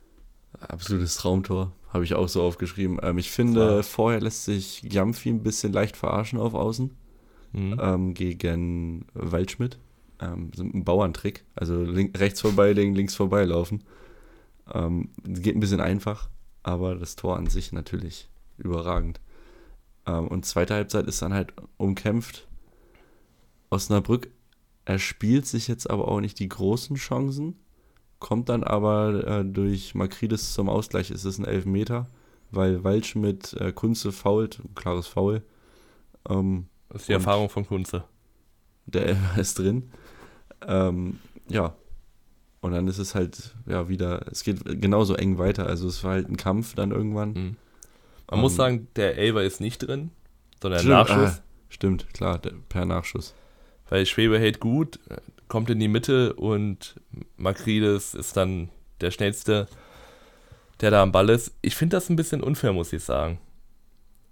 Absolutes 0.61 1.17
Traumtor. 1.17 1.73
Habe 1.89 2.05
ich 2.05 2.15
auch 2.15 2.29
so 2.29 2.43
aufgeschrieben. 2.43 2.99
Ähm, 3.03 3.19
ich 3.19 3.31
finde, 3.31 3.61
Klar. 3.67 3.83
vorher 3.83 4.21
lässt 4.21 4.45
sich 4.45 4.83
Jamfi 4.83 5.31
ein 5.31 5.43
bisschen 5.43 5.73
leicht 5.73 5.97
verarschen 5.97 6.39
auf 6.39 6.55
Außen 6.55 6.91
Mhm. 7.55 7.79
ähm, 7.83 8.15
gegen 8.15 9.07
Waldschmidt. 9.13 9.79
Ähm, 10.21 10.51
so 10.55 10.63
ein 10.63 10.85
Bauerntrick. 10.85 11.45
Also 11.55 11.83
rechts 11.83 12.41
vorbeilegen, 12.41 12.95
links 12.95 13.15
vorbeilaufen. 13.15 13.83
Ähm, 14.73 15.11
geht 15.25 15.55
ein 15.57 15.61
bisschen 15.61 15.81
einfach, 15.81 16.31
aber 16.63 16.95
das 16.95 17.17
Tor 17.17 17.37
an 17.37 17.47
sich 17.49 17.73
natürlich 17.73 18.29
überragend. 18.57 19.21
Ähm, 20.07 20.29
und 20.29 20.45
zweite 20.47 20.75
Halbzeit 20.75 21.07
ist 21.07 21.23
dann 21.23 21.33
halt 21.35 21.53
umkämpft. 21.77 22.47
Osnabrück 23.71 24.29
erspielt 24.85 25.47
sich 25.47 25.69
jetzt 25.69 25.89
aber 25.89 26.09
auch 26.09 26.21
nicht 26.21 26.39
die 26.39 26.49
großen 26.49 26.97
Chancen, 26.97 27.57
kommt 28.19 28.49
dann 28.49 28.65
aber 28.65 29.27
äh, 29.27 29.45
durch 29.45 29.95
Makridis 29.95 30.53
zum 30.55 30.69
Ausgleich. 30.69 31.11
Es 31.11 31.25
ist 31.25 31.39
ein 31.39 31.45
Elfmeter, 31.45 32.09
weil 32.51 32.85
Waldschmidt 32.85 33.55
äh, 33.55 33.73
Kunze 33.73 34.13
fault, 34.13 34.61
klares 34.75 35.07
Foul. 35.07 35.43
Ähm, 36.29 36.67
Das 36.89 37.03
ist 37.03 37.09
die 37.09 37.13
Erfahrung 37.15 37.49
von 37.49 37.67
Kunze. 37.67 38.05
der 38.87 39.07
Elfer 39.07 39.37
ist 39.41 39.59
drin. 39.59 39.91
Ähm, 40.67 41.19
ja. 41.49 41.75
Und 42.61 42.71
dann 42.73 42.87
ist 42.87 42.99
es 42.99 43.17
halt, 43.17 43.55
ja, 43.67 43.89
wieder, 43.89 44.25
es 44.31 44.45
geht 44.45 44.65
genauso 44.81 45.15
eng 45.15 45.37
weiter. 45.39 45.67
Also 45.67 45.89
es 45.89 46.05
war 46.05 46.13
halt 46.13 46.29
ein 46.29 46.37
Kampf 46.37 46.75
dann 46.77 46.93
irgendwann. 46.93 47.33
Mhm. 47.33 47.57
Man 48.33 48.41
muss 48.41 48.57
sagen, 48.57 48.89
der 48.97 49.17
Elber 49.19 49.43
ist 49.43 49.61
nicht 49.61 49.79
drin, 49.79 50.11
sondern 50.61 50.81
Stimmt, 50.81 50.95
Nachschuss. 50.95 51.31
ah, 51.39 51.43
stimmt, 51.69 52.15
klar, 52.15 52.39
der, 52.39 52.53
per 52.69 52.85
Nachschuss. 52.85 53.35
Weil 53.89 54.07
Schwebe 54.07 54.39
hält 54.39 54.61
gut, 54.61 54.99
kommt 55.49 55.69
in 55.71 55.79
die 55.79 55.89
Mitte 55.89 56.33
und 56.35 57.01
Makrides 57.37 58.15
ist 58.15 58.37
dann 58.37 58.71
der 59.01 59.11
schnellste, 59.11 59.69
der 60.81 60.91
da 60.91 61.03
am 61.03 61.13
Ball 61.13 61.29
ist. 61.29 61.53
Ich 61.63 61.75
finde 61.77 61.97
das 61.97 62.09
ein 62.09 62.17
bisschen 62.17 62.43
unfair, 62.43 62.73
muss 62.73 62.93
ich 62.93 63.05
sagen. 63.05 63.39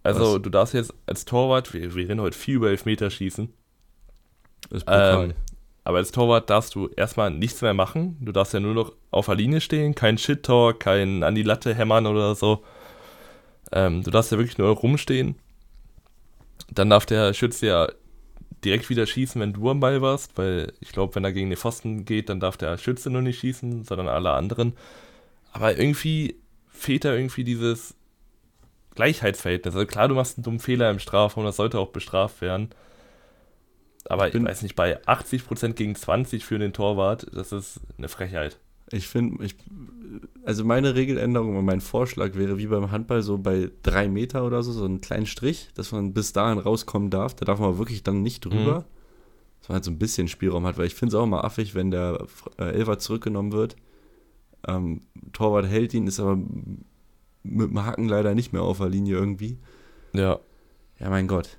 Also, 0.02 0.36
Was? 0.36 0.42
du 0.42 0.50
darfst 0.50 0.74
jetzt 0.74 0.94
als 1.06 1.24
Torwart, 1.26 1.74
wir, 1.74 1.94
wir 1.94 2.08
rennen 2.08 2.22
heute 2.22 2.38
viel 2.38 2.54
über 2.56 2.70
Elfmeter 2.70 3.10
schießen, 3.10 3.52
Ist 4.70 4.84
ähm, 4.88 5.34
aber 5.84 5.98
als 5.98 6.10
Torwart 6.12 6.48
darfst 6.48 6.74
du 6.74 6.88
erstmal 6.96 7.30
nichts 7.30 7.60
mehr 7.62 7.74
machen. 7.74 8.16
Du 8.20 8.32
darfst 8.32 8.54
ja 8.54 8.60
nur 8.60 8.74
noch 8.74 8.92
auf 9.10 9.26
der 9.26 9.34
Linie 9.34 9.60
stehen, 9.60 9.94
kein 9.94 10.16
Shit-Tor, 10.18 10.78
kein 10.78 11.22
an 11.22 11.34
die 11.34 11.42
Latte 11.42 11.74
hämmern 11.74 12.06
oder 12.06 12.34
so. 12.34 12.62
Ähm, 13.72 14.02
du 14.02 14.10
darfst 14.10 14.32
ja 14.32 14.38
wirklich 14.38 14.58
nur 14.58 14.68
rumstehen. 14.70 15.36
Dann 16.70 16.90
darf 16.90 17.06
der 17.06 17.34
Schütze 17.34 17.66
ja 17.66 17.88
direkt 18.64 18.90
wieder 18.90 19.06
schießen, 19.06 19.40
wenn 19.40 19.54
du 19.54 19.70
am 19.70 19.80
Ball 19.80 20.02
warst, 20.02 20.38
weil 20.38 20.72
ich 20.80 20.92
glaube, 20.92 21.14
wenn 21.16 21.24
er 21.24 21.32
gegen 21.32 21.50
den 21.50 21.58
Pfosten 21.58 22.04
geht, 22.04 22.28
dann 22.28 22.40
darf 22.40 22.56
der 22.56 22.78
Schütze 22.78 23.10
nur 23.10 23.22
nicht 23.22 23.40
schießen, 23.40 23.84
sondern 23.84 24.08
alle 24.08 24.32
anderen. 24.32 24.74
Aber 25.52 25.78
irgendwie 25.78 26.36
fehlt 26.70 27.04
da 27.04 27.14
irgendwie 27.14 27.44
dieses 27.44 27.94
Gleichheitsverhältnis. 28.94 29.74
Also 29.74 29.86
klar, 29.86 30.08
du 30.08 30.14
machst 30.14 30.38
einen 30.38 30.44
dummen 30.44 30.60
Fehler 30.60 30.90
im 30.90 30.98
Strafraum, 31.00 31.44
das 31.44 31.56
sollte 31.56 31.78
auch 31.78 31.90
bestraft 31.90 32.40
werden. 32.40 32.70
Aber 34.08 34.26
ich, 34.26 34.32
bin- 34.32 34.44
weiß 34.44 34.62
nicht, 34.62 34.76
bei 34.76 34.98
80% 35.06 35.76
gegen 35.76 35.94
20 35.94 36.44
für 36.44 36.58
den 36.58 36.72
Torwart, 36.72 37.26
das 37.32 37.52
ist 37.52 37.80
eine 37.98 38.08
Frechheit. 38.08 38.58
Ich 38.92 39.06
finde, 39.06 39.44
ich, 39.44 39.56
also 40.44 40.64
meine 40.64 40.94
Regeländerung 40.94 41.56
und 41.56 41.64
mein 41.64 41.80
Vorschlag 41.80 42.34
wäre 42.34 42.58
wie 42.58 42.66
beim 42.66 42.90
Handball 42.90 43.22
so 43.22 43.38
bei 43.38 43.70
drei 43.82 44.08
Meter 44.08 44.44
oder 44.44 44.62
so, 44.62 44.72
so 44.72 44.84
einen 44.84 45.00
kleinen 45.00 45.26
Strich, 45.26 45.68
dass 45.74 45.92
man 45.92 46.12
bis 46.12 46.32
dahin 46.32 46.58
rauskommen 46.58 47.10
darf. 47.10 47.34
Da 47.34 47.44
darf 47.44 47.60
man 47.60 47.78
wirklich 47.78 48.02
dann 48.02 48.22
nicht 48.22 48.44
drüber. 48.44 48.84
Dass 49.60 49.68
man 49.68 49.74
halt 49.74 49.84
so 49.84 49.90
ein 49.90 49.98
bisschen 49.98 50.26
Spielraum 50.26 50.66
hat, 50.66 50.78
weil 50.78 50.86
ich 50.86 50.94
finde 50.94 51.14
es 51.14 51.20
auch 51.20 51.26
mal 51.26 51.42
affig, 51.42 51.74
wenn 51.74 51.90
der 51.90 52.26
äh, 52.58 52.64
Elfer 52.64 52.98
zurückgenommen 52.98 53.52
wird. 53.52 53.76
Ähm, 54.66 55.02
Torwart 55.32 55.66
hält 55.66 55.94
ihn, 55.94 56.06
ist 56.06 56.18
aber 56.18 56.36
mit 57.42 57.70
dem 57.70 57.84
Hacken 57.84 58.08
leider 58.08 58.34
nicht 58.34 58.52
mehr 58.52 58.62
auf 58.62 58.78
der 58.78 58.88
Linie 58.88 59.16
irgendwie. 59.16 59.58
Ja. 60.12 60.40
Ja, 60.98 61.10
mein 61.10 61.28
Gott. 61.28 61.58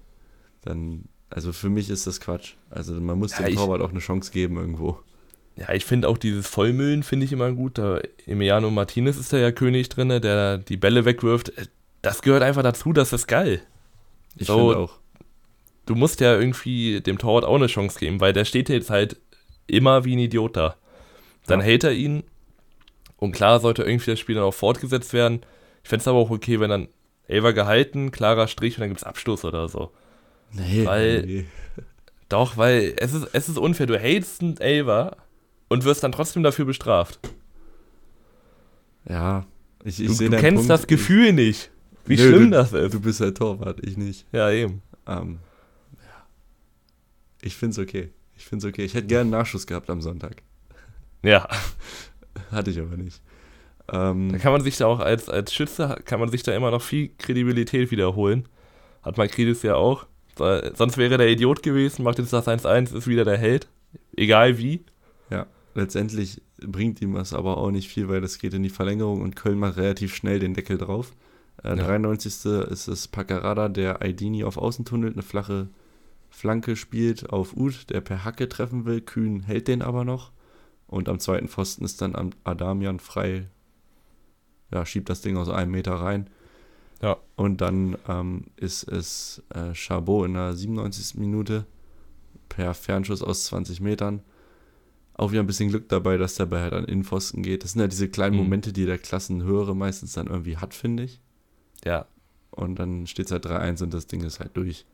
Dann, 0.61 1.05
also 1.29 1.53
für 1.53 1.69
mich 1.69 1.89
ist 1.89 2.05
das 2.05 2.19
Quatsch. 2.19 2.55
Also 2.69 2.99
man 2.99 3.17
muss 3.17 3.37
Ja, 3.37 3.45
dem 3.45 3.55
Torwart 3.55 3.81
auch 3.81 3.89
eine 3.89 3.99
Chance 3.99 4.31
geben 4.31 4.57
irgendwo. 4.57 4.99
Ja, 5.57 5.73
ich 5.73 5.85
finde 5.85 6.07
auch 6.07 6.17
dieses 6.17 6.47
Vollmüllen 6.47 7.03
finde 7.03 7.25
ich 7.25 7.31
immer 7.33 7.51
gut. 7.51 7.77
Da 7.77 7.99
Emiliano 8.25 8.69
Martinez 8.71 9.17
ist 9.17 9.33
da 9.33 9.37
ja 9.37 9.51
König 9.51 9.89
drin, 9.89 10.09
der 10.09 10.57
die 10.57 10.77
Bälle 10.77 11.05
wegwirft. 11.05 11.51
Das 12.01 12.21
gehört 12.21 12.41
einfach 12.43 12.63
dazu, 12.63 12.93
das 12.93 13.13
ist 13.13 13.27
geil. 13.27 13.61
Ich 14.35 14.47
So, 14.47 14.69
finde 14.69 14.77
auch. 14.77 14.93
Du 15.85 15.95
musst 15.95 16.19
ja 16.21 16.37
irgendwie 16.39 17.01
dem 17.01 17.17
Torwart 17.17 17.43
auch 17.43 17.55
eine 17.55 17.67
Chance 17.67 17.99
geben, 17.99 18.21
weil 18.21 18.33
der 18.33 18.45
steht 18.45 18.69
jetzt 18.69 18.89
halt 18.89 19.17
immer 19.67 20.05
wie 20.05 20.15
ein 20.15 20.19
Idiot 20.19 20.55
da. 20.55 20.75
Dann 21.47 21.59
Ja. 21.59 21.65
hält 21.65 21.83
er 21.83 21.91
ihn 21.91 22.23
und 23.17 23.33
klar 23.33 23.59
sollte 23.59 23.83
irgendwie 23.83 24.11
das 24.11 24.19
Spiel 24.19 24.35
dann 24.35 24.43
auch 24.45 24.53
fortgesetzt 24.53 25.11
werden. 25.13 25.41
Ich 25.83 25.89
fände 25.89 26.01
es 26.01 26.07
aber 26.07 26.19
auch 26.19 26.29
okay, 26.29 26.59
wenn 26.59 26.69
dann 26.69 26.87
Elver 27.27 27.53
gehalten, 27.53 28.11
klarer 28.11 28.47
Strich 28.47 28.75
und 28.77 28.81
dann 28.81 28.89
gibt 28.89 29.01
es 29.01 29.05
Abstoß 29.05 29.45
oder 29.45 29.67
so. 29.69 29.91
Nee, 30.53 30.85
weil- 30.85 31.21
nee. 31.25 31.45
Doch, 32.29 32.55
weil 32.57 32.93
es 32.97 33.13
ist, 33.13 33.27
es 33.33 33.49
ist 33.49 33.57
unfair. 33.57 33.87
Du 33.87 33.99
hältst 33.99 34.41
einen 34.41 34.57
Elver 34.57 35.17
und 35.71 35.85
wirst 35.85 36.03
dann 36.03 36.11
trotzdem 36.11 36.43
dafür 36.43 36.65
bestraft. 36.65 37.19
Ja, 39.07 39.45
ich, 39.83 39.99
ich 40.01 40.07
Du, 40.07 40.13
sehe 40.13 40.29
du 40.29 40.37
kennst 40.37 40.57
Punkt. 40.57 40.69
das 40.69 40.85
Gefühl 40.85 41.33
nicht, 41.33 41.71
wie 42.05 42.17
Nö, 42.17 42.27
schlimm 42.27 42.51
du, 42.51 42.57
das 42.57 42.73
ist. 42.73 42.93
Du 42.93 42.99
bist 42.99 43.21
halt 43.21 43.37
Torwart, 43.37 43.79
ich 43.85 43.97
nicht. 43.97 44.25
ja, 44.31 44.51
eben. 44.51 44.81
Ähm, 45.07 45.39
ja. 45.93 46.25
Ich 47.41 47.55
finde 47.55 47.71
es 47.71 47.79
okay. 47.87 48.09
Ich 48.35 48.45
finde 48.45 48.67
es 48.67 48.73
okay. 48.73 48.83
Ich 48.83 48.93
hätte 48.93 49.07
gerne 49.07 49.21
einen 49.21 49.29
Nachschuss 49.31 49.65
gehabt 49.65 49.89
am 49.89 50.01
Sonntag. 50.01 50.43
Ja, 51.23 51.47
Hatte 52.51 52.71
ich 52.71 52.79
aber 52.79 52.97
nicht. 52.97 53.21
Ähm, 53.91 54.29
da 54.31 54.37
kann 54.39 54.51
man 54.51 54.61
sich 54.61 54.77
da 54.77 54.87
auch 54.87 54.99
als, 54.99 55.29
als 55.29 55.53
Schütze, 55.53 56.01
kann 56.05 56.19
man 56.19 56.29
sich 56.29 56.43
da 56.43 56.53
immer 56.53 56.71
noch 56.71 56.81
viel 56.81 57.11
Kredibilität 57.17 57.91
wiederholen. 57.91 58.47
Hat 59.03 59.17
Makridis 59.17 59.63
ja 59.63 59.75
auch. 59.75 60.05
Sonst 60.75 60.97
wäre 60.97 61.17
der 61.17 61.27
Idiot 61.29 61.61
gewesen, 61.63 62.03
macht 62.03 62.17
jetzt 62.19 62.33
das 62.33 62.47
1-1, 62.47 62.95
ist 62.95 63.07
wieder 63.07 63.25
der 63.25 63.37
Held. 63.37 63.67
Egal 64.15 64.57
wie. 64.57 64.81
Letztendlich 65.73 66.41
bringt 66.59 67.01
ihm 67.01 67.13
das 67.13 67.33
aber 67.33 67.57
auch 67.57 67.71
nicht 67.71 67.89
viel, 67.89 68.07
weil 68.09 68.21
das 68.21 68.37
geht 68.39 68.53
in 68.53 68.63
die 68.63 68.69
Verlängerung 68.69 69.21
und 69.21 69.35
Köln 69.35 69.59
macht 69.59 69.77
relativ 69.77 70.15
schnell 70.15 70.39
den 70.39 70.53
Deckel 70.53 70.77
drauf. 70.77 71.13
Äh, 71.63 71.69
Ja. 71.69 71.75
93. 71.87 72.45
ist 72.69 72.87
es 72.87 73.07
Paccarada, 73.07 73.69
der 73.69 74.01
Aidini 74.01 74.43
auf 74.43 74.57
Außen 74.57 74.85
tunnelt, 74.85 75.13
eine 75.13 75.23
flache 75.23 75.69
Flanke 76.29 76.75
spielt 76.77 77.29
auf 77.29 77.55
Uth, 77.57 77.89
der 77.89 78.01
per 78.01 78.23
Hacke 78.23 78.47
treffen 78.47 78.85
will. 78.85 79.01
Kühn 79.01 79.41
hält 79.41 79.67
den 79.67 79.81
aber 79.81 80.05
noch. 80.05 80.31
Und 80.87 81.09
am 81.09 81.19
zweiten 81.19 81.47
Pfosten 81.49 81.83
ist 81.85 82.01
dann 82.01 82.15
Am- 82.15 82.29
Adamian 82.45 82.99
frei. 82.99 83.47
Ja, 84.73 84.85
schiebt 84.85 85.09
das 85.09 85.21
Ding 85.21 85.35
aus 85.37 85.49
einem 85.49 85.71
Meter 85.71 85.93
rein. 85.95 86.27
Ja. 87.01 87.17
Und 87.35 87.59
dann 87.61 87.97
ähm, 88.07 88.45
ist 88.55 88.83
es 88.83 89.43
äh, 89.53 89.73
Chabot 89.73 90.25
in 90.27 90.33
der 90.35 90.53
97. 90.53 91.15
Minute 91.19 91.65
per 92.47 92.73
Fernschuss 92.73 93.21
aus 93.21 93.45
20 93.45 93.81
Metern. 93.81 94.21
Auch 95.13 95.31
wieder 95.31 95.41
ein 95.41 95.47
bisschen 95.47 95.69
Glück 95.69 95.89
dabei, 95.89 96.17
dass 96.17 96.35
der 96.35 96.45
Ball 96.45 96.61
halt 96.61 96.73
an 96.73 96.85
Innenpfosten 96.85 97.43
geht. 97.43 97.63
Das 97.63 97.73
sind 97.73 97.81
ja 97.81 97.87
diese 97.87 98.09
kleinen 98.09 98.35
Mhm. 98.35 98.43
Momente, 98.43 98.73
die 98.73 98.85
der 98.85 98.97
Klassenhöhere 98.97 99.75
meistens 99.75 100.13
dann 100.13 100.27
irgendwie 100.27 100.57
hat, 100.57 100.73
finde 100.73 101.03
ich. 101.03 101.19
Ja. 101.85 102.05
Und 102.51 102.75
dann 102.79 103.07
steht 103.07 103.27
es 103.27 103.31
halt 103.31 103.45
3-1 103.45 103.83
und 103.83 103.93
das 103.93 104.07
Ding 104.07 104.23
ist 104.23 104.39
halt 104.39 104.55
durch. 104.57 104.85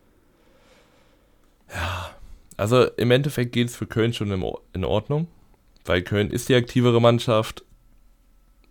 Also 2.56 2.86
im 2.98 3.12
Endeffekt 3.12 3.52
geht 3.52 3.70
es 3.70 3.76
für 3.76 3.88
Köln 3.88 4.14
schon 4.14 4.32
in 4.74 4.84
Ordnung, 4.86 5.28
weil 5.86 6.02
Köln 6.02 6.32
ist 6.32 6.50
die 6.50 6.56
aktivere 6.56 7.02
Mannschaft, 7.02 7.64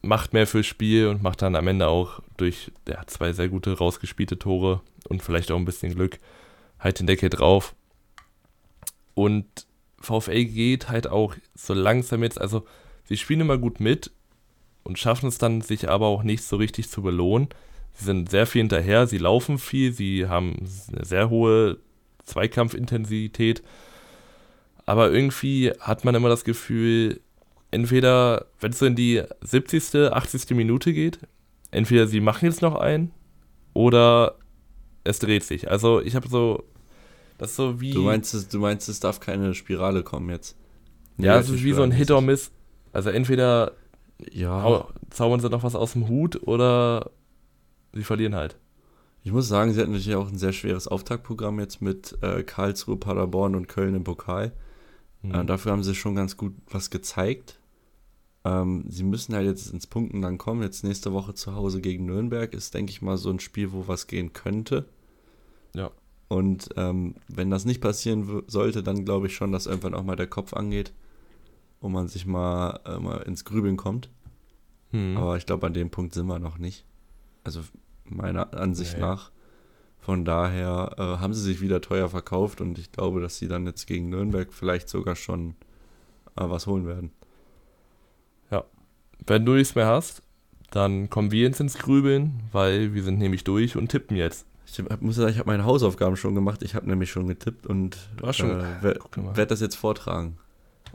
macht 0.02 0.32
mehr 0.32 0.46
fürs 0.46 0.66
Spiel 0.66 1.08
und 1.08 1.22
macht 1.22 1.42
dann 1.42 1.56
am 1.56 1.66
Ende 1.68 1.88
auch 1.88 2.20
durch 2.36 2.72
ja, 2.88 3.06
zwei 3.06 3.32
sehr 3.32 3.48
gute 3.48 3.76
rausgespielte 3.76 4.38
Tore 4.38 4.80
und 5.08 5.22
vielleicht 5.22 5.50
auch 5.50 5.56
ein 5.56 5.64
bisschen 5.64 5.94
Glück 5.94 6.18
halt 6.78 7.00
den 7.00 7.06
Deckel 7.06 7.28
drauf. 7.30 7.74
Und 9.14 9.46
VfL 10.00 10.44
geht 10.44 10.88
halt 10.88 11.06
auch 11.06 11.34
so 11.54 11.74
langsam 11.74 12.22
jetzt, 12.22 12.40
also 12.40 12.64
sie 13.04 13.16
spielen 13.16 13.40
immer 13.40 13.58
gut 13.58 13.80
mit 13.80 14.10
und 14.84 14.98
schaffen 14.98 15.28
es 15.28 15.38
dann, 15.38 15.60
sich 15.60 15.88
aber 15.88 16.06
auch 16.06 16.22
nicht 16.22 16.44
so 16.44 16.56
richtig 16.56 16.90
zu 16.90 17.02
belohnen. 17.02 17.48
Sie 17.94 18.04
sind 18.04 18.30
sehr 18.30 18.46
viel 18.46 18.60
hinterher, 18.60 19.06
sie 19.06 19.18
laufen 19.18 19.58
viel, 19.58 19.92
sie 19.92 20.28
haben 20.28 20.56
eine 20.92 21.04
sehr 21.04 21.30
hohe 21.30 21.78
Zweikampfintensität. 22.24 23.62
Aber 24.84 25.10
irgendwie 25.10 25.72
hat 25.80 26.04
man 26.04 26.14
immer 26.14 26.28
das 26.28 26.44
Gefühl, 26.44 27.20
entweder, 27.70 28.46
wenn 28.60 28.70
es 28.70 28.78
so 28.78 28.86
in 28.86 28.96
die 28.96 29.22
70., 29.40 30.12
80. 30.12 30.50
Minute 30.50 30.92
geht, 30.92 31.18
entweder 31.70 32.06
sie 32.06 32.20
machen 32.20 32.46
jetzt 32.46 32.62
noch 32.62 32.76
einen 32.76 33.12
oder 33.74 34.36
es 35.04 35.18
dreht 35.18 35.44
sich. 35.44 35.70
Also 35.70 36.00
ich 36.00 36.14
habe 36.14 36.28
so, 36.28 36.64
das 37.38 37.50
ist 37.50 37.56
so 37.56 37.80
wie, 37.80 37.90
Du 37.92 38.02
meinst, 38.02 38.34
es, 38.34 38.48
du 38.48 38.58
meinst, 38.58 38.88
es 38.88 39.00
darf 39.00 39.20
keine 39.20 39.54
Spirale 39.54 40.02
kommen 40.02 40.30
jetzt? 40.30 40.56
ja, 41.18 41.38
es 41.38 41.48
ist 41.48 41.64
wie 41.64 41.72
so 41.72 41.82
ein 41.82 41.92
Hit 41.92 42.10
or 42.10 42.20
Miss. 42.20 42.50
Miss. 42.50 42.52
Also 42.92 43.10
entweder 43.10 43.72
Ja, 44.32 44.62
hau- 44.62 44.88
zaubern 45.10 45.40
sie 45.40 45.48
noch 45.50 45.62
was 45.62 45.74
aus 45.74 45.92
dem 45.92 46.08
Hut 46.08 46.40
oder 46.46 47.10
sie 47.92 48.04
verlieren 48.04 48.34
halt. 48.34 48.56
ich 49.22 49.32
muss 49.32 49.48
sagen, 49.48 49.72
sie 49.72 49.80
hatten 49.80 49.92
natürlich 49.92 50.14
auch 50.16 50.28
ein 50.28 50.38
sehr 50.38 50.52
schweres 50.52 50.86
Auftaktprogramm 50.88 51.58
jetzt 51.60 51.82
mit 51.82 52.16
äh, 52.22 52.42
Karlsruhe, 52.42 52.96
Paderborn 52.96 53.54
und 53.54 53.68
Köln 53.68 53.94
im 53.94 54.04
Pokal. 54.04 54.52
Mhm. 55.22 55.34
Äh, 55.34 55.44
dafür 55.44 55.72
haben 55.72 55.82
sie 55.82 55.94
schon 55.94 56.14
ganz 56.14 56.36
gut 56.36 56.54
was 56.70 56.90
gezeigt. 56.90 57.58
Ähm, 58.44 58.84
sie 58.88 59.02
müssen 59.02 59.34
halt 59.34 59.46
jetzt 59.46 59.72
ins 59.72 59.86
Punkten 59.88 60.22
dann 60.22 60.38
kommen. 60.38 60.62
Jetzt 60.62 60.84
nächste 60.84 61.12
Woche 61.12 61.34
zu 61.34 61.54
Hause 61.54 61.80
gegen 61.80 62.06
Nürnberg 62.06 62.54
ist, 62.54 62.74
denke 62.74 62.90
ich 62.92 63.02
mal, 63.02 63.16
so 63.16 63.30
ein 63.30 63.40
Spiel, 63.40 63.72
wo 63.72 63.88
was 63.88 64.06
gehen 64.06 64.32
könnte. 64.32 64.84
Ja. 65.74 65.90
Und 66.28 66.70
ähm, 66.76 67.14
wenn 67.28 67.50
das 67.50 67.64
nicht 67.64 67.80
passieren 67.80 68.42
sollte, 68.48 68.82
dann 68.82 69.04
glaube 69.04 69.28
ich 69.28 69.34
schon, 69.34 69.52
dass 69.52 69.66
irgendwann 69.66 69.94
auch 69.94 70.02
mal 70.02 70.16
der 70.16 70.26
Kopf 70.26 70.54
angeht 70.54 70.92
und 71.80 71.92
man 71.92 72.08
sich 72.08 72.26
mal, 72.26 72.80
äh, 72.84 72.98
mal 72.98 73.18
ins 73.22 73.44
Grübeln 73.44 73.76
kommt. 73.76 74.10
Hm. 74.90 75.16
Aber 75.16 75.36
ich 75.36 75.46
glaube, 75.46 75.66
an 75.66 75.74
dem 75.74 75.90
Punkt 75.90 76.14
sind 76.14 76.26
wir 76.26 76.38
noch 76.38 76.58
nicht. 76.58 76.84
Also 77.44 77.60
meiner 78.04 78.54
Ansicht 78.54 78.94
Nee. 78.94 79.00
nach. 79.00 79.30
Von 80.00 80.24
daher 80.24 80.94
äh, 80.98 81.02
haben 81.20 81.34
sie 81.34 81.42
sich 81.42 81.60
wieder 81.60 81.80
teuer 81.80 82.08
verkauft 82.08 82.60
und 82.60 82.78
ich 82.78 82.92
glaube, 82.92 83.20
dass 83.20 83.38
sie 83.38 83.48
dann 83.48 83.66
jetzt 83.66 83.86
gegen 83.86 84.08
Nürnberg 84.08 84.52
vielleicht 84.52 84.88
sogar 84.88 85.16
schon 85.16 85.50
äh, 86.36 86.48
was 86.48 86.66
holen 86.66 86.86
werden. 86.86 87.12
Wenn 89.24 89.44
du 89.44 89.52
nichts 89.52 89.74
mehr 89.74 89.86
hast, 89.86 90.22
dann 90.70 91.08
kommen 91.10 91.30
wir 91.30 91.42
jetzt 91.42 91.60
ins 91.60 91.78
Grübeln, 91.78 92.42
weil 92.52 92.94
wir 92.94 93.02
sind 93.02 93.18
nämlich 93.18 93.44
durch 93.44 93.76
und 93.76 93.88
tippen 93.88 94.16
jetzt. 94.16 94.46
Ich 94.66 95.00
muss 95.00 95.16
sagen, 95.16 95.30
ich 95.30 95.38
habe 95.38 95.48
meine 95.48 95.64
Hausaufgaben 95.64 96.16
schon 96.16 96.34
gemacht. 96.34 96.62
Ich 96.62 96.74
habe 96.74 96.88
nämlich 96.88 97.10
schon 97.10 97.26
getippt 97.28 97.66
und 97.66 97.96
äh, 98.22 98.24
werde 99.36 99.46
das 99.46 99.60
jetzt 99.60 99.76
vortragen. 99.76 100.38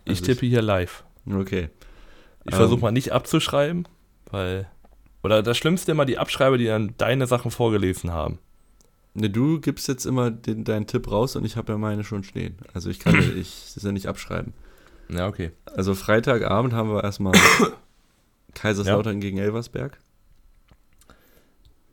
Ich 0.05 0.19
Also 0.19 0.25
tippe 0.25 0.45
hier 0.45 0.61
live. 0.61 1.03
okay. 1.33 1.69
Ich 2.43 2.53
Ähm, 2.53 2.57
versuche 2.57 2.81
mal 2.81 2.91
nicht 2.91 3.11
abzuschreiben, 3.11 3.87
weil 4.29 4.67
Oder 5.23 5.41
das 5.43 5.57
Schlimmste 5.57 5.91
immer 5.91 6.05
die 6.05 6.17
Abschreiber, 6.17 6.57
die 6.57 6.65
dann 6.65 6.93
deine 6.97 7.27
Sachen 7.27 7.51
vorgelesen 7.51 8.11
haben. 8.11 8.39
Ne, 9.13 9.29
du 9.29 9.59
gibst 9.59 9.87
jetzt 9.87 10.05
immer 10.05 10.31
den, 10.31 10.63
deinen 10.63 10.87
Tipp 10.87 11.11
raus 11.11 11.35
und 11.35 11.45
ich 11.45 11.55
habe 11.57 11.73
ja 11.73 11.77
meine 11.77 12.03
schon 12.03 12.23
stehen. 12.23 12.57
Also 12.73 12.89
ich 12.89 12.99
kann 12.99 13.13
ja, 13.15 13.21
ich 13.35 13.71
das 13.73 13.83
ja 13.83 13.91
nicht 13.91 14.07
abschreiben. 14.07 14.53
Ja, 15.09 15.27
okay. 15.27 15.51
Also 15.65 15.93
Freitagabend 15.95 16.73
haben 16.73 16.89
wir 16.91 17.03
erstmal 17.03 17.33
Kaiserslautern 18.53 19.19
gegen 19.19 19.37
Elversberg. 19.37 19.99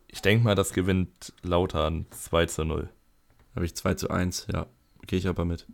Ich 0.09 0.23
denke 0.23 0.45
mal, 0.45 0.55
das 0.55 0.73
gewinnt 0.73 1.33
Lautern 1.43 2.07
2 2.11 2.47
zu 2.47 2.65
0. 2.65 2.89
Habe 3.55 3.67
ich 3.67 3.77
2 3.77 3.95
zu 3.95 4.11
1, 4.11 4.49
ja. 4.53 4.67
Gehe 5.07 5.19
ich 5.19 5.29
aber 5.29 5.45
mit. 5.45 5.67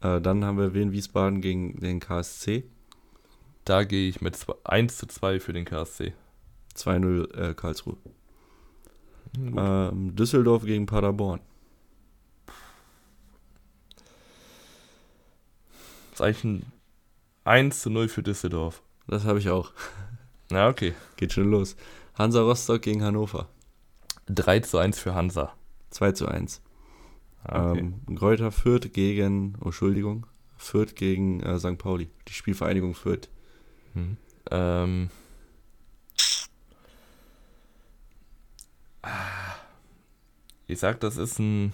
Äh, 0.00 0.20
dann 0.20 0.44
haben 0.44 0.58
wir 0.58 0.74
Wien 0.74 0.92
Wiesbaden 0.92 1.40
gegen 1.40 1.80
den 1.80 2.00
KSC. 2.00 2.64
Da 3.64 3.84
gehe 3.84 4.08
ich 4.08 4.20
mit 4.20 4.36
zwei, 4.36 4.54
1 4.64 4.96
zu 4.96 5.06
2 5.06 5.40
für 5.40 5.52
den 5.52 5.64
KSC. 5.64 6.14
2-0 6.76 7.34
äh, 7.34 7.54
Karlsruhe. 7.54 7.96
Hm. 9.36 9.56
Ähm, 9.58 10.16
Düsseldorf 10.16 10.64
gegen 10.64 10.86
Paderborn. 10.86 11.40
Ein 16.18 16.64
1 17.44 17.80
zu 17.80 17.90
0 17.90 18.08
für 18.08 18.22
Düsseldorf. 18.22 18.82
Das 19.06 19.24
habe 19.24 19.38
ich 19.38 19.50
auch. 19.50 19.72
Na, 20.50 20.68
okay. 20.68 20.94
Geht 21.16 21.32
schon 21.32 21.50
los. 21.50 21.76
Hansa 22.18 22.42
Rostock 22.42 22.82
gegen 22.82 23.02
Hannover. 23.02 23.48
3 24.26 24.60
zu 24.60 24.78
1 24.78 24.98
für 24.98 25.14
Hansa. 25.14 25.54
2 25.90 26.12
zu 26.12 26.26
1. 26.28 26.60
Ah, 27.44 27.70
Okay. 27.70 27.78
Ähm, 27.78 28.16
Greuther 28.16 28.50
Fürth 28.52 28.92
gegen, 28.92 29.54
oh, 29.60 29.66
Entschuldigung, 29.66 30.26
Fürth 30.56 30.94
gegen 30.96 31.40
äh, 31.40 31.58
St. 31.58 31.78
Pauli. 31.78 32.10
Die 32.26 32.32
Spielvereinigung 32.32 32.94
Fürth. 32.94 33.28
Hm. 33.94 34.16
Ähm. 34.50 35.10
Ah. 39.02 39.54
Ich 40.66 40.80
sag, 40.80 41.00
das 41.00 41.16
ist 41.16 41.38
ein 41.38 41.72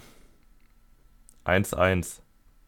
1-1. 1.45 2.19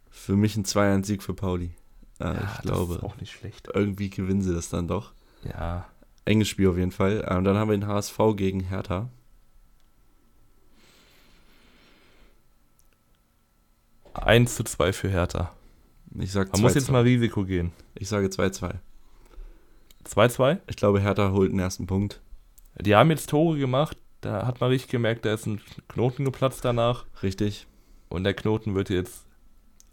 Für 0.09 0.35
mich 0.35 0.57
ein 0.57 0.65
2-1-Sieg 0.65 1.23
für 1.23 1.33
Pauli. 1.33 1.71
Äh, 2.19 2.23
Ja, 2.25 2.33
ich 2.33 2.39
Das 2.39 2.55
ist 2.55 2.61
glaube, 2.63 3.03
auch 3.03 3.17
nicht 3.17 3.31
schlecht. 3.31 3.69
irgendwie 3.73 4.09
gewinnen 4.09 4.41
sie 4.41 4.53
das 4.53 4.69
dann 4.69 4.87
doch. 4.87 5.13
Ja. 5.43 5.87
Enges 6.27 6.47
Spiel 6.49 6.67
auf 6.69 6.77
jeden 6.77 6.91
Fall. 6.91 7.25
Ähm, 7.29 7.43
dann 7.43 7.55
haben 7.57 7.69
wir 7.69 7.77
den 7.77 7.87
HSV 7.87 8.17
gegen 8.35 8.59
Hertha. 8.61 9.09
Eins 14.13 14.55
zu 14.55 14.63
2 14.63 14.93
für 14.93 15.09
Hertha. 15.09 15.53
Ich 16.19 16.31
sag 16.31 16.51
Man 16.51 16.61
muss 16.61 16.71
2-2. 16.73 16.75
jetzt 16.75 16.91
mal 16.91 17.03
Risiko 17.03 17.43
gehen. 17.45 17.71
Ich 17.95 18.09
sage 18.09 18.27
2-2. 18.27 18.75
2-2. 20.05 20.59
Ich 20.67 20.75
glaube, 20.75 20.99
Hertha 21.01 21.31
holt 21.31 21.51
den 21.51 21.59
ersten 21.59 21.85
Punkt. 21.85 22.21
Die 22.81 22.95
haben 22.95 23.09
jetzt 23.11 23.29
Tore 23.29 23.57
gemacht. 23.57 23.97
Da 24.21 24.47
hat 24.47 24.59
man 24.59 24.69
richtig 24.71 24.89
gemerkt, 24.89 25.25
da 25.25 25.33
ist 25.33 25.45
ein 25.45 25.61
Knoten 25.87 26.25
geplatzt 26.25 26.65
danach. 26.65 27.05
Richtig. 27.21 27.67
Und 28.09 28.23
der 28.23 28.33
Knoten 28.33 28.73
wird 28.73 28.89
jetzt 28.89 29.25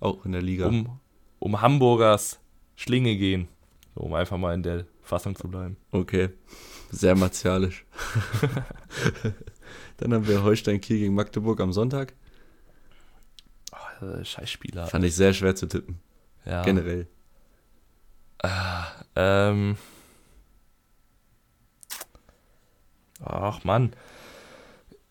Auch 0.01 0.25
in 0.25 0.33
der 0.33 0.41
Liga. 0.43 0.67
um, 0.67 0.99
um 1.41 1.61
Hamburgers 1.61 2.41
Schlinge 2.77 3.17
gehen. 3.17 3.49
So, 3.95 4.01
um 4.03 4.15
einfach 4.15 4.39
mal 4.39 4.55
in 4.55 4.63
der 4.63 4.87
Fassung 5.05 5.37
zu 5.37 5.49
bleiben. 5.49 5.77
Okay. 5.91 6.31
Sehr 6.91 7.15
martialisch. 7.15 7.85
dann 9.99 10.15
haben 10.15 10.27
wir 10.27 10.43
Holstein 10.43 10.81
Kiel 10.81 10.99
gegen 10.99 11.15
Magdeburg 11.15 11.61
am 11.61 11.73
Sonntag. 11.73 12.15
Oh, 13.73 14.25
Scheißspieler. 14.25 14.87
Fand 14.87 15.05
ich 15.05 15.15
sehr 15.15 15.35
schwer 15.35 15.55
zu 15.55 15.67
tippen. 15.67 16.01
ja. 16.45 16.63
Generell. 16.63 17.07
Ähm. 19.17 19.77
Ach 23.23 23.65
Mann. 23.65 23.93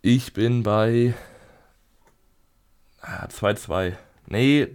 Ich 0.02 0.34
bin 0.34 0.64
bei 0.64 1.14
ah, 3.02 3.26
2-2. 3.28 3.96
Nee, 4.28 4.74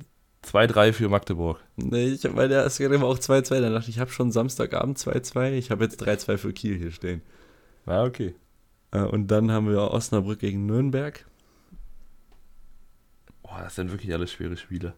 2-3 0.48 0.92
für 0.92 1.08
Magdeburg. 1.08 1.60
Nee, 1.76 2.08
ich 2.08 2.24
habe 2.24 2.34
bei 2.34 2.48
der 2.48 2.62
ersten 2.62 2.82
Gedanke 2.84 3.04
auch 3.06 3.18
2-2. 3.18 3.60
Dann 3.60 3.72
dachte 3.74 3.90
ich, 3.90 3.96
ich 3.96 4.00
habe 4.00 4.10
schon 4.10 4.32
Samstagabend 4.32 4.98
2-2. 4.98 5.52
Ich 5.52 5.70
habe 5.70 5.84
jetzt 5.84 6.02
3-2 6.02 6.38
für 6.38 6.52
Kiel 6.52 6.76
hier 6.78 6.90
stehen. 6.90 7.22
Ja, 7.86 8.04
okay. 8.04 8.34
Äh, 8.90 9.00
Und 9.02 9.28
dann 9.28 9.50
haben 9.50 9.68
wir 9.68 9.90
Osnabrück 9.90 10.38
gegen 10.38 10.64
Nürnberg. 10.66 11.26
Boah, 13.42 13.60
das 13.62 13.74
sind 13.74 13.90
wirklich 13.90 14.12
alles 14.14 14.32
schwere 14.32 14.56
Spiele. 14.56 14.94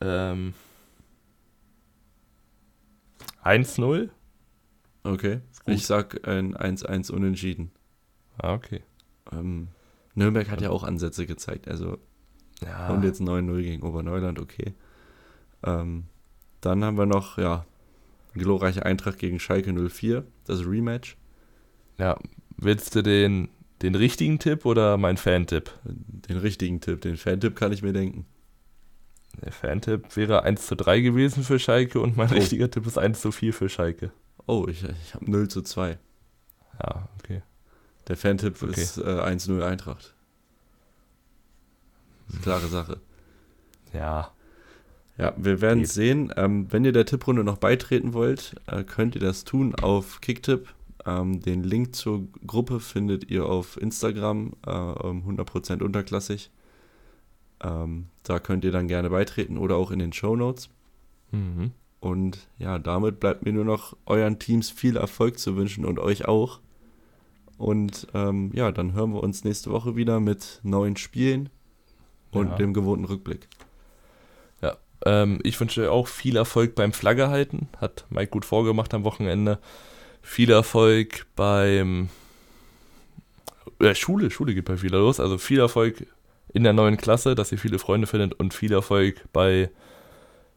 Ähm. 0.00 0.54
1-0? 3.44 4.08
Okay. 5.04 5.40
Ich 5.66 5.86
sag 5.86 6.26
ein 6.26 6.56
1-1 6.56 7.12
unentschieden. 7.12 7.70
Ah, 8.38 8.54
okay. 8.54 8.82
Ähm, 9.32 9.68
Nürnberg 10.14 10.50
hat 10.50 10.60
ja 10.60 10.70
auch 10.70 10.84
Ansätze 10.84 11.26
gezeigt. 11.26 11.68
Also 11.68 11.98
Ja. 12.62 12.88
Und 12.88 13.04
jetzt 13.04 13.20
9-0 13.20 13.62
gegen 13.62 13.82
Oberneuland, 13.82 14.38
okay. 14.40 14.74
Ähm, 15.64 16.04
dann 16.60 16.84
haben 16.84 16.98
wir 16.98 17.06
noch, 17.06 17.38
ja, 17.38 17.64
glorreiche 18.34 18.84
Eintracht 18.84 19.18
gegen 19.18 19.38
Schalke 19.40 19.72
04, 19.72 20.24
das 20.44 20.60
Rematch. 20.66 21.16
ja. 21.98 22.18
Willst 22.58 22.94
du 22.94 23.02
den, 23.02 23.50
den 23.82 23.94
richtigen 23.94 24.38
Tipp 24.38 24.64
oder 24.64 24.96
mein 24.96 25.18
Fan-Tipp? 25.18 25.70
Den 25.84 26.38
richtigen 26.38 26.80
Tipp, 26.80 27.02
den 27.02 27.18
Fan-Tipp 27.18 27.54
kann 27.54 27.70
ich 27.70 27.82
mir 27.82 27.92
denken. 27.92 28.24
Der 29.44 29.52
Fan-Tipp 29.52 30.16
wäre 30.16 30.42
1 30.42 30.66
zu 30.66 30.74
3 30.74 31.00
gewesen 31.00 31.44
für 31.44 31.58
Schalke 31.58 32.00
und 32.00 32.16
mein 32.16 32.30
Oh. 32.30 32.34
richtiger 32.34 32.70
Tipp 32.70 32.86
ist 32.86 32.96
1 32.96 33.20
zu 33.20 33.30
4 33.30 33.52
für 33.52 33.68
Schalke. 33.68 34.10
Oh, 34.46 34.66
ich, 34.70 34.82
ich 34.84 35.14
habe 35.14 35.30
0 35.30 35.48
zu 35.48 35.60
2. 35.60 35.98
Ja, 36.82 37.08
okay. 37.18 37.42
Der 38.08 38.16
Fan-Tipp 38.16 38.62
Okay. 38.62 38.80
ist 38.80 38.96
äh, 38.96 39.02
1-0 39.02 39.60
Eintracht. 39.62 40.14
Klare 42.42 42.68
Sache. 42.68 43.00
Ja. 43.92 44.30
Ja, 45.18 45.32
wir 45.36 45.60
werden 45.60 45.82
es 45.84 45.94
sehen. 45.94 46.32
Ähm, 46.36 46.66
wenn 46.70 46.84
ihr 46.84 46.92
der 46.92 47.06
Tipprunde 47.06 47.42
noch 47.42 47.56
beitreten 47.58 48.12
wollt, 48.12 48.54
äh, 48.66 48.84
könnt 48.84 49.14
ihr 49.14 49.20
das 49.20 49.44
tun 49.44 49.74
auf 49.74 50.20
Kicktip. 50.20 50.68
Ähm, 51.06 51.40
den 51.40 51.62
Link 51.62 51.94
zur 51.94 52.26
Gruppe 52.46 52.80
findet 52.80 53.30
ihr 53.30 53.46
auf 53.46 53.80
Instagram, 53.80 54.52
äh, 54.66 54.70
um 54.70 55.22
100% 55.24 55.82
unterklassig. 55.82 56.50
Ähm, 57.62 58.08
da 58.24 58.38
könnt 58.38 58.64
ihr 58.64 58.72
dann 58.72 58.88
gerne 58.88 59.08
beitreten 59.08 59.56
oder 59.56 59.76
auch 59.76 59.90
in 59.90 59.98
den 60.00 60.12
Show 60.12 60.36
Notes. 60.36 60.68
Mhm. 61.32 61.70
Und 62.00 62.48
ja, 62.58 62.78
damit 62.78 63.18
bleibt 63.18 63.44
mir 63.44 63.52
nur 63.52 63.64
noch 63.64 63.96
euren 64.04 64.38
Teams 64.38 64.70
viel 64.70 64.96
Erfolg 64.96 65.38
zu 65.38 65.56
wünschen 65.56 65.84
und 65.86 65.98
euch 65.98 66.26
auch. 66.26 66.60
Und 67.56 68.06
ähm, 68.12 68.50
ja, 68.52 68.70
dann 68.70 68.92
hören 68.92 69.14
wir 69.14 69.22
uns 69.22 69.44
nächste 69.44 69.70
Woche 69.70 69.96
wieder 69.96 70.20
mit 70.20 70.60
neuen 70.62 70.96
Spielen 70.96 71.48
und 72.32 72.48
Ja. 72.50 72.56
dem 72.56 72.74
gewohnten 72.74 73.06
Rückblick. 73.06 73.48
Ähm, 75.04 75.40
ich 75.42 75.60
wünsche 75.60 75.82
euch 75.82 75.88
auch 75.88 76.08
viel 76.08 76.36
Erfolg 76.36 76.74
beim 76.74 76.92
Flagge 76.92 77.28
halten. 77.28 77.68
Hat 77.80 78.06
Mike 78.10 78.30
gut 78.30 78.44
vorgemacht 78.44 78.94
am 78.94 79.04
Wochenende. 79.04 79.58
Viel 80.22 80.50
Erfolg 80.50 81.26
beim 81.36 82.08
äh, 83.80 83.94
Schule. 83.94 84.30
Schule 84.30 84.54
geht 84.54 84.64
bei 84.64 84.80
wieder 84.82 84.98
los. 84.98 85.20
Also 85.20 85.38
viel 85.38 85.60
Erfolg 85.60 86.06
in 86.52 86.64
der 86.64 86.72
neuen 86.72 86.96
Klasse, 86.96 87.34
dass 87.34 87.52
ihr 87.52 87.58
viele 87.58 87.78
Freunde 87.78 88.06
findet 88.06 88.34
und 88.34 88.54
viel 88.54 88.72
Erfolg 88.72 89.22
bei 89.32 89.70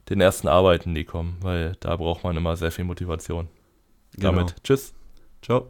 den 0.10 0.22
ersten 0.22 0.48
Arbeiten, 0.48 0.96
die 0.96 1.04
kommen, 1.04 1.38
weil 1.42 1.76
da 1.80 1.96
braucht 1.96 2.24
man 2.24 2.36
immer 2.36 2.56
sehr 2.56 2.72
viel 2.72 2.86
Motivation. 2.86 3.48
Damit 4.18 4.56
tschüss. 4.64 4.94
Ciao. 5.42 5.70